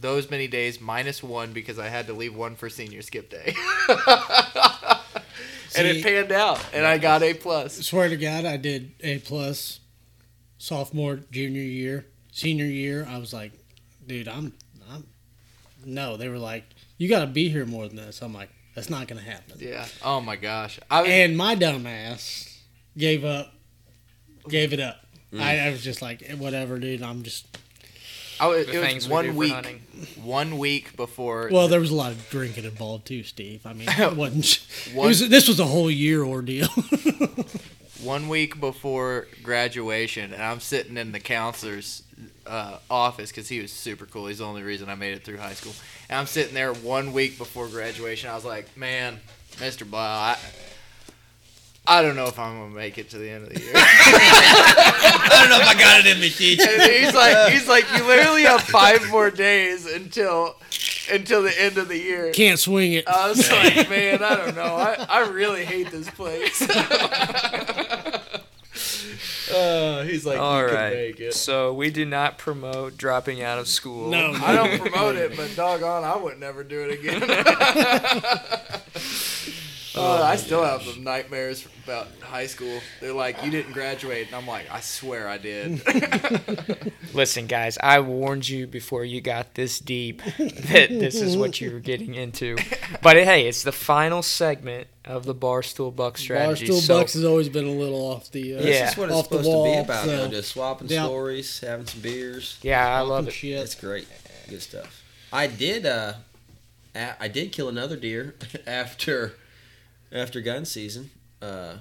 those 0.00 0.30
many 0.30 0.48
days 0.48 0.80
minus 0.80 1.22
one 1.22 1.52
because 1.52 1.78
I 1.78 1.88
had 1.88 2.06
to 2.06 2.12
leave 2.12 2.34
one 2.34 2.56
for 2.56 2.68
senior 2.68 3.02
skip 3.02 3.30
day. 3.30 3.54
and 5.76 5.86
it 5.86 6.02
panned 6.02 6.32
out, 6.32 6.64
and 6.72 6.86
I 6.86 6.98
got 6.98 7.22
a 7.22 7.34
plus. 7.34 7.74
Swear 7.86 8.08
to 8.08 8.16
God, 8.16 8.44
I 8.44 8.56
did 8.56 8.92
A 9.00 9.18
plus 9.18 9.80
sophomore, 10.58 11.20
junior 11.30 11.62
year, 11.62 12.06
senior 12.32 12.64
year. 12.64 13.06
I 13.08 13.18
was 13.18 13.32
like, 13.32 13.52
dude, 14.06 14.28
I'm, 14.28 14.54
I'm. 14.90 15.06
No, 15.84 16.16
they 16.16 16.28
were 16.28 16.38
like, 16.38 16.64
you 16.98 17.08
got 17.08 17.20
to 17.20 17.26
be 17.26 17.48
here 17.48 17.66
more 17.66 17.86
than 17.86 17.96
this. 17.96 18.22
I'm 18.22 18.34
like, 18.34 18.50
that's 18.74 18.90
not 18.90 19.06
gonna 19.06 19.20
happen. 19.20 19.58
Yeah. 19.58 19.86
Oh 20.04 20.20
my 20.20 20.36
gosh. 20.36 20.78
I 20.90 21.02
was, 21.02 21.10
And 21.10 21.36
my 21.36 21.54
dumb 21.54 21.86
ass 21.86 22.60
gave 22.96 23.24
up, 23.24 23.52
gave 24.48 24.72
it 24.72 24.80
up. 24.80 25.05
I, 25.38 25.58
I 25.60 25.70
was 25.70 25.82
just 25.82 26.02
like, 26.02 26.22
"Eh, 26.28 26.34
whatever, 26.34 26.78
dude. 26.78 27.02
I'm 27.02 27.22
just. 27.22 27.46
I 28.38 28.48
was, 28.48 28.66
The 28.66 28.82
it 28.82 28.94
was 28.94 29.08
one 29.08 29.26
for 29.28 29.32
week. 29.32 29.80
One 30.22 30.58
week 30.58 30.96
before. 30.96 31.48
Well, 31.50 31.68
there 31.68 31.80
was 31.80 31.90
a 31.90 31.94
lot 31.94 32.12
of 32.12 32.28
drinking 32.28 32.64
involved 32.64 33.06
too, 33.06 33.22
Steve. 33.22 33.66
I 33.66 33.72
mean, 33.72 33.88
it 33.90 34.16
wasn't. 34.16 34.66
It 34.88 34.94
was, 34.94 35.28
this 35.28 35.48
was 35.48 35.58
a 35.58 35.64
whole 35.64 35.90
year 35.90 36.22
ordeal. 36.22 36.68
one 38.02 38.28
week 38.28 38.60
before 38.60 39.26
graduation, 39.42 40.32
and 40.32 40.42
I'm 40.42 40.60
sitting 40.60 40.96
in 40.96 41.12
the 41.12 41.20
counselor's 41.20 42.02
uh, 42.46 42.78
office 42.90 43.30
because 43.30 43.48
he 43.48 43.60
was 43.60 43.72
super 43.72 44.06
cool. 44.06 44.26
He's 44.26 44.38
the 44.38 44.44
only 44.44 44.62
reason 44.62 44.88
I 44.88 44.94
made 44.94 45.14
it 45.14 45.24
through 45.24 45.38
high 45.38 45.54
school. 45.54 45.72
And 46.08 46.18
I'm 46.18 46.26
sitting 46.26 46.54
there 46.54 46.72
one 46.72 47.12
week 47.12 47.38
before 47.38 47.68
graduation. 47.68 48.30
I 48.30 48.34
was 48.34 48.44
like, 48.44 48.76
man, 48.76 49.18
Mr. 49.56 49.88
Blau, 49.88 50.00
I, 50.00 50.38
I 51.88 52.02
don't 52.02 52.16
know 52.16 52.26
if 52.26 52.38
I'm 52.38 52.58
gonna 52.58 52.74
make 52.74 52.98
it 52.98 53.10
to 53.10 53.18
the 53.18 53.30
end 53.30 53.44
of 53.44 53.54
the 53.54 53.60
year. 53.60 53.72
I 53.76 55.38
don't 55.40 55.50
know 55.50 55.60
if 55.60 55.68
I 55.68 55.78
got 55.78 56.00
it 56.04 56.06
in 56.12 56.20
me, 56.20 56.30
teach. 56.30 56.60
and 56.60 56.82
he's 56.82 57.14
like, 57.14 57.52
he's 57.52 57.68
like, 57.68 57.84
you 57.96 58.04
literally 58.04 58.42
have 58.42 58.62
five 58.62 59.08
more 59.10 59.30
days 59.30 59.86
until 59.86 60.56
until 61.10 61.42
the 61.42 61.60
end 61.60 61.78
of 61.78 61.88
the 61.88 61.98
year. 61.98 62.32
Can't 62.32 62.58
swing 62.58 62.92
it. 62.94 63.06
I 63.08 63.28
was 63.28 63.48
like, 63.50 63.88
man, 63.88 64.22
I 64.22 64.36
don't 64.36 64.56
know. 64.56 64.74
I, 64.76 65.06
I 65.08 65.28
really 65.28 65.64
hate 65.64 65.90
this 65.90 66.10
place. 66.10 66.60
uh, 69.50 70.02
he's 70.04 70.26
like, 70.26 70.38
All 70.38 70.62
you 70.62 70.68
can 70.68 70.90
make 70.90 71.20
it. 71.20 71.34
So 71.34 71.72
we 71.72 71.90
do 71.90 72.04
not 72.04 72.38
promote 72.38 72.96
dropping 72.96 73.42
out 73.42 73.58
of 73.58 73.68
school. 73.68 74.10
No, 74.10 74.32
I 74.32 74.54
don't 74.54 74.80
promote 74.80 75.16
it, 75.16 75.36
but 75.36 75.54
doggone, 75.54 76.04
I 76.04 76.16
would 76.16 76.40
never 76.40 76.64
do 76.64 76.80
it 76.88 76.98
again. 76.98 77.22
Uh, 79.96 80.22
I 80.22 80.36
still 80.36 80.62
have 80.62 80.98
nightmares 80.98 81.66
about 81.84 82.08
high 82.20 82.46
school. 82.46 82.80
They're 83.00 83.12
like, 83.14 83.42
you 83.44 83.50
didn't 83.50 83.72
graduate, 83.72 84.26
and 84.26 84.36
I'm 84.36 84.46
like, 84.46 84.70
I 84.70 84.80
swear 84.80 85.26
I 85.28 85.38
did. 85.38 85.80
Listen, 87.14 87.46
guys, 87.46 87.78
I 87.82 88.00
warned 88.00 88.48
you 88.48 88.66
before 88.66 89.04
you 89.04 89.20
got 89.20 89.54
this 89.54 89.78
deep 89.78 90.22
that 90.38 90.88
this 90.90 91.14
is 91.20 91.36
what 91.36 91.60
you 91.60 91.72
were 91.72 91.80
getting 91.80 92.14
into. 92.14 92.56
But 93.02 93.16
hey, 93.16 93.46
it's 93.48 93.62
the 93.62 93.72
final 93.72 94.22
segment 94.22 94.88
of 95.04 95.24
the 95.24 95.34
Barstool 95.34 95.94
Buck 95.94 96.18
strategy. 96.18 96.66
Barstool 96.68 96.80
so 96.80 96.98
Bucks 96.98 97.14
has 97.14 97.24
always 97.24 97.48
been 97.48 97.66
a 97.66 97.70
little 97.72 98.00
off 98.12 98.30
the. 98.32 98.56
Uh, 98.56 98.60
Yeah. 98.60 98.64
This 98.64 98.92
is 98.92 98.96
what 98.98 99.08
it's 99.08 99.18
Off 99.18 99.28
the 99.30 99.36
to 99.38 99.42
be 99.42 99.48
wall, 99.48 99.80
about, 99.80 100.04
so- 100.04 100.16
though. 100.16 100.28
Just 100.28 100.50
swapping 100.52 100.88
Yeah. 100.88 101.04
stories, 101.04 101.60
having 101.60 101.86
some 101.86 102.00
beers. 102.00 102.58
yeah, 102.62 102.86
I 102.86 103.00
love 103.00 103.28
it. 103.28 103.32
Shit. 103.32 103.60
It's 103.60 103.74
great. 103.74 104.08
Good 104.48 104.62
stuff. 104.62 105.02
I 105.32 105.46
did 105.46 105.86
uh 105.86 106.14
a- 106.94 107.14
I 107.22 107.28
did 107.28 107.52
kill 107.52 107.68
another 107.68 107.96
deer 107.96 108.34
after 108.66 109.34
after 110.12 110.40
gun 110.40 110.64
season. 110.64 111.10
Uh 111.40 111.76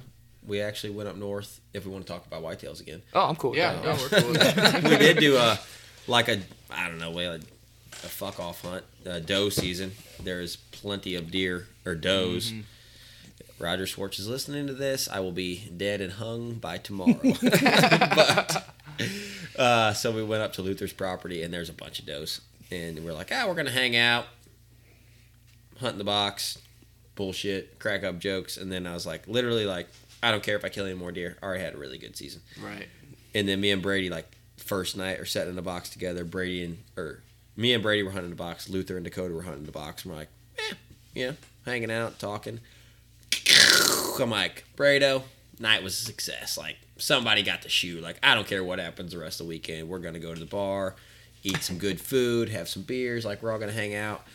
we 0.48 0.62
actually 0.62 0.92
went 0.92 1.10
up 1.10 1.16
north 1.16 1.60
if 1.74 1.86
we 1.86 1.92
want 1.92 2.06
to 2.06 2.12
talk 2.14 2.26
about 2.28 2.44
whitetails 2.44 2.80
again. 2.80 3.02
Oh, 3.14 3.28
I'm 3.30 3.36
cool 3.36 3.52
with 3.52 3.60
yeah, 3.60 3.74
that. 3.74 3.84
no, 3.84 3.92
we're 3.94 4.22
cool 4.22 4.32
with 4.32 4.56
that. 4.56 4.84
we 4.84 4.98
did 4.98 5.18
do 5.18 5.38
a 5.38 5.60
like 6.08 6.28
a 6.28 6.40
I 6.70 6.88
don't 6.88 7.00
know, 7.00 7.12
way 7.12 7.30
like 7.30 7.42
a 7.42 8.08
fuck 8.08 8.40
off 8.40 8.62
hunt, 8.62 8.84
uh, 9.08 9.20
doe 9.20 9.50
season. 9.50 9.94
There's 10.22 10.56
plenty 10.56 11.16
of 11.16 11.32
deer 11.32 11.68
or 11.86 11.96
does. 11.96 12.54
Roger 13.58 13.88
Schwartz 13.88 14.20
is 14.20 14.28
listening 14.28 14.68
to 14.68 14.74
this. 14.74 15.08
I 15.08 15.20
will 15.22 15.32
be 15.32 15.70
dead 15.76 16.02
and 16.02 16.14
hung 16.14 16.56
by 16.56 16.78
tomorrow. 16.78 17.20
but 17.42 18.70
uh, 19.58 19.94
so 19.94 20.12
we 20.12 20.24
went 20.24 20.44
up 20.44 20.54
to 20.54 20.62
Luther's 20.62 20.94
property 20.94 21.42
and 21.42 21.54
there's 21.54 21.70
a 21.70 21.74
bunch 21.74 22.00
of 22.00 22.06
does, 22.06 22.42
and 22.70 23.04
we're 23.04 23.14
like, 23.14 23.32
ah, 23.32 23.46
we're 23.48 23.56
gonna 23.56 23.72
hang 23.72 23.96
out, 23.96 24.26
hunt 25.80 25.94
in 25.94 25.98
the 25.98 26.04
box, 26.04 26.58
bullshit, 27.16 27.80
crack 27.80 28.04
up 28.04 28.20
jokes, 28.20 28.58
and 28.58 28.72
then 28.72 28.86
I 28.86 28.94
was 28.94 29.06
like, 29.06 29.28
literally 29.28 29.66
like, 29.66 29.88
I 30.22 30.32
don't 30.32 30.44
care 30.44 30.56
if 30.56 30.66
I 30.66 30.70
kill 30.70 30.86
any 30.86 30.96
more 30.96 31.12
deer. 31.12 31.38
I 31.42 31.46
already 31.46 31.64
had 31.64 31.74
a 31.74 31.78
really 31.78 31.98
good 31.98 32.16
season. 32.16 32.42
right. 32.62 32.88
And 33.34 33.50
then 33.50 33.60
me 33.60 33.72
and 33.72 33.82
Brady, 33.82 34.10
like 34.10 34.28
first 34.58 34.96
night, 34.96 35.20
are 35.20 35.26
sitting 35.26 35.50
in 35.50 35.56
the 35.56 35.62
box 35.62 35.90
together. 35.90 36.24
Brady 36.24 36.64
and 36.64 36.78
or 36.96 37.22
me 37.58 37.74
and 37.74 37.84
Brady 37.84 38.02
were 38.04 38.12
hunting 38.12 38.30
the 38.30 38.36
box. 38.36 38.70
Luther 38.70 38.96
and 38.96 39.04
Dakota 39.04 39.34
were 39.34 39.42
hunting 39.42 39.66
the 39.66 39.74
box. 39.74 40.04
And 40.04 40.14
we're 40.14 40.20
like, 40.20 40.30
eh, 40.58 40.74
you 41.14 41.28
know, 41.28 41.36
hanging 41.66 41.92
out, 41.92 42.18
talking. 42.18 42.60
I'm 44.20 44.30
like, 44.30 44.64
Brado, 44.78 45.24
night 45.60 45.84
was 45.84 46.00
a 46.02 46.06
success. 46.06 46.58
Like 46.58 46.78
somebody 46.98 47.44
got 47.44 47.62
the 47.62 47.70
shoe. 47.70 48.00
Like 48.00 48.18
I 48.24 48.36
don't 48.36 48.48
care 48.48 48.64
what 48.64 48.80
happens 48.80 49.12
the 49.12 49.20
rest 49.20 49.40
of 49.40 49.48
the 49.48 49.50
weekend. 49.50 49.90
We're 49.90 50.00
gonna 50.00 50.20
go 50.20 50.34
to 50.34 50.40
the 50.40 50.46
bar, 50.46 50.96
eat 51.44 51.62
some 51.62 51.78
good 51.78 52.00
food, 52.00 52.50
have 52.50 52.70
some 52.70 52.84
beers. 52.84 53.26
Like 53.26 53.44
we're 53.44 53.52
all 53.52 53.60
gonna 53.60 53.72
hang 53.72 53.96
out. 53.96 54.26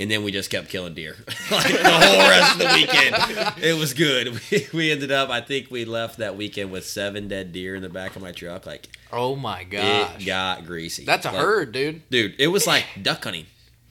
And 0.00 0.10
then 0.10 0.24
we 0.24 0.32
just 0.32 0.50
kept 0.50 0.68
killing 0.70 0.94
deer, 0.94 1.14
like 1.50 1.72
the 1.72 1.90
whole 1.90 2.18
rest 2.30 2.52
of 2.54 2.58
the 2.58 2.70
weekend. 2.74 3.62
It 3.62 3.78
was 3.78 3.92
good. 3.94 4.40
We, 4.50 4.66
we 4.72 4.90
ended 4.90 5.12
up, 5.12 5.28
I 5.30 5.40
think 5.42 5.70
we 5.70 5.84
left 5.84 6.16
that 6.18 6.36
weekend 6.36 6.72
with 6.72 6.86
seven 6.86 7.28
dead 7.28 7.52
deer 7.52 7.74
in 7.76 7.82
the 7.82 7.88
back 7.90 8.16
of 8.16 8.22
my 8.22 8.32
truck. 8.32 8.64
Like 8.66 8.88
Oh 9.12 9.36
my 9.36 9.62
gosh. 9.64 10.22
it 10.22 10.24
got 10.26 10.64
greasy. 10.66 11.04
That's 11.04 11.26
a 11.26 11.30
Like, 11.30 11.40
herd, 11.40 11.72
dude. 11.72 12.08
dude. 12.10 12.34
It 12.38 12.46
was 12.48 12.66
like 12.66 12.84
duck 13.02 13.22
hunting. 13.24 13.44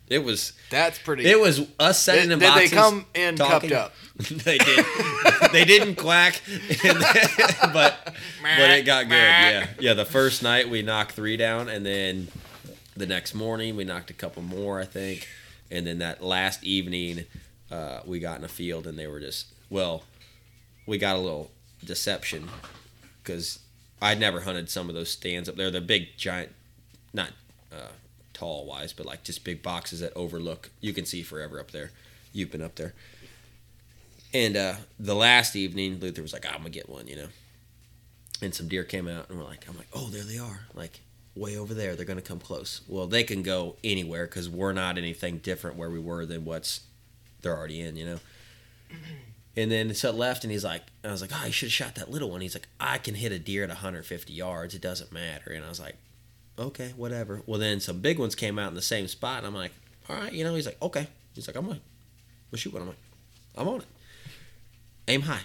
It 0.08 0.24
was 0.24 0.54
That's 0.72 0.98
pretty. 0.98 1.26
it 1.30 1.40
was 1.40 1.60
us 1.80 2.04
Did, 2.04 2.12
sitting 2.14 2.32
in 2.32 2.40
did 2.40 2.56
they 2.56 2.68
come 2.68 3.06
in 3.14 3.36
talking. 3.36 3.70
cupped 3.70 3.94
up? 3.94 3.94
they 4.44 4.58
did. 4.58 4.86
they 5.52 5.64
didn't 5.66 5.96
quack, 5.98 6.42
and 6.84 7.00
then- 7.00 7.72
but 7.72 7.96
but 8.42 8.70
it 8.72 8.86
got 8.88 9.04
good. 9.04 9.12
Yeah, 9.14 9.68
yeah. 9.80 9.94
The 9.94 10.06
first 10.06 10.42
night 10.42 10.68
we 10.68 10.82
knocked 10.82 11.12
three 11.12 11.38
down, 11.38 11.70
and 11.70 11.86
then 11.86 12.28
the 12.98 13.06
next 13.06 13.36
morning 13.36 13.76
we 13.76 13.84
knocked 13.84 14.10
a 14.10 14.14
couple 14.16 14.42
more, 14.42 14.80
I 14.82 14.86
think, 14.86 15.28
and 15.72 15.86
then 15.86 16.00
that 16.00 16.24
last 16.24 16.64
evening 16.64 17.26
uh, 17.72 18.02
we 18.06 18.20
got 18.20 18.40
in 18.40 18.44
a 18.44 18.50
field, 18.50 18.88
and 18.88 18.98
they 18.98 19.08
were 19.08 19.20
just 19.20 19.48
well, 19.70 20.04
we 20.86 20.98
got 20.98 21.16
a 21.16 21.20
little 21.20 21.52
deception 21.84 22.50
because 23.24 23.60
I'd 24.02 24.20
never 24.20 24.42
hunted 24.42 24.70
some 24.70 24.90
of 24.90 24.96
those 24.96 25.10
stands 25.10 25.48
up 25.48 25.56
there. 25.56 25.70
They're 25.70 25.82
big, 25.82 26.18
giant, 26.18 26.52
not 27.14 27.32
uh, 27.72 27.92
tall 28.34 28.66
wise, 28.66 28.94
but 28.94 29.06
like 29.06 29.24
just 29.24 29.44
big 29.44 29.62
boxes 29.62 30.00
that 30.00 30.14
overlook. 30.16 30.72
You 30.82 30.94
can 30.94 31.06
see 31.06 31.22
forever 31.22 31.60
up 31.60 31.72
there. 31.72 31.92
You've 32.34 32.52
been 32.52 32.62
up 32.62 32.76
there. 32.76 32.94
And 34.34 34.56
uh, 34.56 34.76
the 35.00 35.16
last 35.16 35.56
evening, 35.56 36.00
Luther 36.00 36.22
was 36.22 36.34
like, 36.34 36.46
"I'm 36.46 36.60
gonna 36.60 36.70
get 36.70 36.88
one," 36.88 37.08
you 37.08 37.16
know. 37.16 37.28
And 38.42 38.54
some 38.54 38.68
deer 38.68 38.84
came 38.84 39.08
out, 39.08 39.30
and 39.30 39.38
we're 39.40 39.46
like, 39.46 39.68
"I'm 39.68 39.76
like, 39.76 39.88
oh, 39.94 40.08
there 40.10 40.24
they 40.24 40.38
are, 40.38 40.62
like 40.76 41.02
way 41.36 41.58
over 41.58 41.74
there. 41.74 41.96
They're 41.96 42.06
gonna 42.06 42.22
come 42.22 42.40
close. 42.40 42.82
Well, 42.88 43.08
they 43.08 43.24
can 43.24 43.44
go 43.44 43.76
anywhere 43.84 44.26
because 44.26 44.50
we're 44.50 44.74
not 44.74 44.98
anything 44.98 45.38
different 45.40 45.78
where 45.78 45.90
we 45.90 46.00
were 46.00 46.26
than 46.26 46.46
what's 46.46 46.82
they're 47.42 47.58
already 47.58 47.82
in, 47.82 47.96
you 47.96 48.06
know." 48.06 48.20
Mm-hmm. 48.92 49.14
And 49.58 49.72
then 49.72 49.94
so 49.94 50.12
left, 50.12 50.44
and 50.44 50.52
he's 50.52 50.64
like, 50.64 50.84
I 51.04 51.12
was 51.12 51.22
like, 51.22 51.32
"Oh, 51.34 51.46
you 51.46 51.52
should 51.52 51.68
have 51.68 51.74
shot 51.74 51.96
that 51.96 52.12
little 52.12 52.30
one." 52.30 52.42
He's 52.42 52.56
like, 52.56 52.68
"I 52.80 52.98
can 52.98 53.16
hit 53.16 53.32
a 53.32 53.40
deer 53.40 53.64
at 53.64 53.70
150 53.70 54.32
yards. 54.32 54.74
It 54.74 54.82
doesn't 54.82 55.12
matter." 55.12 55.52
And 55.52 55.66
I 55.66 55.70
was 55.70 55.80
like, 55.80 55.96
"Okay, 56.58 56.94
whatever." 56.96 57.42
Well, 57.46 57.60
then 57.60 57.80
some 57.80 58.00
big 58.00 58.20
ones 58.20 58.36
came 58.36 58.58
out 58.60 58.70
in 58.70 58.76
the 58.76 58.82
same 58.82 59.08
spot, 59.08 59.40
and 59.40 59.48
I'm 59.48 59.56
like, 59.56 59.72
"All 60.10 60.16
right," 60.16 60.32
you 60.32 60.44
know. 60.44 60.56
He's 60.56 60.66
like, 60.66 60.82
"Okay." 60.82 61.08
He's 61.34 61.48
like, 61.48 61.56
"I'm 61.56 61.66
gonna, 61.66 61.80
we'll 62.52 62.60
shoot 62.60 62.74
one." 62.74 62.84
I'm 62.84 62.88
like, 62.90 62.98
"I'm 63.58 63.68
on 63.68 63.82
it." 63.82 63.88
Aim 65.08 65.22
high. 65.22 65.42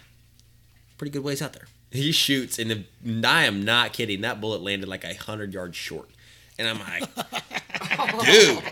Pretty 0.99 1.11
good 1.11 1.25
ways 1.25 1.43
out 1.43 1.55
there. 1.55 1.67
He 1.95 2.11
shoots, 2.13 2.59
and 2.59 2.71
the, 2.71 3.27
I 3.27 3.45
am 3.45 3.65
not 3.65 3.93
kidding. 3.93 4.23
That 4.23 4.41
bullet 4.41 4.63
landed 4.63 4.89
like 4.89 5.05
a 5.05 5.15
hundred 5.15 5.55
yards 5.55 5.77
short, 5.77 6.11
and 6.59 6.69
I'm 6.69 6.81
like, 6.81 8.25
dude. 8.25 8.63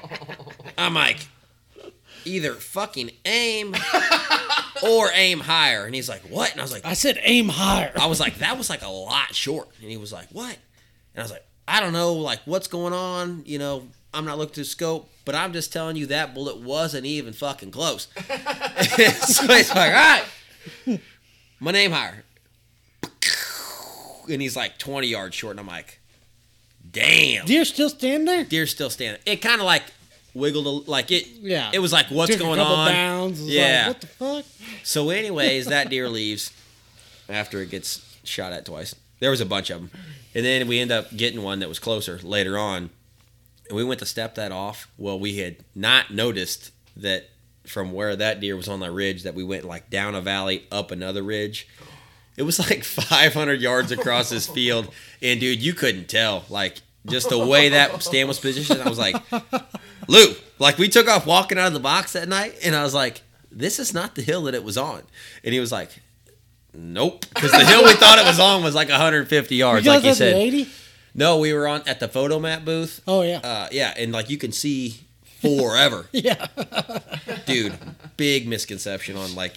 I'm 0.77 0.95
like, 0.95 1.19
either 2.25 2.55
fucking 2.55 3.11
aim 3.25 3.75
or 4.83 5.11
aim 5.15 5.41
higher. 5.41 5.85
And 5.85 5.95
he's 5.95 6.09
like, 6.09 6.23
what? 6.23 6.51
And 6.53 6.61
I 6.61 6.65
was 6.65 6.73
like, 6.73 6.85
I 6.85 6.95
said 6.95 7.19
aim 7.23 7.49
higher. 7.49 7.93
I 7.97 8.07
was 8.07 8.21
like, 8.21 8.39
that 8.39 8.59
was 8.59 8.69
like 8.69 8.83
a 8.83 8.89
lot 8.89 9.35
short. 9.35 9.69
And 9.81 9.91
he 9.91 9.97
was 9.97 10.13
like, 10.13 10.29
what? 10.33 10.57
And 11.15 11.21
I 11.21 11.23
was 11.23 11.31
like, 11.31 11.45
I 11.69 11.81
don't 11.81 11.93
know, 11.93 12.15
like 12.15 12.41
what's 12.45 12.67
going 12.67 12.93
on. 12.93 13.43
You 13.47 13.59
know, 13.59 13.89
I'm 14.13 14.25
not 14.25 14.39
looking 14.39 14.55
to 14.55 14.65
scope, 14.65 15.09
but 15.25 15.35
I'm 15.35 15.53
just 15.53 15.73
telling 15.73 15.97
you 15.97 16.07
that 16.07 16.35
bullet 16.35 16.59
wasn't 16.59 17.07
even 17.07 17.33
fucking 17.33 17.71
close. 17.71 18.09
so 18.17 19.47
he's 19.47 19.49
like, 19.49 19.77
all 19.77 19.93
right, 19.93 21.01
my 21.61 21.71
name 21.71 21.93
higher. 21.93 22.25
And 24.31 24.41
he's 24.43 24.57
like 24.57 24.79
20 24.79 25.07
yards 25.07 25.35
short. 25.35 25.53
And 25.53 25.61
I'm 25.61 25.67
like, 25.67 25.99
damn. 26.91 27.45
Deer 27.47 27.65
still 27.65 27.91
stand 27.91 28.27
there? 28.29 28.45
Deer's 28.45 28.71
still 28.71 28.91
standing. 28.91 29.21
It 29.27 29.37
kind 29.37 29.61
of 29.61 29.67
like 29.67 29.83
wiggled, 30.35 30.67
a, 30.67 30.91
like 30.91 31.11
it. 31.11 31.27
Yeah. 31.29 31.71
It 31.73 31.79
was 31.81 31.93
like, 31.93 32.07
what's 32.07 32.33
Took 32.33 32.41
going 32.41 32.59
a 32.59 32.63
couple 32.63 32.77
on? 32.77 32.93
Bounds. 32.93 33.47
Yeah. 33.47 33.85
Like, 33.87 33.87
what 33.89 34.01
the 34.01 34.07
fuck? 34.07 34.45
So, 34.85 35.11
anyways, 35.11 35.67
that 35.67 35.91
deer 35.91 36.09
leaves 36.11 36.53
after 37.29 37.61
it 37.61 37.71
gets 37.71 38.19
shot 38.25 38.53
at 38.53 38.65
twice. 38.65 38.95
There 39.21 39.31
was 39.31 39.41
a 39.41 39.47
bunch 39.47 39.71
of 39.71 39.81
them, 39.81 39.91
and 40.35 40.45
then 40.45 40.67
we 40.67 40.81
end 40.81 40.91
up 40.91 41.17
getting 41.17 41.43
one 41.43 41.61
that 41.61 41.69
was 41.69 41.79
closer 41.79 42.19
later 42.25 42.59
on. 42.59 42.91
and 43.69 43.77
we 43.77 43.85
went 43.85 44.01
to 44.01 44.07
step 44.07 44.35
that 44.35 44.51
off. 44.51 44.89
Well, 44.99 45.19
we 45.19 45.37
had 45.39 45.57
not 45.77 46.11
noticed 46.13 46.73
that 46.97 47.29
from 47.65 47.93
where 47.93 48.17
that 48.17 48.41
deer 48.41 48.57
was 48.57 48.67
on 48.67 48.81
that 48.81 48.91
ridge 48.91 49.23
that 49.23 49.35
we 49.37 49.45
went 49.45 49.65
like 49.65 49.89
down 49.91 50.17
a 50.17 50.21
valley 50.21 50.65
up 50.73 50.91
another 50.91 51.23
ridge. 51.23 51.69
It 52.37 52.43
was 52.43 52.59
like 52.59 52.85
500 52.85 53.61
yards 53.61 53.93
across 53.93 54.31
this 54.31 54.47
field, 54.47 54.93
and 55.21 55.41
dude, 55.41 55.63
you 55.63 55.75
couldn't 55.75 56.09
tell 56.09 56.45
like 56.49 56.79
just 57.07 57.29
the 57.29 57.39
way 57.39 57.71
that 57.71 58.03
stand 58.03 58.29
was 58.29 58.39
positioned. 58.39 58.81
I 58.81 58.89
was 58.89 58.99
like, 58.99 59.17
Lou, 60.09 60.35
like 60.59 60.79
we 60.79 60.89
took 60.89 61.09
off 61.09 61.27
walking 61.27 61.59
out 61.59 61.67
of 61.69 61.73
the 61.73 61.81
box 61.81 62.13
that 62.15 62.29
night, 62.29 62.55
and 62.65 62.75
I 62.75 62.83
was 62.83 62.95
like, 62.95 63.23
this 63.51 63.79
is 63.79 63.93
not 63.93 64.15
the 64.15 64.23
hill 64.23 64.43
that 64.45 64.55
it 64.55 64.65
was 64.65 64.79
on, 64.79 65.03
and 65.45 65.53
he 65.55 65.61
was 65.61 65.73
like. 65.73 65.91
Nope, 66.75 67.27
because 67.35 67.51
the 67.51 67.67
hill 67.67 67.85
we 67.85 67.93
thought 67.93 68.19
it 68.19 68.25
was 68.25 68.41
on 68.41 68.63
was 68.63 68.75
like 68.75 68.89
150 68.89 69.55
yards, 69.57 69.85
You 69.85 69.93
like 69.93 70.05
you 70.05 70.15
said. 70.15 70.35
80? 70.35 70.67
No, 71.15 71.37
we 71.37 71.53
were 71.53 71.69
on 71.69 71.83
at 71.87 72.01
the 72.01 72.09
photo 72.09 72.39
map 72.41 72.65
booth. 72.65 73.03
Oh 73.07 73.21
yeah. 73.21 73.41
Uh, 73.45 73.69
yeah, 73.71 73.93
and 73.95 74.11
like 74.11 74.31
you 74.31 74.39
can 74.39 74.53
see 74.53 75.01
forever, 75.43 76.07
yeah. 76.13 76.47
dude. 77.45 77.77
Big 78.17 78.49
misconception 78.49 79.19
on 79.19 79.35
like, 79.35 79.53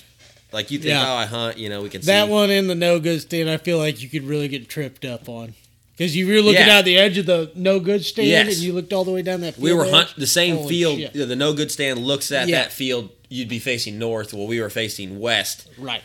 like 0.55 0.71
you 0.71 0.79
think, 0.79 0.89
Yeah. 0.89 1.11
oh, 1.11 1.15
I 1.15 1.25
hunt, 1.25 1.57
you 1.59 1.69
know, 1.69 1.83
we 1.83 1.89
can 1.89 2.01
see 2.01 2.07
That 2.07 2.29
one 2.29 2.49
in 2.49 2.67
the 2.67 2.73
no 2.75 2.99
good 2.99 3.21
stand, 3.21 3.49
I 3.49 3.57
feel 3.57 3.77
like 3.77 4.01
you 4.01 4.09
could 4.09 4.23
really 4.23 4.47
get 4.47 4.67
tripped 4.69 5.05
up 5.05 5.29
on. 5.29 5.53
Because 5.97 6.15
you 6.15 6.27
were 6.27 6.41
looking 6.41 6.65
Yeah. 6.65 6.79
out 6.79 6.85
the 6.85 6.97
edge 6.97 7.17
of 7.17 7.25
the 7.25 7.51
no 7.55 7.79
good 7.79 8.03
stand 8.03 8.27
Yes. 8.27 8.47
and 8.55 8.57
you 8.57 8.73
looked 8.73 8.91
all 8.91 9.03
the 9.05 9.11
way 9.11 9.21
down 9.21 9.41
that 9.41 9.53
field. 9.55 9.63
We 9.63 9.73
were 9.73 9.85
edge. 9.85 9.91
hunt 9.91 10.09
the 10.17 10.27
same 10.27 10.55
Holy 10.55 10.69
field. 10.69 10.99
shit. 10.99 11.13
The 11.13 11.35
no 11.35 11.53
good 11.53 11.71
stand 11.71 11.99
looks 11.99 12.31
at 12.31 12.47
Yeah. 12.49 12.63
that 12.63 12.73
field. 12.73 13.09
You'd 13.29 13.47
be 13.49 13.59
facing 13.59 13.97
north. 13.99 14.33
while 14.33 14.47
we 14.47 14.59
were 14.59 14.69
facing 14.69 15.19
west. 15.19 15.67
Right. 15.77 16.01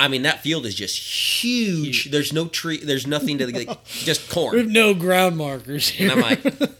I 0.00 0.08
mean, 0.08 0.22
that 0.22 0.42
field 0.42 0.66
is 0.66 0.74
just 0.74 0.98
huge. 0.98 2.10
There's 2.10 2.32
no 2.32 2.46
tree. 2.48 2.78
There's 2.82 3.06
nothing 3.06 3.38
to 3.38 3.46
like, 3.46 3.84
just 3.86 4.34
We 4.52 4.58
have 4.58 4.68
no 4.68 4.94
ground 4.94 5.36
markers 5.36 5.88
here. 5.88 6.10
And 6.10 6.20
I'm 6.24 6.30
like. 6.42 6.72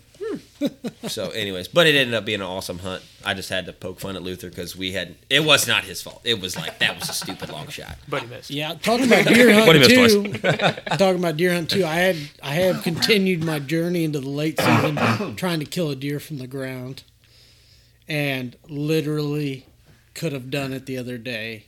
so, 1.08 1.30
anyways, 1.30 1.68
but 1.68 1.86
it 1.86 1.94
ended 1.94 2.14
up 2.14 2.24
being 2.24 2.40
an 2.40 2.46
awesome 2.46 2.78
hunt. 2.78 3.02
I 3.24 3.34
just 3.34 3.48
had 3.48 3.66
to 3.66 3.72
poke 3.72 4.00
fun 4.00 4.16
at 4.16 4.22
Luther 4.22 4.48
because 4.48 4.76
we 4.76 4.92
had. 4.92 5.16
It 5.30 5.44
was 5.44 5.66
not 5.66 5.84
his 5.84 6.02
fault. 6.02 6.20
It 6.24 6.40
was 6.40 6.56
like 6.56 6.78
that 6.78 6.98
was 6.98 7.08
a 7.08 7.12
stupid 7.12 7.50
long 7.50 7.68
shot. 7.68 7.96
But 8.08 8.22
he 8.22 8.28
missed. 8.28 8.50
Yeah, 8.50 8.74
talking 8.74 9.06
about 9.06 9.26
deer 9.26 9.46
What 9.66 9.76
he 9.76 9.82
hunting 9.82 10.32
missed 10.32 10.42
too. 10.42 10.96
talking 10.96 11.18
about 11.18 11.36
deer 11.36 11.52
hunting 11.52 11.80
too. 11.80 11.86
I 11.86 11.96
had 11.96 12.16
I 12.42 12.54
have 12.54 12.82
continued 12.82 13.44
my 13.44 13.58
journey 13.58 14.04
into 14.04 14.20
the 14.20 14.28
late 14.28 14.60
season, 14.60 14.96
trying 15.36 15.60
to 15.60 15.66
kill 15.66 15.90
a 15.90 15.96
deer 15.96 16.20
from 16.20 16.38
the 16.38 16.46
ground, 16.46 17.04
and 18.08 18.56
literally 18.68 19.66
could 20.14 20.32
have 20.32 20.50
done 20.50 20.72
it 20.72 20.86
the 20.86 20.98
other 20.98 21.18
day. 21.18 21.66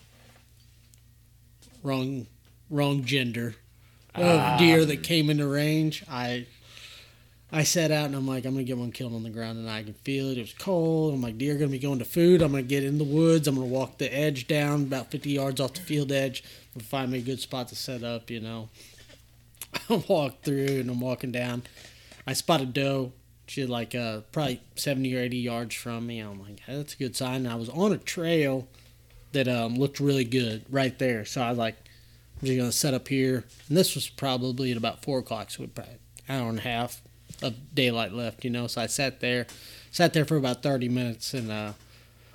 Wrong, 1.83 2.27
wrong 2.71 3.05
gender 3.05 3.57
of 4.15 4.41
ah. 4.41 4.57
deer 4.59 4.85
that 4.85 5.03
came 5.03 5.29
into 5.29 5.47
range. 5.47 6.05
I 6.09 6.47
I 7.55 7.63
sat 7.63 7.93
out 7.93 8.07
and 8.07 8.17
I'm 8.17 8.27
like, 8.27 8.45
I'm 8.45 8.55
gonna 8.55 8.65
get 8.65 8.79
one 8.79 8.91
killed 8.91 9.15
on 9.15 9.23
the 9.23 9.31
ground 9.31 9.59
and 9.59 9.71
I 9.71 9.85
can 9.85 9.95
feel 9.95 10.29
it. 10.29 10.39
It 10.39 10.41
was 10.41 10.55
cold. 10.55 11.15
I'm 11.15 11.23
like, 11.23 11.39
deer 11.39 11.55
gonna 11.55 11.69
be 11.69 11.79
going 11.79 12.01
to 12.01 12.05
food. 12.05 12.43
I'm 12.43 12.51
gonna 12.51 12.65
get 12.65 12.83
in 12.83 12.99
the 12.99 13.05
woods. 13.05 13.47
I'm 13.47 13.55
gonna 13.55 13.69
walk 13.69 13.99
the 13.99 14.13
edge 14.13 14.49
down 14.49 14.83
about 14.83 15.13
50 15.13 15.31
yards 15.31 15.61
off 15.61 15.75
the 15.75 15.81
field 15.81 16.11
edge 16.11 16.43
and 16.75 16.83
find 16.83 17.13
me 17.13 17.19
a 17.19 17.23
good 17.23 17.39
spot 17.39 17.69
to 17.69 17.77
set 17.77 18.03
up. 18.03 18.29
You 18.29 18.41
know, 18.41 18.71
I 19.89 20.03
walk 20.09 20.43
through 20.43 20.81
and 20.81 20.91
I'm 20.91 20.99
walking 21.01 21.31
down. 21.31 21.63
I 22.27 22.33
spot 22.33 22.61
a 22.61 22.67
doe. 22.67 23.13
She 23.47 23.65
like 23.67 23.95
uh, 23.95 24.23
probably 24.33 24.61
70 24.75 25.15
or 25.15 25.21
80 25.21 25.37
yards 25.37 25.75
from 25.77 26.09
me. 26.09 26.19
I'm 26.19 26.43
like, 26.43 26.59
hey, 26.59 26.75
that's 26.75 26.95
a 26.95 26.97
good 26.97 27.15
sign. 27.15 27.47
And 27.47 27.49
I 27.49 27.55
was 27.55 27.69
on 27.69 27.93
a 27.93 27.99
trail 27.99 28.67
that 29.31 29.47
um, 29.47 29.77
looked 29.77 30.01
really 30.01 30.25
good 30.25 30.65
right 30.71 30.99
there. 30.99 31.25
So 31.25 31.41
I 31.41 31.51
was 31.51 31.59
like, 31.59 31.77
I'm 32.41 32.49
just 32.49 32.59
gonna 32.59 32.73
set 32.73 32.95
up 32.95 33.07
here. 33.07 33.45
And 33.69 33.77
this 33.77 33.95
was 33.95 34.09
probably 34.09 34.73
at 34.73 34.77
about 34.77 35.05
four 35.05 35.21
o'clock, 35.21 35.53
so 35.53 35.65
probably 35.69 35.99
hour 36.29 36.49
and 36.49 36.59
a 36.59 36.63
half 36.63 37.01
of 37.45 37.75
daylight 37.75 38.13
left, 38.13 38.45
you 38.45 38.51
know. 38.51 38.67
So 38.67 38.81
I 38.81 38.87
sat 38.87 39.21
there, 39.21 39.47
sat 39.91 40.13
there 40.13 40.25
for 40.25 40.37
about 40.37 40.63
30 40.63 40.89
minutes. 40.89 41.35
And 41.35 41.51
uh, 41.51 41.73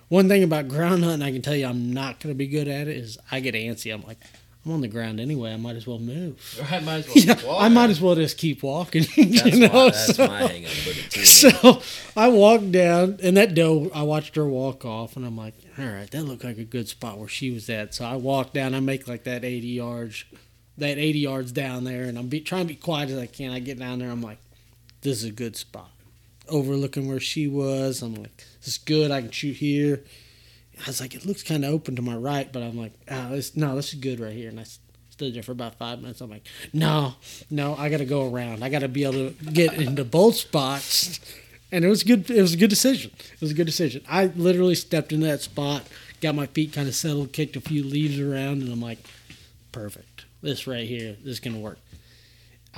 one 0.07 0.27
thing 0.27 0.43
about 0.43 0.67
ground 0.67 1.03
hunting, 1.03 1.27
I 1.27 1.31
can 1.31 1.41
tell 1.41 1.55
you, 1.55 1.65
I'm 1.67 1.93
not 1.93 2.19
gonna 2.19 2.35
be 2.35 2.47
good 2.47 2.67
at 2.67 2.87
it. 2.87 2.97
Is 2.97 3.17
I 3.31 3.39
get 3.39 3.55
antsy. 3.55 3.93
I'm 3.93 4.03
like, 4.03 4.17
I'm 4.65 4.73
on 4.73 4.81
the 4.81 4.87
ground 4.87 5.19
anyway. 5.19 5.53
I 5.53 5.57
might 5.57 5.77
as 5.77 5.87
well 5.87 5.99
move. 5.99 6.61
I 6.71 6.79
might 6.79 6.95
as 6.97 7.07
well 7.07 7.15
Yeah, 7.25 7.33
keep 7.35 7.49
I 7.49 7.69
might 7.69 7.89
as 7.89 8.01
well 8.01 8.15
just 8.15 8.37
keep 8.37 8.61
walking. 8.61 9.03
That's 9.15 9.45
you 9.45 9.59
know, 9.67 9.73
my, 9.73 9.85
that's 9.85 10.15
so- 10.15 10.27
my 10.27 10.39
hang 10.39 10.65
up 10.65 10.71
with 10.85 11.05
it 11.05 11.11
too. 11.11 11.25
so 11.25 11.81
I 12.15 12.27
walked 12.27 12.71
down, 12.71 13.19
and 13.23 13.37
that 13.37 13.55
doe, 13.55 13.89
I 13.93 14.03
watched 14.03 14.35
her 14.35 14.45
walk 14.45 14.83
off, 14.85 15.15
and 15.15 15.25
I'm 15.25 15.37
like, 15.37 15.53
all 15.77 15.85
right, 15.85 16.09
that 16.11 16.23
looked 16.23 16.43
like 16.43 16.57
a 16.57 16.65
good 16.65 16.89
spot 16.89 17.17
where 17.17 17.29
she 17.29 17.51
was 17.51 17.69
at. 17.69 17.93
So 17.93 18.03
I 18.05 18.17
walk 18.17 18.51
down, 18.51 18.75
I 18.75 18.81
make 18.81 19.07
like 19.07 19.23
that 19.23 19.45
80 19.45 19.65
yards, 19.67 20.25
that 20.77 20.97
80 20.97 21.19
yards 21.19 21.51
down 21.53 21.85
there, 21.85 22.03
and 22.03 22.17
I'm 22.19 22.27
be, 22.27 22.41
trying 22.41 22.63
to 22.63 22.73
be 22.73 22.75
quiet 22.75 23.09
as 23.11 23.17
I 23.17 23.27
can. 23.27 23.51
I 23.51 23.59
get 23.59 23.79
down 23.79 23.99
there, 23.99 24.11
I'm 24.11 24.21
like, 24.21 24.39
this 25.01 25.23
is 25.23 25.29
a 25.29 25.31
good 25.31 25.55
spot. 25.55 25.91
Overlooking 26.47 27.07
where 27.07 27.19
she 27.19 27.47
was, 27.47 28.01
I'm 28.01 28.15
like, 28.15 28.45
this 28.59 28.69
is 28.69 28.77
good. 28.77 29.11
I 29.11 29.21
can 29.21 29.31
shoot 29.31 29.57
here. 29.57 30.03
I 30.83 30.87
was 30.87 31.01
like, 31.01 31.13
it 31.13 31.25
looks 31.25 31.43
kind 31.43 31.65
of 31.65 31.73
open 31.73 31.95
to 31.97 32.01
my 32.01 32.15
right, 32.15 32.51
but 32.51 32.63
I'm 32.63 32.77
like, 32.77 32.93
ah, 33.09 33.27
this, 33.31 33.55
no, 33.55 33.75
this 33.75 33.93
is 33.93 33.99
good 33.99 34.19
right 34.19 34.33
here. 34.33 34.49
And 34.49 34.59
I 34.59 34.65
stood 35.09 35.33
there 35.33 35.43
for 35.43 35.51
about 35.51 35.75
five 35.75 36.01
minutes. 36.01 36.21
I'm 36.21 36.29
like, 36.29 36.47
no, 36.73 37.15
no, 37.49 37.75
I 37.75 37.89
got 37.89 37.97
to 37.97 38.05
go 38.05 38.31
around. 38.31 38.63
I 38.63 38.69
got 38.69 38.79
to 38.79 38.87
be 38.87 39.03
able 39.03 39.31
to 39.31 39.51
get 39.51 39.73
into 39.73 40.05
both 40.05 40.35
spots. 40.35 41.19
And 41.71 41.85
it 41.85 41.89
was 41.89 42.03
good. 42.03 42.31
It 42.31 42.41
was 42.41 42.53
a 42.53 42.57
good 42.57 42.69
decision. 42.69 43.11
It 43.33 43.41
was 43.41 43.51
a 43.51 43.53
good 43.53 43.67
decision. 43.67 44.03
I 44.09 44.27
literally 44.27 44.75
stepped 44.75 45.11
into 45.11 45.27
that 45.27 45.41
spot, 45.41 45.83
got 46.21 46.33
my 46.33 46.47
feet 46.47 46.73
kind 46.73 46.87
of 46.87 46.95
settled, 46.95 47.33
kicked 47.33 47.55
a 47.55 47.61
few 47.61 47.83
leaves 47.83 48.19
around, 48.19 48.61
and 48.61 48.71
I'm 48.71 48.81
like, 48.81 48.99
perfect. 49.71 50.25
This 50.41 50.65
right 50.65 50.87
here, 50.87 51.17
this 51.23 51.33
is 51.33 51.39
gonna 51.39 51.59
work. 51.59 51.77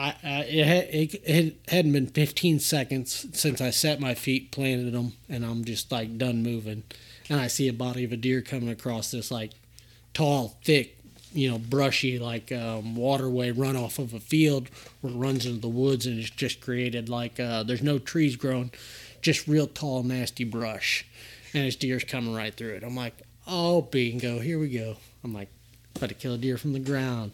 I, 0.02 0.16
I 0.24 0.40
it, 0.46 0.66
had, 0.66 0.84
it, 0.86 1.30
it 1.30 1.56
hadn't 1.68 1.92
been 1.92 2.08
15 2.08 2.60
seconds 2.60 3.28
since 3.34 3.62
I 3.62 3.70
set 3.70 4.00
my 4.00 4.16
feet, 4.16 4.52
planted 4.52 4.92
them, 4.94 5.14
and 5.30 5.46
I'm 5.46 5.64
just 5.64 5.92
like 5.92 6.18
done 6.18 6.42
moving. 6.42 6.84
And 7.30 7.40
I 7.40 7.46
see 7.48 7.68
a 7.68 7.74
body 7.74 8.04
of 8.04 8.12
a 8.12 8.18
deer 8.18 8.42
coming 8.42 8.70
across 8.70 9.12
this 9.12 9.30
like 9.30 9.52
tall, 10.16 10.58
thick, 10.64 10.98
you 11.34 11.52
know, 11.52 11.60
brushy 11.60 12.18
like 12.18 12.52
um, 12.52 12.96
waterway 12.96 13.52
runoff 13.52 14.00
of 14.00 14.16
a 14.16 14.20
field 14.20 14.70
where 15.02 15.14
it 15.14 15.18
runs 15.18 15.46
into 15.46 15.62
the 15.62 15.68
woods, 15.68 16.08
and 16.08 16.20
it's 16.20 16.32
just 16.32 16.62
created 16.62 17.08
like 17.08 17.40
uh, 17.40 17.62
there's 17.62 17.84
no 17.84 18.00
trees 18.00 18.36
growing, 18.36 18.72
just 19.22 19.48
real 19.48 19.68
tall, 19.68 20.02
nasty 20.02 20.44
brush, 20.44 21.06
and 21.54 21.68
this 21.68 21.76
deer's 21.76 22.04
coming 22.04 22.34
right 22.34 22.56
through 22.56 22.74
it. 22.74 22.84
I'm 22.84 22.96
like, 22.96 23.22
oh, 23.46 23.84
bingo, 23.84 24.40
here 24.40 24.58
we 24.58 24.70
go. 24.70 24.98
I'm 25.24 25.34
like, 25.34 25.50
about 25.96 26.10
to 26.10 26.16
kill 26.16 26.34
a 26.34 26.38
deer 26.40 26.58
from 26.58 26.74
the 26.74 26.80
ground 26.80 27.34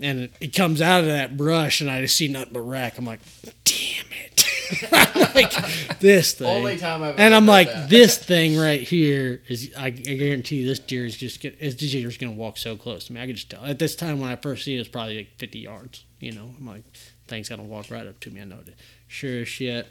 and 0.00 0.20
it, 0.20 0.32
it 0.40 0.54
comes 0.54 0.80
out 0.80 1.00
of 1.00 1.06
that 1.06 1.36
brush, 1.36 1.80
and 1.80 1.90
I 1.90 2.00
just 2.00 2.16
see 2.16 2.28
nothing 2.28 2.52
but 2.52 2.60
rack. 2.60 2.98
I'm 2.98 3.04
like, 3.04 3.20
damn 3.64 4.06
it! 4.10 4.44
I'm 4.92 5.34
like 5.34 5.98
this 5.98 6.34
thing, 6.34 6.46
Only 6.46 6.76
time 6.76 7.02
I've 7.02 7.18
and 7.18 7.34
I'm 7.34 7.46
like, 7.46 7.72
that. 7.72 7.88
this 7.88 8.18
thing 8.18 8.58
right 8.58 8.82
here 8.82 9.42
is. 9.48 9.72
I, 9.76 9.86
I 9.86 9.90
guarantee 9.90 10.56
you 10.56 10.66
this 10.66 10.78
deer 10.78 11.06
is 11.06 11.16
just 11.16 11.40
get. 11.40 11.58
This 11.58 11.74
deer 11.74 12.06
is 12.08 12.18
gonna 12.18 12.32
walk 12.32 12.58
so 12.58 12.76
close 12.76 13.06
to 13.06 13.12
me. 13.12 13.20
I 13.20 13.26
can 13.26 13.34
just 13.34 13.50
tell. 13.50 13.64
At 13.64 13.78
this 13.78 13.96
time, 13.96 14.20
when 14.20 14.30
I 14.30 14.36
first 14.36 14.64
see 14.64 14.76
it, 14.76 14.80
it's 14.80 14.88
probably 14.88 15.16
like 15.18 15.30
50 15.38 15.58
yards. 15.60 16.04
You 16.20 16.32
know, 16.32 16.50
I'm 16.58 16.66
like, 16.66 16.82
thing's 17.28 17.48
gonna 17.48 17.62
walk 17.62 17.90
right 17.90 18.06
up 18.06 18.20
to 18.20 18.30
me. 18.30 18.40
I 18.40 18.44
know 18.44 18.58
it. 18.66 18.74
Sure 19.06 19.40
as 19.40 19.48
shit, 19.48 19.86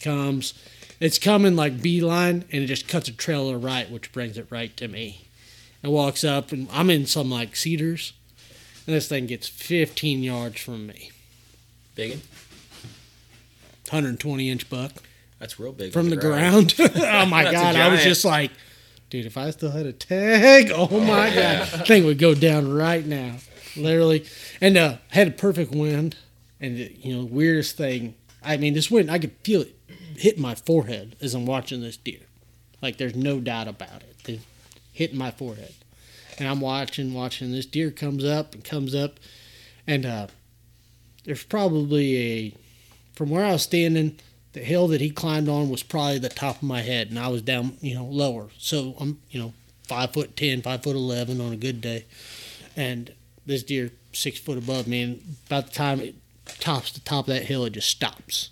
comes. 0.00 0.54
It's 1.00 1.18
coming 1.18 1.56
like 1.56 1.82
beeline, 1.82 2.44
and 2.52 2.62
it 2.62 2.66
just 2.66 2.86
cuts 2.86 3.08
a 3.08 3.12
trail 3.12 3.46
to 3.46 3.58
the 3.58 3.58
right, 3.66 3.90
which 3.90 4.12
brings 4.12 4.38
it 4.38 4.46
right 4.50 4.76
to 4.76 4.86
me. 4.86 5.26
It 5.82 5.88
walks 5.88 6.22
up, 6.22 6.52
and 6.52 6.68
I'm 6.70 6.88
in 6.90 7.06
some 7.06 7.30
like 7.30 7.56
cedars, 7.56 8.12
and 8.86 8.96
this 8.96 9.08
thing 9.08 9.26
gets 9.26 9.48
15 9.48 10.22
yards 10.22 10.60
from 10.60 10.86
me. 10.86 11.10
Biggin? 11.94 12.20
120 13.88 14.48
inch 14.50 14.70
buck 14.70 14.92
That's 15.38 15.58
real 15.58 15.72
big. 15.72 15.92
from 15.92 16.10
the 16.10 16.16
ground. 16.16 16.74
oh 16.78 17.26
my 17.26 17.44
god! 17.52 17.76
I 17.76 17.88
was 17.88 18.02
just 18.02 18.24
like, 18.24 18.52
dude, 19.10 19.26
if 19.26 19.36
I 19.36 19.50
still 19.50 19.70
had 19.72 19.86
a 19.86 19.92
tag, 19.92 20.70
oh 20.74 21.00
my 21.00 21.34
god, 21.34 21.86
thing 21.86 22.04
would 22.04 22.18
go 22.18 22.34
down 22.34 22.72
right 22.72 23.04
now, 23.04 23.36
literally. 23.76 24.26
And 24.60 24.76
uh, 24.76 24.96
had 25.08 25.28
a 25.28 25.32
perfect 25.32 25.72
wind, 25.72 26.16
and 26.60 26.80
uh, 26.80 26.92
you 27.00 27.16
know, 27.16 27.24
weirdest 27.24 27.76
thing. 27.76 28.14
I 28.42 28.56
mean, 28.56 28.74
this 28.74 28.90
wind, 28.90 29.10
I 29.10 29.18
could 29.18 29.32
feel 29.42 29.62
it 29.62 29.76
hit 30.20 30.38
my 30.38 30.54
forehead 30.54 31.16
as 31.20 31.34
I'm 31.34 31.46
watching 31.46 31.80
this 31.80 31.96
deer. 31.96 32.20
Like, 32.82 32.98
there's 32.98 33.16
no 33.16 33.40
doubt 33.40 33.68
about 33.68 34.02
it. 34.02 34.16
It's 34.28 34.44
hitting 34.92 35.18
my 35.18 35.30
forehead, 35.30 35.74
and 36.40 36.48
I'm 36.48 36.60
watching, 36.60 37.14
watching. 37.14 37.52
This 37.52 37.66
deer 37.66 37.90
comes 37.90 38.24
up 38.24 38.54
and 38.54 38.64
comes 38.64 38.94
up, 38.94 39.20
and 39.86 40.04
uh, 40.04 40.26
there's 41.24 41.44
probably 41.44 42.16
a 42.16 42.54
from 43.14 43.30
where 43.30 43.44
I 43.44 43.52
was 43.52 43.62
standing 43.62 44.18
the 44.52 44.60
hill 44.60 44.88
that 44.88 45.00
he 45.00 45.10
climbed 45.10 45.48
on 45.48 45.70
was 45.70 45.82
probably 45.82 46.18
the 46.18 46.28
top 46.28 46.56
of 46.56 46.62
my 46.62 46.80
head, 46.80 47.10
and 47.10 47.18
I 47.18 47.28
was 47.28 47.42
down, 47.42 47.76
you 47.80 47.94
know, 47.94 48.04
lower. 48.04 48.48
So 48.58 48.96
I'm, 48.98 49.20
you 49.30 49.40
know, 49.40 49.52
five 49.84 50.12
foot 50.12 50.36
ten, 50.36 50.62
five 50.62 50.82
foot 50.82 50.96
eleven 50.96 51.40
on 51.40 51.52
a 51.52 51.56
good 51.56 51.80
day, 51.80 52.06
and 52.74 53.12
this 53.46 53.62
deer 53.62 53.92
six 54.12 54.40
foot 54.40 54.58
above 54.58 54.88
me. 54.88 55.02
And 55.02 55.36
about 55.46 55.66
the 55.66 55.72
time 55.72 56.00
it 56.00 56.14
tops 56.58 56.90
the 56.92 57.00
top 57.00 57.28
of 57.28 57.34
that 57.34 57.44
hill, 57.44 57.64
it 57.66 57.74
just 57.74 57.88
stops 57.88 58.50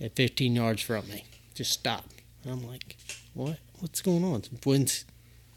at 0.00 0.14
15 0.14 0.54
yards 0.54 0.82
from 0.82 1.08
me. 1.08 1.24
Just 1.54 1.72
stopped. 1.72 2.12
And 2.44 2.52
I'm 2.52 2.68
like, 2.68 2.96
what? 3.34 3.58
What's 3.80 4.02
going 4.02 4.24
on? 4.24 4.42
The 4.42 4.58
wind's 4.64 5.04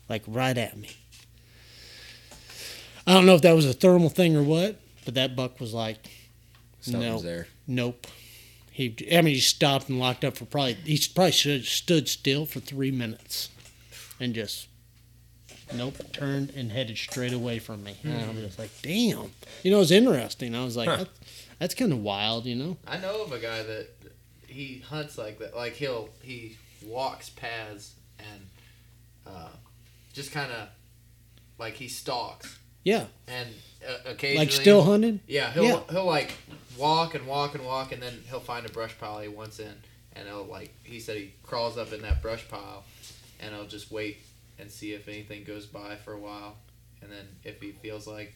like 0.09 0.23
right 0.25 0.57
at 0.57 0.77
me. 0.77 0.89
I 3.07 3.13
don't 3.13 3.25
know 3.25 3.35
if 3.35 3.41
that 3.41 3.55
was 3.55 3.65
a 3.65 3.73
thermal 3.73 4.09
thing 4.09 4.35
or 4.35 4.43
what, 4.43 4.79
but 5.05 5.13
that 5.15 5.35
buck 5.35 5.59
was 5.59 5.73
like, 5.73 5.97
Something's 6.81 7.03
no, 7.23 7.29
there. 7.29 7.47
nope. 7.67 8.07
He, 8.71 8.95
I 9.11 9.21
mean, 9.21 9.35
he 9.35 9.39
stopped 9.41 9.89
and 9.89 9.99
locked 9.99 10.23
up 10.23 10.37
for 10.37 10.45
probably. 10.45 10.73
He 10.85 10.99
probably 11.13 11.31
should 11.33 11.57
have 11.61 11.67
stood 11.67 12.07
still 12.07 12.45
for 12.45 12.59
three 12.59 12.89
minutes, 12.91 13.49
and 14.19 14.33
just, 14.33 14.67
nope, 15.73 15.95
turned 16.13 16.51
and 16.55 16.71
headed 16.71 16.97
straight 16.97 17.33
away 17.33 17.59
from 17.59 17.83
me. 17.83 17.97
And 18.03 18.13
I 18.39 18.43
was 18.43 18.57
like, 18.57 18.71
damn. 18.81 19.31
You 19.63 19.71
know, 19.71 19.77
it 19.77 19.79
was 19.79 19.91
interesting. 19.91 20.55
I 20.55 20.63
was 20.63 20.77
like, 20.77 20.89
Huh. 20.89 20.97
that's, 20.97 21.19
that's 21.59 21.75
kind 21.75 21.91
of 21.91 21.99
wild. 21.99 22.45
You 22.45 22.55
know. 22.55 22.77
I 22.87 22.97
know 22.97 23.23
of 23.23 23.31
a 23.33 23.39
guy 23.39 23.61
that 23.61 23.89
he 24.47 24.83
hunts 24.87 25.17
like 25.17 25.37
that. 25.39 25.55
Like 25.55 25.73
he'll 25.73 26.09
he 26.21 26.57
walks 26.85 27.29
paths 27.29 27.93
and 28.19 28.47
uh, 29.27 29.49
just 30.13 30.31
kind 30.31 30.51
of 30.51 30.69
like 31.59 31.73
he 31.75 31.87
stalks 31.87 32.57
Yeah, 32.83 33.05
and 33.27 33.49
uh, 33.87 34.09
occasionally 34.09 34.45
like 34.45 34.51
still 34.51 34.83
hunting. 34.83 35.19
Yeah, 35.27 35.51
he'll 35.51 35.63
Yeah. 35.65 35.79
he'll 35.89 36.05
like 36.05 36.31
walk 36.77 37.13
and 37.15 37.27
walk 37.27 37.53
and 37.55 37.65
walk, 37.65 37.91
and 37.91 38.01
then 38.01 38.23
he'll 38.29 38.39
find 38.39 38.65
a 38.65 38.69
brush 38.69 38.97
pile 38.99 39.19
he 39.19 39.27
wants 39.27 39.59
in, 39.59 39.73
and 40.15 40.27
he'll 40.27 40.45
like 40.45 40.73
he 40.83 40.99
said 40.99 41.17
he 41.17 41.33
crawls 41.43 41.77
up 41.77 41.93
in 41.93 42.01
that 42.01 42.21
brush 42.21 42.47
pile, 42.49 42.83
and 43.39 43.53
he'll 43.53 43.67
just 43.67 43.91
wait 43.91 44.17
and 44.59 44.69
see 44.71 44.93
if 44.93 45.07
anything 45.07 45.43
goes 45.43 45.65
by 45.65 45.95
for 45.95 46.13
a 46.13 46.19
while, 46.19 46.57
and 47.01 47.11
then 47.11 47.27
if 47.43 47.61
he 47.61 47.71
feels 47.71 48.07
like 48.07 48.33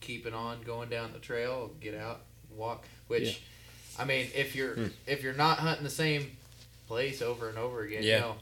keeping 0.00 0.34
on 0.34 0.62
going 0.62 0.88
down 0.88 1.12
the 1.12 1.18
trail, 1.18 1.70
get 1.80 1.94
out, 1.94 2.20
walk. 2.56 2.86
Which, 3.08 3.42
I 3.98 4.04
mean, 4.04 4.28
if 4.34 4.54
you're 4.54 4.74
Hmm. 4.74 4.86
if 5.06 5.22
you're 5.22 5.34
not 5.34 5.58
hunting 5.58 5.84
the 5.84 5.90
same 5.90 6.36
place 6.86 7.20
over 7.22 7.48
and 7.48 7.58
over 7.58 7.82
again, 7.82 8.02
Yeah. 8.04 8.14
you 8.14 8.20
know, 8.20 8.36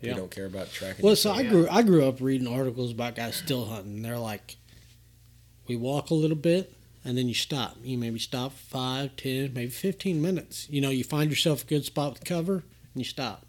You 0.00 0.08
Yeah. 0.10 0.14
don't 0.14 0.30
care 0.30 0.46
about 0.46 0.70
tracking. 0.72 1.04
Well, 1.04 1.16
so 1.16 1.32
I 1.32 1.42
grew 1.42 1.68
I 1.68 1.82
grew 1.82 2.06
up 2.06 2.20
reading 2.20 2.46
articles 2.46 2.92
about 2.92 3.16
guys 3.16 3.34
still 3.34 3.64
hunting. 3.66 3.96
And 3.96 4.04
they're 4.04 4.16
like, 4.18 4.56
we 5.68 5.76
walk 5.76 6.10
a 6.10 6.14
little 6.14 6.36
bit 6.36 6.72
and 7.04 7.16
then 7.16 7.28
you 7.28 7.34
stop. 7.34 7.76
You 7.82 7.96
maybe 7.98 8.18
stop 8.18 8.52
five, 8.52 9.16
ten, 9.16 9.52
maybe 9.54 9.70
fifteen 9.70 10.20
minutes. 10.20 10.66
You 10.70 10.80
know, 10.80 10.90
you 10.90 11.04
find 11.04 11.30
yourself 11.30 11.62
a 11.64 11.66
good 11.66 11.84
spot 11.84 12.14
with 12.14 12.24
cover 12.24 12.54
and 12.54 12.64
you 12.94 13.04
stop. 13.04 13.44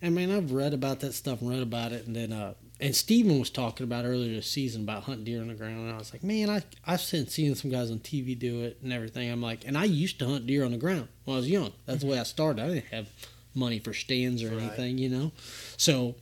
And 0.00 0.14
man, 0.14 0.30
I've 0.30 0.52
read 0.52 0.74
about 0.74 1.00
that 1.00 1.12
stuff 1.14 1.40
and 1.40 1.50
read 1.50 1.62
about 1.62 1.90
it, 1.92 2.06
and 2.06 2.14
then 2.14 2.32
uh, 2.32 2.54
and 2.80 2.94
Steven 2.94 3.40
was 3.40 3.50
talking 3.50 3.82
about 3.82 4.04
earlier 4.04 4.32
this 4.36 4.48
season 4.48 4.82
about 4.82 5.02
hunting 5.04 5.24
deer 5.24 5.40
on 5.40 5.48
the 5.48 5.54
ground, 5.54 5.78
and 5.80 5.92
I 5.92 5.98
was 5.98 6.12
like, 6.12 6.22
man, 6.22 6.48
I 6.48 6.62
I've 6.86 7.00
seen 7.00 7.26
seeing 7.26 7.56
some 7.56 7.70
guys 7.72 7.90
on 7.90 7.98
TV 7.98 8.38
do 8.38 8.62
it 8.62 8.78
and 8.82 8.92
everything. 8.92 9.28
I'm 9.28 9.42
like, 9.42 9.66
and 9.66 9.76
I 9.76 9.84
used 9.84 10.20
to 10.20 10.26
hunt 10.26 10.46
deer 10.46 10.64
on 10.64 10.70
the 10.70 10.76
ground 10.78 11.08
when 11.24 11.34
I 11.34 11.38
was 11.40 11.50
young. 11.50 11.72
That's 11.86 12.02
the 12.04 12.06
way 12.10 12.18
I 12.20 12.22
started. 12.22 12.62
I 12.62 12.68
didn't 12.68 12.84
have 12.92 13.08
money 13.56 13.80
for 13.80 13.92
stands 13.92 14.44
or 14.44 14.50
Right. 14.50 14.62
anything, 14.62 14.98
you 14.98 15.08
know. 15.08 15.32
So 15.76 16.14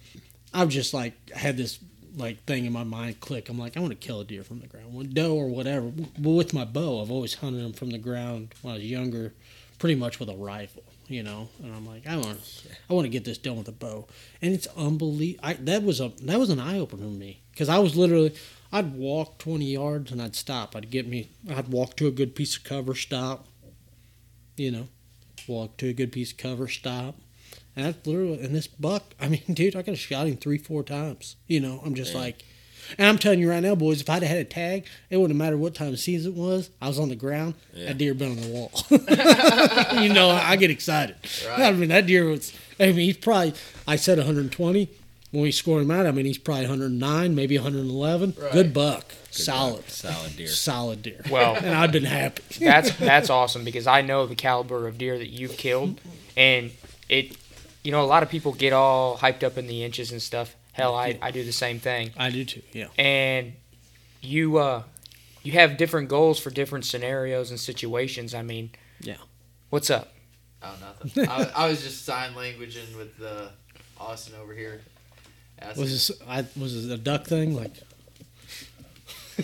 I've 0.55 0.71
just 0.71 0.95
like 0.95 1.29
had 1.31 1.59
this 1.59 1.79
like 2.17 2.45
thing 2.45 2.65
in 2.65 2.73
my 2.73 2.85
mind 2.85 3.21
click. 3.21 3.49
I'm 3.49 3.59
like, 3.59 3.77
I 3.77 3.81
want 3.81 3.93
to 3.93 4.07
kill 4.07 4.21
a 4.21 4.25
deer 4.25 4.43
from 4.43 4.61
the 4.61 4.67
ground, 4.67 5.15
doe 5.15 5.37
or 5.37 5.49
whatever. 5.49 5.93
But 6.19 6.31
with 6.31 6.55
my 6.55 6.65
bow, 6.65 7.03
I've 7.03 7.11
always 7.11 7.35
hunted 7.35 7.63
them 7.63 7.75
from 7.75 7.91
the 7.91 7.99
ground 7.99 8.55
when 8.63 8.73
I 8.73 8.77
was 8.79 8.87
younger, 8.87 9.35
pretty 9.79 9.95
much 9.95 10.19
with 10.19 10.31
a 10.31 10.35
rifle, 10.35 10.85
you 11.07 11.23
know. 11.23 11.49
And 11.63 11.75
I'm 11.75 11.87
like, 11.87 12.07
I 12.07 12.17
want, 12.17 12.41
I 12.89 12.95
want 12.95 13.05
to 13.05 13.11
get 13.11 13.25
this 13.25 13.39
done 13.39 13.59
with 13.59 13.69
a 13.69 13.73
bow, 13.73 14.07
and 14.41 14.55
it's 14.55 14.67
unbelievable. 14.77 15.47
I 15.47 15.53
that 15.55 15.83
was 15.83 16.01
a 16.01 16.13
that 16.23 16.39
was 16.39 16.51
an 16.51 16.59
eye 16.59 16.79
opener 16.79 17.05
for 17.05 17.11
me 17.11 17.43
because 17.53 17.69
I 17.69 17.79
was 17.79 17.97
literally. 17.97 18.35
I'd 18.73 18.95
walk 18.95 19.39
20 19.39 19.65
yards 19.65 20.11
and 20.11 20.21
I'd 20.21 20.35
stop. 20.35 20.75
I'd 20.75 20.91
get 20.91 21.07
me. 21.07 21.31
I'd 21.49 21.69
walk 21.69 21.97
to 21.97 22.09
a 22.09 22.11
good 22.11 22.35
piece 22.35 22.57
of 22.57 22.65
cover, 22.65 22.97
stop. 22.97 23.47
You 24.57 24.73
know, 24.73 24.89
walk 25.47 25.77
to 25.77 25.89
a 25.89 25.93
good 25.93 26.11
piece 26.11 26.33
of 26.33 26.39
cover, 26.39 26.67
stop. 26.67 27.15
And 27.77 27.85
that's 27.85 28.07
literally, 28.07 28.41
and 28.41 28.55
this 28.55 28.67
buck, 28.67 29.03
I 29.21 29.29
mean, 29.29 29.43
dude, 29.53 29.77
I 29.77 29.83
could 29.83 29.93
have 29.93 29.99
shot 29.99 30.27
him 30.27 30.37
three, 30.37 30.59
four 30.59 30.83
times. 30.83 31.37
You 31.47 31.61
know, 31.61 31.81
I'm 31.85 31.95
just 31.95 32.15
Yeah. 32.15 32.21
like, 32.21 32.43
and 32.99 33.07
I'm 33.09 33.19
telling 33.19 33.41
you 33.41 33.51
right 33.51 33.63
now, 33.63 33.75
boys, 33.75 34.01
if 34.01 34.09
I'd 34.09 34.23
had 34.23 34.39
a 34.39 34.45
tag, 34.45 34.87
it 35.11 35.17
wouldn't 35.17 35.37
matter 35.39 35.57
what 35.59 35.75
time 35.75 35.89
of 35.93 35.99
season 35.99 36.33
it 36.33 36.39
was. 36.39 36.71
I 36.81 36.87
was 36.89 36.99
on 37.01 37.09
the 37.09 37.17
ground, 37.17 37.55
Yeah. 37.75 37.87
that 37.87 37.99
deer 37.99 38.15
been 38.15 38.31
on 38.31 38.41
the 38.41 38.49
wall. 38.49 38.71
you 40.03 40.13
know, 40.13 40.31
I 40.31 40.57
get 40.57 40.71
excited. 40.71 41.17
Right. 41.49 41.61
I 41.63 41.73
mean, 41.73 41.89
that 41.89 42.07
deer 42.07 42.27
was, 42.27 42.53
I 42.79 42.87
mean, 42.87 42.95
he's 42.97 43.17
probably, 43.17 43.55
I 43.89 43.97
said 43.97 44.19
120. 44.19 44.89
When 45.33 45.43
we 45.43 45.51
scored 45.51 45.83
him 45.83 45.91
out, 45.91 46.07
I 46.07 46.13
mean, 46.13 46.25
he's 46.25 46.39
probably 46.39 46.63
109, 46.67 47.35
maybe 47.35 47.57
111. 47.59 48.35
Right. 48.41 48.53
Good 48.53 48.73
buck. 48.73 49.09
Good 49.09 49.17
Solid. 49.43 49.77
buck. 49.79 49.91
solid 49.91 50.37
deer. 50.37 50.47
Solid 50.47 51.03
deer. 51.03 51.21
Well, 51.29 51.57
And 51.61 51.75
I've 51.75 51.91
been 51.93 52.05
happy. 52.05 52.43
that's 52.65 52.93
that's 52.97 53.29
awesome 53.29 53.65
because 53.65 53.87
I 53.89 54.01
know 54.03 54.27
the 54.27 54.37
caliber 54.37 54.87
of 54.87 54.97
deer 54.97 55.19
that 55.19 55.29
you've 55.29 55.57
killed, 55.57 56.01
and 56.37 56.71
it, 57.09 57.37
you 57.87 57.93
know, 57.93 58.03
a 58.03 58.11
lot 58.15 58.23
of 58.25 58.29
people 58.29 58.53
get 58.53 58.73
all 58.73 59.17
hyped 59.17 59.45
up 59.45 59.57
in 59.57 59.69
the 59.69 59.85
inches 59.85 60.11
and 60.11 60.21
stuff. 60.21 60.57
Hell, 60.73 60.95
I, 60.95 61.17
I 61.23 61.31
do 61.31 61.45
the 61.45 61.53
same 61.53 61.79
thing, 61.79 62.11
I 62.19 62.31
do 62.31 62.45
too, 62.45 62.63
yeah. 62.73 62.89
and 62.99 63.53
you 64.21 64.59
uh, 64.59 64.83
you 65.45 65.53
have 65.53 65.77
different 65.77 66.09
goals 66.09 66.39
for 66.41 66.51
different 66.51 66.85
scenarios 66.85 67.51
and 67.51 67.59
situations. 67.61 68.35
I 68.35 68.43
mean, 68.43 68.71
Yeah. 69.01 69.17
what's 69.71 69.89
up? 69.89 70.13
oh 70.63 70.75
nothing. 70.81 71.29
I, 71.29 71.51
I 71.65 71.69
was 71.69 71.83
just 71.83 72.05
sign 72.05 72.33
languaging 72.33 72.97
with 72.97 73.23
uh, 73.23 73.49
Austin 74.01 74.35
over 74.43 74.53
here. 74.53 74.81
Asking- 75.61 75.83
Was 75.83 75.93
this 76.09 76.21
I 76.29 76.45
was 76.59 76.85
it 76.85 76.93
a 76.93 76.99
duck 76.99 77.25
thing? 77.27 77.55
Like 77.55 77.73
I, 79.39 79.43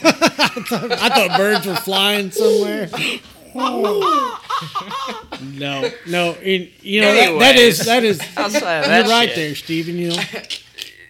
thought, 0.69 0.93
I 0.93 1.09
thought 1.09 1.37
birds 1.39 1.67
were 1.67 1.77
flying 1.77 2.31
somewhere. 2.31 2.91
no, 5.43 5.91
no, 6.07 6.37
you, 6.43 6.71
you 6.81 7.01
know 7.01 7.15
that, 7.15 7.39
that 7.39 7.57
is 7.57 7.85
that 7.87 8.05
is 8.05 8.21
Outside 8.37 8.85
of 8.85 8.87
you're 8.91 9.15
right 9.15 9.29
shit. 9.29 9.37
there, 9.37 9.55
Stephen. 9.55 9.97
You 9.97 10.11
know, 10.11 10.23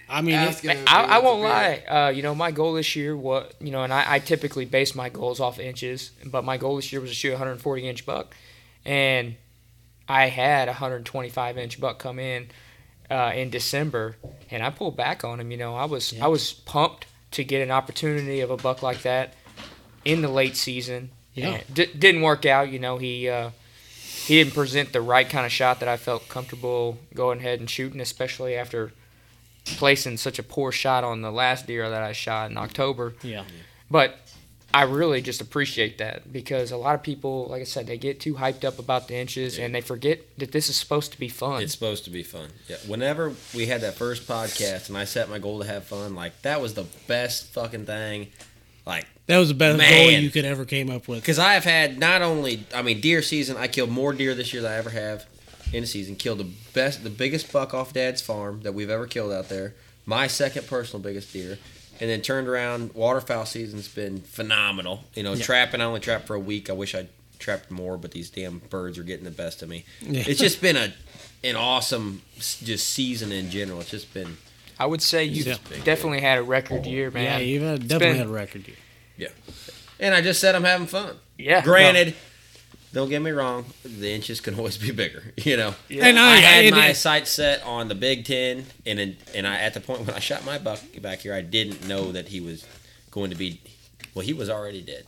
I 0.08 0.22
mean, 0.22 0.34
it, 0.34 0.38
Asking 0.38 0.70
I, 0.86 1.04
I 1.04 1.18
won't 1.18 1.42
lie. 1.42 1.82
Uh, 1.88 2.10
you 2.10 2.22
know, 2.22 2.34
my 2.34 2.50
goal 2.50 2.74
this 2.74 2.94
year, 2.96 3.16
what 3.16 3.54
you 3.60 3.70
know, 3.70 3.82
and 3.82 3.92
I, 3.92 4.04
I 4.14 4.18
typically 4.18 4.64
base 4.64 4.94
my 4.94 5.08
goals 5.08 5.40
off 5.40 5.58
inches, 5.58 6.10
but 6.24 6.44
my 6.44 6.56
goal 6.56 6.76
this 6.76 6.92
year 6.92 7.00
was 7.00 7.10
to 7.10 7.14
shoot 7.16 7.30
140 7.30 7.88
inch 7.88 8.04
buck, 8.06 8.34
and 8.84 9.36
I 10.08 10.28
had 10.28 10.68
125 10.68 11.58
inch 11.58 11.80
buck 11.80 11.98
come 11.98 12.18
in 12.18 12.48
uh, 13.10 13.32
in 13.34 13.50
December, 13.50 14.16
and 14.50 14.62
I 14.62 14.70
pulled 14.70 14.96
back 14.96 15.24
on 15.24 15.40
him. 15.40 15.50
You 15.50 15.56
know, 15.58 15.74
I 15.74 15.84
was 15.84 16.12
Yeah. 16.12 16.24
I 16.24 16.28
was 16.28 16.52
pumped 16.52 17.06
to 17.32 17.44
get 17.44 17.62
an 17.62 17.70
opportunity 17.70 18.40
of 18.40 18.50
a 18.50 18.56
buck 18.56 18.82
like 18.82 19.02
that 19.02 19.34
in 20.04 20.22
the 20.22 20.28
late 20.28 20.56
season. 20.56 21.10
Yeah. 21.34 21.60
D- 21.72 21.86
didn't 21.98 22.22
work 22.22 22.44
out. 22.46 22.70
You 22.70 22.78
know, 22.78 22.98
he. 22.98 23.28
Uh, 23.28 23.50
he 24.24 24.36
didn't 24.36 24.54
present 24.54 24.92
the 24.92 25.00
right 25.00 25.28
kind 25.28 25.44
of 25.44 25.50
shot 25.50 25.80
that 25.80 25.88
I 25.88 25.96
felt 25.96 26.28
comfortable 26.28 26.96
going 27.12 27.40
ahead 27.40 27.58
and 27.58 27.68
shooting, 27.68 28.00
especially 28.00 28.54
after 28.54 28.92
placing 29.64 30.16
such 30.16 30.38
a 30.38 30.44
poor 30.44 30.70
shot 30.70 31.02
on 31.02 31.22
the 31.22 31.32
last 31.32 31.66
deer 31.66 31.90
that 31.90 32.02
I 32.02 32.12
shot 32.12 32.50
in 32.50 32.56
October. 32.56 33.14
yeah, 33.22 33.42
But 33.90 34.18
I 34.72 34.82
really 34.84 35.22
just 35.22 35.40
appreciate 35.40 35.98
that 35.98 36.32
because 36.32 36.70
a 36.70 36.76
lot 36.76 36.94
of 36.94 37.02
people, 37.02 37.46
like 37.50 37.62
I 37.62 37.64
said, 37.64 37.88
they 37.88 37.98
get 37.98 38.20
too 38.20 38.34
hyped 38.34 38.64
up 38.64 38.78
about 38.78 39.08
the 39.08 39.16
inches 39.16 39.58
and 39.58 39.74
they 39.74 39.80
forget 39.80 40.20
that 40.38 40.52
this 40.52 40.68
is 40.68 40.76
supposed 40.76 41.10
to 41.12 41.18
be 41.18 41.28
fun. 41.28 41.60
It's 41.62 41.72
supposed 41.72 42.04
to 42.04 42.10
be 42.10 42.22
fun. 42.22 42.50
Yeah. 42.68 42.76
Whenever 42.86 43.32
we 43.54 43.66
had 43.66 43.80
that 43.80 43.94
first 43.94 44.28
podcast 44.28 44.88
and 44.88 44.96
I 44.96 45.04
set 45.04 45.28
my 45.28 45.38
goal 45.40 45.60
to 45.60 45.66
have 45.66 45.84
fun, 45.84 46.14
like 46.14 46.42
that 46.42 46.60
was 46.60 46.74
the 46.74 46.86
best 47.08 47.52
fucking 47.52 47.86
thing. 47.86 48.28
Like, 48.86 49.06
that 49.26 49.38
was 49.38 49.48
the 49.48 49.54
best 49.54 49.78
goal 49.78 50.10
you 50.10 50.30
could 50.30 50.44
ever 50.44 50.64
came 50.64 50.90
up 50.90 51.06
with. 51.08 51.20
because 51.20 51.38
I 51.38 51.54
have 51.54 51.64
had 51.64 51.98
not 51.98 52.22
only, 52.22 52.64
I 52.74 52.82
mean, 52.82 53.00
deer 53.00 53.22
season. 53.22 53.56
I 53.56 53.68
killed 53.68 53.90
more 53.90 54.12
deer 54.12 54.34
this 54.34 54.52
year 54.52 54.62
than 54.62 54.72
I 54.72 54.76
ever 54.76 54.90
have 54.90 55.24
in 55.72 55.84
a 55.84 55.86
season. 55.86 56.16
Killed 56.16 56.38
the 56.38 56.50
best, 56.74 57.04
the 57.04 57.10
biggest 57.10 57.52
buck 57.52 57.72
off 57.74 57.92
Dad's 57.92 58.20
farm 58.20 58.62
that 58.62 58.72
we've 58.74 58.90
ever 58.90 59.06
killed 59.06 59.32
out 59.32 59.48
there. 59.48 59.74
My 60.04 60.26
second 60.26 60.66
personal 60.66 61.02
biggest 61.02 61.32
deer. 61.32 61.58
And 62.00 62.10
then 62.10 62.20
turned 62.22 62.48
around. 62.48 62.94
Waterfowl 62.94 63.46
season's 63.46 63.86
been 63.86 64.22
phenomenal. 64.22 65.04
You 65.14 65.22
know, 65.22 65.34
Yeah. 65.34 65.44
trapping. 65.44 65.80
I 65.80 65.84
only 65.84 66.00
trapped 66.00 66.26
for 66.26 66.34
a 66.34 66.40
week. 66.40 66.68
I 66.68 66.72
wish 66.72 66.96
I 66.96 67.06
trapped 67.38 67.70
more, 67.70 67.96
but 67.96 68.10
these 68.10 68.28
damn 68.30 68.58
birds 68.58 68.98
are 68.98 69.04
getting 69.04 69.24
the 69.24 69.30
best 69.30 69.62
of 69.62 69.68
me. 69.68 69.84
Yeah. 70.00 70.24
It's 70.26 70.40
just 70.40 70.60
been 70.60 70.76
a 70.76 70.92
an 71.44 71.54
awesome 71.56 72.22
just 72.38 72.88
season 72.88 73.30
in 73.30 73.50
general. 73.50 73.80
It's 73.80 73.90
just 73.90 74.12
been 74.14 74.36
I 74.82 74.86
would 74.86 75.00
say 75.00 75.24
you've 75.24 75.46
Yeah. 75.46 75.56
definitely 75.84 76.20
had 76.20 76.38
a 76.38 76.42
record 76.42 76.86
year, 76.86 77.10
man. 77.12 77.22
yeah, 77.24 77.38
you've 77.38 77.62
had, 77.62 77.80
definitely 77.86 78.06
been- 78.08 78.16
had 78.18 78.26
a 78.26 78.30
record 78.30 78.66
year. 78.66 78.76
Yeah. 79.16 79.28
And 80.00 80.12
I 80.12 80.20
just 80.20 80.40
said 80.40 80.56
I'm 80.56 80.64
having 80.64 80.88
fun. 80.88 81.18
Yeah. 81.38 81.60
Granted, 81.62 82.14
don't 82.92 83.08
get 83.08 83.22
me 83.22 83.30
wrong, 83.30 83.64
the 83.84 84.10
inches 84.10 84.40
can 84.40 84.54
always 84.58 84.76
be 84.76 84.90
bigger. 84.90 85.32
You 85.36 85.56
know, 85.56 85.74
Yeah. 85.88 86.06
And 86.06 86.18
I, 86.18 86.32
I, 86.32 86.36
had 86.38 86.64
and 86.64 86.74
my 86.74 86.88
it- 86.88 86.96
sights 86.96 87.30
set 87.30 87.62
on 87.62 87.86
the 87.86 87.94
Big 87.94 88.24
Ten, 88.24 88.66
and 88.84 89.16
and 89.34 89.46
I 89.46 89.54
at 89.58 89.74
the 89.74 89.80
point 89.80 90.00
when 90.00 90.10
I 90.16 90.18
shot 90.18 90.44
my 90.44 90.58
buck 90.58 90.80
back 91.00 91.20
here, 91.20 91.32
I 91.34 91.42
didn't 91.42 91.86
know 91.86 92.10
that 92.10 92.28
he 92.28 92.40
was 92.40 92.64
going 93.12 93.30
to 93.30 93.36
be. 93.36 93.60
Well, 94.14 94.24
he 94.26 94.32
was 94.32 94.50
already 94.50 94.82
dead. 94.82 95.04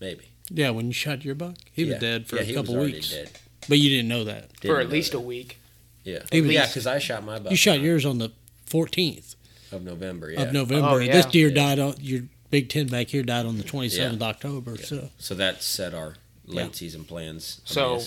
Maybe 0.00 0.24
yeah, 0.50 0.70
when 0.70 0.86
you 0.86 0.92
shot 0.94 1.24
your 1.26 1.34
buck, 1.34 1.56
he 1.72 1.84
Yeah. 1.84 1.92
was 1.92 2.00
dead 2.00 2.26
for 2.26 2.36
Yeah, 2.36 2.42
a 2.42 2.44
he 2.46 2.52
was 2.52 2.60
couple 2.62 2.74
already 2.76 2.92
weeks, 2.94 3.10
Dead. 3.10 3.30
but 3.68 3.78
you 3.78 3.90
didn't 3.90 4.08
know 4.08 4.24
that. 4.24 4.48
Didn't 4.60 4.74
For 4.74 4.80
at 4.80 4.88
least 4.88 5.12
that. 5.12 5.18
a 5.18 5.20
week. 5.20 5.58
Yeah, 6.04 6.18
He 6.32 6.40
was- 6.42 6.50
yeah, 6.50 6.66
because 6.66 6.86
I 6.86 6.98
shot 6.98 7.22
my 7.24 7.38
buck. 7.38 7.50
You 7.50 7.56
shot 7.56 7.80
yours 7.80 8.04
on 8.06 8.18
the 8.18 8.30
14th 8.74 9.36
of 9.72 9.82
November. 9.82 10.30
Yeah, 10.30 10.42
of 10.42 10.52
November. 10.52 10.88
Oh, 10.88 10.96
yeah. 10.98 11.12
This 11.12 11.26
deer 11.26 11.48
Yeah. 11.48 11.54
died 11.54 11.78
on 11.78 11.94
your 12.00 12.22
Big 12.50 12.68
Ten 12.68 12.86
back 12.86 13.08
here 13.08 13.22
died 13.22 13.46
on 13.46 13.56
the 13.58 13.64
27th 13.64 14.14
of 14.14 14.22
October. 14.22 14.76
Yeah. 14.78 14.86
So 14.86 15.10
so 15.18 15.34
that 15.34 15.62
set 15.62 15.94
our 15.94 16.14
late 16.46 16.66
Yeah. 16.66 16.72
season 16.72 17.04
plans. 17.04 17.60
I 17.68 17.72
So- 17.72 17.96
mean, 17.96 18.06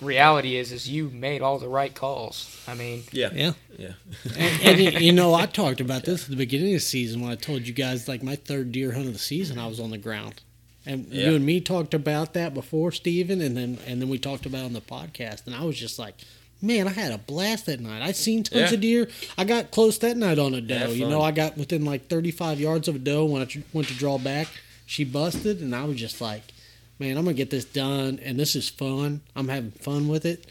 Reality 0.00 0.56
is, 0.56 0.72
is 0.72 0.88
you 0.88 1.10
made 1.10 1.42
all 1.42 1.58
the 1.58 1.68
right 1.68 1.94
calls. 1.94 2.56
I 2.66 2.72
mean, 2.72 3.02
yeah, 3.12 3.28
yeah. 3.34 3.52
yeah, 3.78 3.92
and, 4.34 4.62
and 4.62 4.80
you- 4.80 4.98
you 5.08 5.12
know, 5.12 5.34
I 5.34 5.44
talked 5.44 5.78
about 5.86 6.04
this 6.04 6.24
at 6.24 6.30
the 6.30 6.36
beginning 6.36 6.68
of 6.74 6.80
the 6.80 6.86
season 6.86 7.20
when 7.20 7.30
I 7.30 7.34
told 7.34 7.66
you 7.68 7.74
guys 7.74 8.08
like 8.08 8.22
my 8.22 8.34
third 8.34 8.72
deer 8.72 8.92
hunt 8.92 9.08
of 9.08 9.12
the 9.12 9.18
season, 9.18 9.58
I 9.58 9.66
was 9.66 9.78
on 9.78 9.90
the 9.90 9.98
ground. 9.98 10.40
And 10.86 11.06
Yeah. 11.10 11.26
you 11.28 11.34
and 11.36 11.44
me 11.44 11.60
talked 11.60 11.92
about 11.92 12.32
that 12.32 12.54
before, 12.54 12.92
Steven, 12.92 13.42
and 13.42 13.54
then 13.54 13.78
and 13.86 14.00
then 14.00 14.08
we 14.08 14.18
talked 14.18 14.46
about 14.46 14.62
it 14.62 14.64
on 14.66 14.72
the 14.72 14.80
podcast, 14.80 15.44
and 15.44 15.54
I 15.54 15.64
was 15.64 15.76
just 15.78 15.98
like, 15.98 16.14
man, 16.62 16.86
I 16.88 16.92
had 16.92 17.12
a 17.12 17.18
blast 17.18 17.66
that 17.66 17.80
night. 17.80 18.02
I 18.02 18.12
seen 18.12 18.42
tons 18.42 18.70
Yeah. 18.70 18.74
of 18.74 18.80
deer. 18.80 19.08
I 19.38 19.44
got 19.44 19.70
close 19.70 19.98
that 19.98 20.16
night 20.16 20.38
on 20.38 20.54
a 20.54 20.60
doe. 20.60 20.90
You 20.92 21.08
know, 21.08 21.22
I 21.22 21.30
got 21.32 21.56
within 21.56 21.84
like 21.84 22.08
35 22.08 22.60
yards 22.60 22.88
of 22.88 22.96
a 22.96 22.98
doe 22.98 23.24
when 23.24 23.42
I 23.42 23.48
went 23.72 23.88
to 23.88 23.94
draw 23.94 24.18
back. 24.18 24.48
She 24.86 25.04
busted, 25.04 25.60
and 25.60 25.74
I 25.74 25.84
was 25.84 25.96
just 25.96 26.20
like, 26.20 26.42
man, 26.98 27.16
I'm 27.16 27.24
gonna 27.24 27.34
get 27.34 27.50
this 27.50 27.64
done, 27.64 28.18
and 28.22 28.38
this 28.38 28.54
is 28.56 28.68
fun. 28.68 29.20
I'm 29.36 29.48
having 29.48 29.70
fun 29.70 30.08
with 30.08 30.24
it. 30.26 30.46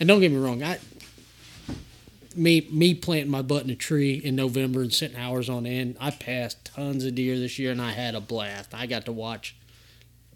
And 0.00 0.08
don't 0.08 0.20
get 0.20 0.30
me 0.32 0.38
wrong, 0.38 0.62
I 0.62 0.78
me 2.34 2.66
me 2.70 2.94
planting 2.94 3.30
my 3.30 3.42
butt 3.42 3.64
in 3.64 3.70
a 3.70 3.74
tree 3.74 4.14
in 4.14 4.34
November 4.34 4.80
and 4.82 4.92
sitting 4.92 5.16
hours 5.18 5.48
on 5.50 5.66
end. 5.66 5.96
I 6.00 6.10
passed 6.10 6.64
tons 6.64 7.04
of 7.04 7.14
deer 7.14 7.38
this 7.38 7.58
year, 7.58 7.72
and 7.72 7.82
I 7.82 7.92
had 7.92 8.14
a 8.14 8.20
blast. 8.20 8.72
I 8.74 8.86
got 8.86 9.04
to 9.06 9.12
watch 9.12 9.54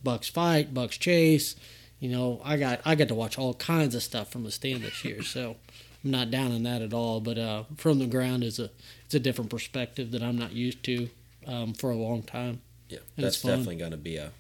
bucks 0.05 0.29
fight, 0.29 0.75
bucks 0.75 0.99
chase. 0.99 1.57
You 2.01 2.11
know, 2.11 2.41
I 2.45 2.57
got 2.57 2.81
I 2.85 2.95
got 2.95 3.09
to 3.09 3.15
watch 3.15 3.39
all 3.39 3.55
kinds 3.55 3.95
of 3.95 4.03
stuff 4.03 4.31
from 4.31 4.45
the 4.45 4.51
stand 4.51 4.83
this 4.83 5.05
year. 5.05 5.23
So 5.23 5.57
I'm 6.05 6.11
not 6.11 6.31
down 6.31 6.53
on 6.53 6.63
that 6.65 6.83
at 6.83 6.93
all. 6.93 7.21
But 7.21 7.39
uh, 7.39 7.65
from 7.77 7.99
the 7.99 8.07
ground 8.07 8.45
is 8.45 8.59
a 8.59 8.71
it's 9.07 9.15
a 9.15 9.21
different 9.21 9.51
perspective 9.51 10.11
that 10.11 10.23
I'm 10.23 10.37
not 10.39 10.53
used 10.53 10.83
to 10.85 11.09
um, 11.47 11.73
for 11.73 11.91
a 11.91 11.97
long 11.97 12.23
time. 12.23 12.61
Yeah, 12.89 12.99
And 13.17 13.25
that's 13.25 13.41
definitely 13.43 13.77
going 13.77 13.91
to 13.93 13.97
be 13.97 14.17
a. 14.17 14.31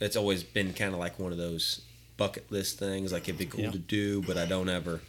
It's 0.00 0.16
always 0.16 0.42
been 0.42 0.72
kind 0.72 0.92
of 0.94 1.00
like 1.00 1.18
one 1.18 1.32
of 1.32 1.38
those 1.38 1.80
bucket 2.16 2.50
list 2.52 2.78
things. 2.78 3.12
Like 3.12 3.22
it'd 3.24 3.38
be 3.38 3.46
cool 3.46 3.60
Yeah. 3.60 3.70
to 3.70 3.78
do, 3.78 4.22
but 4.22 4.36
I 4.36 4.46
don't 4.46 4.68
ever. 4.68 5.00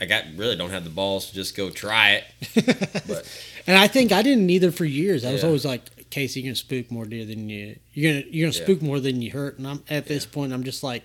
I 0.00 0.06
got 0.06 0.24
really 0.36 0.56
don't 0.56 0.70
have 0.70 0.84
the 0.84 0.90
balls 0.90 1.28
to 1.28 1.34
just 1.34 1.56
go 1.56 1.70
try 1.70 2.12
it. 2.12 2.24
but 3.06 3.28
And 3.66 3.76
I 3.78 3.86
think 3.86 4.12
I 4.12 4.22
didn't 4.22 4.48
either 4.50 4.70
for 4.72 4.84
years. 4.84 5.24
I 5.24 5.32
was 5.32 5.44
always 5.44 5.64
like, 5.64 5.82
Casey, 6.10 6.40
you're 6.40 6.48
gonna 6.50 6.56
spook 6.56 6.90
more 6.90 7.06
deer 7.06 7.24
than 7.24 7.48
you 7.48 7.76
you're 7.94 8.12
gonna 8.12 8.24
you're 8.30 8.48
gonna 8.48 8.58
Yeah. 8.58 8.64
spook 8.64 8.82
more 8.82 9.00
than 9.00 9.22
you 9.22 9.30
hurt. 9.30 9.58
And 9.58 9.66
I'm 9.66 9.82
at 9.88 10.06
this 10.06 10.26
point, 10.26 10.52
I'm 10.52 10.64
just 10.64 10.82
like, 10.82 11.04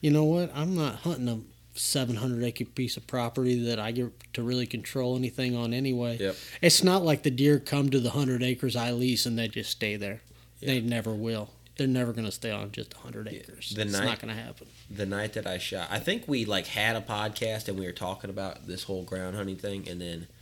you 0.00 0.10
know 0.10 0.24
what? 0.24 0.50
I'm 0.54 0.74
not 0.76 0.96
hunting 0.96 1.28
a 1.28 1.40
700 1.78 2.44
acre 2.44 2.64
piece 2.66 2.96
of 2.98 3.06
property 3.06 3.58
that 3.64 3.78
I 3.78 3.92
get 3.92 4.10
to 4.34 4.42
really 4.42 4.66
control 4.66 5.16
anything 5.16 5.56
on 5.56 5.72
anyway. 5.72 6.18
Yep. 6.20 6.36
It's 6.60 6.84
not 6.84 7.02
like 7.02 7.22
the 7.22 7.30
deer 7.30 7.58
come 7.58 7.88
to 7.90 7.98
the 8.00 8.10
hundred 8.10 8.42
acres 8.42 8.76
I 8.76 8.92
lease 8.92 9.24
and 9.26 9.38
they 9.38 9.48
just 9.48 9.70
stay 9.70 9.96
there. 9.96 10.20
They 10.60 10.80
never 10.80 11.12
will. 11.14 11.50
They're 11.78 11.86
never 11.86 12.12
gonna 12.12 12.30
stay 12.30 12.50
on 12.50 12.70
just 12.72 12.94
100 12.94 13.26
acres. 13.28 13.70
The 13.74 13.82
it's 13.82 13.92
night- 13.92 14.04
not 14.04 14.20
gonna 14.20 14.34
happen. 14.34 14.66
the 14.90 15.06
night 15.06 15.32
that 15.32 15.46
I 15.46 15.56
shot, 15.56 15.88
I 15.90 15.98
think 15.98 16.28
we 16.28 16.44
like 16.44 16.66
had 16.66 16.94
a 16.94 17.00
podcast 17.00 17.66
and 17.68 17.78
we 17.78 17.86
were 17.86 17.92
talking 17.92 18.28
about 18.28 18.66
this 18.66 18.82
whole 18.84 19.02
ground 19.04 19.34
hunting 19.36 19.56
thing, 19.56 19.88
and 19.88 19.98
then 19.98 20.26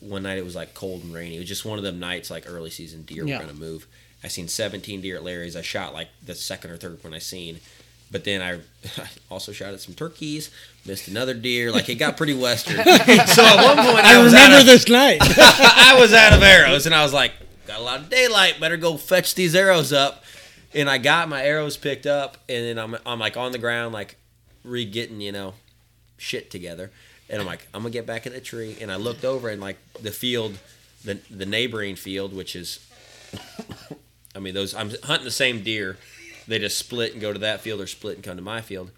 one 0.00 0.24
night 0.24 0.38
it 0.38 0.44
was 0.44 0.56
like 0.56 0.74
cold 0.74 1.02
and 1.04 1.14
rainy. 1.14 1.36
It 1.36 1.40
was 1.40 1.48
just 1.48 1.64
one 1.64 1.78
of 1.78 1.84
them 1.84 2.00
nights 2.00 2.30
like 2.30 2.44
early 2.48 2.70
season 2.70 3.02
deer 3.02 3.26
Yeah. 3.26 3.38
were 3.38 3.44
gonna 3.44 3.58
move. 3.58 3.86
I 4.22 4.28
seen 4.28 4.48
17 4.48 5.00
deer 5.00 5.16
at 5.16 5.22
Larry's. 5.22 5.54
I 5.56 5.62
shot 5.62 5.94
like 5.94 6.08
the 6.24 6.34
second 6.34 6.70
or 6.72 6.76
third 6.76 7.02
one 7.04 7.14
I 7.14 7.20
seen, 7.20 7.60
but 8.10 8.24
then 8.24 8.42
I, 8.42 8.54
I 9.00 9.08
also 9.30 9.52
shot 9.52 9.72
at 9.74 9.80
some 9.80 9.94
turkeys. 9.94 10.50
Missed 10.84 11.08
another 11.08 11.34
deer. 11.34 11.70
Like 11.70 11.88
it 11.88 11.96
got 11.96 12.16
pretty 12.16 12.34
western. 12.34 12.76
so 12.76 12.82
at 12.82 13.64
one 13.64 13.76
point 13.86 14.04
I, 14.04 14.20
I 14.20 14.24
remember 14.24 14.58
of, 14.58 14.66
this 14.66 14.88
night. 14.88 15.18
I 15.22 15.96
was 16.00 16.12
out 16.12 16.32
of 16.32 16.42
arrows, 16.42 16.86
and 16.86 16.94
I 16.94 17.02
was 17.02 17.12
like, 17.12 17.32
got 17.66 17.78
a 17.78 17.82
lot 17.82 18.00
of 18.00 18.10
daylight. 18.10 18.58
Better 18.58 18.76
go 18.76 18.96
fetch 18.96 19.34
these 19.34 19.54
arrows 19.54 19.92
up. 19.92 20.24
And 20.74 20.90
I 20.90 20.98
got 20.98 21.28
my 21.30 21.42
arrows 21.42 21.76
picked 21.78 22.04
up, 22.04 22.36
and 22.48 22.64
then 22.64 22.78
I'm 22.78 22.96
I'm 23.06 23.18
like 23.18 23.36
on 23.38 23.52
the 23.52 23.58
ground, 23.58 23.94
like 23.94 24.16
re 24.64 24.84
getting 24.84 25.20
you 25.20 25.32
know 25.32 25.54
shit 26.18 26.50
together. 26.50 26.90
And 27.30 27.40
I'm 27.40 27.46
like, 27.46 27.66
I'm 27.74 27.82
gonna 27.82 27.90
get 27.92 28.06
back 28.06 28.26
in 28.26 28.32
the 28.32 28.40
tree. 28.40 28.76
And 28.80 28.90
I 28.90 28.96
looked 28.96 29.24
over, 29.24 29.48
and 29.48 29.60
like 29.60 29.76
the 30.00 30.10
field, 30.10 30.58
the 31.04 31.18
the 31.30 31.46
neighboring 31.46 31.96
field, 31.96 32.32
which 32.34 32.56
is, 32.56 32.80
I 34.34 34.38
mean, 34.38 34.54
those 34.54 34.74
I'm 34.74 34.90
hunting 35.02 35.24
the 35.24 35.30
same 35.30 35.62
deer. 35.62 35.96
They 36.46 36.58
just 36.58 36.78
split 36.78 37.12
and 37.12 37.20
go 37.20 37.32
to 37.32 37.38
that 37.40 37.60
field, 37.60 37.80
or 37.80 37.86
split 37.86 38.14
and 38.16 38.24
come 38.24 38.36
to 38.36 38.42
my 38.42 38.60
field. 38.62 38.90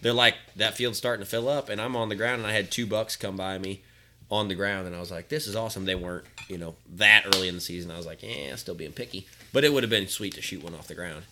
They're 0.00 0.12
like 0.12 0.34
that 0.56 0.74
field's 0.74 0.98
starting 0.98 1.24
to 1.24 1.30
fill 1.30 1.48
up, 1.48 1.68
and 1.68 1.80
I'm 1.80 1.96
on 1.96 2.08
the 2.08 2.16
ground, 2.16 2.42
and 2.42 2.46
I 2.50 2.52
had 2.52 2.70
two 2.70 2.86
bucks 2.86 3.16
come 3.16 3.36
by 3.36 3.58
me 3.58 3.82
on 4.30 4.48
the 4.48 4.54
ground, 4.54 4.86
and 4.86 4.96
I 4.96 5.00
was 5.00 5.10
like, 5.10 5.28
"This 5.28 5.46
is 5.46 5.54
awesome." 5.54 5.84
They 5.84 5.94
weren't, 5.94 6.24
you 6.48 6.58
know, 6.58 6.74
that 6.96 7.24
early 7.26 7.48
in 7.48 7.54
the 7.54 7.60
season. 7.60 7.90
I 7.90 7.96
was 7.96 8.06
like, 8.06 8.22
"Yeah, 8.22 8.56
still 8.56 8.74
being 8.74 8.92
picky," 8.92 9.26
but 9.52 9.62
it 9.64 9.72
would 9.72 9.82
have 9.84 9.90
been 9.90 10.08
sweet 10.08 10.34
to 10.34 10.42
shoot 10.42 10.62
one 10.64 10.74
off 10.74 10.88
the 10.88 10.94
ground. 10.94 11.24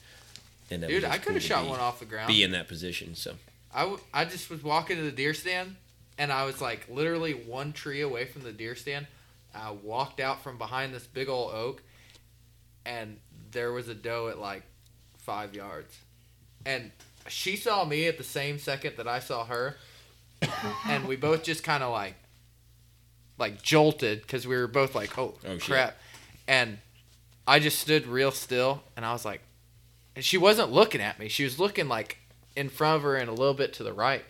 And 0.70 0.86
Dude, 0.86 1.02
I 1.04 1.18
could 1.18 1.34
have 1.34 1.42
cool 1.42 1.48
shot 1.48 1.62
be- 1.64 1.70
one 1.70 1.80
off 1.80 1.98
the 1.98 2.04
ground. 2.04 2.28
Be 2.28 2.44
in 2.44 2.52
that 2.52 2.68
position, 2.68 3.16
so 3.16 3.34
I, 3.74 3.80
w- 3.80 4.00
I 4.14 4.24
just 4.24 4.48
was 4.50 4.62
walking 4.62 4.96
to 4.98 5.02
the 5.02 5.10
deer 5.10 5.34
stand 5.34 5.74
and 6.20 6.30
I 6.30 6.44
was 6.44 6.60
like 6.60 6.86
literally 6.90 7.32
one 7.32 7.72
tree 7.72 8.02
away 8.02 8.26
from 8.26 8.42
the 8.42 8.52
deer 8.52 8.74
stand. 8.76 9.06
I 9.54 9.70
walked 9.70 10.20
out 10.20 10.42
from 10.42 10.58
behind 10.58 10.92
this 10.94 11.06
big 11.06 11.30
old 11.30 11.52
oak 11.54 11.82
and 12.84 13.16
there 13.50 13.72
was 13.72 13.88
a 13.88 13.94
doe 13.94 14.28
at 14.28 14.38
like 14.38 14.62
five 15.16 15.54
yards. 15.54 15.96
And 16.66 16.90
she 17.26 17.56
saw 17.56 17.86
me 17.86 18.06
at 18.06 18.18
the 18.18 18.22
same 18.24 18.58
second 18.58 18.98
that 18.98 19.08
I 19.08 19.18
saw 19.18 19.46
her. 19.46 19.76
and 20.88 21.08
we 21.08 21.16
both 21.16 21.42
just 21.42 21.64
kind 21.64 21.82
of 21.82 21.90
like 21.90 22.16
like 23.38 23.62
jolted 23.62 24.20
because 24.20 24.46
we 24.46 24.54
were 24.56 24.66
both 24.68 24.94
like, 24.94 25.16
oh, 25.18 25.34
Oh, 25.46 25.56
shit. 25.56 25.62
crap. 25.62 25.96
And 26.46 26.78
I 27.46 27.60
just 27.60 27.78
stood 27.78 28.06
real 28.06 28.30
still 28.30 28.82
and 28.94 29.06
I 29.06 29.12
was 29.14 29.24
like, 29.24 29.40
and 30.14 30.22
she 30.22 30.36
wasn't 30.36 30.70
looking 30.70 31.00
at 31.00 31.18
me. 31.18 31.28
She 31.28 31.44
was 31.44 31.58
looking 31.58 31.88
like 31.88 32.18
in 32.54 32.68
front 32.68 32.96
of 32.96 33.02
her 33.04 33.16
and 33.16 33.30
a 33.30 33.32
little 33.32 33.54
bit 33.54 33.72
to 33.74 33.82
the 33.82 33.94
right. 33.94 34.22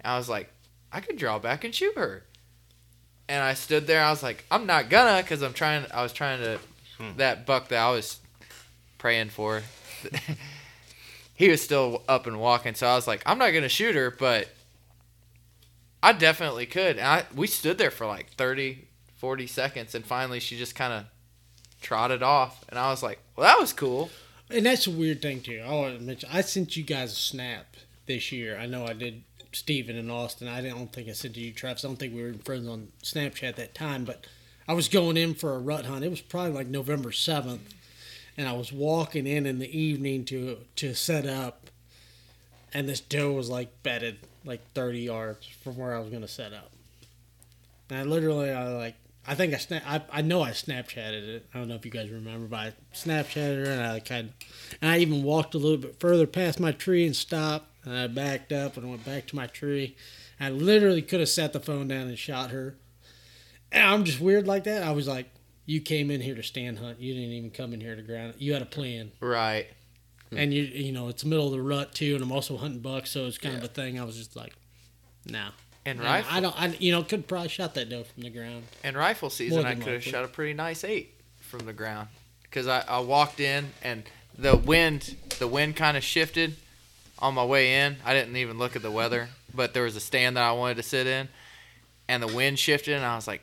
And 0.00 0.12
I 0.12 0.18
was 0.18 0.28
like, 0.28 0.50
I 0.92 1.00
could 1.00 1.16
draw 1.16 1.38
back 1.38 1.64
and 1.64 1.74
shoot 1.74 1.96
her. 1.96 2.24
And 3.28 3.42
I 3.42 3.54
stood 3.54 3.86
there. 3.86 4.02
I 4.02 4.10
was 4.10 4.22
like, 4.22 4.44
I'm 4.50 4.66
not 4.66 4.90
gonna, 4.90 5.22
cause 5.22 5.42
I'm 5.42 5.52
trying. 5.52 5.86
I 5.92 6.02
was 6.02 6.12
trying 6.12 6.40
to 6.40 6.58
hmm. 6.98 7.16
that 7.16 7.46
buck 7.46 7.68
that 7.68 7.78
I 7.78 7.90
was 7.90 8.18
praying 8.98 9.30
for. 9.30 9.62
he 11.34 11.48
was 11.48 11.62
still 11.62 12.02
up 12.08 12.26
and 12.26 12.40
walking, 12.40 12.74
so 12.74 12.86
I 12.86 12.96
was 12.96 13.06
like, 13.06 13.22
I'm 13.24 13.38
not 13.38 13.52
gonna 13.52 13.68
shoot 13.68 13.94
her, 13.94 14.10
but 14.10 14.48
I 16.02 16.12
definitely 16.12 16.66
could. 16.66 16.98
And 16.98 17.06
I 17.06 17.24
we 17.34 17.46
stood 17.46 17.78
there 17.78 17.90
for 17.90 18.06
like 18.06 18.30
30, 18.30 18.88
40 19.18 19.46
seconds, 19.46 19.94
and 19.94 20.04
finally 20.04 20.40
she 20.40 20.56
just 20.56 20.74
kind 20.74 20.92
of 20.92 21.04
trotted 21.80 22.22
off, 22.22 22.64
and 22.68 22.78
I 22.78 22.90
was 22.90 23.02
like, 23.02 23.20
well, 23.36 23.46
that 23.46 23.60
was 23.60 23.72
cool. 23.72 24.10
And 24.50 24.66
that's 24.66 24.86
a 24.86 24.90
weird 24.90 25.22
thing 25.22 25.40
too. 25.40 25.62
I 25.64 25.72
want 25.72 25.98
to 25.98 26.04
mention. 26.04 26.28
I 26.32 26.40
sent 26.40 26.76
you 26.76 26.82
guys 26.82 27.12
a 27.12 27.16
snap 27.16 27.76
this 28.06 28.32
year. 28.32 28.58
I 28.58 28.66
know 28.66 28.86
I 28.86 28.94
did. 28.94 29.22
Steven 29.52 29.96
and 29.96 30.10
Austin. 30.10 30.48
I 30.48 30.60
don't 30.60 30.92
think 30.92 31.08
I 31.08 31.12
sent 31.12 31.34
to 31.34 31.40
you, 31.40 31.52
Travis. 31.52 31.84
I 31.84 31.88
don't 31.88 31.96
think 31.96 32.14
we 32.14 32.22
were 32.22 32.34
friends 32.34 32.68
on 32.68 32.88
Snapchat 33.02 33.48
at 33.48 33.56
that 33.56 33.74
time. 33.74 34.04
But 34.04 34.26
I 34.68 34.72
was 34.72 34.88
going 34.88 35.16
in 35.16 35.34
for 35.34 35.54
a 35.54 35.58
rut 35.58 35.86
hunt. 35.86 36.04
It 36.04 36.10
was 36.10 36.20
probably 36.20 36.52
like 36.52 36.68
November 36.68 37.12
seventh, 37.12 37.74
and 38.36 38.48
I 38.48 38.52
was 38.52 38.72
walking 38.72 39.26
in 39.26 39.46
in 39.46 39.58
the 39.58 39.78
evening 39.78 40.24
to 40.26 40.58
to 40.76 40.94
set 40.94 41.26
up, 41.26 41.70
and 42.72 42.88
this 42.88 43.00
doe 43.00 43.32
was 43.32 43.50
like 43.50 43.82
bedded 43.82 44.18
like 44.44 44.60
thirty 44.72 45.00
yards 45.00 45.46
from 45.46 45.76
where 45.76 45.94
I 45.94 46.00
was 46.00 46.10
going 46.10 46.22
to 46.22 46.28
set 46.28 46.52
up. 46.52 46.70
And 47.88 47.98
I 47.98 48.02
literally, 48.04 48.50
I 48.50 48.68
like, 48.68 48.94
I 49.26 49.34
think 49.34 49.52
I 49.52 49.56
snap. 49.58 49.82
I, 49.86 50.02
I 50.12 50.22
know 50.22 50.42
I 50.42 50.50
Snapchatted 50.50 51.28
it. 51.28 51.46
I 51.52 51.58
don't 51.58 51.68
know 51.68 51.74
if 51.74 51.84
you 51.84 51.90
guys 51.90 52.08
remember, 52.08 52.46
but 52.46 52.56
I 52.56 52.72
Snapchatted 52.94 53.66
her, 53.66 53.72
and 53.72 53.82
I 53.82 54.00
kind 54.00 54.28
of, 54.28 54.78
and 54.80 54.90
I 54.90 54.98
even 54.98 55.24
walked 55.24 55.54
a 55.54 55.58
little 55.58 55.76
bit 55.76 55.98
further 55.98 56.26
past 56.26 56.60
my 56.60 56.72
tree 56.72 57.04
and 57.04 57.16
stopped, 57.16 57.66
and 57.84 57.94
I 57.94 58.06
backed 58.06 58.52
up 58.52 58.76
and 58.76 58.88
went 58.90 59.04
back 59.04 59.26
to 59.28 59.36
my 59.36 59.46
tree. 59.46 59.96
I 60.38 60.50
literally 60.50 61.02
could 61.02 61.20
have 61.20 61.28
set 61.28 61.52
the 61.52 61.60
phone 61.60 61.88
down 61.88 62.08
and 62.08 62.18
shot 62.18 62.50
her. 62.50 62.76
And 63.72 63.82
I'm 63.84 64.04
just 64.04 64.20
weird 64.20 64.46
like 64.46 64.64
that. 64.64 64.82
I 64.82 64.90
was 64.92 65.06
like, 65.06 65.30
you 65.66 65.80
came 65.80 66.10
in 66.10 66.20
here 66.20 66.34
to 66.34 66.42
stand 66.42 66.78
hunt. 66.78 66.98
You 67.00 67.14
didn't 67.14 67.30
even 67.30 67.50
come 67.50 67.72
in 67.72 67.80
here 67.80 67.94
to 67.94 68.02
ground. 68.02 68.34
You 68.38 68.52
had 68.54 68.62
a 68.62 68.66
plan, 68.66 69.12
Right. 69.20 69.66
Hmm. 70.30 70.38
and 70.38 70.54
you 70.54 70.62
you 70.62 70.92
know 70.92 71.08
it's 71.08 71.22
the 71.22 71.28
middle 71.28 71.46
of 71.46 71.52
the 71.52 71.60
rut 71.62 71.92
too, 71.94 72.14
and 72.14 72.22
I'm 72.22 72.32
also 72.32 72.56
hunting 72.56 72.80
bucks, 72.80 73.10
so 73.10 73.26
it's 73.26 73.38
kind 73.38 73.56
of 73.56 73.64
a 73.64 73.68
thing. 73.68 73.98
I 74.00 74.04
was 74.04 74.16
just 74.16 74.34
like, 74.36 74.54
no. 75.26 75.48
And 75.86 75.98
And 75.98 76.00
rifle, 76.00 76.36
I 76.36 76.40
don't. 76.40 76.60
I 76.60 76.66
you 76.78 76.92
know 76.92 77.02
could 77.02 77.26
probably 77.26 77.48
shot 77.48 77.74
that 77.74 77.88
doe 77.88 78.04
from 78.04 78.22
the 78.22 78.30
ground. 78.30 78.64
and 78.84 78.96
rifle 78.96 79.28
season, 79.30 79.64
I 79.66 79.74
could 79.74 79.92
have 79.94 80.04
shot 80.04 80.24
a 80.24 80.28
pretty 80.28 80.52
nice 80.54 80.84
eight 80.84 81.14
from 81.40 81.60
the 81.66 81.72
ground 81.72 82.08
because 82.42 82.66
I, 82.68 82.84
I 82.86 83.00
walked 83.00 83.40
in 83.40 83.70
and 83.82 84.04
the 84.38 84.56
wind 84.56 85.16
the 85.38 85.48
wind 85.48 85.74
kind 85.76 85.96
of 85.96 86.04
shifted 86.04 86.56
on 87.20 87.34
my 87.34 87.44
way 87.44 87.80
in. 87.80 87.96
I 88.04 88.14
didn't 88.14 88.36
even 88.36 88.58
look 88.58 88.76
at 88.76 88.82
the 88.82 88.90
weather, 88.90 89.28
but 89.54 89.74
there 89.74 89.82
was 89.82 89.96
a 89.96 90.00
stand 90.00 90.36
that 90.36 90.44
I 90.44 90.52
wanted 90.52 90.76
to 90.76 90.82
sit 90.82 91.06
in, 91.06 91.28
and 92.08 92.22
the 92.22 92.34
wind 92.34 92.58
shifted, 92.58 92.94
and 92.94 93.04
I 93.04 93.16
was 93.16 93.26
like, 93.26 93.42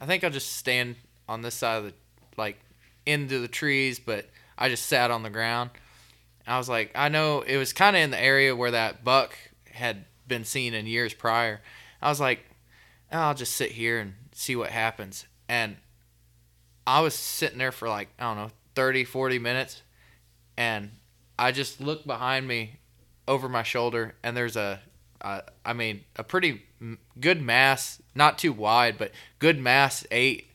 I 0.00 0.06
think 0.06 0.24
I'll 0.24 0.30
just 0.30 0.54
stand 0.54 0.96
on 1.28 1.42
this 1.42 1.54
side 1.54 1.78
of 1.78 1.84
the 1.84 1.94
like 2.36 2.58
into 3.06 3.38
the 3.38 3.48
trees, 3.48 3.98
but 3.98 4.28
I 4.58 4.68
just 4.68 4.86
sat 4.86 5.10
on 5.10 5.22
the 5.22 5.30
ground. 5.30 5.70
I 6.46 6.58
was 6.58 6.68
like, 6.68 6.92
I 6.94 7.08
know 7.08 7.40
it 7.40 7.56
was 7.56 7.72
kind 7.72 7.96
of 7.96 8.02
in 8.02 8.10
the 8.10 8.20
area 8.20 8.54
where 8.54 8.72
that 8.72 9.04
buck 9.04 9.36
had 9.70 10.04
been 10.26 10.44
seen 10.44 10.74
in 10.74 10.86
years 10.86 11.14
prior. 11.14 11.60
I 12.02 12.08
was 12.08 12.20
like, 12.20 12.44
oh, 13.12 13.18
I'll 13.18 13.34
just 13.34 13.54
sit 13.54 13.72
here 13.72 13.98
and 13.98 14.14
see 14.32 14.56
what 14.56 14.70
happens. 14.70 15.26
And 15.48 15.76
I 16.86 17.00
was 17.00 17.14
sitting 17.14 17.58
there 17.58 17.72
for 17.72 17.88
like, 17.88 18.08
I 18.18 18.24
don't 18.24 18.36
know, 18.36 18.50
30, 18.74 19.04
40 19.04 19.38
minutes. 19.38 19.82
And 20.56 20.90
I 21.38 21.52
just 21.52 21.80
looked 21.80 22.06
behind 22.06 22.46
me 22.46 22.78
over 23.26 23.48
my 23.48 23.62
shoulder, 23.62 24.14
and 24.22 24.36
there's 24.36 24.56
a, 24.56 24.80
a 25.20 25.42
I 25.64 25.72
mean, 25.72 26.04
a 26.16 26.22
pretty 26.24 26.62
good 27.20 27.40
mass, 27.42 28.00
not 28.14 28.38
too 28.38 28.52
wide, 28.52 28.98
but 28.98 29.10
good 29.38 29.58
mass 29.58 30.06
eight. 30.10 30.50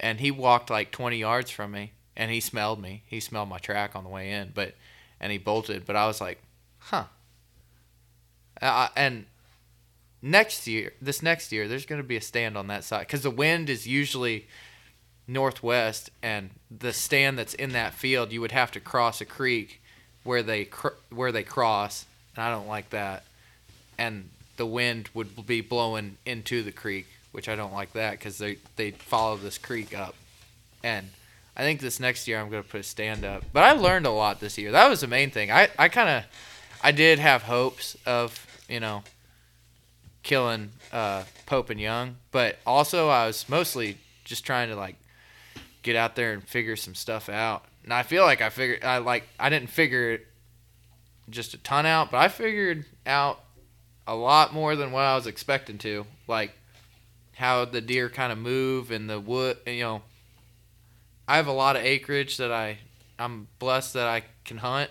And 0.00 0.20
he 0.20 0.30
walked 0.30 0.70
like 0.70 0.90
20 0.92 1.16
yards 1.18 1.50
from 1.50 1.72
me. 1.72 1.92
and 2.16 2.30
he 2.32 2.40
smelled 2.40 2.82
me. 2.82 3.04
He 3.06 3.20
smelled 3.20 3.48
my 3.48 3.58
track 3.58 3.94
on 3.94 4.02
the 4.02 4.10
way 4.10 4.32
in, 4.32 4.50
but 4.52 4.74
and 5.20 5.30
he 5.32 5.38
bolted. 5.38 5.86
But 5.86 5.96
I 5.96 6.06
was 6.06 6.20
like, 6.20 6.42
huh. 6.78 7.04
Uh, 8.60 8.88
and 8.96 9.26
next 10.20 10.66
year, 10.66 10.92
this 11.00 11.22
next 11.22 11.52
year, 11.52 11.68
there's 11.68 11.86
going 11.86 12.02
to 12.02 12.06
be 12.06 12.16
a 12.16 12.20
stand 12.20 12.58
on 12.58 12.66
that 12.66 12.82
side 12.82 13.06
because 13.06 13.22
the 13.22 13.30
wind 13.30 13.70
is 13.70 13.86
usually 13.86 14.48
northwest, 15.28 16.10
and 16.22 16.50
the 16.70 16.92
stand 16.92 17.38
that's 17.38 17.54
in 17.54 17.70
that 17.70 17.94
field, 17.94 18.32
you 18.32 18.40
would 18.40 18.52
have 18.52 18.72
to 18.72 18.80
cross 18.80 19.20
a 19.20 19.24
creek 19.24 19.80
where 20.24 20.42
they 20.42 20.64
cr- 20.64 20.88
where 21.10 21.32
they 21.32 21.42
cross, 21.42 22.06
and 22.34 22.44
I 22.44 22.50
don't 22.50 22.68
like 22.68 22.90
that. 22.90 23.24
And 23.98 24.30
the 24.56 24.66
wind 24.66 25.08
would 25.14 25.46
be 25.46 25.60
blowing 25.60 26.18
into 26.26 26.62
the 26.62 26.72
creek, 26.72 27.06
which 27.32 27.48
I 27.48 27.56
don't 27.56 27.72
like 27.72 27.92
that 27.94 28.12
because 28.12 28.38
they 28.38 28.58
they 28.76 28.92
follow 28.92 29.36
this 29.36 29.58
creek 29.58 29.96
up, 29.96 30.14
and 30.82 31.08
I 31.56 31.62
think 31.62 31.80
this 31.80 31.98
next 31.98 32.28
year 32.28 32.40
I'm 32.40 32.50
gonna 32.50 32.62
put 32.62 32.80
a 32.80 32.84
stand 32.84 33.24
up. 33.24 33.44
But 33.52 33.64
I 33.64 33.72
learned 33.72 34.06
a 34.06 34.10
lot 34.10 34.40
this 34.40 34.58
year. 34.58 34.72
That 34.72 34.88
was 34.88 35.00
the 35.00 35.06
main 35.06 35.30
thing. 35.30 35.50
I 35.50 35.68
I 35.78 35.88
kind 35.88 36.08
of 36.08 36.24
I 36.82 36.92
did 36.92 37.18
have 37.18 37.42
hopes 37.42 37.96
of 38.06 38.46
you 38.68 38.80
know 38.80 39.02
killing 40.22 40.70
uh, 40.92 41.24
Pope 41.46 41.70
and 41.70 41.80
Young, 41.80 42.16
but 42.30 42.58
also 42.66 43.08
I 43.08 43.26
was 43.26 43.48
mostly 43.48 43.98
just 44.24 44.44
trying 44.44 44.68
to 44.68 44.76
like 44.76 44.96
get 45.82 45.96
out 45.96 46.16
there 46.16 46.32
and 46.32 46.42
figure 46.46 46.76
some 46.76 46.94
stuff 46.94 47.28
out. 47.28 47.64
And 47.88 47.94
I 47.94 48.02
feel 48.02 48.22
like 48.22 48.42
I 48.42 48.50
figured 48.50 48.84
I 48.84 48.98
like 48.98 49.24
I 49.40 49.48
didn't 49.48 49.70
figure 49.70 50.10
it 50.10 50.26
just 51.30 51.54
a 51.54 51.56
ton 51.56 51.86
out, 51.86 52.10
but 52.10 52.18
I 52.18 52.28
figured 52.28 52.84
out 53.06 53.40
a 54.06 54.14
lot 54.14 54.52
more 54.52 54.76
than 54.76 54.92
what 54.92 55.04
I 55.04 55.14
was 55.14 55.26
expecting 55.26 55.78
to. 55.78 56.04
Like 56.26 56.52
how 57.36 57.64
the 57.64 57.80
deer 57.80 58.10
kind 58.10 58.30
of 58.30 58.36
move 58.36 58.90
and 58.90 59.08
the 59.08 59.18
wood, 59.18 59.56
you 59.66 59.80
know. 59.80 60.02
I 61.26 61.36
have 61.36 61.46
a 61.46 61.52
lot 61.52 61.76
of 61.76 61.82
acreage 61.82 62.36
that 62.36 62.52
I 62.52 62.76
I'm 63.18 63.48
blessed 63.58 63.94
that 63.94 64.06
I 64.06 64.24
can 64.44 64.58
hunt 64.58 64.90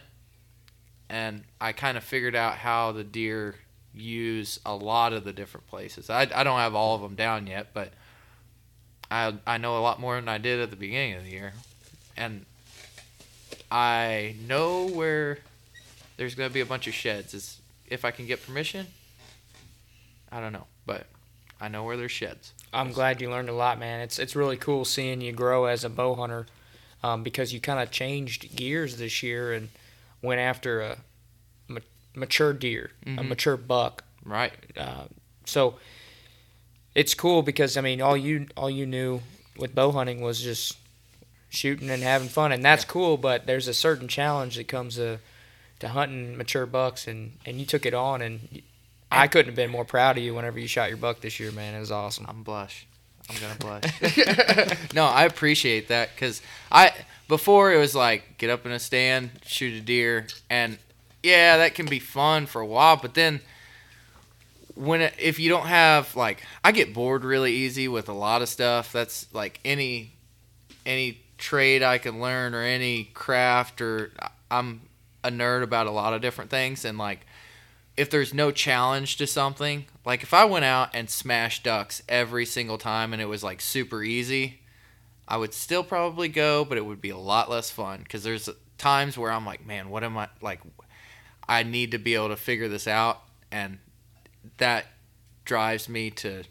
and 1.08 1.44
I 1.62 1.74
kind 1.74 2.00
of 2.00 2.04
figured 2.04 2.36
out 2.36 2.56
how 2.56 2.94
the 2.94 3.04
deer 3.04 3.58
use 3.94 4.60
a 4.66 4.74
lot 4.74 5.14
of 5.14 5.24
the 5.24 5.34
different 5.34 5.68
places. 5.68 6.10
I, 6.10 6.22
I 6.34 6.44
don't 6.44 6.58
have 6.58 6.74
all 6.74 6.96
of 6.96 7.04
them 7.04 7.14
down 7.14 7.46
yet, 7.46 7.76
but 7.76 7.94
I 9.12 9.36
I 9.46 9.60
know 9.60 9.78
a 9.78 9.82
lot 9.82 10.00
more 10.00 10.16
than 10.16 10.28
I 10.28 10.40
did 10.40 10.60
at 10.60 10.72
the 10.72 10.76
beginning 10.76 11.14
of 11.14 11.26
the 11.26 11.30
year, 11.30 11.54
and 12.18 12.48
I 13.72 14.36
know 14.48 14.88
where 14.88 15.40
there's 16.18 16.36
gonna 16.36 16.50
be 16.50 16.62
a 16.62 16.66
bunch 16.66 16.88
of 16.88 16.94
sheds. 16.94 17.34
Is 17.34 17.60
if 17.88 18.06
I 18.06 18.12
can 18.12 18.26
get 18.26 18.46
permission. 18.46 18.88
I 20.32 20.42
don't 20.42 20.52
know, 20.54 20.68
but 20.86 21.08
I 21.62 21.68
know 21.70 21.84
where 21.86 21.96
there's 21.98 22.12
sheds. 22.12 22.52
I'm 22.74 22.92
glad 22.92 23.22
you 23.22 23.30
learned 23.30 23.50
a 23.50 23.54
lot, 23.54 23.80
man. 23.80 24.02
It's 24.02 24.20
it's 24.20 24.36
really 24.36 24.58
cool 24.58 24.84
seeing 24.86 25.22
you 25.22 25.32
grow 25.32 25.66
as 25.66 25.84
a 25.84 25.90
bow 25.90 26.16
hunter, 26.16 26.46
um, 27.04 27.24
because 27.24 27.54
you 27.54 27.60
kind 27.62 27.80
of 27.80 27.92
changed 27.92 28.56
gears 28.56 28.98
this 28.98 29.24
year 29.24 29.54
and 29.54 29.70
went 30.22 30.40
after 30.42 30.82
a 30.82 30.98
ma- 31.68 31.80
mature 32.16 32.52
deer, 32.54 32.92
a 33.06 33.10
Mhm. 33.10 33.28
mature 33.30 33.56
buck. 33.58 34.04
Right. 34.26 34.54
Uh, 34.76 35.06
so 35.46 35.80
it's 36.94 37.14
cool 37.14 37.42
because 37.42 37.78
I 37.78 37.82
mean, 37.82 38.02
all 38.02 38.18
you 38.18 38.48
all 38.58 38.70
you 38.70 38.86
knew 38.86 39.22
with 39.58 39.74
bow 39.74 39.92
hunting 39.92 40.20
was 40.22 40.42
just 40.42 40.76
shooting 41.50 41.90
and 41.90 42.04
having 42.04 42.28
fun, 42.28 42.52
and 42.52 42.64
that's 42.64 42.86
cool. 42.86 43.18
But 43.18 43.46
there's 43.48 43.68
a 43.68 43.74
certain 43.74 44.08
challenge 44.08 44.56
that 44.58 44.68
comes 44.68 44.96
to 44.96 45.20
to 45.80 45.90
hunting 45.90 46.38
mature 46.38 46.66
bucks, 46.66 47.08
and 47.08 47.38
and 47.46 47.60
you 47.60 47.66
took 47.66 47.86
it 47.86 47.94
on, 47.94 48.22
and 48.22 48.62
I 49.12 49.28
couldn't 49.28 49.48
have 49.48 49.56
been 49.56 49.72
more 49.72 49.86
proud 49.86 50.18
of 50.18 50.24
you 50.24 50.34
whenever 50.34 50.60
you 50.60 50.68
shot 50.68 50.90
your 50.90 50.98
buck 50.98 51.22
this 51.22 51.40
year, 51.40 51.52
man. 51.52 51.76
It 51.76 51.80
was 51.80 51.92
awesome. 51.92 52.26
I'm 52.28 52.44
blush. 52.44 52.88
I'm 53.30 53.36
gonna 53.42 53.56
blush. 53.56 54.94
no, 54.94 55.06
I 55.06 55.26
appreciate 55.26 55.90
that 55.90 56.10
because 56.14 56.42
I 56.72 56.94
before 57.28 57.74
it 57.74 57.78
was 57.78 57.96
like 57.96 58.38
get 58.38 58.50
up 58.50 58.66
in 58.66 58.72
a 58.72 58.80
stand, 58.80 59.32
shoot 59.46 59.74
a 59.74 59.82
deer, 59.82 60.28
and 60.50 60.78
yeah, 61.24 61.58
that 61.58 61.76
can 61.76 61.86
be 61.86 62.00
fun 62.00 62.46
for 62.46 62.62
a 62.62 62.66
while. 62.66 62.98
But 62.98 63.14
then 63.14 63.42
when 64.76 65.02
it, 65.02 65.14
if 65.20 65.40
you 65.40 65.50
don't 65.50 65.68
have 65.68 66.16
like, 66.16 66.44
I 66.64 66.72
get 66.72 66.94
bored 66.94 67.24
really 67.24 67.54
easy 67.54 67.88
with 67.88 68.10
a 68.10 68.14
lot 68.14 68.42
of 68.42 68.50
stuff. 68.50 68.92
That's 68.92 69.32
like 69.34 69.60
any 69.66 70.14
any 70.86 71.22
trade 71.38 71.84
I 71.84 71.98
can 71.98 72.20
learn 72.20 72.54
or 72.54 72.62
any 72.62 73.06
craft 73.14 73.82
or 73.82 74.12
I'm 74.50 74.82
a 75.24 75.30
nerd 75.30 75.64
about 75.64 75.88
a 75.88 75.92
lot 75.92 76.14
of 76.14 76.22
different 76.22 76.50
things 76.50 76.86
and 76.86 76.98
like 76.98 77.26
if 77.98 78.12
there's 78.12 78.34
no 78.34 78.52
challenge 78.52 79.18
to 79.18 79.26
something, 79.26 79.86
like 80.06 80.22
if 80.22 80.34
I 80.34 80.46
went 80.46 80.66
out 80.66 80.92
and 80.94 81.10
smashed 81.10 81.64
ducks 81.64 82.04
every 82.08 82.46
single 82.46 82.78
time 82.78 83.12
and 83.12 83.22
it 83.22 83.26
was 83.26 83.44
like 83.44 83.60
super 83.60 84.04
easy, 84.04 84.62
I 85.28 85.38
would 85.38 85.54
still 85.54 85.84
probably 85.84 86.30
go, 86.30 86.64
but 86.64 86.78
it 86.78 86.86
would 86.86 87.02
be 87.02 87.10
a 87.10 87.18
lot 87.18 87.50
less 87.50 87.72
fun 87.72 88.00
because 88.04 88.24
there's 88.24 88.48
times 88.78 89.18
where 89.18 89.32
I'm 89.32 89.46
like, 89.46 89.66
man, 89.66 89.90
what 89.90 90.04
am 90.04 90.16
I 90.16 90.30
like? 90.42 90.62
I 91.50 91.64
need 91.64 91.92
to 91.92 91.98
be 91.98 92.14
able 92.14 92.30
to 92.30 92.36
figure 92.36 92.68
this 92.68 92.88
out, 92.88 93.24
and 93.52 93.80
that 94.58 94.86
drives 95.44 95.90
me 95.90 96.12
to 96.12 96.44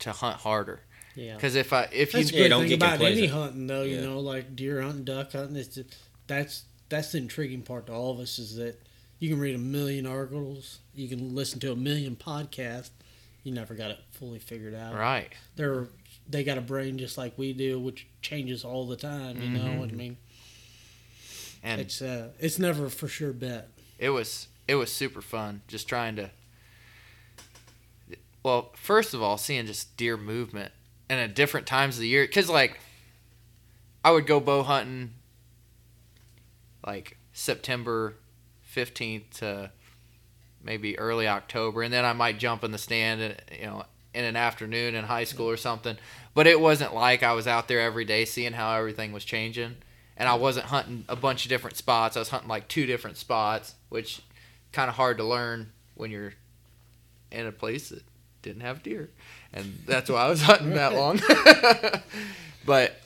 to 0.00 0.12
hunt 0.12 0.38
harder. 0.38 0.82
Yeah. 1.14 1.34
Because 1.34 1.54
if 1.56 1.72
I 1.72 1.88
if 1.92 2.14
you 2.14 2.20
That's 2.20 2.30
a 2.32 2.34
Yeah, 2.36 2.42
good 2.44 2.48
don't 2.48 2.60
thing 2.60 2.68
get 2.70 2.74
about 2.76 3.00
any 3.02 3.26
hunting, 3.26 3.66
though. 3.66 3.82
You 3.82 3.96
Yeah. 3.96 4.02
know, 4.02 4.20
like 4.20 4.56
deer 4.56 4.80
hunting, 4.82 5.04
duck 5.04 5.32
hunting. 5.32 5.56
It's 5.56 5.74
just, 5.74 5.94
that's 6.26 6.64
that's 6.88 7.12
the 7.12 7.18
intriguing 7.18 7.62
part 7.62 7.86
to 7.86 7.92
all 7.92 8.10
of 8.12 8.18
us 8.20 8.38
is 8.38 8.56
that 8.56 8.80
you 9.18 9.28
can 9.30 9.38
read 9.38 9.54
a 9.54 9.58
million 9.58 10.06
articles, 10.06 10.80
you 10.94 11.08
can 11.08 11.34
listen 11.34 11.60
to 11.60 11.72
a 11.72 11.76
million 11.76 12.16
podcasts. 12.16 12.90
You 13.44 13.52
never 13.52 13.74
got 13.74 13.90
it 13.90 13.98
fully 14.12 14.38
figured 14.38 14.74
out. 14.74 14.94
right, 14.94 15.32
They're 15.56 15.88
they 16.28 16.44
got 16.44 16.58
a 16.58 16.60
brain 16.62 16.96
just 16.98 17.18
like 17.18 17.36
we 17.36 17.52
do, 17.52 17.78
which 17.80 18.06
changes 18.20 18.64
all 18.64 18.86
the 18.86 18.96
time. 18.96 19.40
You 19.42 19.48
know 19.50 19.80
what 19.80 19.90
I 19.90 19.92
mean? 19.92 20.16
and 21.62 21.80
It's 21.80 22.00
uh, 22.02 22.28
it's 22.40 22.58
never 22.58 22.86
a 22.86 22.90
for 22.90 23.08
sure 23.08 23.32
bet. 23.32 23.68
it 23.98 24.10
was 24.10 24.48
it 24.68 24.76
was 24.76 24.92
super 24.92 25.20
fun 25.20 25.62
just 25.68 25.88
trying 25.88 26.16
to 26.16 26.30
well 28.42 28.70
first 28.74 29.14
of 29.14 29.22
all 29.22 29.36
seeing 29.38 29.66
just 29.66 29.96
deer 29.96 30.16
movement 30.16 30.72
and 31.12 31.20
at 31.20 31.34
different 31.34 31.66
times 31.66 31.96
of 31.96 32.00
the 32.00 32.08
year 32.08 32.24
because 32.24 32.48
like 32.48 32.80
i 34.04 34.10
would 34.10 34.26
go 34.26 34.40
bow 34.40 34.62
hunting 34.62 35.10
like 36.86 37.16
september 37.32 38.14
15th 38.74 39.30
to 39.30 39.70
maybe 40.62 40.98
early 40.98 41.28
october 41.28 41.82
and 41.82 41.92
then 41.92 42.04
i 42.04 42.12
might 42.12 42.38
jump 42.38 42.64
in 42.64 42.72
the 42.72 42.78
stand 42.78 43.20
and 43.20 43.36
you 43.58 43.66
know 43.66 43.84
in 44.14 44.24
an 44.24 44.36
afternoon 44.36 44.94
in 44.94 45.04
high 45.04 45.24
school 45.24 45.48
or 45.48 45.56
something. 45.56 45.96
But 46.34 46.46
it 46.46 46.60
wasn't 46.60 46.94
like 46.94 47.22
i 47.22 47.32
was 47.32 47.46
out 47.46 47.68
there 47.68 47.80
every 47.80 48.04
day 48.04 48.24
seeing 48.24 48.52
how 48.52 48.74
everything 48.76 49.12
was 49.12 49.24
changing. 49.24 49.76
And 50.16 50.28
I 50.28 50.34
wasn't 50.34 50.66
hunting 50.66 51.04
a 51.08 51.16
bunch 51.16 51.44
of 51.44 51.48
different 51.48 51.76
spots. 51.76 52.16
I 52.16 52.20
was 52.20 52.28
hunting 52.28 52.48
like 52.48 52.68
two 52.68 52.86
different 52.86 53.16
spots, 53.16 53.74
which 53.88 54.22
kind 54.70 54.88
of 54.88 54.96
hard 54.96 55.18
to 55.18 55.24
learn 55.24 55.72
when 55.94 56.10
you're 56.10 56.34
in 57.30 57.46
a 57.46 57.52
place 57.52 57.88
that 57.88 58.02
didn't 58.42 58.60
have 58.60 58.82
deer, 58.82 59.10
and 59.52 59.78
that's 59.86 60.10
why 60.10 60.24
I 60.24 60.28
was 60.28 60.42
hunting 60.42 60.70
that 60.70 60.94
long. 60.94 61.20
but 62.64 63.00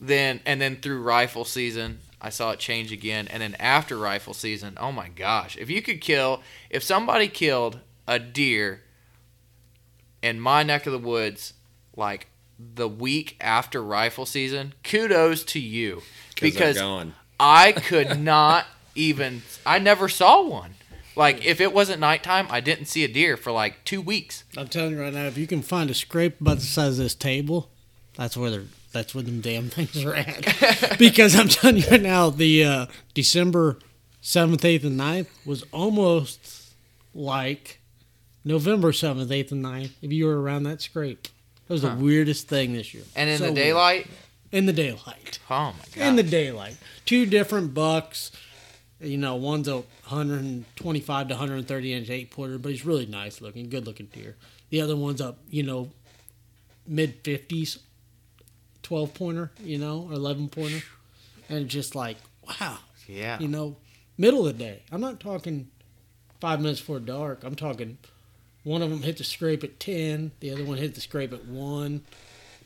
then, 0.00 0.40
and 0.44 0.60
then 0.60 0.76
through 0.76 1.02
rifle 1.02 1.44
season, 1.44 2.00
I 2.20 2.30
saw 2.30 2.50
it 2.50 2.58
change 2.58 2.92
again, 2.92 3.28
and 3.28 3.42
then 3.42 3.54
after 3.56 3.96
rifle 3.96 4.34
season, 4.34 4.76
oh 4.80 4.92
my 4.92 5.08
gosh! 5.08 5.56
If 5.56 5.70
you 5.70 5.82
could 5.82 6.00
kill, 6.00 6.42
if 6.68 6.82
somebody 6.82 7.28
killed 7.28 7.80
a 8.06 8.18
deer 8.18 8.82
in 10.22 10.40
my 10.40 10.62
neck 10.62 10.86
of 10.86 10.92
the 10.92 10.98
woods, 10.98 11.54
like 11.96 12.28
the 12.58 12.88
week 12.88 13.36
after 13.40 13.82
rifle 13.82 14.26
season, 14.26 14.74
kudos 14.82 15.44
to 15.44 15.60
you 15.60 16.02
because. 16.40 16.76
I 17.40 17.72
could 17.72 18.18
not 18.18 18.66
even. 18.94 19.42
I 19.64 19.78
never 19.78 20.08
saw 20.08 20.42
one. 20.42 20.74
Like 21.18 21.44
if 21.44 21.60
it 21.60 21.74
wasn't 21.74 21.98
nighttime, 22.00 22.46
I 22.48 22.60
didn't 22.60 22.86
see 22.86 23.02
a 23.04 23.08
deer 23.08 23.36
for 23.36 23.50
like 23.52 23.84
two 23.84 24.00
weeks. 24.00 24.44
I'm 24.56 24.68
telling 24.68 24.92
you 24.92 25.00
right 25.02 25.12
now, 25.12 25.24
if 25.24 25.36
you 25.36 25.46
can 25.48 25.60
find 25.62 25.90
a 25.90 25.94
scrape 25.94 26.40
about 26.40 26.58
the 26.58 26.64
size 26.64 26.98
of 26.98 27.04
this 27.04 27.14
table, 27.16 27.68
that's 28.16 28.36
where 28.36 28.50
they're 28.50 28.62
that's 28.92 29.14
where 29.14 29.24
them 29.24 29.40
damn 29.40 29.68
things 29.68 30.02
are 30.04 30.14
at. 30.14 30.96
because 30.98 31.34
I'm 31.38 31.48
telling 31.48 31.78
you 31.78 31.84
right 31.90 32.00
now, 32.00 32.30
the 32.30 32.64
uh, 32.64 32.86
December 33.14 33.78
seventh, 34.20 34.64
eighth, 34.64 34.84
and 34.84 34.98
9th 34.98 35.26
was 35.44 35.64
almost 35.72 36.72
like 37.14 37.80
November 38.44 38.92
seventh, 38.92 39.30
eighth, 39.30 39.52
and 39.52 39.64
9th. 39.64 39.90
If 40.00 40.12
you 40.12 40.24
were 40.26 40.40
around 40.40 40.62
that 40.64 40.80
scrape, 40.80 41.26
it 41.68 41.72
was 41.72 41.82
Huh. 41.82 41.96
the 41.96 42.04
weirdest 42.04 42.48
thing 42.48 42.72
this 42.72 42.94
year. 42.94 43.02
And 43.16 43.28
in 43.28 43.38
So 43.38 43.44
the 43.46 43.52
weird. 43.52 43.56
daylight, 43.66 44.06
in 44.52 44.66
the 44.66 44.72
daylight, 44.72 45.38
oh 45.50 45.72
my 45.72 45.84
god! 45.94 46.06
in 46.08 46.16
the 46.16 46.22
daylight, 46.22 46.76
two 47.04 47.26
different 47.26 47.74
bucks. 47.74 48.30
You 49.00 49.16
know, 49.16 49.36
one's 49.36 49.68
a 49.68 49.76
125 49.76 51.28
to 51.28 51.34
130 51.34 51.92
inch 51.92 52.10
eight 52.10 52.30
pointer, 52.30 52.58
but 52.58 52.72
he's 52.72 52.84
really 52.84 53.06
nice 53.06 53.40
looking, 53.40 53.68
good 53.68 53.86
looking 53.86 54.06
deer. 54.06 54.36
The 54.70 54.80
other 54.80 54.96
one's 54.96 55.20
a 55.20 55.34
you 55.50 55.62
know 55.62 55.90
mid 56.86 57.22
50s 57.22 57.78
12 58.82 59.14
pointer, 59.14 59.50
you 59.62 59.78
know, 59.78 60.06
or 60.10 60.14
11 60.14 60.48
pointer, 60.48 60.82
and 61.48 61.68
just 61.68 61.94
like 61.94 62.16
wow, 62.60 62.78
yeah, 63.06 63.38
you 63.38 63.48
know, 63.48 63.76
middle 64.16 64.46
of 64.46 64.58
the 64.58 64.64
day. 64.64 64.82
I'm 64.90 65.00
not 65.00 65.20
talking 65.20 65.68
five 66.40 66.60
minutes 66.60 66.80
before 66.80 66.98
dark. 66.98 67.44
I'm 67.44 67.54
talking 67.54 67.98
one 68.64 68.82
of 68.82 68.90
them 68.90 69.02
hit 69.02 69.16
the 69.18 69.24
scrape 69.24 69.62
at 69.64 69.78
10, 69.80 70.32
the 70.40 70.50
other 70.50 70.64
one 70.64 70.76
hit 70.78 70.94
the 70.94 71.00
scrape 71.00 71.32
at 71.32 71.44
one. 71.46 72.02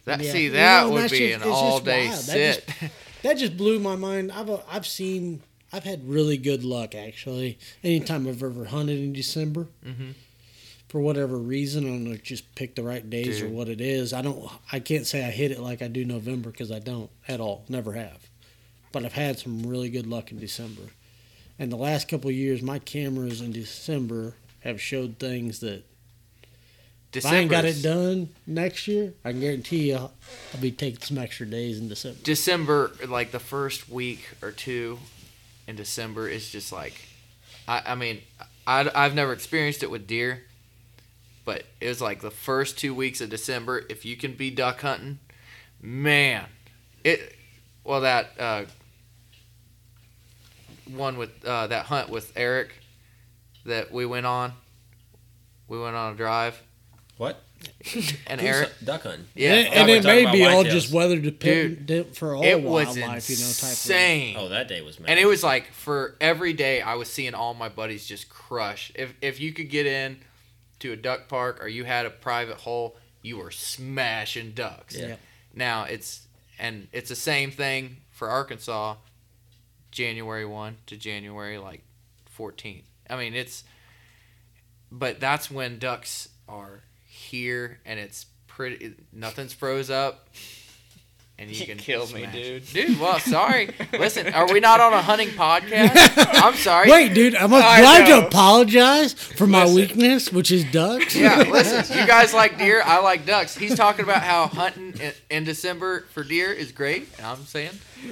that, 0.07 0.21
yeah. 0.21 0.33
see 0.33 0.45
You 0.45 0.51
that 0.53 0.85
know, 0.87 0.93
would 0.93 1.11
be 1.11 1.29
just- 1.31 1.45
an 1.45 1.51
all 1.51 1.79
day 1.81 2.07
wild. 2.09 2.19
That 2.21 2.25
sit. 2.65 2.69
that 3.23 3.35
just 3.37 3.57
blew 3.57 3.79
my 3.79 3.97
mind. 3.97 4.33
I've 4.33 4.51
I've 4.71 4.87
seen 4.87 5.43
I've 5.73 5.85
had 5.85 6.09
really 6.09 6.37
good 6.37 6.65
luck 6.65 6.95
actually. 6.95 7.59
Anytime 7.83 8.29
I've 8.29 8.43
ever 8.43 8.67
hunted 8.67 8.99
in 8.99 9.13
December, 9.13 9.69
Mhm. 9.87 10.15
for 10.89 11.01
whatever 11.01 11.39
reason, 11.39 11.85
I 11.85 11.89
don't 11.89 12.05
know, 12.05 12.17
just 12.17 12.55
pick 12.55 12.75
the 12.75 12.83
right 12.83 13.09
days 13.09 13.41
or 13.41 13.49
what 13.49 13.69
it 13.69 13.81
is. 13.81 14.13
I 14.13 14.21
don't. 14.21 14.51
I 14.71 14.79
can't 14.81 15.07
say 15.07 15.25
I 15.25 15.31
hit 15.31 15.51
it 15.51 15.61
like 15.61 15.81
I 15.81 15.89
do 15.89 16.05
November 16.05 16.51
because 16.51 16.71
I 16.71 16.79
don't 16.81 17.11
at 17.27 17.41
all. 17.41 17.65
Never 17.69 17.95
have. 17.95 18.29
But 18.93 19.05
I've 19.07 19.15
had 19.15 19.39
some 19.39 19.67
really 19.67 19.89
good 19.89 20.07
luck 20.07 20.31
in 20.31 20.39
December. 20.39 20.83
And 21.59 21.73
the 21.73 21.77
last 21.77 22.09
couple 22.09 22.29
of 22.29 22.37
years, 22.37 22.61
my 22.61 22.79
cameras 22.79 23.41
in 23.41 23.53
December 23.53 24.35
have 24.61 24.81
showed 24.83 25.19
things 25.19 25.61
that 25.61 25.83
if 27.15 27.25
I 27.27 27.37
ain't 27.39 27.51
got 27.51 27.65
it 27.65 27.83
done 27.83 28.31
next 28.47 28.89
year, 28.89 29.13
I 29.25 29.33
can 29.33 29.41
guarantee 29.41 29.89
you 29.91 29.97
I'll, 29.97 30.13
I'll 30.55 30.61
be 30.61 30.71
taking 30.73 31.01
some 31.01 31.19
extra 31.19 31.47
days 31.47 31.79
in 31.79 31.89
December. 31.89 32.19
December, 32.23 32.93
like 33.07 33.33
the 33.33 33.39
first 33.41 33.89
week 33.89 34.21
or 34.43 34.51
two 34.51 34.99
in 35.73 35.77
December, 35.77 36.29
is 36.29 36.51
just 36.51 36.71
like, 36.71 36.93
I, 37.67 37.83
I 37.87 37.95
mean, 37.95 38.21
I, 38.67 38.91
I've 38.95 39.15
never 39.15 39.33
experienced 39.33 39.83
it 39.83 39.91
with 39.91 40.07
deer, 40.07 40.43
but 41.47 41.65
it 41.81 41.89
was 41.89 42.01
like 42.01 42.21
the 42.21 42.31
first 42.31 42.79
two 42.79 42.95
weeks 42.95 43.23
of 43.23 43.31
December. 43.31 43.83
If 43.89 44.05
you 44.05 44.17
can 44.17 44.35
be 44.35 44.51
duck 44.51 44.83
hunting, 44.83 45.19
man, 45.81 46.45
it. 47.03 47.37
Well, 47.85 48.03
that 48.03 48.31
uh, 48.39 48.65
one 50.95 51.17
with 51.17 51.31
uh, 51.45 51.69
that 51.69 51.87
hunt 51.87 52.11
with 52.11 52.33
Eric 52.37 52.75
that 53.65 53.91
we 53.91 54.05
went 54.07 54.27
on, 54.27 54.53
we 55.69 55.81
went 55.81 55.97
on 55.97 56.13
a 56.13 56.17
drive, 56.17 56.63
What? 57.17 57.43
And 58.27 58.41
Who's 58.41 58.49
Eric, 58.49 58.71
duck 58.85 59.03
hunting. 59.03 59.27
yeah, 59.35 59.53
and, 59.55 59.75
and 59.75 59.91
it 59.91 60.05
may 60.05 60.31
be 60.31 60.45
all 60.45 60.65
whitetails. 60.65 60.71
just 60.71 60.93
weather 60.93 61.19
dependent 61.19 62.17
for 62.17 62.35
all 62.35 62.43
it 62.45 62.63
was 62.63 62.87
wildlife, 62.97 63.29
you 63.31 63.37
know, 63.37 63.43
type 63.43 63.63
of. 63.63 63.69
insane. 63.71 64.37
Oh, 64.39 64.49
that 64.49 64.69
day 64.69 64.83
was 64.83 64.99
mad. 65.01 65.11
And 65.11 65.19
it 65.19 65.27
was 65.27 65.43
like 65.43 65.73
for 65.73 66.17
every 66.21 66.53
day 66.53 66.81
I 66.81 66.95
was 66.95 67.09
seeing 67.09 67.35
all 67.35 67.55
my 67.55 67.69
buddies 67.69 68.07
just 68.07 68.29
crush. 68.29 68.93
If 68.95 69.15
if 69.21 69.41
you 69.41 69.53
could 69.53 69.71
get 69.71 69.87
in 69.87 70.19
to 70.81 70.93
a 70.93 70.97
duck 70.97 71.29
park 71.29 71.63
or 71.63 71.69
you 71.69 71.85
had 71.85 72.07
a 72.07 72.11
private 72.11 72.59
hole, 72.59 72.97
you 73.23 73.39
were 73.39 73.51
smashing 73.51 74.53
ducks. 74.53 74.97
Yeah. 74.97 75.07
Yeah. 75.09 75.17
Now 75.55 75.85
it's 75.85 76.27
and 76.59 76.89
it's 76.93 77.09
the 77.09 77.17
same 77.17 77.51
thing 77.51 77.99
for 78.11 78.29
Arkansas, 78.29 78.97
January 79.91 80.47
one 80.47 80.79
to 80.87 80.97
January 80.97 81.59
like 81.59 81.83
fourteenth. 82.27 82.85
I 83.11 83.17
mean 83.17 83.35
it's 83.35 83.65
but 84.91 85.21
that's 85.21 85.51
when 85.51 85.79
ducks 85.79 86.29
are 86.49 86.83
here 87.33 87.79
and 87.87 87.99
it's 87.99 88.27
pretty 88.47 88.93
nothing's 89.11 89.55
froze 89.55 89.89
up. 89.89 90.29
And 91.39 91.51
you 91.51 91.57
You 91.61 91.67
can 91.67 91.79
killed 91.79 92.13
me, 92.13 92.27
dude. 92.31 92.67
Dude, 92.73 93.01
well, 93.01 93.19
sorry. 93.37 93.71
Listen, 93.95 94.33
are 94.35 94.53
we 94.53 94.61
not 94.61 94.81
on 94.81 94.93
a 94.93 95.01
hunting 95.01 95.31
podcast? 95.31 96.13
I'm 96.43 96.55
sorry. 96.55 96.91
Wait, 96.91 97.15
dude, 97.15 97.35
I'm 97.35 97.53
I 97.53 97.81
glad 97.81 98.07
to 98.21 98.27
apologize 98.27 99.15
for 99.15 99.47
my 99.47 99.63
Listen. 99.65 99.75
weakness, 99.77 100.31
which 100.31 100.53
is 100.53 100.71
ducks. 100.71 101.17
Yeah, 101.17 101.39
listen. 101.51 101.99
You 101.99 102.07
guys 102.07 102.35
like 102.35 102.59
deer. 102.59 102.83
I 102.85 103.01
like 103.01 103.25
ducks. 103.25 103.57
He's 103.57 103.75
talking 103.75 104.05
about 104.05 104.23
how 104.23 104.47
hunting 104.47 104.93
in, 105.01 105.13
in 105.31 105.45
December 105.45 106.03
for 106.13 106.23
deer 106.23 106.53
is 106.53 106.71
great. 106.71 107.09
And 107.17 107.27
I'm 107.27 107.45
saying 107.47 107.71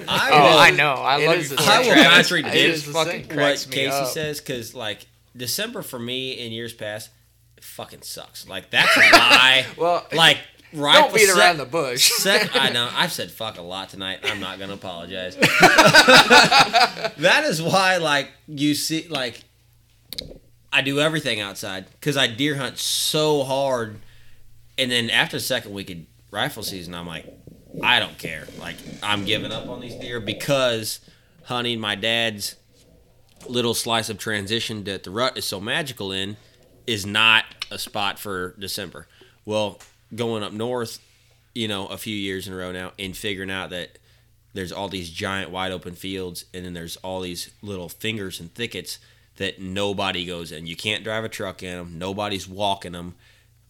I 0.09 0.29
Oh, 0.33 0.41
will- 0.51 0.57
I 0.57 0.71
know. 0.71 0.93
I 0.95 1.23
love 1.25 1.37
is 1.37 1.51
you 1.51 1.57
the 1.57 1.63
I 1.63 1.79
will 1.79 1.85
Travis. 1.93 2.07
contradict 2.29 2.55
It 2.55 2.79
fucking 2.81 3.37
what 3.37 3.67
Casey 3.69 3.85
up. 3.91 4.07
says 4.07 4.41
because 4.41 4.73
like 4.73 5.05
December 5.37 5.83
for 5.83 5.99
me 5.99 6.31
in 6.33 6.51
years 6.51 6.73
past 6.73 7.11
it 7.61 7.65
fucking 7.65 8.01
sucks. 8.01 8.47
Like 8.47 8.69
that's 8.71 8.95
why. 8.95 9.65
Well, 9.77 10.05
like 10.13 10.37
right. 10.73 10.95
don't 10.95 11.13
beat 11.13 11.29
around 11.29 11.57
the 11.57 11.65
bush. 11.65 12.11
Sec- 12.11 12.55
I 12.55 12.69
know. 12.69 12.89
I've 12.91 13.11
said 13.11 13.31
fuck 13.31 13.57
a 13.57 13.61
lot 13.61 13.89
tonight. 13.89 14.19
I'm 14.23 14.39
not 14.39 14.59
gonna 14.59 14.73
apologize. 14.73 15.35
that 15.37 17.13
is 17.45 17.61
why, 17.61 17.97
like, 17.97 18.29
you 18.47 18.73
see, 18.73 19.07
like, 19.07 19.43
I 20.73 20.81
do 20.81 20.99
everything 20.99 21.39
outside 21.39 21.85
because 21.91 22.17
I 22.17 22.27
deer 22.27 22.55
hunt 22.55 22.79
so 22.79 23.43
hard, 23.43 23.97
and 24.77 24.91
then 24.91 25.09
after 25.09 25.37
the 25.37 25.41
second 25.41 25.73
week 25.73 25.89
of 25.91 25.97
rifle 26.31 26.63
season, 26.63 26.95
I'm 26.95 27.07
like, 27.07 27.25
I 27.83 27.99
don't 27.99 28.17
care. 28.17 28.47
Like, 28.59 28.75
I'm 29.03 29.25
giving 29.25 29.51
up 29.51 29.67
on 29.67 29.81
these 29.81 29.95
deer 29.95 30.19
because 30.19 30.99
hunting 31.43 31.79
my 31.79 31.95
dad's 31.95 32.55
little 33.47 33.73
slice 33.73 34.09
of 34.09 34.17
transition 34.17 34.83
that 34.85 35.03
the 35.03 35.11
rut 35.11 35.37
is 35.37 35.45
so 35.45 35.59
magical 35.59 36.11
in 36.11 36.37
is 36.87 37.05
not 37.05 37.45
a 37.69 37.77
spot 37.77 38.19
for 38.19 38.55
December. 38.59 39.07
Well, 39.45 39.79
going 40.13 40.43
up 40.43 40.53
north, 40.53 40.99
you 41.53 41.67
know, 41.67 41.87
a 41.87 41.97
few 41.97 42.15
years 42.15 42.47
in 42.47 42.53
a 42.53 42.57
row 42.57 42.71
now, 42.71 42.91
and 42.99 43.15
figuring 43.15 43.51
out 43.51 43.69
that 43.71 43.97
there's 44.53 44.71
all 44.71 44.89
these 44.89 45.09
giant 45.09 45.49
wide 45.51 45.71
open 45.71 45.95
fields, 45.95 46.45
and 46.53 46.65
then 46.65 46.73
there's 46.73 46.97
all 46.97 47.21
these 47.21 47.51
little 47.61 47.89
fingers 47.89 48.39
and 48.39 48.53
thickets 48.53 48.99
that 49.37 49.61
nobody 49.61 50.25
goes 50.25 50.51
in. 50.51 50.67
You 50.67 50.75
can't 50.75 51.03
drive 51.03 51.23
a 51.23 51.29
truck 51.29 51.63
in 51.63 51.77
them. 51.77 51.97
Nobody's 51.97 52.47
walking 52.47 52.91
them. 52.91 53.15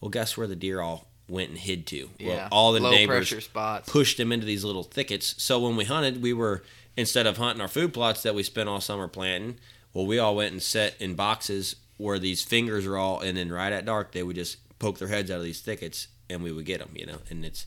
Well, 0.00 0.10
guess 0.10 0.36
where 0.36 0.46
the 0.46 0.56
deer 0.56 0.80
all 0.80 1.06
went 1.28 1.50
and 1.50 1.58
hid 1.58 1.86
to? 1.88 2.10
Well, 2.20 2.36
yeah, 2.36 2.48
all 2.50 2.72
the 2.72 2.80
neighbors 2.80 3.28
pressure 3.28 3.40
spots. 3.40 3.88
pushed 3.88 4.16
them 4.18 4.32
into 4.32 4.44
these 4.44 4.64
little 4.64 4.82
thickets. 4.82 5.40
So 5.42 5.60
when 5.60 5.76
we 5.76 5.84
hunted, 5.84 6.20
we 6.22 6.32
were 6.32 6.62
instead 6.96 7.26
of 7.26 7.38
hunting 7.38 7.62
our 7.62 7.68
food 7.68 7.94
plots 7.94 8.22
that 8.22 8.34
we 8.34 8.42
spent 8.42 8.68
all 8.68 8.80
summer 8.80 9.08
planting, 9.08 9.58
well, 9.94 10.06
we 10.06 10.18
all 10.18 10.34
went 10.36 10.52
and 10.52 10.62
set 10.62 10.94
in 11.00 11.14
boxes 11.14 11.76
where 12.02 12.18
these 12.18 12.42
fingers 12.42 12.86
are 12.86 12.96
all, 12.96 13.20
and 13.20 13.36
then 13.36 13.50
right 13.52 13.72
at 13.72 13.84
dark 13.84 14.12
they 14.12 14.22
would 14.22 14.36
just 14.36 14.56
poke 14.78 14.98
their 14.98 15.08
heads 15.08 15.30
out 15.30 15.38
of 15.38 15.44
these 15.44 15.60
thickets, 15.60 16.08
and 16.28 16.42
we 16.42 16.50
would 16.52 16.64
get 16.64 16.80
them, 16.80 16.90
you 16.94 17.06
know. 17.06 17.18
And 17.30 17.44
it's 17.44 17.66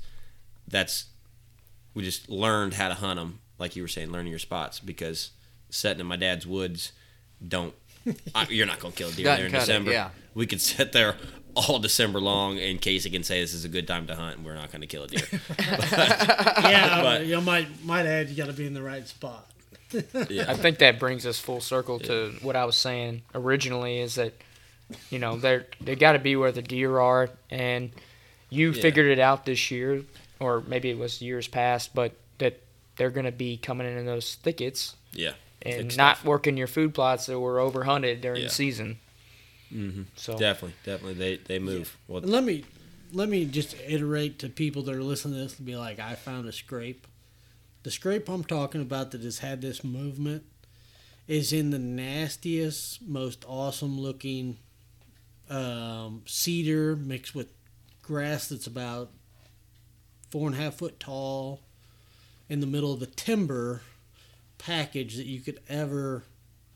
that's 0.68 1.06
we 1.94 2.04
just 2.04 2.30
learned 2.30 2.74
how 2.74 2.90
to 2.90 2.96
hunt 2.96 3.18
them, 3.20 3.40
like 3.58 3.76
you 3.76 3.82
were 3.82 3.88
saying, 3.88 4.12
learning 4.12 4.32
your 4.32 4.40
spots 4.40 4.80
because 4.80 5.32
setting 5.70 6.02
in 6.02 6.06
my 6.08 6.18
dad's 6.18 6.46
woods 6.46 6.92
don't. 7.46 7.74
I, 8.36 8.46
you're 8.50 8.66
not 8.68 8.80
gonna 8.80 8.94
kill 8.94 9.10
a 9.10 9.14
deer 9.14 9.26
there 9.26 9.46
in 9.46 9.52
cut 9.52 9.58
it, 9.64 9.66
December. 9.66 9.92
yeah. 9.92 10.10
We 10.34 10.46
could 10.46 10.60
sit 10.62 10.92
there 10.92 11.16
all 11.56 11.80
December 11.80 12.20
long, 12.20 12.60
and 12.60 12.82
Casey 12.82 13.10
can 13.10 13.24
say 13.24 13.40
this 13.40 13.54
is 13.54 13.64
a 13.64 13.70
good 13.70 13.88
time 13.88 14.08
to 14.08 14.16
hunt, 14.16 14.38
and 14.38 14.46
we're 14.46 14.56
not 14.56 14.72
gonna 14.72 14.88
kill 14.88 15.04
a 15.04 15.08
deer. 15.08 15.22
yeah, 15.60 17.02
But- 17.02 17.26
you 17.26 17.40
might 17.40 17.68
might 17.86 18.06
add 18.06 18.30
you 18.30 18.36
got 18.36 18.48
to 18.48 18.54
be 18.54 18.66
in 18.68 18.74
the 18.74 18.84
right 18.84 19.08
spot. 19.08 19.50
Yeah. 20.30 20.46
I 20.48 20.54
think 20.56 20.80
that 20.80 21.00
brings 21.00 21.26
us 21.26 21.40
full 21.40 21.62
circle 21.62 22.00
to 22.00 22.34
what 22.42 22.56
I 22.56 22.66
was 22.66 22.76
saying 22.76 23.22
originally 23.34 24.00
is 24.00 24.16
that, 24.16 24.34
you 25.10 25.20
know, 25.20 25.38
they're 25.38 25.66
they 25.82 25.96
got 25.96 26.14
to 26.14 26.20
be 26.20 26.36
where 26.36 26.52
the 26.52 26.62
deer 26.62 27.00
are, 27.00 27.30
and 27.50 27.92
you 28.50 28.72
Yeah. 28.72 28.82
figured 28.82 29.08
it 29.08 29.20
out 29.20 29.46
this 29.46 29.72
year, 29.72 30.04
or 30.40 30.62
maybe 30.68 30.90
it 30.90 30.98
was 30.98 31.22
years 31.22 31.48
past, 31.48 31.94
but 31.94 32.14
that 32.40 32.60
they're 32.98 33.10
gonna 33.10 33.32
be 33.32 33.58
coming 33.58 33.88
in 33.88 33.98
in 33.98 34.06
those 34.06 34.36
thickets 34.36 34.96
Yeah. 35.14 35.34
and 35.62 35.90
Thick 35.90 35.98
not 35.98 36.18
stuff. 36.18 36.26
working 36.26 36.58
your 36.58 36.68
food 36.68 36.94
plots 36.94 37.26
that 37.28 37.40
were 37.40 37.58
overhunted 37.58 38.22
during 38.22 38.42
Yeah. 38.42 38.48
the 38.48 38.54
season. 38.54 39.00
Mm-hmm. 39.74 40.04
So 40.16 40.38
Definitely, 40.38 40.76
definitely, 40.86 41.14
they 41.16 41.38
they 41.38 41.60
move. 41.60 41.98
Well, 42.08 42.22
let 42.22 42.44
me 42.44 42.64
let 43.14 43.30
me 43.30 43.46
just 43.46 43.76
iterate 43.88 44.40
to 44.40 44.50
people 44.50 44.84
that 44.84 44.96
are 44.96 45.04
listening 45.04 45.36
to 45.36 45.44
this 45.44 45.58
and 45.58 45.66
be 45.66 45.76
like, 45.76 46.00
I 46.00 46.16
found 46.16 46.48
a 46.48 46.52
scrape. 46.52 47.08
The 47.86 47.92
scrape 47.92 48.28
I'm 48.30 48.44
talking 48.44 48.82
about 48.82 49.12
that 49.12 49.22
has 49.22 49.38
had 49.38 49.62
this 49.62 49.84
movement 49.84 50.44
is 51.28 51.54
in 51.54 51.70
the 51.70 51.78
nastiest, 51.78 53.00
most 53.08 53.46
awesome 53.48 54.00
looking 54.00 54.58
um, 55.52 56.24
cedar 56.26 56.96
mixed 56.96 57.36
with 57.36 57.54
grass 58.02 58.48
that's 58.48 58.66
about 58.66 59.12
four 60.32 60.48
and 60.48 60.58
a 60.58 60.60
half 60.60 60.74
foot 60.74 61.00
tall 61.00 61.60
in 62.50 62.60
the 62.60 62.66
middle 62.66 62.92
of 62.92 63.00
the 63.00 63.06
timber 63.06 63.84
package 64.58 65.16
that 65.18 65.28
you 65.28 65.40
could 65.40 65.60
ever 65.70 66.24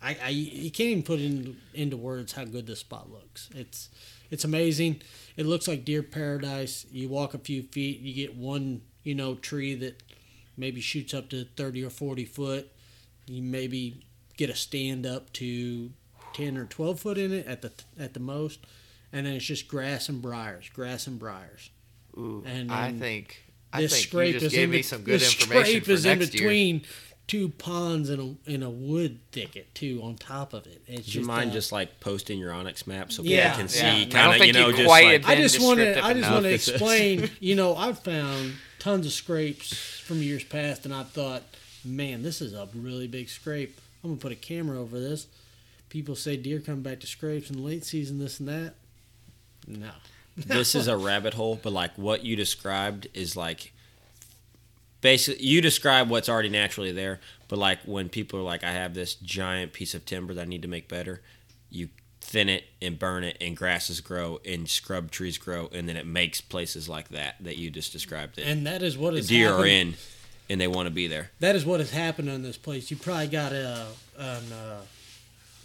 I, 0.03 0.15
I 0.23 0.30
you 0.30 0.69
can't 0.69 0.90
even 0.90 1.03
put 1.03 1.19
in, 1.19 1.57
into 1.73 1.98
words 1.98 2.34
how 2.34 2.45
good 2.45 2.68
this 2.68 2.81
spot 2.81 3.10
looks. 3.10 3.49
It's 3.56 3.90
it's 4.30 4.45
amazing. 4.45 5.02
It 5.36 5.48
looks 5.48 5.68
like 5.68 5.86
deer 5.86 6.03
paradise. 6.03 6.86
You 6.91 7.10
walk 7.10 7.34
a 7.34 7.40
few 7.40 7.64
feet, 7.64 7.99
you 7.99 8.14
get 8.14 8.36
one 8.36 8.81
you 9.03 9.15
know 9.15 9.34
tree 9.34 9.73
that 9.73 10.03
maybe 10.60 10.81
shoots 10.81 11.14
up 11.14 11.30
to 11.30 11.45
thirty 11.56 11.84
or 11.84 11.90
forty 11.90 12.26
foot. 12.26 12.69
You 13.26 13.41
maybe 13.41 14.06
get 14.38 14.49
a 14.49 14.56
stand 14.56 15.06
up 15.06 15.31
to 15.34 15.91
ten 16.34 16.57
or 16.57 16.65
twelve 16.65 16.99
foot 16.99 17.18
in 17.18 17.34
it 17.34 17.48
at 17.48 17.61
the 17.61 17.72
at 17.98 18.14
the 18.14 18.19
most, 18.19 18.60
and 19.14 19.26
then 19.26 19.34
it's 19.34 19.45
just 19.45 19.68
grass 19.68 20.10
and 20.10 20.22
briars, 20.22 20.69
grass 20.69 21.07
and 21.07 21.18
briars. 21.18 21.69
Ooh, 22.18 22.44
And, 22.45 22.72
I 22.72 22.91
think 22.91 23.44
I 23.72 23.81
This 23.81 23.94
think 23.94 24.07
scrape 24.07 24.34
you 24.34 24.40
just 24.40 24.45
is 24.48 24.52
gave 24.53 24.64
in 24.65 24.72
me 24.72 24.81
some 24.81 25.03
good 25.03 25.19
this 25.22 25.34
information 25.34 25.65
scrape 25.65 25.86
for 25.86 25.91
is 25.91 26.06
in 26.06 26.19
next 26.19 26.34
year. 26.34 26.49
Between 27.30 27.49
two 27.49 27.49
ponds 27.49 28.10
and 28.10 28.38
a 28.47 28.51
in 28.51 28.64
a 28.64 28.69
wood 28.69 29.19
thicket 29.31 29.73
too 29.76 30.01
on 30.03 30.15
top 30.15 30.53
of 30.53 30.65
it. 30.65 30.81
It's 30.88 31.06
do 31.06 31.11
you 31.11 31.19
just, 31.19 31.27
mind 31.27 31.51
uh, 31.51 31.53
just 31.53 31.72
like 31.72 31.99
posting 31.99 32.39
your 32.39 32.51
onX 32.51 32.88
map 32.88 33.11
so 33.11 33.23
Yeah, 33.23 33.56
people 33.56 33.68
can 33.68 33.76
yeah. 33.76 33.91
I 33.91 33.95
see 33.95 34.06
don't 34.06 34.11
kind 34.11 34.31
of 34.31 34.38
think 34.38 34.47
you 34.47 34.61
know 34.61 34.68
you 34.69 34.76
just 34.76 34.88
quite 34.88 35.23
like 35.23 35.38
I 35.38 35.41
just 35.41 35.61
want 35.61 35.80
to. 35.80 36.03
I 36.03 36.14
just 36.14 36.31
want 36.31 36.43
to 36.43 36.53
explain. 36.53 37.30
You 37.39 37.56
know, 37.56 37.76
I've 37.76 37.99
found 37.99 38.56
tons 38.80 39.06
of 39.06 39.11
scrapes 39.11 39.99
from 39.99 40.22
years 40.23 40.43
past, 40.43 40.85
and 40.85 40.93
I 40.93 41.03
thought, 41.03 41.43
man, 41.85 42.23
this 42.23 42.41
is 42.41 42.53
a 42.53 42.68
really 42.73 43.07
big 43.07 43.30
scrape. 43.30 43.80
I'm 44.03 44.11
gonna 44.11 44.22
put 44.22 44.31
a 44.31 44.35
camera 44.35 44.80
over 44.80 44.99
this. 44.99 45.27
People 45.89 46.15
say 46.15 46.38
deer 46.38 46.60
come 46.60 46.81
back 46.81 46.99
to 47.01 47.07
scrapes 47.07 47.49
in 47.49 47.57
the 47.57 47.64
late 47.64 47.85
season, 47.85 48.19
this 48.19 48.39
and 48.39 48.49
that. 48.49 48.76
No, 49.68 49.91
this 50.35 50.73
is 50.73 50.88
a 50.88 50.97
rabbit 50.97 51.35
hole, 51.35 51.60
but 51.61 51.73
like 51.73 51.95
what 51.95 52.23
you 52.23 52.35
described 52.35 53.07
is 53.14 53.35
like 53.35 53.72
basically 55.01 55.45
you 55.45 55.61
describe 55.61 56.09
what's 56.09 56.30
already 56.30 56.49
naturally 56.49 56.91
there, 56.91 57.19
but 57.47 57.59
like 57.59 57.80
when 57.85 58.09
people 58.09 58.39
are 58.39 58.43
like, 58.43 58.63
I 58.63 58.71
have 58.71 58.93
this 58.93 59.15
giant 59.15 59.73
piece 59.73 59.93
of 59.93 60.05
timber 60.05 60.34
that 60.34 60.41
I 60.41 60.45
need 60.45 60.61
to 60.61 60.67
make 60.67 60.88
better, 60.88 61.21
you 61.69 61.89
thin 62.21 62.49
it 62.49 62.65
and 62.81 62.99
burn 62.99 63.23
it, 63.23 63.38
and 63.41 63.57
grasses 63.57 64.01
grow 64.01 64.39
and 64.45 64.69
scrub 64.69 65.11
trees 65.11 65.38
grow, 65.38 65.69
and 65.73 65.89
then 65.89 65.97
it 65.97 66.05
makes 66.05 66.41
places 66.41 66.88
like 66.88 67.09
that 67.09 67.35
that 67.39 67.57
you 67.57 67.69
just 67.71 67.91
described 67.91 68.38
it. 68.38 68.45
And 68.45 68.65
that 68.67 68.84
is 68.84 68.97
what 68.97 69.13
is 69.13 69.27
deer 69.27 69.51
are 69.51 69.65
in, 69.65 69.95
and 70.49 70.61
they 70.61 70.67
want 70.67 70.88
to 70.88 70.93
be 70.93 71.07
there. 71.07 71.31
That 71.39 71.55
is 71.55 71.65
what 71.65 71.80
has 71.80 71.91
happened 71.91 72.30
in 72.30 72.43
this 72.43 72.57
place. 72.57 72.91
You 72.91 72.97
probably 72.97 73.27
got 73.27 73.51
a 73.51 73.88
an 74.17 74.43
uh, 74.51 74.81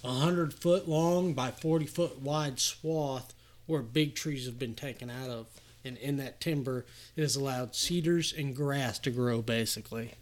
a 0.04 0.12
hundred 0.12 0.54
foot 0.54 0.88
long 0.88 1.34
by 1.34 1.50
forty 1.50 1.86
foot 1.86 2.20
wide 2.20 2.60
swath 2.60 3.34
where 3.66 3.82
big 3.82 4.14
trees 4.14 4.46
have 4.46 4.58
been 4.58 4.74
taken 4.74 5.10
out 5.10 5.30
of, 5.30 5.46
and 5.84 5.96
in 5.98 6.16
that 6.18 6.40
timber 6.40 6.84
it 7.16 7.22
has 7.22 7.36
allowed 7.36 7.74
cedars 7.74 8.32
and 8.36 8.54
grass 8.56 8.98
to 9.00 9.10
grow 9.10 9.42
basically, 9.42 10.12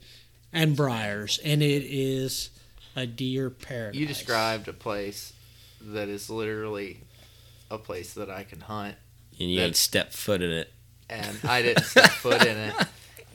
and 0.52 0.76
briars, 0.76 1.38
and 1.44 1.62
it 1.62 1.82
is 1.84 2.50
a 2.96 3.06
deer 3.06 3.48
paradise. 3.50 3.98
You 3.98 4.06
described 4.06 4.68
a 4.68 4.72
place 4.72 5.32
that 5.80 6.08
is 6.08 6.28
literally 6.30 7.00
a 7.70 7.78
place 7.78 8.14
that 8.14 8.28
I 8.30 8.44
can 8.44 8.60
hunt, 8.60 8.96
And 9.40 9.50
you 9.50 9.58
That- 9.60 9.66
ain't 9.66 9.76
step 9.76 10.12
foot 10.12 10.42
in 10.42 10.50
it. 10.50 10.70
and 11.08 11.38
I 11.44 11.62
didn't 11.62 11.84
step 11.84 12.10
foot 12.22 12.42
in 12.44 12.56
it. 12.56 12.74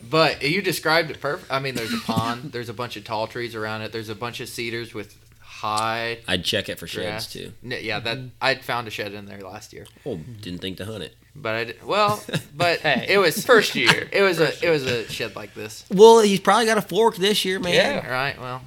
But 0.09 0.43
you 0.43 0.61
described 0.61 1.09
it 1.09 1.19
perfect. 1.19 1.51
I 1.51 1.59
mean, 1.59 1.73
there's 1.75 1.93
a 1.93 1.97
pond. 1.97 2.51
There's 2.51 2.69
a 2.69 2.73
bunch 2.73 2.97
of 2.97 3.03
tall 3.03 3.25
trees 3.27 3.55
around 3.55 3.81
it. 3.81 3.91
There's 3.91 4.09
a 4.09 4.15
bunch 4.15 4.39
of 4.39 4.47
cedars 4.47 4.93
with 4.93 5.17
high 5.39 6.19
I'd 6.27 6.45
check 6.45 6.69
it 6.69 6.77
for 6.77 6.85
sheds 6.85 7.25
too. 7.33 7.51
Yeah, 7.63 7.99
that 7.99 8.17
mm-hmm. 8.17 8.27
I'd 8.39 8.63
found 8.63 8.87
a 8.87 8.91
shed 8.91 9.13
in 9.13 9.25
there 9.25 9.41
last 9.41 9.73
year, 9.73 9.87
Oh, 10.05 10.17
didn't 10.17 10.59
think 10.61 10.77
to 10.77 10.85
hunt 10.85 11.03
it. 11.03 11.17
But 11.41 11.55
I 11.55 11.63
did, 11.65 11.83
well, 11.85 12.21
but 12.55 12.79
Hey, 12.87 13.05
it 13.09 13.17
was 13.17 13.43
first 13.45 13.75
year. 13.75 14.09
It 14.11 14.21
was 14.21 14.39
a 14.39 14.51
it 14.65 14.69
was 14.69 14.85
a 14.85 15.07
shed 15.09 15.35
like 15.35 15.53
this. 15.53 15.85
Well, 15.91 16.19
he's 16.21 16.39
probably 16.39 16.65
got 16.65 16.77
a 16.77 16.81
fork 16.81 17.15
this 17.17 17.45
year, 17.45 17.59
man. 17.59 17.73
Yeah. 17.73 18.01
All 18.05 18.11
right, 18.11 18.39
well, 18.39 18.61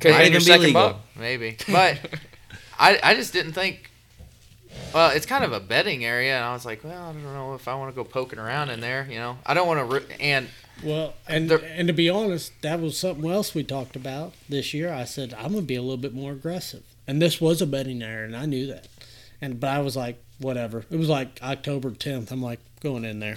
Could 0.00 0.12
Might 0.12 0.18
have 0.18 0.26
your 0.32 0.36
even 0.36 0.38
be 0.40 0.44
second 0.44 0.66
legal. 0.66 0.82
buck. 0.90 1.00
maybe, 1.18 1.56
but 1.68 1.98
I 2.78 2.98
I 3.02 3.14
just 3.14 3.32
didn't 3.32 3.52
think. 3.52 3.90
Well, 4.94 5.10
it's 5.10 5.26
kind 5.26 5.44
of 5.44 5.52
a 5.52 5.60
bedding 5.60 6.04
area, 6.04 6.34
and 6.36 6.44
I 6.44 6.52
was 6.54 6.64
like, 6.64 6.82
well, 6.84 7.10
I 7.10 7.12
don't 7.12 7.22
know 7.22 7.54
if 7.54 7.68
I 7.68 7.74
want 7.74 7.94
to 7.94 7.96
go 7.96 8.04
poking 8.04 8.38
around 8.38 8.70
in 8.70 8.80
there. 8.80 9.06
You 9.08 9.16
know, 9.18 9.38
I 9.44 9.52
don't 9.54 9.66
want 9.66 9.80
to. 9.80 9.96
Ri- 9.96 10.16
and 10.20 10.48
Well, 10.82 11.14
and 11.28 11.48
There- 11.50 11.58
and 11.64 11.88
to 11.88 11.94
be 11.94 12.08
honest, 12.08 12.52
that 12.62 12.80
was 12.80 12.96
something 12.96 13.30
else 13.30 13.54
we 13.54 13.64
talked 13.64 13.96
about 13.96 14.32
this 14.48 14.72
year. 14.72 14.92
I 14.92 15.04
said 15.04 15.34
I'm 15.34 15.50
gonna 15.52 15.62
be 15.62 15.74
a 15.76 15.82
little 15.82 15.96
bit 15.98 16.14
more 16.14 16.32
aggressive, 16.32 16.82
and 17.06 17.20
this 17.20 17.40
was 17.40 17.60
a 17.62 17.66
betting 17.66 18.02
area, 18.02 18.24
and 18.24 18.36
I 18.36 18.46
knew 18.46 18.66
that. 18.68 18.86
And 19.42 19.60
but 19.60 19.68
I 19.70 19.80
was 19.80 19.94
like, 19.96 20.22
whatever. 20.42 20.84
It 20.90 20.96
was 20.96 21.08
like 21.08 21.40
October 21.42 21.90
10th. 21.90 22.30
I'm 22.30 22.42
like 22.42 22.60
going 22.80 23.04
in 23.04 23.20
there. 23.20 23.36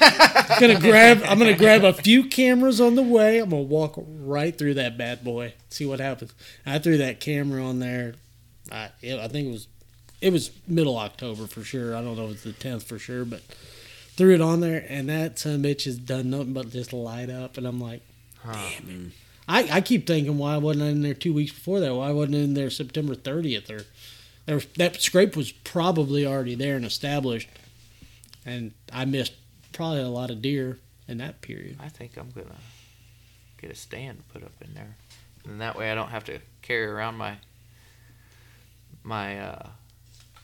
I'm 0.00 0.60
gonna 0.60 0.80
grab. 0.80 1.22
I'm 1.24 1.38
gonna 1.38 1.56
grab 1.56 1.84
a 1.84 1.92
few 1.92 2.24
cameras 2.24 2.80
on 2.80 2.94
the 2.94 3.02
way. 3.02 3.38
I'm 3.38 3.50
gonna 3.50 3.62
walk 3.62 3.94
right 3.96 4.56
through 4.56 4.74
that 4.74 4.98
bad 4.98 5.24
boy. 5.24 5.54
See 5.70 5.86
what 5.86 6.00
happens. 6.00 6.32
I 6.66 6.78
threw 6.78 6.98
that 6.98 7.20
camera 7.20 7.64
on 7.64 7.78
there. 7.78 8.14
I 8.70 8.90
it, 9.00 9.18
I 9.18 9.28
think 9.28 9.48
it 9.48 9.52
was 9.52 9.68
it 10.20 10.32
was 10.32 10.50
middle 10.66 10.98
October 10.98 11.46
for 11.46 11.62
sure. 11.62 11.96
I 11.96 12.02
don't 12.02 12.16
know 12.16 12.26
if 12.26 12.32
it's 12.32 12.42
the 12.42 12.52
10th 12.52 12.82
for 12.82 12.98
sure, 12.98 13.24
but 13.24 13.40
threw 14.16 14.34
it 14.34 14.40
on 14.40 14.60
there, 14.60 14.84
and 14.88 15.08
that 15.08 15.38
son 15.38 15.54
of 15.54 15.64
a 15.64 15.68
bitch 15.68 15.84
has 15.84 15.96
done 15.96 16.30
nothing 16.30 16.52
but 16.52 16.70
just 16.70 16.92
light 16.92 17.30
up. 17.30 17.56
And 17.56 17.66
I'm 17.66 17.80
like, 17.80 18.02
damn 18.44 18.88
it. 19.06 19.12
I, 19.48 19.78
I 19.78 19.80
keep 19.80 20.06
thinking, 20.06 20.38
why 20.38 20.58
wasn't 20.58 20.84
I 20.84 20.88
in 20.88 21.02
there 21.02 21.14
two 21.14 21.32
weeks 21.32 21.52
before 21.52 21.80
that? 21.80 21.94
Why 21.94 22.12
wasn't 22.12 22.36
I 22.36 22.40
in 22.40 22.54
there 22.54 22.70
September 22.70 23.16
30th? 23.16 23.68
Or 23.70 23.84
there 24.46 24.56
was, 24.56 24.66
that 24.76 25.00
scrape 25.00 25.36
was 25.36 25.52
probably 25.52 26.26
already 26.26 26.54
there 26.54 26.76
and 26.76 26.84
established, 26.84 27.48
and 28.44 28.72
I 28.92 29.04
missed 29.04 29.34
probably 29.72 30.00
a 30.02 30.08
lot 30.08 30.30
of 30.30 30.42
deer 30.42 30.78
in 31.08 31.18
that 31.18 31.40
period. 31.40 31.78
I 31.80 31.88
think 31.88 32.16
I'm 32.16 32.30
gonna 32.30 32.56
get 33.60 33.70
a 33.70 33.74
stand 33.74 34.22
put 34.32 34.42
up 34.42 34.52
in 34.60 34.74
there, 34.74 34.96
and 35.44 35.60
that 35.60 35.76
way 35.76 35.90
I 35.90 35.94
don't 35.94 36.10
have 36.10 36.24
to 36.24 36.38
carry 36.62 36.86
around 36.86 37.16
my 37.16 37.36
my 39.02 39.38
uh, 39.40 39.68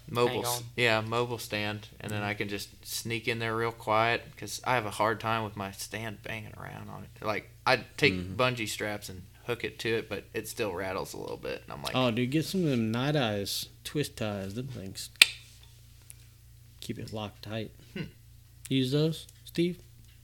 mobile, 0.09 0.45
yeah, 0.77 1.01
mobile 1.01 1.39
stand, 1.39 1.89
and 2.01 2.11
then 2.11 2.23
I 2.23 2.35
can 2.35 2.49
just 2.49 2.87
sneak 2.87 3.29
in 3.29 3.39
there 3.39 3.57
real 3.57 3.73
quiet 3.73 4.23
because 4.31 4.61
I 4.65 4.75
have 4.75 4.87
a 4.87 4.91
hard 4.91 5.21
time 5.21 5.45
with 5.45 5.57
my 5.57 5.71
stand 5.73 6.23
banging 6.23 6.53
around 6.57 6.89
on 6.89 7.05
it. 7.05 7.25
Like 7.25 7.51
I'd 7.67 7.85
take 7.97 8.15
bungee 8.37 8.69
straps 8.69 9.09
and 9.09 9.23
hook 9.47 9.65
it 9.65 9.79
to 9.81 9.89
it, 9.89 10.09
but 10.09 10.25
it 10.35 10.49
still 10.49 10.73
rattles 10.73 11.15
a 11.15 11.19
little 11.19 11.37
bit, 11.37 11.63
and 11.63 11.73
I'm 11.73 11.83
like, 11.83 11.95
Oh, 11.95 12.11
dude, 12.11 12.31
get 12.31 12.45
some 12.45 12.65
of 12.65 12.71
them 12.71 12.91
Nite 12.91 13.17
Ize, 13.17 13.67
twist 13.87 14.17
ties, 14.17 14.55
them 14.55 14.67
things. 14.69 15.09
Keep 16.81 16.99
it 16.99 17.13
locked 17.13 17.43
tight. 17.43 17.71
Use 18.69 18.93
those, 18.93 19.27
Steve? 19.45 19.79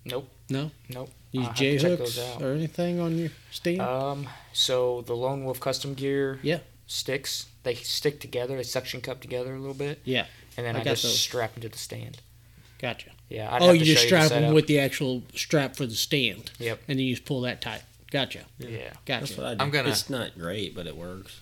Nope. 0.04 0.28
No? 0.50 0.70
Nope. 0.88 1.10
Use 1.30 1.46
I'll 1.46 1.54
J 1.54 1.78
hooks 1.78 2.18
or 2.40 2.52
anything 2.52 3.00
on 3.00 3.16
your 3.16 3.30
stand? 3.50 3.80
Um, 3.80 4.28
so 4.52 5.02
the 5.02 5.14
Lone 5.14 5.44
Wolf 5.44 5.60
custom 5.60 5.94
gear 5.94 6.38
Yeah. 6.42 6.58
sticks, 6.86 7.46
they 7.62 7.74
stick 7.74 8.20
together, 8.20 8.56
they 8.56 8.64
suction 8.64 9.00
cup 9.00 9.20
together 9.20 9.54
a 9.54 9.58
little 9.58 9.74
bit. 9.74 10.00
Yeah. 10.04 10.26
And 10.56 10.66
then 10.66 10.76
I 10.76 10.80
I, 10.80 10.84
got 10.84 10.90
just 10.90 11.04
those. 11.04 11.18
strap 11.20 11.54
them 11.54 11.62
to 11.62 11.68
the 11.68 11.78
stand. 11.78 12.18
Gotcha. 12.80 13.10
Yeah. 13.28 13.54
I'd 13.54 13.62
oh, 13.62 13.66
have 13.68 13.76
you 13.76 13.84
to 13.84 13.90
just 13.92 14.02
show 14.02 14.08
strap 14.08 14.28
the 14.28 14.40
them 14.40 14.54
with 14.54 14.66
the 14.66 14.80
actual 14.80 15.22
strap 15.34 15.76
for 15.76 15.86
the 15.86 15.94
stand. 15.94 16.50
Yep. 16.58 16.80
And 16.88 16.98
then 16.98 17.06
you 17.06 17.14
just 17.14 17.24
pull 17.24 17.40
that 17.42 17.60
tight. 17.62 17.82
Gotcha. 18.10 18.40
Yeah. 18.58 18.90
That's 19.06 19.30
Gotcha. 19.30 19.40
what 19.40 19.50
I 19.50 19.54
do. 19.54 19.64
I'm 19.64 19.70
gonna- 19.70 19.88
It's 19.88 20.10
not 20.10 20.36
great, 20.36 20.74
but 20.74 20.86
it 20.86 20.96
works. 20.96 21.40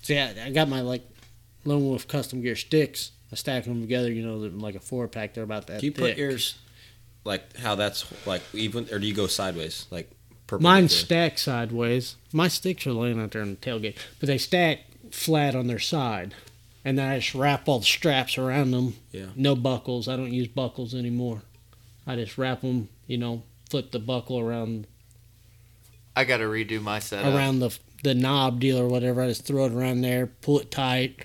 It's, 0.00 0.08
So 0.08 0.14
yeah, 0.14 0.32
I 0.44 0.50
got 0.50 0.68
my 0.68 0.80
like 0.80 1.02
Lone 1.64 1.84
Wolf 1.84 2.08
custom 2.08 2.42
gear 2.42 2.56
sticks. 2.56 3.12
I 3.32 3.36
stack 3.36 3.64
them 3.64 3.80
together. 3.80 4.10
You 4.12 4.26
know, 4.26 4.36
like 4.36 4.74
a 4.74 4.80
four 4.80 5.06
pack. 5.08 5.34
They're 5.34 5.44
about 5.44 5.68
that. 5.68 5.80
do 5.80 5.86
you 5.86 5.92
thick. 5.92 6.16
put 6.16 6.18
yours 6.18 6.58
like 7.24 7.56
how 7.58 7.74
that's 7.74 8.06
like 8.26 8.42
even, 8.54 8.88
or 8.92 8.98
do 8.98 9.06
you 9.06 9.14
go 9.14 9.26
sideways 9.26 9.86
like 9.90 10.10
Mine 10.10 10.88
perpendicular? 10.88 10.88
stack 10.88 11.38
sideways. 11.38 12.16
My 12.32 12.48
sticks 12.48 12.86
are 12.86 12.92
laying 12.92 13.20
out 13.20 13.30
there 13.32 13.42
on 13.42 13.50
the 13.50 13.56
tailgate, 13.56 13.96
but 14.18 14.26
they 14.26 14.38
stack 14.38 14.80
flat 15.10 15.54
on 15.54 15.66
their 15.66 15.78
side, 15.78 16.34
and 16.84 16.98
then 16.98 17.08
I 17.08 17.18
just 17.18 17.34
wrap 17.34 17.68
all 17.68 17.80
the 17.80 17.84
straps 17.84 18.38
around 18.38 18.70
them. 18.72 18.96
Yeah. 19.12 19.26
No 19.36 19.54
buckles. 19.54 20.08
I 20.08 20.16
don't 20.16 20.32
use 20.32 20.48
buckles 20.48 20.94
anymore. 20.94 21.42
I 22.06 22.16
just 22.16 22.38
wrap 22.38 22.62
them. 22.62 22.88
You 23.06 23.18
know, 23.18 23.42
flip 23.68 23.90
the 23.90 23.98
buckle 23.98 24.38
around 24.40 24.86
I 26.16 26.24
got 26.24 26.38
to 26.38 26.44
redo 26.44 26.82
my 26.82 26.98
setup. 26.98 27.32
around 27.34 27.60
the 27.60 27.70
the 28.02 28.14
knob 28.14 28.60
deal 28.60 28.78
or 28.78 28.88
whatever. 28.88 29.22
I 29.22 29.28
just 29.28 29.44
throw 29.44 29.66
it 29.66 29.72
around 29.72 30.00
there, 30.02 30.26
pull 30.26 30.58
it 30.60 30.70
tight, 30.70 31.24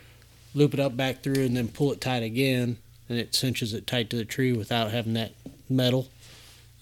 loop 0.54 0.74
it 0.74 0.80
up 0.80 0.96
back 0.98 1.24
through, 1.24 1.44
and 1.46 1.56
then 1.56 1.68
pull 1.68 1.92
it 1.92 2.02
tight 2.02 2.24
again, 2.24 2.78
and 3.10 3.18
it 3.18 3.36
cinches 3.36 3.74
it 3.74 3.88
tight 3.88 4.10
to 4.12 4.16
the 4.18 4.26
tree 4.26 4.54
without 4.54 4.92
having 4.92 5.14
that 5.14 5.34
metal. 5.70 6.08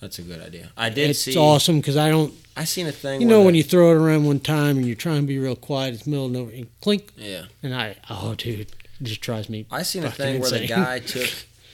That's 0.01 0.19
a 0.19 0.21
good 0.21 0.41
idea. 0.41 0.69
I 0.75 0.89
did 0.89 1.15
see. 1.15 1.31
It's 1.31 1.35
see. 1.35 1.37
awesome 1.37 1.77
because 1.79 1.95
I 1.97 2.09
don't. 2.09 2.33
I 2.57 2.65
seen 2.65 2.87
a 2.87 2.91
thing. 2.91 3.21
You 3.21 3.27
know 3.27 3.41
when 3.41 3.55
you 3.55 3.63
throw 3.63 3.91
it 3.91 3.95
around 3.95 4.25
one 4.25 4.39
time 4.39 4.77
and 4.77 4.85
you're 4.85 4.95
trying 4.95 5.21
to 5.21 5.27
be 5.27 5.39
real 5.39 5.55
quiet, 5.55 5.93
it's 5.93 6.05
middle 6.05 6.25
of 6.25 6.31
nowhere, 6.31 6.53
and 6.53 6.67
clink, 6.81 7.11
Yeah. 7.17 7.45
and 7.63 7.73
I 7.73 7.95
oh 8.09 8.35
dude, 8.35 8.59
it 8.61 8.73
just 9.01 9.21
drives 9.21 9.49
me. 9.49 9.65
I 9.71 9.83
seen 9.83 10.03
a 10.03 10.11
thing 10.11 10.41
where 10.41 10.49
the 10.51 10.67
guy 10.67 10.99
took. 11.05 11.29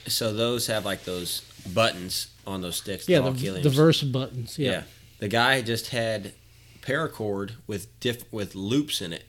So 0.06 0.32
those 0.32 0.68
have 0.68 0.84
like 0.84 1.04
those 1.04 1.40
buttons 1.74 2.28
on 2.46 2.62
those 2.62 2.76
sticks. 2.76 3.08
Yeah, 3.08 3.20
the, 3.20 3.60
the 3.62 3.68
Versa 3.68 4.06
buttons. 4.06 4.58
Yeah. 4.58 4.70
Yeah. 4.70 4.82
The 5.18 5.28
guy 5.28 5.60
just 5.60 5.88
had 5.88 6.32
paracord 6.90 7.52
with 7.66 7.98
diff 8.00 8.30
with 8.32 8.54
loops 8.54 9.00
in 9.00 9.12
it. 9.12 9.24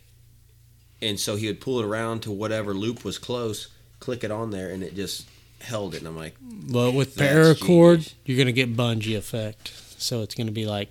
And 1.01 1.19
so 1.19 1.35
he 1.35 1.47
would 1.47 1.61
pull 1.61 1.79
it 1.79 1.85
around 1.85 2.21
to 2.23 2.31
whatever 2.31 2.73
loop 2.73 3.03
was 3.03 3.17
close, 3.17 3.67
click 3.99 4.23
it 4.23 4.31
on 4.31 4.51
there, 4.51 4.69
and 4.69 4.83
it 4.83 4.95
just 4.95 5.27
held 5.61 5.93
it. 5.95 5.99
And 5.99 6.07
I'm 6.07 6.17
like, 6.17 6.35
But 6.41 6.93
with 6.93 7.15
paracord, 7.15 7.57
genius. 7.97 8.15
you're 8.25 8.37
gonna 8.37 8.51
get 8.51 8.75
bungee 8.75 9.17
effect. 9.17 9.71
So 9.97 10.21
it's 10.21 10.35
gonna 10.35 10.51
be 10.51 10.65
like 10.65 10.89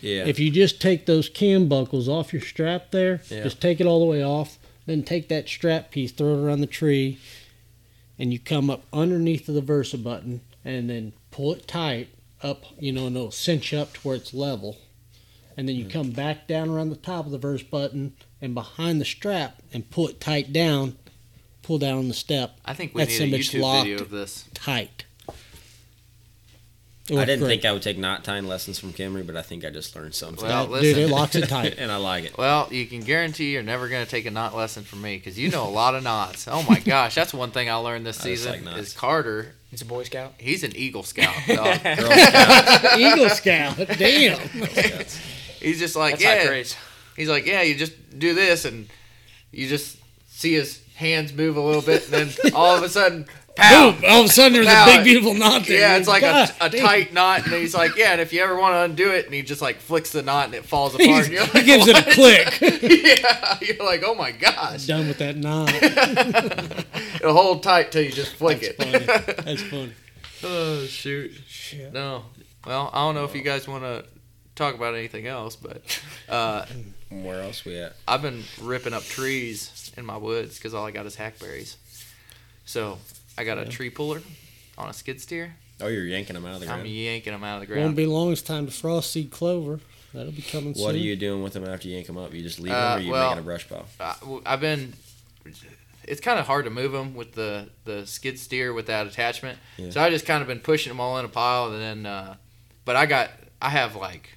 yeah. 0.00 0.24
if 0.26 0.38
you 0.38 0.50
just 0.50 0.80
take 0.80 1.06
those 1.06 1.28
cam 1.28 1.68
buckles 1.68 2.08
off 2.08 2.32
your 2.32 2.42
strap 2.42 2.90
there, 2.90 3.22
Yeah. 3.30 3.42
just 3.42 3.60
take 3.60 3.80
it 3.80 3.86
all 3.86 4.00
the 4.00 4.06
way 4.06 4.22
off, 4.22 4.58
then 4.86 5.02
take 5.02 5.28
that 5.28 5.48
strap 5.48 5.90
piece, 5.90 6.10
throw 6.12 6.34
it 6.34 6.44
around 6.44 6.60
the 6.60 6.66
tree, 6.66 7.18
and 8.18 8.32
you 8.32 8.38
come 8.38 8.70
up 8.70 8.84
underneath 8.92 9.48
of 9.48 9.54
the 9.54 9.60
Versa 9.60 9.98
button 9.98 10.40
and 10.64 10.90
then 10.90 11.12
pull 11.30 11.52
it 11.52 11.66
tight 11.68 12.08
up, 12.42 12.64
you 12.78 12.92
know, 12.92 13.06
and 13.06 13.16
it'll 13.16 13.30
cinch 13.30 13.72
up 13.74 13.92
to 13.94 14.00
where 14.00 14.16
it's 14.16 14.32
level. 14.34 14.78
And 15.60 15.68
then 15.68 15.76
you 15.76 15.84
Mm. 15.84 15.90
come 15.92 16.10
back 16.12 16.48
down 16.48 16.70
around 16.70 16.88
the 16.88 16.96
top 16.96 17.26
of 17.26 17.32
the 17.32 17.36
Versa 17.38 17.66
button 17.70 18.14
and 18.40 18.54
behind 18.54 18.98
the 18.98 19.04
strap 19.04 19.60
and 19.74 19.90
pull 19.90 20.08
it 20.08 20.18
tight 20.18 20.54
down, 20.54 20.96
pull 21.62 21.76
down 21.78 21.98
on 21.98 22.08
the 22.08 22.14
step 22.14 22.58
I 22.64 22.72
think 22.72 22.94
we 22.94 23.02
That's 23.02 23.18
need 23.20 23.24
a 23.24 23.28
image 23.28 23.50
YouTube 23.50 23.60
locked. 23.60 23.84
video 23.86 24.00
of 24.02 24.08
this. 24.10 24.46
tight. 24.54 25.04
I 27.10 27.24
didn't 27.24 27.40
great. 27.40 27.48
think 27.48 27.64
I 27.64 27.72
would 27.72 27.82
take 27.82 27.98
knot 27.98 28.22
tying 28.24 28.46
lessons 28.46 28.78
from 28.78 28.92
Camry, 28.94 29.26
but 29.26 29.36
I 29.36 29.42
think 29.42 29.64
I 29.66 29.70
just 29.70 29.94
learned 29.96 30.14
something. 30.14 30.46
Well, 30.46 30.66
That- 30.68 30.80
dude, 30.80 30.96
listen. 30.96 31.02
it 31.02 31.10
locks 31.10 31.34
it 31.34 31.48
tight. 31.48 31.74
and 31.76 31.90
I 31.92 31.96
like 31.96 32.24
it. 32.24 32.38
Well, 32.38 32.68
you 32.70 32.86
can 32.86 33.00
guarantee 33.00 33.52
you're 33.52 33.62
never 33.64 33.88
going 33.88 34.04
to 34.04 34.10
take 34.10 34.24
a 34.26 34.30
knot 34.30 34.56
lesson 34.56 34.84
from 34.84 35.02
me 35.02 35.16
because 35.16 35.36
you 35.38 35.50
know 35.50 35.66
a 35.66 35.70
lot 35.70 35.94
of 35.94 36.02
knots. 36.04 36.46
Oh 36.48 36.62
my 36.70 36.78
gosh, 36.80 37.14
that's 37.16 37.34
one 37.34 37.50
thing 37.50 37.68
I 37.68 37.74
learned 37.74 38.06
this 38.06 38.20
I 38.22 38.24
season 38.24 38.64
like 38.64 38.78
is 38.78 38.94
Carter. 38.94 39.54
He's 39.70 39.82
a 39.82 39.84
Boy 39.84 40.04
Scout. 40.04 40.34
He's 40.38 40.62
an 40.64 40.74
Eagle 40.74 41.02
Scout. 41.02 41.34
dog. 41.48 41.82
Girl 41.82 42.10
Scouts. 42.10 42.96
Eagle 42.96 43.28
Scout. 43.30 43.76
Damn. 43.98 44.38
Girl 44.58 44.66
Scouts. 44.68 45.18
He's 45.60 45.78
just 45.78 45.96
like, 45.96 46.14
That's 46.14 46.24
high 46.24 46.36
yeah. 46.42 46.46
praise. 46.48 46.76
He's 47.16 47.28
like, 47.28 47.46
yeah, 47.46 47.62
you 47.62 47.74
just 47.74 48.18
do 48.18 48.34
this, 48.34 48.64
and 48.64 48.88
you 49.52 49.68
just 49.68 49.98
see 50.28 50.54
his 50.54 50.82
hands 50.96 51.32
move 51.32 51.56
a 51.56 51.60
little 51.60 51.82
bit, 51.82 52.04
and 52.10 52.12
then 52.30 52.52
all 52.54 52.74
of 52.76 52.82
a 52.82 52.88
sudden, 52.88 53.26
Pow! 53.56 53.90
Boom! 53.90 54.04
All 54.08 54.20
of 54.20 54.26
a 54.26 54.28
sudden, 54.32 54.52
there's 54.54 54.66
Pow. 54.66 54.84
a 54.88 54.96
big, 54.96 55.04
beautiful 55.04 55.34
knot 55.34 55.66
there. 55.66 55.80
Yeah, 55.80 55.96
it's 55.96 56.06
like 56.08 56.22
a, 56.22 56.26
God 56.26 56.54
a 56.60 56.70
damn. 56.70 56.80
tight 56.86 57.12
knot, 57.12 57.44
and 57.44 57.52
he's 57.54 57.74
like, 57.74 57.96
yeah, 57.96 58.12
and 58.12 58.20
if 58.20 58.32
you 58.32 58.40
ever 58.42 58.56
want 58.56 58.72
to 58.74 58.82
undo 58.82 59.10
it, 59.10 59.26
and 59.26 59.34
he 59.34 59.42
just 59.42 59.60
like 59.60 59.76
flicks 59.78 60.12
the 60.12 60.22
knot 60.22 60.46
and 60.46 60.54
it 60.54 60.64
falls 60.64 60.94
apart. 60.94 61.06
He's- 61.08 61.24
and 61.26 61.34
you're 61.34 61.44
he 61.46 61.52
like, 61.58 61.64
gives 61.66 61.86
it 61.88 61.98
a 61.98 62.10
click. 62.12 62.60
yeah, 63.20 63.58
you're 63.60 63.84
like, 63.84 64.02
oh 64.06 64.14
my 64.14 64.30
gosh, 64.30 64.86
Done 64.86 65.08
with 65.08 65.18
that 65.18 65.36
knot. 65.36 65.68
it'll 67.16 67.34
hold 67.34 67.62
tight 67.62 67.92
till 67.92 68.02
you 68.02 68.12
just 68.12 68.34
flick 68.36 68.60
That's 68.60 68.78
it. 68.78 69.16
funny. 69.26 69.34
That's 69.44 69.62
funny. 69.62 69.92
oh 70.44 70.84
shoot, 70.86 71.32
Shit. 71.48 71.92
no. 71.92 72.24
Well, 72.66 72.88
I 72.92 73.00
don't 73.06 73.14
know 73.14 73.24
if 73.24 73.34
you 73.34 73.42
guys 73.42 73.66
want 73.66 73.82
to 73.82 74.04
talk 74.60 74.74
about 74.74 74.94
anything 74.94 75.26
else, 75.26 75.56
but 75.56 75.82
uh, 76.28 76.66
Where 77.10 77.40
else 77.40 77.64
we 77.64 77.78
at? 77.78 77.94
I've 78.06 78.22
been 78.22 78.42
ripping 78.60 78.92
up 78.92 79.02
trees 79.02 79.90
in 79.96 80.04
my 80.04 80.16
woods 80.16 80.56
because 80.58 80.74
all 80.74 80.86
I 80.86 80.90
got 80.90 81.06
is 81.06 81.16
hackberries. 81.16 81.76
So 82.64 82.98
I 83.38 83.44
got 83.44 83.58
a 83.58 83.64
tree 83.64 83.90
puller 83.90 84.22
on 84.78 84.88
a 84.88 84.92
skid 84.92 85.20
steer. 85.20 85.54
Oh, 85.80 85.88
you're 85.88 86.04
yanking 86.04 86.34
them 86.34 86.44
out 86.44 86.54
of 86.54 86.60
the 86.60 86.66
ground. 86.66 86.82
I'm 86.82 86.86
yanking 86.86 87.32
them 87.32 87.42
out 87.42 87.54
of 87.54 87.60
the 87.60 87.66
ground. 87.66 87.82
Won't 87.82 87.96
be 87.96 88.06
long. 88.06 88.32
It's 88.32 88.42
time 88.42 88.66
to 88.66 88.72
frost 88.72 89.10
seed 89.10 89.30
clover. 89.30 89.80
That'll 90.12 90.32
be 90.32 90.42
coming 90.42 90.74
soon. 90.74 90.84
What 90.84 90.94
are 90.94 90.98
you 90.98 91.16
doing 91.16 91.42
with 91.42 91.54
them 91.54 91.64
after 91.64 91.88
you 91.88 91.94
yank 91.94 92.06
them 92.06 92.18
up? 92.18 92.34
You 92.34 92.42
just 92.42 92.60
leave 92.60 92.72
them, 92.72 92.92
Uh, 92.92 92.96
or 92.96 93.00
you 93.00 93.12
well- 93.12 93.28
making 93.30 93.40
a 93.40 93.44
brush 93.44 93.66
pile? 93.68 93.86
I've 94.44 94.60
been. 94.60 94.92
It's 96.04 96.20
kind 96.20 96.38
of 96.40 96.46
hard 96.46 96.64
to 96.64 96.70
move 96.70 96.92
them 96.92 97.14
with 97.14 97.32
the 97.34 97.68
the 97.84 98.06
skid 98.06 98.38
steer 98.38 98.72
with 98.72 98.86
that 98.86 99.06
attachment. 99.06 99.58
Yeah. 99.76 99.90
So 99.90 100.02
I 100.02 100.10
just 100.10 100.26
kind 100.26 100.42
of 100.42 100.48
been 100.48 100.58
pushing 100.60 100.90
them 100.90 101.00
all 101.00 101.18
in 101.18 101.24
a 101.24 101.28
pile, 101.28 101.72
and 101.72 101.80
then. 101.80 102.06
Uh, 102.06 102.34
but 102.84 102.96
I 102.96 103.06
got 103.06 103.30
I 103.62 103.70
have 103.70 103.94
like, 103.94 104.36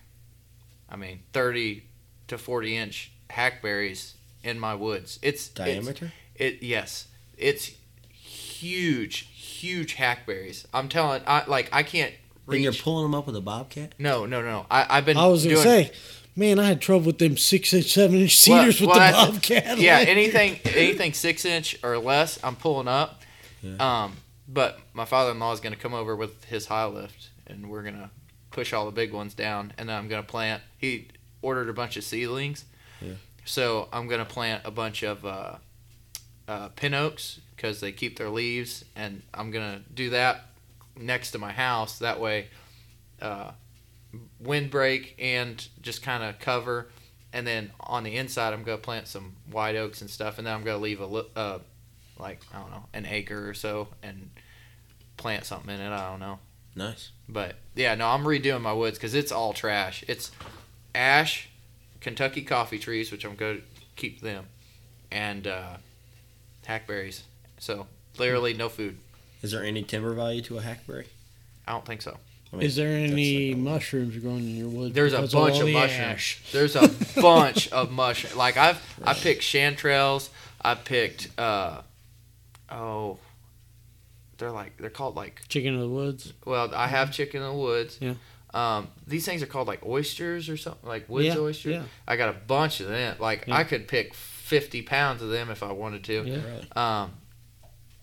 I 0.94 0.96
mean, 0.96 1.24
thirty 1.34 1.84
to 2.28 2.38
forty 2.38 2.78
inch 2.78 3.12
hackberries 3.32 4.14
in 4.44 4.60
my 4.60 4.76
woods. 4.76 5.20
It's 5.22 5.50
it's- 5.50 5.68
Diameter? 5.68 6.12
It 6.36 6.62
yes, 6.64 7.08
it's 7.38 7.72
huge, 8.12 9.28
huge 9.34 9.94
hackberries. 9.94 10.68
I'm 10.74 10.90
telling, 10.90 11.22
I 11.28 11.44
like 11.48 11.70
I 11.72 11.84
can't 11.84 12.14
and 12.48 12.62
you're 12.62 12.74
pulling 12.74 13.04
them 13.04 13.16
up 13.16 13.26
with 13.26 13.36
a 13.36 13.42
bobcat? 13.42 13.94
no, 14.00 14.26
no, 14.26 14.42
no. 14.42 14.66
I 14.70 14.86
I've 14.98 15.06
been. 15.06 15.18
I 15.18 15.28
was 15.28 15.44
gonna 15.44 15.56
doing, 15.56 15.66
say, 15.66 15.92
man, 16.36 16.60
I 16.60 16.66
had 16.66 16.82
trouble 16.82 17.06
with 17.06 17.20
them 17.20 17.38
six 17.38 17.74
inch, 17.74 17.92
seven 17.94 18.20
inch 18.20 18.48
Well- 18.48 18.62
cedars 18.62 18.82
with 18.82 18.90
well, 18.90 19.00
the 19.00 19.06
that's- 19.06 19.32
bobcat. 19.32 19.78
yeah, 19.78 20.00
anything 20.08 20.60
anything 20.66 21.14
six 21.14 21.46
inch 21.46 21.78
or 21.84 21.98
less, 21.98 22.40
I'm 22.44 22.56
pulling 22.56 22.88
up. 22.88 23.22
Um, 23.80 24.18
but 24.48 24.80
my 24.94 25.06
father 25.06 25.32
in 25.32 25.40
law 25.40 25.54
is 25.54 25.60
gonna 25.62 25.76
come 25.78 25.94
over 25.94 26.16
with 26.16 26.44
his 26.46 26.66
high 26.66 26.86
lift, 26.86 27.30
and 27.48 27.70
we're 27.70 27.84
gonna 27.84 28.10
push 28.54 28.72
all 28.72 28.86
the 28.86 28.92
big 28.94 29.12
ones 29.12 29.34
down, 29.34 29.74
and 29.78 29.90
then 29.90 29.98
I'm 29.98 30.08
gonna 30.08 30.24
plant. 30.24 30.64
He 30.78 31.10
ordered 31.42 31.68
a 31.68 31.74
bunch 31.74 31.98
of 31.98 32.04
seedlings, 32.06 32.64
Yeah. 33.02 33.16
so 33.44 33.90
I'm 33.92 34.08
gonna 34.08 34.24
plant 34.26 34.62
a 34.66 34.72
bunch 34.72 35.04
of 35.04 35.26
uh, 35.26 35.58
uh, 36.48 36.70
pin 36.70 36.94
oaks 36.94 37.42
because 37.56 37.82
they 37.82 37.92
keep 37.92 38.18
their 38.18 38.30
leaves, 38.30 38.86
and 38.96 39.22
I'm 39.34 39.52
gonna 39.52 39.82
do 39.94 40.12
that 40.12 40.46
next 40.96 41.32
to 41.32 41.38
my 41.40 41.52
house. 41.52 42.00
That 42.00 42.20
way, 42.22 42.48
uh, 43.22 43.52
windbreak 44.42 45.16
and 45.20 45.68
just 45.82 46.04
kind 46.04 46.24
of 46.24 46.38
cover 46.40 46.90
and 47.32 47.48
then 47.48 47.72
on 47.80 48.04
the 48.04 48.16
inside 48.16 48.54
I'm 48.54 48.64
gonna 48.64 48.78
plant 48.78 49.08
some 49.08 49.36
white 49.52 49.76
oaks 49.76 50.02
and 50.02 50.10
stuff, 50.10 50.38
and 50.38 50.46
then 50.46 50.54
I'm 50.54 50.64
gonna 50.64 50.78
leave 50.78 51.00
a 51.00 51.06
li- 51.08 51.30
uh, 51.36 51.60
like 52.20 52.42
I 52.54 52.60
don't 52.60 52.70
know 52.70 52.86
an 52.94 53.08
acre 53.08 53.50
or 53.50 53.54
so 53.56 53.88
and 54.04 54.30
plant 55.18 55.46
something 55.46 55.74
in 55.74 55.82
it. 55.82 55.90
I 55.92 56.10
don't 56.12 56.20
know, 56.20 56.38
Nice. 56.76 57.12
but 57.30 57.56
yeah, 57.76 57.96
no, 57.96 58.08
I'm 58.08 58.24
redoing 58.24 58.62
my 58.62 58.74
woods 58.74 58.98
because 58.98 59.14
it's 59.14 59.32
all 59.32 59.54
trash. 59.54 60.04
It's 60.08 60.32
ash, 60.96 61.50
Kentucky 62.02 62.42
coffee 62.42 62.80
trees, 62.80 63.12
which 63.12 63.26
I'm 63.26 63.36
gonna 63.36 63.60
keep 63.96 64.22
them, 64.22 64.46
and 65.12 65.46
uh, 65.48 65.78
hackberries. 66.66 67.24
So 67.60 67.88
literally 68.18 68.54
no 68.54 68.70
food. 68.70 68.98
Is 69.42 69.52
there 69.52 69.64
any 69.64 69.84
timber 69.84 70.14
value 70.14 70.42
to 70.44 70.58
a 70.58 70.62
hackberry? 70.62 71.08
I 71.68 71.72
don't 71.74 71.86
think 71.86 72.02
so. 72.02 72.18
I 72.52 72.58
mean, 72.58 72.66
Is 72.66 72.76
there 72.76 72.96
any 72.96 73.54
like 73.54 73.58
mushrooms 73.64 74.18
growing 74.18 74.40
in 74.50 74.56
your 74.56 74.68
woods? 74.70 74.94
There's 74.94 75.14
a 75.14 75.22
bunch 75.22 75.34
all 75.34 75.48
of 75.62 75.66
the 75.66 75.74
mushrooms. 75.74 76.38
There's 76.52 76.76
a 76.76 76.90
bunch 77.22 77.72
of 77.72 77.92
mushrooms. 77.92 78.36
Like 78.36 78.58
I've 78.58 78.82
I 79.04 79.14
picked 79.14 79.42
chanterelles. 79.42 80.30
I 80.62 80.76
picked 80.76 81.30
uh 81.40 81.82
oh 82.70 83.18
they're 84.38 84.52
like 84.52 84.78
they're 84.78 84.90
called 84.90 85.16
like 85.16 85.42
Chicken 85.48 85.76
of 85.76 85.82
the 85.82 85.90
woods. 85.90 86.34
well 86.46 86.74
I 86.74 86.88
have 86.88 87.12
chicken 87.12 87.42
in 87.42 87.48
the 87.50 87.54
woods. 87.58 87.98
Yeah. 88.02 88.14
Um, 88.54 88.90
these 89.08 89.26
things 89.26 89.42
are 89.42 89.48
called 89.48 89.68
like 89.68 89.84
oysters 89.86 90.48
or 90.50 90.58
something 90.58 90.88
like 90.88 91.10
woods 91.10 91.26
Yeah, 91.28 91.38
oysters. 91.40 91.74
yeah. 91.74 91.84
I 92.08 92.16
got 92.18 92.30
a 92.30 92.34
bunch 92.38 92.80
of 92.82 92.88
them. 92.88 93.16
Like 93.20 93.46
Yeah. 93.48 93.56
I 93.58 93.64
could 93.64 93.88
pick 93.88 94.14
fifty 94.14 94.82
pounds 94.82 95.22
of 95.22 95.30
them 95.30 95.50
if 95.50 95.64
I 95.64 95.72
wanted 95.72 96.04
to. 96.06 96.14
Yeah. 96.26 96.36
Really? 96.36 96.68
Um, 96.76 97.12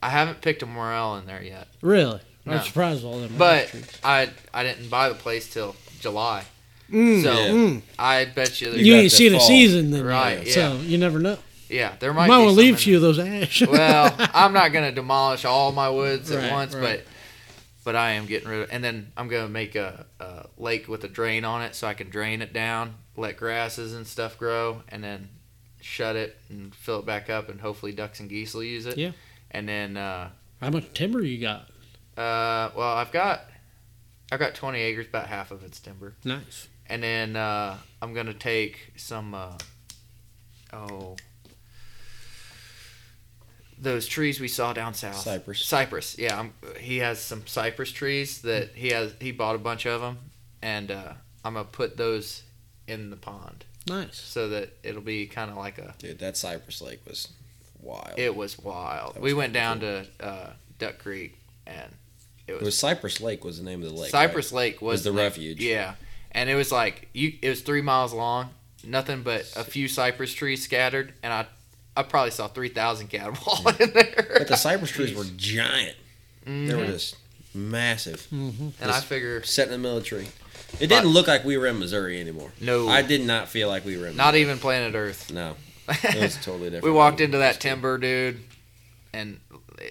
I 0.03 0.09
haven't 0.11 0.41
picked 0.41 0.63
a 0.63 0.67
morel 0.67 1.17
in 1.19 1.27
there 1.27 1.43
yet, 1.43 1.69
Really? 1.83 2.21
I'm 2.47 2.53
No. 2.57 2.63
surprised 2.63 3.05
with 3.05 3.13
all 3.13 3.21
them. 3.21 3.35
but 3.37 3.65
ash 3.67 3.71
trees. 3.71 3.99
I 4.03 4.31
I 4.53 4.63
didn't 4.65 4.89
buy 4.89 5.09
the 5.11 5.15
place 5.15 5.53
till 5.53 5.77
July. 6.01 6.45
Mm, 6.91 7.23
So 7.23 7.33
Yeah. 7.47 7.81
I 7.99 8.25
bet 8.25 8.61
you, 8.61 8.73
you 8.73 8.93
got 8.95 8.99
ain't 9.01 9.11
the 9.13 9.17
seen 9.17 9.33
the 9.33 9.39
season 9.41 9.91
then, 9.93 10.05
Right, 10.05 10.45
yeah. 10.47 10.53
So 10.55 10.77
you 10.79 10.99
never 10.99 11.19
know. 11.21 11.39
Yeah 11.71 11.95
there 12.01 12.11
You 12.11 12.15
might 12.17 12.29
might 12.29 12.39
be 12.39 12.45
want 12.45 12.55
to 12.57 12.61
leave 12.61 12.75
a 12.75 12.79
few 12.79 12.97
of 12.97 13.03
those 13.03 13.19
ash. 13.19 13.63
well, 13.67 14.15
I'm 14.35 14.53
not 14.53 14.73
gonna 14.73 14.93
demolish 14.93 15.45
all 15.45 15.73
my 15.73 15.89
woods 15.89 16.31
Right, 16.35 16.45
at 16.45 16.53
once, 16.53 16.75
right. 16.75 16.99
but 16.99 17.05
but 17.83 17.97
I 17.97 18.11
am 18.13 18.27
getting 18.27 18.49
rid 18.49 18.63
of. 18.63 18.69
And 18.73 18.85
then 18.85 19.11
I'm 19.17 19.29
gonna 19.29 19.49
make 19.49 19.75
a, 19.75 20.05
a 20.21 20.47
lake 20.59 20.87
with 20.89 21.03
a 21.05 21.09
drain 21.09 21.45
on 21.45 21.63
it, 21.63 21.75
so 21.75 21.87
I 21.87 21.95
can 21.95 22.11
drain 22.11 22.43
it 22.43 22.53
down, 22.53 22.95
let 23.17 23.37
grasses 23.39 23.95
and 23.95 24.07
stuff 24.07 24.37
grow, 24.39 24.83
and 24.89 25.03
then 25.03 25.29
shut 25.81 26.15
it 26.17 26.37
and 26.51 26.75
fill 26.75 26.99
it 26.99 27.07
back 27.07 27.31
up, 27.31 27.49
and 27.49 27.61
hopefully 27.61 27.93
ducks 27.93 28.21
and 28.21 28.29
geese 28.29 28.53
will 28.53 28.63
use 28.65 28.85
it. 28.85 28.99
Yeah. 28.99 29.13
And 29.51 29.67
then, 29.67 29.97
uh, 29.97 30.29
How 30.61 30.69
much 30.71 30.93
timber 30.93 31.23
you 31.23 31.41
got? 31.41 31.71
uh, 32.19 32.71
well, 32.77 32.97
I've 32.97 33.11
got 33.13 33.47
I've 34.31 34.39
got 34.39 34.55
20 34.55 34.79
acres, 34.79 35.07
about 35.07 35.27
half 35.27 35.51
of 35.51 35.65
it's 35.65 35.81
timber, 35.81 36.15
Nice. 36.25 36.69
and 36.87 37.03
then 37.03 37.35
uh, 37.37 37.79
I'm 38.03 38.13
gonna 38.13 38.35
take 38.35 38.93
some. 38.97 39.35
Uh, 39.35 39.57
oh. 40.75 41.17
Those 43.83 44.07
trees 44.07 44.39
we 44.41 44.49
saw 44.49 44.73
down 44.75 44.93
south. 44.95 45.17
Cypress. 45.17 45.65
Cypress, 45.65 46.19
yeah. 46.19 46.39
I'm, 46.39 46.53
he 46.79 46.99
has 46.99 47.19
some 47.19 47.47
cypress 47.47 47.91
trees 47.91 48.43
that 48.43 48.71
he 48.75 48.89
has. 48.91 49.15
He 49.21 49.33
bought 49.33 49.55
a 49.55 49.59
bunch 49.59 49.87
of 49.87 50.03
them, 50.03 50.19
and 50.61 50.91
uh, 50.91 51.13
I'm 51.45 51.55
gonna 51.55 51.65
put 51.65 51.97
those 51.97 52.43
in 52.87 53.09
the 53.11 53.17
pond 53.17 53.65
Nice. 53.87 54.17
so 54.19 54.49
that 54.51 54.77
it'll 54.83 55.01
be 55.01 55.27
kind 55.27 55.51
of 55.51 55.57
like 55.57 55.79
a. 55.79 55.95
Dude, 55.99 56.19
that 56.19 56.37
Cypress 56.37 56.83
Lake 56.83 57.01
was 57.07 57.29
wild. 57.81 58.19
It 58.19 58.37
was 58.37 58.59
wild. 58.59 59.15
That 59.15 59.23
we 59.23 59.33
went 59.33 59.55
down 59.55 59.81
cool. 59.81 60.03
to 60.19 60.27
uh, 60.27 60.51
Duck 60.79 60.99
Creek, 60.99 61.39
and 61.67 61.95
it 62.47 62.53
it 62.53 62.55
was, 62.57 62.63
was 62.65 62.79
Cypress 62.79 63.21
Lake 63.21 63.45
was 63.45 63.57
the 63.59 63.65
name 63.65 63.83
of 63.83 63.89
the 63.89 63.95
lake. 63.99 64.11
Cypress 64.11 64.53
Lake 64.53 64.83
was, 64.83 64.93
Was 64.97 65.05
the 65.05 65.11
name- 65.11 65.21
refuge. 65.21 65.63
Yeah, 65.63 65.95
and 66.33 66.51
it 66.51 66.55
was 66.55 66.71
like 66.71 67.09
you. 67.15 67.33
It 67.41 67.49
was 67.49 67.63
three 67.63 67.81
miles 67.83 68.13
long. 68.13 68.51
Nothing 68.85 69.23
but 69.23 69.51
a 69.57 69.65
few 69.65 69.89
cypress 69.89 70.33
trees 70.35 70.63
scattered, 70.65 71.13
and 71.23 71.33
I, 71.33 71.47
I 71.97 72.03
probably 72.03 72.31
saw 72.31 72.49
three 72.49 72.69
thousand 72.69 73.09
caterpillar 73.09 73.75
in 73.81 73.91
there. 73.93 74.35
But 74.39 74.49
the 74.49 74.57
cypress 74.57 74.91
trees 74.91 75.15
were 75.15 75.25
giant. 75.37 75.97
They 76.45 76.75
were 76.75 76.85
Mhm. 76.85 76.93
just 76.93 77.17
massive. 77.55 78.27
Mm-hmm. 78.33 78.69
and 78.81 78.91
I 78.91 79.01
figure 79.01 79.43
Set 79.43 79.67
in 79.67 79.73
the 79.73 79.79
middle 79.79 79.97
of 79.99 80.03
the 80.05 80.09
tree. 80.09 80.29
It 80.79 80.87
didn't 80.87 81.09
look 81.11 81.27
like 81.27 81.45
we 81.45 81.59
were 81.59 81.67
in 81.67 81.79
Missouri 81.81 82.21
anymore. 82.21 82.53
no, 82.61 82.89
I 82.89 83.03
did 83.03 83.23
not 83.27 83.49
feel 83.49 83.69
like 83.69 83.85
we 83.85 83.97
were 83.99 84.07
in 84.07 84.17
not 84.17 84.35
even 84.37 84.59
planet 84.59 84.95
Earth. 84.95 85.33
No. 85.33 85.57
It 86.05 86.21
was 86.21 86.37
totally 86.37 86.67
different. 86.71 86.85
we 86.85 86.93
walked 86.93 87.21
into 87.21 87.39
that 87.39 87.59
timber, 87.61 87.99
dude, 87.99 88.41
and 89.13 89.41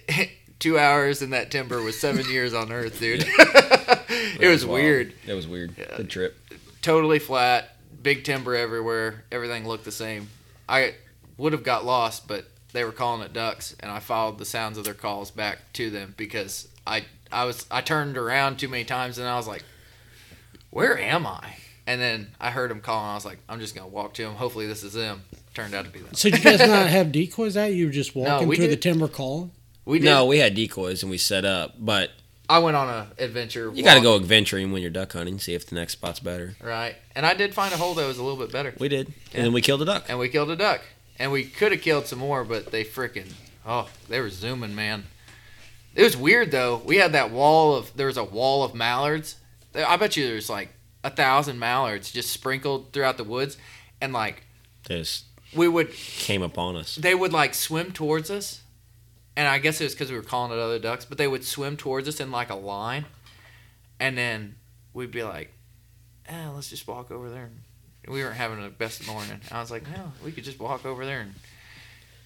two 0.58 0.78
hours 0.78 1.20
in 1.20 1.30
that 1.30 1.50
timber 1.50 1.82
was 1.82 2.00
seven 2.00 2.24
years 2.30 2.54
on 2.54 2.72
Earth, 2.72 2.98
dude. 2.98 3.24
it 3.28 4.48
was 4.48 4.64
wild. 4.64 4.80
weird. 4.82 5.12
It 5.26 5.34
was 5.34 5.46
weird. 5.46 5.74
Yeah. 5.76 5.96
Good 5.98 6.08
trip. 6.10 6.38
Totally 6.80 7.18
flat, 7.18 7.76
big 8.02 8.24
timber 8.24 8.54
everywhere. 8.54 9.24
Everything 9.30 9.68
looked 9.68 9.84
the 9.84 9.92
same. 9.92 10.28
I 10.66 10.94
would 11.40 11.52
have 11.52 11.62
got 11.64 11.84
lost, 11.84 12.28
but 12.28 12.46
they 12.72 12.84
were 12.84 12.92
calling 12.92 13.22
it 13.22 13.32
ducks, 13.32 13.74
and 13.80 13.90
I 13.90 13.98
followed 13.98 14.38
the 14.38 14.44
sounds 14.44 14.78
of 14.78 14.84
their 14.84 14.94
calls 14.94 15.30
back 15.30 15.58
to 15.74 15.90
them 15.90 16.14
because 16.16 16.68
I 16.86 17.04
I 17.32 17.44
was 17.44 17.66
I 17.70 17.80
turned 17.80 18.16
around 18.16 18.58
too 18.58 18.68
many 18.68 18.84
times 18.84 19.18
and 19.18 19.26
I 19.26 19.36
was 19.36 19.48
like, 19.48 19.64
where 20.70 20.98
am 20.98 21.26
I? 21.26 21.56
And 21.86 22.00
then 22.00 22.28
I 22.40 22.50
heard 22.50 22.70
them 22.70 22.80
calling. 22.80 23.10
I 23.10 23.14
was 23.14 23.24
like, 23.24 23.38
I'm 23.48 23.58
just 23.60 23.74
gonna 23.74 23.88
walk 23.88 24.14
to 24.14 24.22
them. 24.22 24.34
Hopefully 24.34 24.66
this 24.66 24.84
is 24.84 24.92
them. 24.92 25.22
Turned 25.54 25.74
out 25.74 25.84
to 25.84 25.90
be 25.90 25.98
them. 25.98 26.14
So 26.14 26.30
did 26.30 26.44
you 26.44 26.44
guys 26.44 26.60
not 26.60 26.86
have 26.86 27.10
decoys 27.10 27.56
out? 27.56 27.72
You 27.72 27.86
were 27.86 27.92
just 27.92 28.14
walking 28.14 28.46
we 28.46 28.56
through 28.56 28.68
the 28.68 28.76
timber 28.76 29.08
calling? 29.08 29.50
We 29.84 29.98
did. 29.98 30.04
No, 30.04 30.26
we 30.26 30.38
had 30.38 30.54
decoys 30.54 31.02
and 31.02 31.10
we 31.10 31.18
set 31.18 31.44
up, 31.44 31.74
but 31.78 32.10
I 32.48 32.58
went 32.60 32.76
on 32.76 32.88
a 32.88 33.08
adventure. 33.18 33.72
you 33.74 33.82
got 33.82 33.94
to 33.94 34.00
go 34.00 34.16
adventuring 34.16 34.70
when 34.72 34.82
you're 34.82 34.90
duck 34.90 35.12
hunting, 35.12 35.38
see 35.38 35.54
if 35.54 35.66
the 35.66 35.74
next 35.74 35.92
spot's 35.94 36.20
better. 36.20 36.54
right, 36.62 36.96
and 37.14 37.24
I 37.24 37.34
did 37.34 37.54
find 37.54 37.72
a 37.72 37.76
hole 37.76 37.94
that 37.94 38.06
was 38.06 38.18
a 38.18 38.22
little 38.22 38.38
bit 38.38 38.52
better, 38.52 38.74
We 38.78 38.88
did. 38.88 39.08
Yeah. 39.08 39.14
And 39.38 39.44
then 39.46 39.52
we 39.52 39.60
killed 39.60 39.82
a 39.82 39.84
duck. 39.84 40.04
and 40.08 40.18
we 40.18 40.28
killed 40.28 40.50
a 40.50 40.56
duck, 40.56 40.82
and 41.20 41.30
we 41.30 41.44
could 41.44 41.70
have 41.70 41.82
killed 41.82 42.06
some 42.06 42.18
more, 42.18 42.42
but 42.42 42.72
they 42.72 42.82
freaking 42.82 43.32
oh, 43.64 43.88
they 44.08 44.20
were 44.20 44.30
zooming, 44.30 44.74
man. 44.74 45.04
It 45.94 46.02
was 46.02 46.16
weird 46.16 46.50
though. 46.50 46.82
We 46.84 46.96
had 46.96 47.12
that 47.12 47.30
wall 47.30 47.76
of 47.76 47.94
there 47.96 48.08
was 48.08 48.16
a 48.16 48.24
wall 48.24 48.64
of 48.64 48.74
mallards. 48.74 49.36
I 49.72 49.96
bet 49.96 50.16
you 50.16 50.26
there's 50.26 50.50
like 50.50 50.70
a 51.04 51.10
thousand 51.10 51.60
mallards 51.60 52.10
just 52.10 52.32
sprinkled 52.32 52.92
throughout 52.92 53.18
the 53.18 53.24
woods, 53.24 53.56
and 54.00 54.12
like 54.12 54.42
just 54.84 55.26
we 55.54 55.68
would 55.68 55.92
came 55.92 56.42
upon 56.42 56.74
us. 56.74 56.96
they 56.96 57.14
would 57.14 57.32
like 57.32 57.54
swim 57.54 57.92
towards 57.92 58.30
us 58.30 58.62
and 59.36 59.48
I 59.48 59.58
guess 59.58 59.80
it 59.80 59.84
was 59.84 59.94
because 59.94 60.10
we 60.10 60.16
were 60.16 60.22
calling 60.22 60.52
it 60.52 60.60
other 60.60 60.78
ducks, 60.78 61.04
but 61.04 61.18
they 61.18 61.28
would 61.28 61.44
swim 61.44 61.76
towards 61.76 62.08
us 62.08 62.20
in 62.20 62.30
like 62.30 62.50
a 62.50 62.54
line, 62.54 63.06
and 63.98 64.18
then 64.18 64.56
we'd 64.92 65.10
be 65.10 65.22
like, 65.22 65.52
"Eh, 66.26 66.48
let's 66.48 66.70
just 66.70 66.86
walk 66.86 67.10
over 67.10 67.30
there." 67.30 67.44
And 67.44 67.62
we 68.08 68.22
weren't 68.22 68.36
having 68.36 68.62
the 68.62 68.70
best 68.70 69.06
morning. 69.06 69.40
I 69.50 69.60
was 69.60 69.70
like, 69.70 69.84
"No, 69.90 70.12
we 70.24 70.32
could 70.32 70.44
just 70.44 70.58
walk 70.58 70.84
over 70.86 71.04
there 71.04 71.20
and 71.20 71.34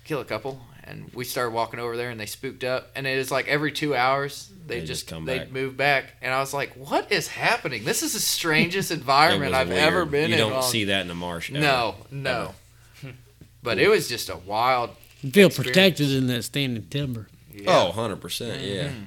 kill 0.05 0.21
a 0.21 0.25
couple." 0.25 0.61
And 0.87 1.11
we 1.15 1.25
started 1.25 1.55
walking 1.55 1.81
over 1.81 1.97
there, 1.97 2.11
and 2.11 2.21
they 2.21 2.27
spooked 2.27 2.63
up. 2.63 2.91
And 2.95 3.07
it 3.07 3.17
was 3.17 3.31
like 3.31 3.49
every 3.49 3.73
two 3.73 3.97
hours 3.97 4.51
they, 4.67 4.81
They 4.81 4.87
just, 4.87 5.03
just 5.03 5.07
come 5.09 5.25
they'd 5.25 5.39
back. 5.39 5.51
move 5.53 5.77
back, 5.79 6.13
and 6.23 6.33
I 6.33 6.41
was 6.41 6.53
like, 6.55 6.75
"What 6.75 7.11
is 7.11 7.29
happening? 7.29 7.85
This 7.85 8.03
is 8.03 8.13
the 8.13 8.21
strangest 8.21 8.91
environment 9.01 9.55
I've 9.55 9.69
weird. 9.69 9.81
ever 9.81 10.05
been 10.05 10.21
You 10.21 10.25
in." 10.27 10.31
You 10.33 10.37
don't 10.39 10.53
while- 10.53 10.63
see 10.63 10.85
that 10.85 11.01
in 11.03 11.09
the 11.09 11.15
marsh. 11.15 11.51
ever. 11.51 11.61
no, 11.61 11.95
no. 12.11 12.55
But 13.63 13.79
it 13.79 13.89
was 13.89 14.09
just 14.09 14.29
a 14.29 14.37
wild. 14.37 14.91
You 15.23 15.31
feel 15.31 15.47
Experience. 15.47 15.75
protected 15.75 16.11
in 16.13 16.27
that 16.27 16.43
standing 16.45 16.87
timber. 16.89 17.29
Yeah. 17.51 17.65
Oh, 17.69 17.87
100 17.87 18.17
percent. 18.21 18.61
Yeah. 18.63 18.89
Mhm. 18.89 19.07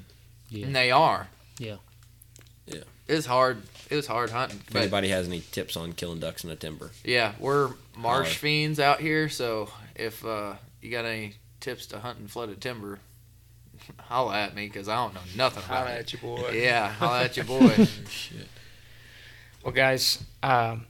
Yeah. 0.50 0.66
And 0.66 0.76
they 0.76 0.90
are. 0.90 1.28
Yeah. 1.60 1.76
Yeah. 2.66 2.80
It 3.08 3.14
was 3.14 3.28
hard. 3.28 3.62
It 3.90 3.96
was 3.96 4.08
hard 4.08 4.30
hunting. 4.32 4.62
If 4.68 4.76
anybody 4.76 5.10
has 5.10 5.28
any 5.28 5.40
tips 5.40 5.78
on 5.78 5.94
killing 5.94 6.20
ducks 6.20 6.44
in 6.44 6.50
the 6.50 6.56
timber, 6.56 6.92
yeah, 7.04 7.34
we're 7.40 7.70
marsh 7.96 8.28
Holler. 8.28 8.36
fiends 8.36 8.80
out 8.80 9.00
here. 9.00 9.30
So 9.30 9.70
if 9.96 10.26
uh, 10.26 10.56
you 10.82 10.92
got 10.92 11.06
any 11.06 11.36
tips 11.62 11.86
to 11.88 12.00
hunting 12.00 12.28
flooded 12.28 12.60
timber, 12.62 13.00
holla 14.00 14.36
at 14.38 14.56
me 14.56 14.68
because 14.68 14.90
I 14.90 14.96
don't 14.96 15.14
know 15.14 15.22
nothing 15.38 15.64
about 15.64 15.86
Holla 15.86 15.96
it. 15.96 16.00
at 16.00 16.14
you, 16.14 16.20
boy. 16.20 16.50
Yeah, 16.54 16.90
holla 16.90 17.24
at 17.24 17.38
your 17.38 17.46
boy. 17.46 17.86
shit. 18.10 18.48
Well, 19.64 19.74
guys, 19.74 20.24
um, 20.44 20.86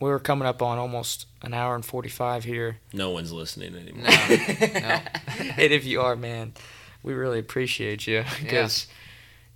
we 0.00 0.10
were 0.10 0.18
coming 0.18 0.46
up 0.46 0.60
on 0.62 0.78
almost 0.78 1.26
an 1.42 1.54
hour 1.54 1.74
and 1.74 1.84
45 1.84 2.44
here. 2.44 2.78
No 2.92 3.10
one's 3.10 3.32
listening 3.32 3.74
anymore. 3.74 4.04
no, 4.08 4.36
no. 4.80 5.00
and 5.56 5.72
if 5.72 5.84
you 5.84 6.00
are, 6.02 6.16
man, 6.16 6.52
we 7.02 7.12
really 7.14 7.38
appreciate 7.38 8.06
you 8.06 8.24
because, 8.40 8.86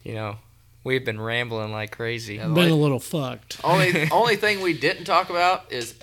you 0.03 0.15
know, 0.15 0.37
we've 0.85 1.05
been 1.05 1.21
rambling 1.21 1.73
like 1.73 1.91
crazy. 1.93 2.37
Yeah. 2.37 2.49
Been 2.49 2.71
a 2.71 2.75
little 2.77 3.01
fucked. 3.01 3.61
Only 3.65 4.09
only 4.13 4.37
thing 4.37 4.61
we 4.61 4.73
didn't 4.73 5.05
talk 5.05 5.31
about 5.31 5.71
is 5.73 5.95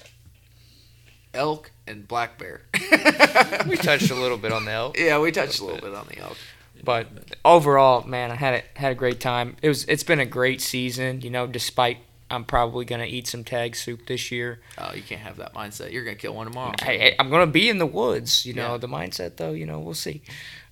elk 1.33 1.71
and 1.87 2.07
black 2.07 2.37
bear. 2.37 2.61
we 3.67 3.77
touched 3.77 4.09
a 4.11 4.15
little 4.15 4.37
bit 4.37 4.51
on 4.51 4.65
the 4.65 4.71
elk, 4.71 4.97
yeah, 4.99 5.19
we 5.19 5.31
touched 5.31 5.59
a 5.59 5.65
little 5.65 5.81
bit 5.81 5.93
on 5.95 6.07
the 6.07 6.17
elk. 6.19 6.37
but 6.83 7.07
overall, 7.43 8.05
man, 8.07 8.31
I 8.31 8.35
had 8.35 8.53
a, 8.75 8.79
had 8.79 8.91
a 8.91 8.95
great 8.95 9.19
time. 9.19 9.55
It 9.61 9.67
was 9.67 9.85
it's 9.85 10.03
been 10.03 10.19
a 10.19 10.25
great 10.25 10.61
season. 10.61 11.21
You 11.21 11.29
know, 11.29 11.47
despite 11.47 11.97
I'm 12.31 12.43
probably 12.43 12.85
gonna 12.85 13.05
eat 13.05 13.27
some 13.27 13.43
tag 13.43 13.75
soup 13.75 14.07
this 14.07 14.31
year. 14.31 14.59
Oh, 14.77 14.93
you 14.93 15.01
can't 15.03 15.21
have 15.21 15.37
that 15.37 15.53
mindset. 15.53 15.91
You're 15.91 16.03
gonna 16.03 16.15
kill 16.15 16.33
one 16.35 16.47
tomorrow. 16.47 16.73
Hey, 16.81 16.97
hey, 16.97 17.15
I'm 17.19 17.29
gonna 17.29 17.47
be 17.47 17.69
in 17.69 17.77
the 17.77 17.85
woods. 17.85 18.45
You 18.45 18.53
know, 18.53 18.71
Yeah. 18.71 18.77
the 18.77 18.87
mindset 18.87 19.37
though. 19.37 19.51
You 19.51 19.65
know, 19.65 19.79
we'll 19.79 19.93
see. 19.93 20.21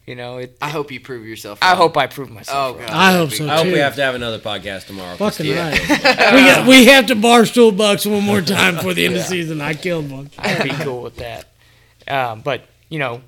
You 0.06 0.16
know, 0.16 0.38
it. 0.40 0.58
I 0.62 0.70
hope 0.70 0.92
you 0.92 1.00
prove 1.00 1.26
yourself. 1.26 1.60
I 1.62 1.76
hope 1.76 1.96
I 1.96 2.08
prove 2.08 2.30
myself. 2.30 2.58
Oh 2.58 2.78
wrong. 2.78 2.88
god. 2.88 2.96
I 2.96 3.14
hope 3.14 3.30
be 3.30 3.36
so, 3.38 3.48
I 3.48 3.56
hope 3.56 3.66
too. 3.66 3.72
we 3.74 3.80
have 3.80 3.96
to 3.96 4.02
have 4.02 4.16
another 4.16 4.40
podcast 4.40 4.88
tomorrow. 4.88 5.16
Fucking 5.16 5.46
Yeah. 5.46 5.70
right. 5.70 5.80
we, 6.34 6.42
got, 6.42 6.68
we 6.68 6.86
have 6.88 7.06
to 7.08 7.16
barstool 7.16 7.76
bucks 7.76 8.06
one 8.06 8.24
more 8.24 8.42
time 8.42 8.78
for 8.80 8.94
the 8.94 9.06
end 9.06 9.16
of 9.16 9.22
the 9.22 9.28
season. 9.28 9.62
I 9.62 9.74
killed 9.76 10.12
one. 10.12 10.30
I'd 10.38 10.64
be 10.64 10.70
cool 10.84 11.02
with 11.04 11.16
that. 11.18 11.46
Um, 12.08 12.42
but 12.42 12.64
you 12.90 13.00
know, 13.00 13.22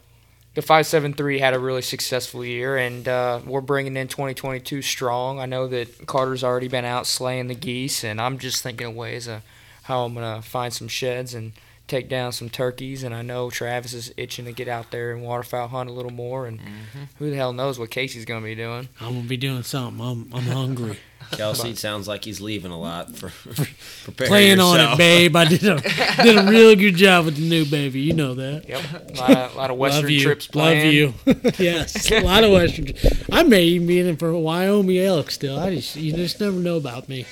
the 0.56 0.62
five 0.62 0.86
seven 0.86 1.14
three 1.14 1.40
had 1.40 1.54
a 1.54 1.60
really 1.60 1.82
successful 1.82 2.44
year, 2.44 2.76
and 2.76 3.08
uh, 3.08 3.40
we're 3.46 3.62
bringing 3.62 3.96
in 3.96 4.10
2022 4.10 4.82
strong. 4.82 5.40
I 5.40 5.46
know 5.46 5.68
that 5.68 6.06
Carter's 6.08 6.44
already 6.44 6.68
been 6.68 6.86
out 6.86 7.08
slaying 7.08 7.48
the 7.48 7.56
geese, 7.56 8.04
and 8.04 8.20
I'm 8.20 8.38
just 8.38 8.64
thinking 8.64 8.88
of 8.88 8.96
ways 8.96 9.28
of 9.28 9.44
how 9.84 10.04
I'm 10.04 10.14
gonna 10.14 10.42
find 10.42 10.74
some 10.74 10.90
sheds 10.90 11.34
and 11.34 11.54
take 11.88 12.10
down 12.10 12.32
some 12.32 12.50
turkeys. 12.50 13.04
And 13.04 13.14
I 13.14 13.22
know 13.22 13.50
Travis 13.50 13.94
is 13.94 14.14
itching 14.18 14.46
to 14.46 14.52
get 14.52 14.68
out 14.68 14.92
there 14.92 15.12
and 15.12 15.24
waterfowl 15.24 15.68
hunt 15.70 15.90
a 15.90 15.94
little 15.94 16.12
more. 16.12 16.48
And 16.48 16.60
mm-hmm. 16.60 17.04
who 17.18 17.30
the 17.30 17.36
hell 17.36 17.54
knows 17.54 17.80
what 17.80 17.90
Casey's 17.90 18.26
gonna 18.26 18.46
be 18.46 18.56
doing? 18.56 18.90
I'm 19.00 19.16
gonna 19.16 19.28
be 19.28 19.38
doing 19.38 19.64
something. 19.64 20.06
I'm 20.06 20.34
I'm 20.34 20.44
hungry. 20.44 20.98
Kelsey 21.32 21.76
sounds 21.76 22.08
like 22.08 22.24
he's 22.24 22.40
leaving 22.40 22.72
a 22.72 22.80
lot 22.80 23.16
for 23.16 23.30
prepare 24.04 24.28
Playing 24.28 24.60
on 24.60 24.80
it, 24.80 24.98
babe. 24.98 25.36
I 25.36 25.46
did 25.46 25.64
a 25.64 25.82
did 26.24 26.38
a 26.38 26.50
real 26.50 26.76
good 26.76 26.96
job 26.96 27.26
with 27.26 27.36
the 27.36 27.50
new 27.50 27.66
baby. 27.66 28.02
You 28.02 28.14
know 28.14 28.36
that. 28.36 28.68
Yep, 28.68 28.84
a 29.10 29.20
lot 29.20 29.32
of, 29.32 29.56
lot 29.56 29.72
of 29.72 29.78
Western 29.78 30.04
Love 30.04 30.12
you. 30.12 30.22
trips 30.22 30.56
Love 30.56 30.78
you. 30.78 31.14
yes, 31.58 32.12
a 32.12 32.22
lot 32.22 32.44
of 32.44 32.52
Western. 32.52 32.88
I 33.32 33.44
may 33.44 33.64
even 33.64 33.88
be 33.88 34.00
in 34.00 34.18
for 34.18 34.34
Wyoming 34.38 35.00
elk 35.00 35.32
still. 35.32 35.58
I 35.60 35.76
just 35.76 35.96
you 35.96 36.14
just 36.14 36.40
never 36.40 36.58
know 36.58 36.78
about 36.78 37.10
me. 37.10 37.26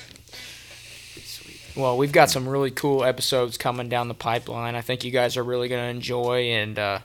Well, 1.76 1.96
we've 1.96 2.12
got 2.12 2.30
some 2.30 2.48
really 2.48 2.70
cool 2.70 3.02
episodes 3.02 3.58
coming 3.58 3.88
down 3.88 4.06
the 4.06 4.14
pipeline. 4.14 4.76
I 4.76 4.80
think 4.80 5.02
you 5.02 5.10
guys 5.10 5.36
are 5.36 5.42
really 5.42 5.68
going 5.68 5.82
to 5.82 5.88
enjoy. 5.88 6.42
And 6.52 6.78
uh, 6.78 7.00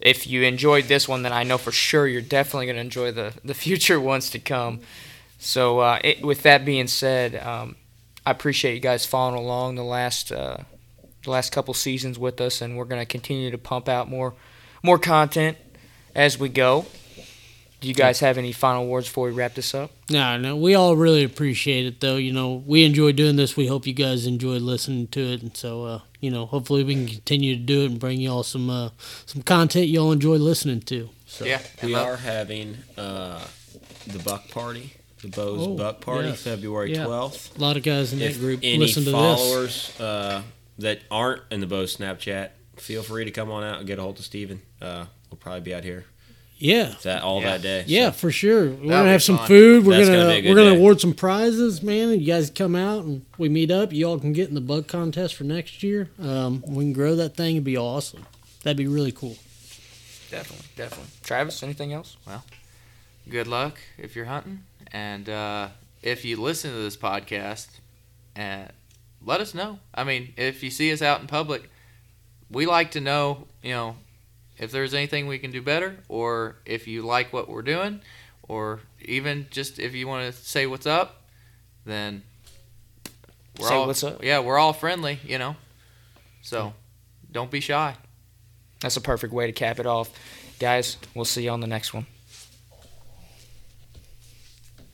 if 0.00 0.26
you 0.26 0.42
enjoyed 0.42 0.84
this 0.84 1.08
one, 1.08 1.22
then 1.22 1.32
I 1.32 1.44
know 1.44 1.56
for 1.56 1.72
sure 1.72 2.06
you're 2.06 2.20
definitely 2.20 2.66
going 2.66 2.76
to 2.76 2.82
enjoy 2.82 3.12
the, 3.12 3.32
the 3.42 3.54
future 3.54 3.98
ones 4.12 4.28
to 4.30 4.38
come. 4.38 4.80
So, 5.38 5.80
uh, 5.80 5.98
it, 6.04 6.22
with 6.22 6.42
that 6.42 6.64
being 6.64 6.88
said, 6.88 7.36
um, 7.36 7.76
I 8.26 8.32
appreciate 8.32 8.74
you 8.74 8.80
guys 8.80 9.06
following 9.06 9.38
along 9.38 9.76
the 9.76 9.84
last 9.84 10.32
uh, 10.32 10.58
the 11.22 11.30
last 11.30 11.52
couple 11.52 11.74
seasons 11.74 12.18
with 12.18 12.40
us, 12.40 12.62
and 12.62 12.76
we're 12.76 12.86
going 12.86 13.02
to 13.02 13.06
continue 13.06 13.50
to 13.50 13.58
pump 13.58 13.88
out 13.88 14.08
more 14.08 14.34
more 14.82 14.98
content 14.98 15.58
as 16.14 16.38
we 16.38 16.48
go. 16.48 16.86
Do 17.80 17.88
you 17.88 17.94
guys 17.94 18.20
have 18.20 18.38
any 18.38 18.52
final 18.52 18.86
words 18.86 19.06
before 19.06 19.26
we 19.28 19.32
wrap 19.34 19.54
this 19.54 19.74
up? 19.74 19.90
No, 20.08 20.38
no, 20.38 20.56
we 20.56 20.74
all 20.74 20.96
really 20.96 21.22
appreciate 21.24 21.84
it 21.86 22.00
though. 22.00 22.16
You 22.16 22.32
know, 22.32 22.62
we 22.66 22.84
enjoy 22.84 23.12
doing 23.12 23.36
this. 23.36 23.56
We 23.56 23.66
hope 23.66 23.86
you 23.86 23.92
guys 23.92 24.26
enjoy 24.26 24.56
listening 24.58 25.08
to 25.08 25.20
it, 25.20 25.42
and 25.42 25.56
so 25.56 25.84
uh, 25.84 26.00
you 26.20 26.30
know, 26.30 26.46
hopefully 26.46 26.84
we 26.84 26.94
can 26.94 27.06
continue 27.06 27.54
to 27.54 27.60
do 27.62 27.82
it 27.82 27.90
and 27.90 28.00
bring 28.00 28.18
y'all 28.20 28.42
some 28.42 28.70
uh, 28.70 28.90
some 29.26 29.42
content 29.42 29.88
y'all 29.88 30.10
enjoy 30.12 30.36
listening 30.36 30.80
to. 30.82 31.10
So 31.26 31.44
Yeah, 31.44 31.60
We 31.82 31.94
and 31.94 32.02
are 32.02 32.16
having 32.16 32.78
uh, 32.96 33.44
the 34.06 34.18
buck 34.20 34.48
party, 34.48 34.94
the 35.20 35.28
Bows 35.28 35.66
Oh, 35.66 35.76
Buck 35.76 36.00
Party, 36.00 36.28
yes. 36.28 36.42
February 36.42 36.94
Yeah. 36.94 37.04
twelfth. 37.04 37.58
a 37.58 37.60
lot 37.60 37.76
of 37.76 37.82
guys 37.82 38.12
in 38.12 38.20
that 38.20 38.38
group 38.38 38.60
any 38.62 38.78
listen 38.78 39.04
to 39.04 39.10
this. 39.10 39.12
followers 39.12 40.00
uh, 40.00 40.42
that 40.78 41.00
aren't 41.10 41.42
in 41.50 41.60
the 41.60 41.66
Bows 41.66 41.94
Snapchat, 41.96 42.50
feel 42.76 43.02
free 43.02 43.24
to 43.26 43.30
come 43.30 43.50
on 43.50 43.64
out 43.64 43.78
and 43.78 43.86
get 43.86 43.98
a 43.98 44.02
hold 44.02 44.18
of 44.18 44.24
Steven. 44.24 44.62
Uh, 44.80 45.04
we'll 45.30 45.38
probably 45.38 45.60
be 45.60 45.74
out 45.74 45.84
here 45.84 46.04
Yeah, 46.58 46.94
that 47.02 47.22
all 47.22 47.40
Yeah. 47.42 47.50
that 47.52 47.62
day. 47.62 47.84
Yeah, 47.86 48.10
So, 48.10 48.16
for 48.18 48.32
sure. 48.32 48.64
We're 48.64 48.70
That'll 48.70 48.88
gonna 48.88 49.10
have 49.12 49.22
some 49.22 49.36
fun. 49.38 49.46
food. 49.48 49.84
We're 49.86 49.96
That's 49.98 50.08
gonna, 50.08 50.18
gonna 50.22 50.32
be 50.32 50.38
a 50.38 50.42
good 50.42 50.48
we're 50.50 50.56
gonna 50.56 50.70
day. 50.70 50.76
award 50.76 51.00
some 51.02 51.12
prizes, 51.14 51.82
man. 51.82 52.08
And 52.10 52.20
you 52.22 52.26
guys 52.28 52.50
come 52.50 52.74
out 52.74 53.04
and 53.04 53.26
we 53.36 53.48
meet 53.50 53.70
up. 53.70 53.92
You 53.92 54.06
all 54.08 54.18
can 54.18 54.32
get 54.32 54.48
in 54.48 54.54
the 54.54 54.60
bug 54.62 54.86
contest 54.86 55.34
for 55.34 55.44
next 55.44 55.82
year. 55.82 56.08
Um, 56.18 56.64
we 56.66 56.84
can 56.84 56.92
grow 56.94 57.14
that 57.16 57.36
thing. 57.36 57.56
It'd 57.56 57.64
be 57.64 57.76
awesome. 57.76 58.24
That'd 58.62 58.78
be 58.78 58.86
really 58.86 59.12
cool. 59.12 59.36
Definitely, 60.30 60.66
definitely. 60.76 61.08
Travis, 61.22 61.62
anything 61.62 61.92
else? 61.92 62.16
Well, 62.26 62.42
good 63.28 63.46
luck 63.46 63.78
if 63.98 64.16
you're 64.16 64.24
hunting, 64.24 64.64
and 64.92 65.28
uh, 65.28 65.68
if 66.02 66.24
you 66.24 66.40
listen 66.40 66.70
to 66.72 66.76
this 66.78 66.96
podcast, 66.96 67.68
and 68.34 68.70
let 69.24 69.40
us 69.40 69.54
know. 69.54 69.78
I 69.94 70.04
mean, 70.04 70.32
if 70.36 70.62
you 70.62 70.70
see 70.70 70.90
us 70.92 71.00
out 71.02 71.20
in 71.20 71.26
public, 71.26 71.70
we 72.50 72.66
like 72.66 72.90
to 72.92 73.00
know, 73.00 73.46
you 73.62 73.70
know, 73.70 73.96
if 74.58 74.70
there's 74.70 74.94
anything 74.94 75.26
we 75.26 75.38
can 75.38 75.50
do 75.50 75.62
better, 75.62 75.98
or 76.08 76.56
if 76.64 76.86
you 76.88 77.02
like 77.02 77.32
what 77.32 77.48
we're 77.48 77.62
doing, 77.62 78.00
or 78.48 78.80
even 79.00 79.46
just 79.50 79.78
if 79.78 79.94
you 79.94 80.06
want 80.06 80.32
to 80.32 80.38
say 80.38 80.66
what's 80.66 80.86
up, 80.86 81.22
then 81.84 82.22
we're 83.58 83.68
Say 83.68 83.74
all 83.74 83.86
what's 83.86 84.04
up. 84.04 84.22
Yeah, 84.22 84.40
we're 84.40 84.58
all 84.58 84.72
friendly, 84.72 85.18
you 85.24 85.38
know. 85.38 85.56
So 86.42 86.74
don't 87.30 87.50
be 87.50 87.60
shy. 87.60 87.94
That's 88.80 88.96
a 88.96 89.00
perfect 89.00 89.32
way 89.32 89.46
to 89.46 89.52
cap 89.52 89.78
it 89.80 89.86
off. 89.86 90.10
Guys, 90.58 90.96
we'll 91.14 91.24
see 91.24 91.44
you 91.44 91.50
on 91.50 91.60
the 91.60 91.66
next 91.66 91.92
one. 91.92 92.06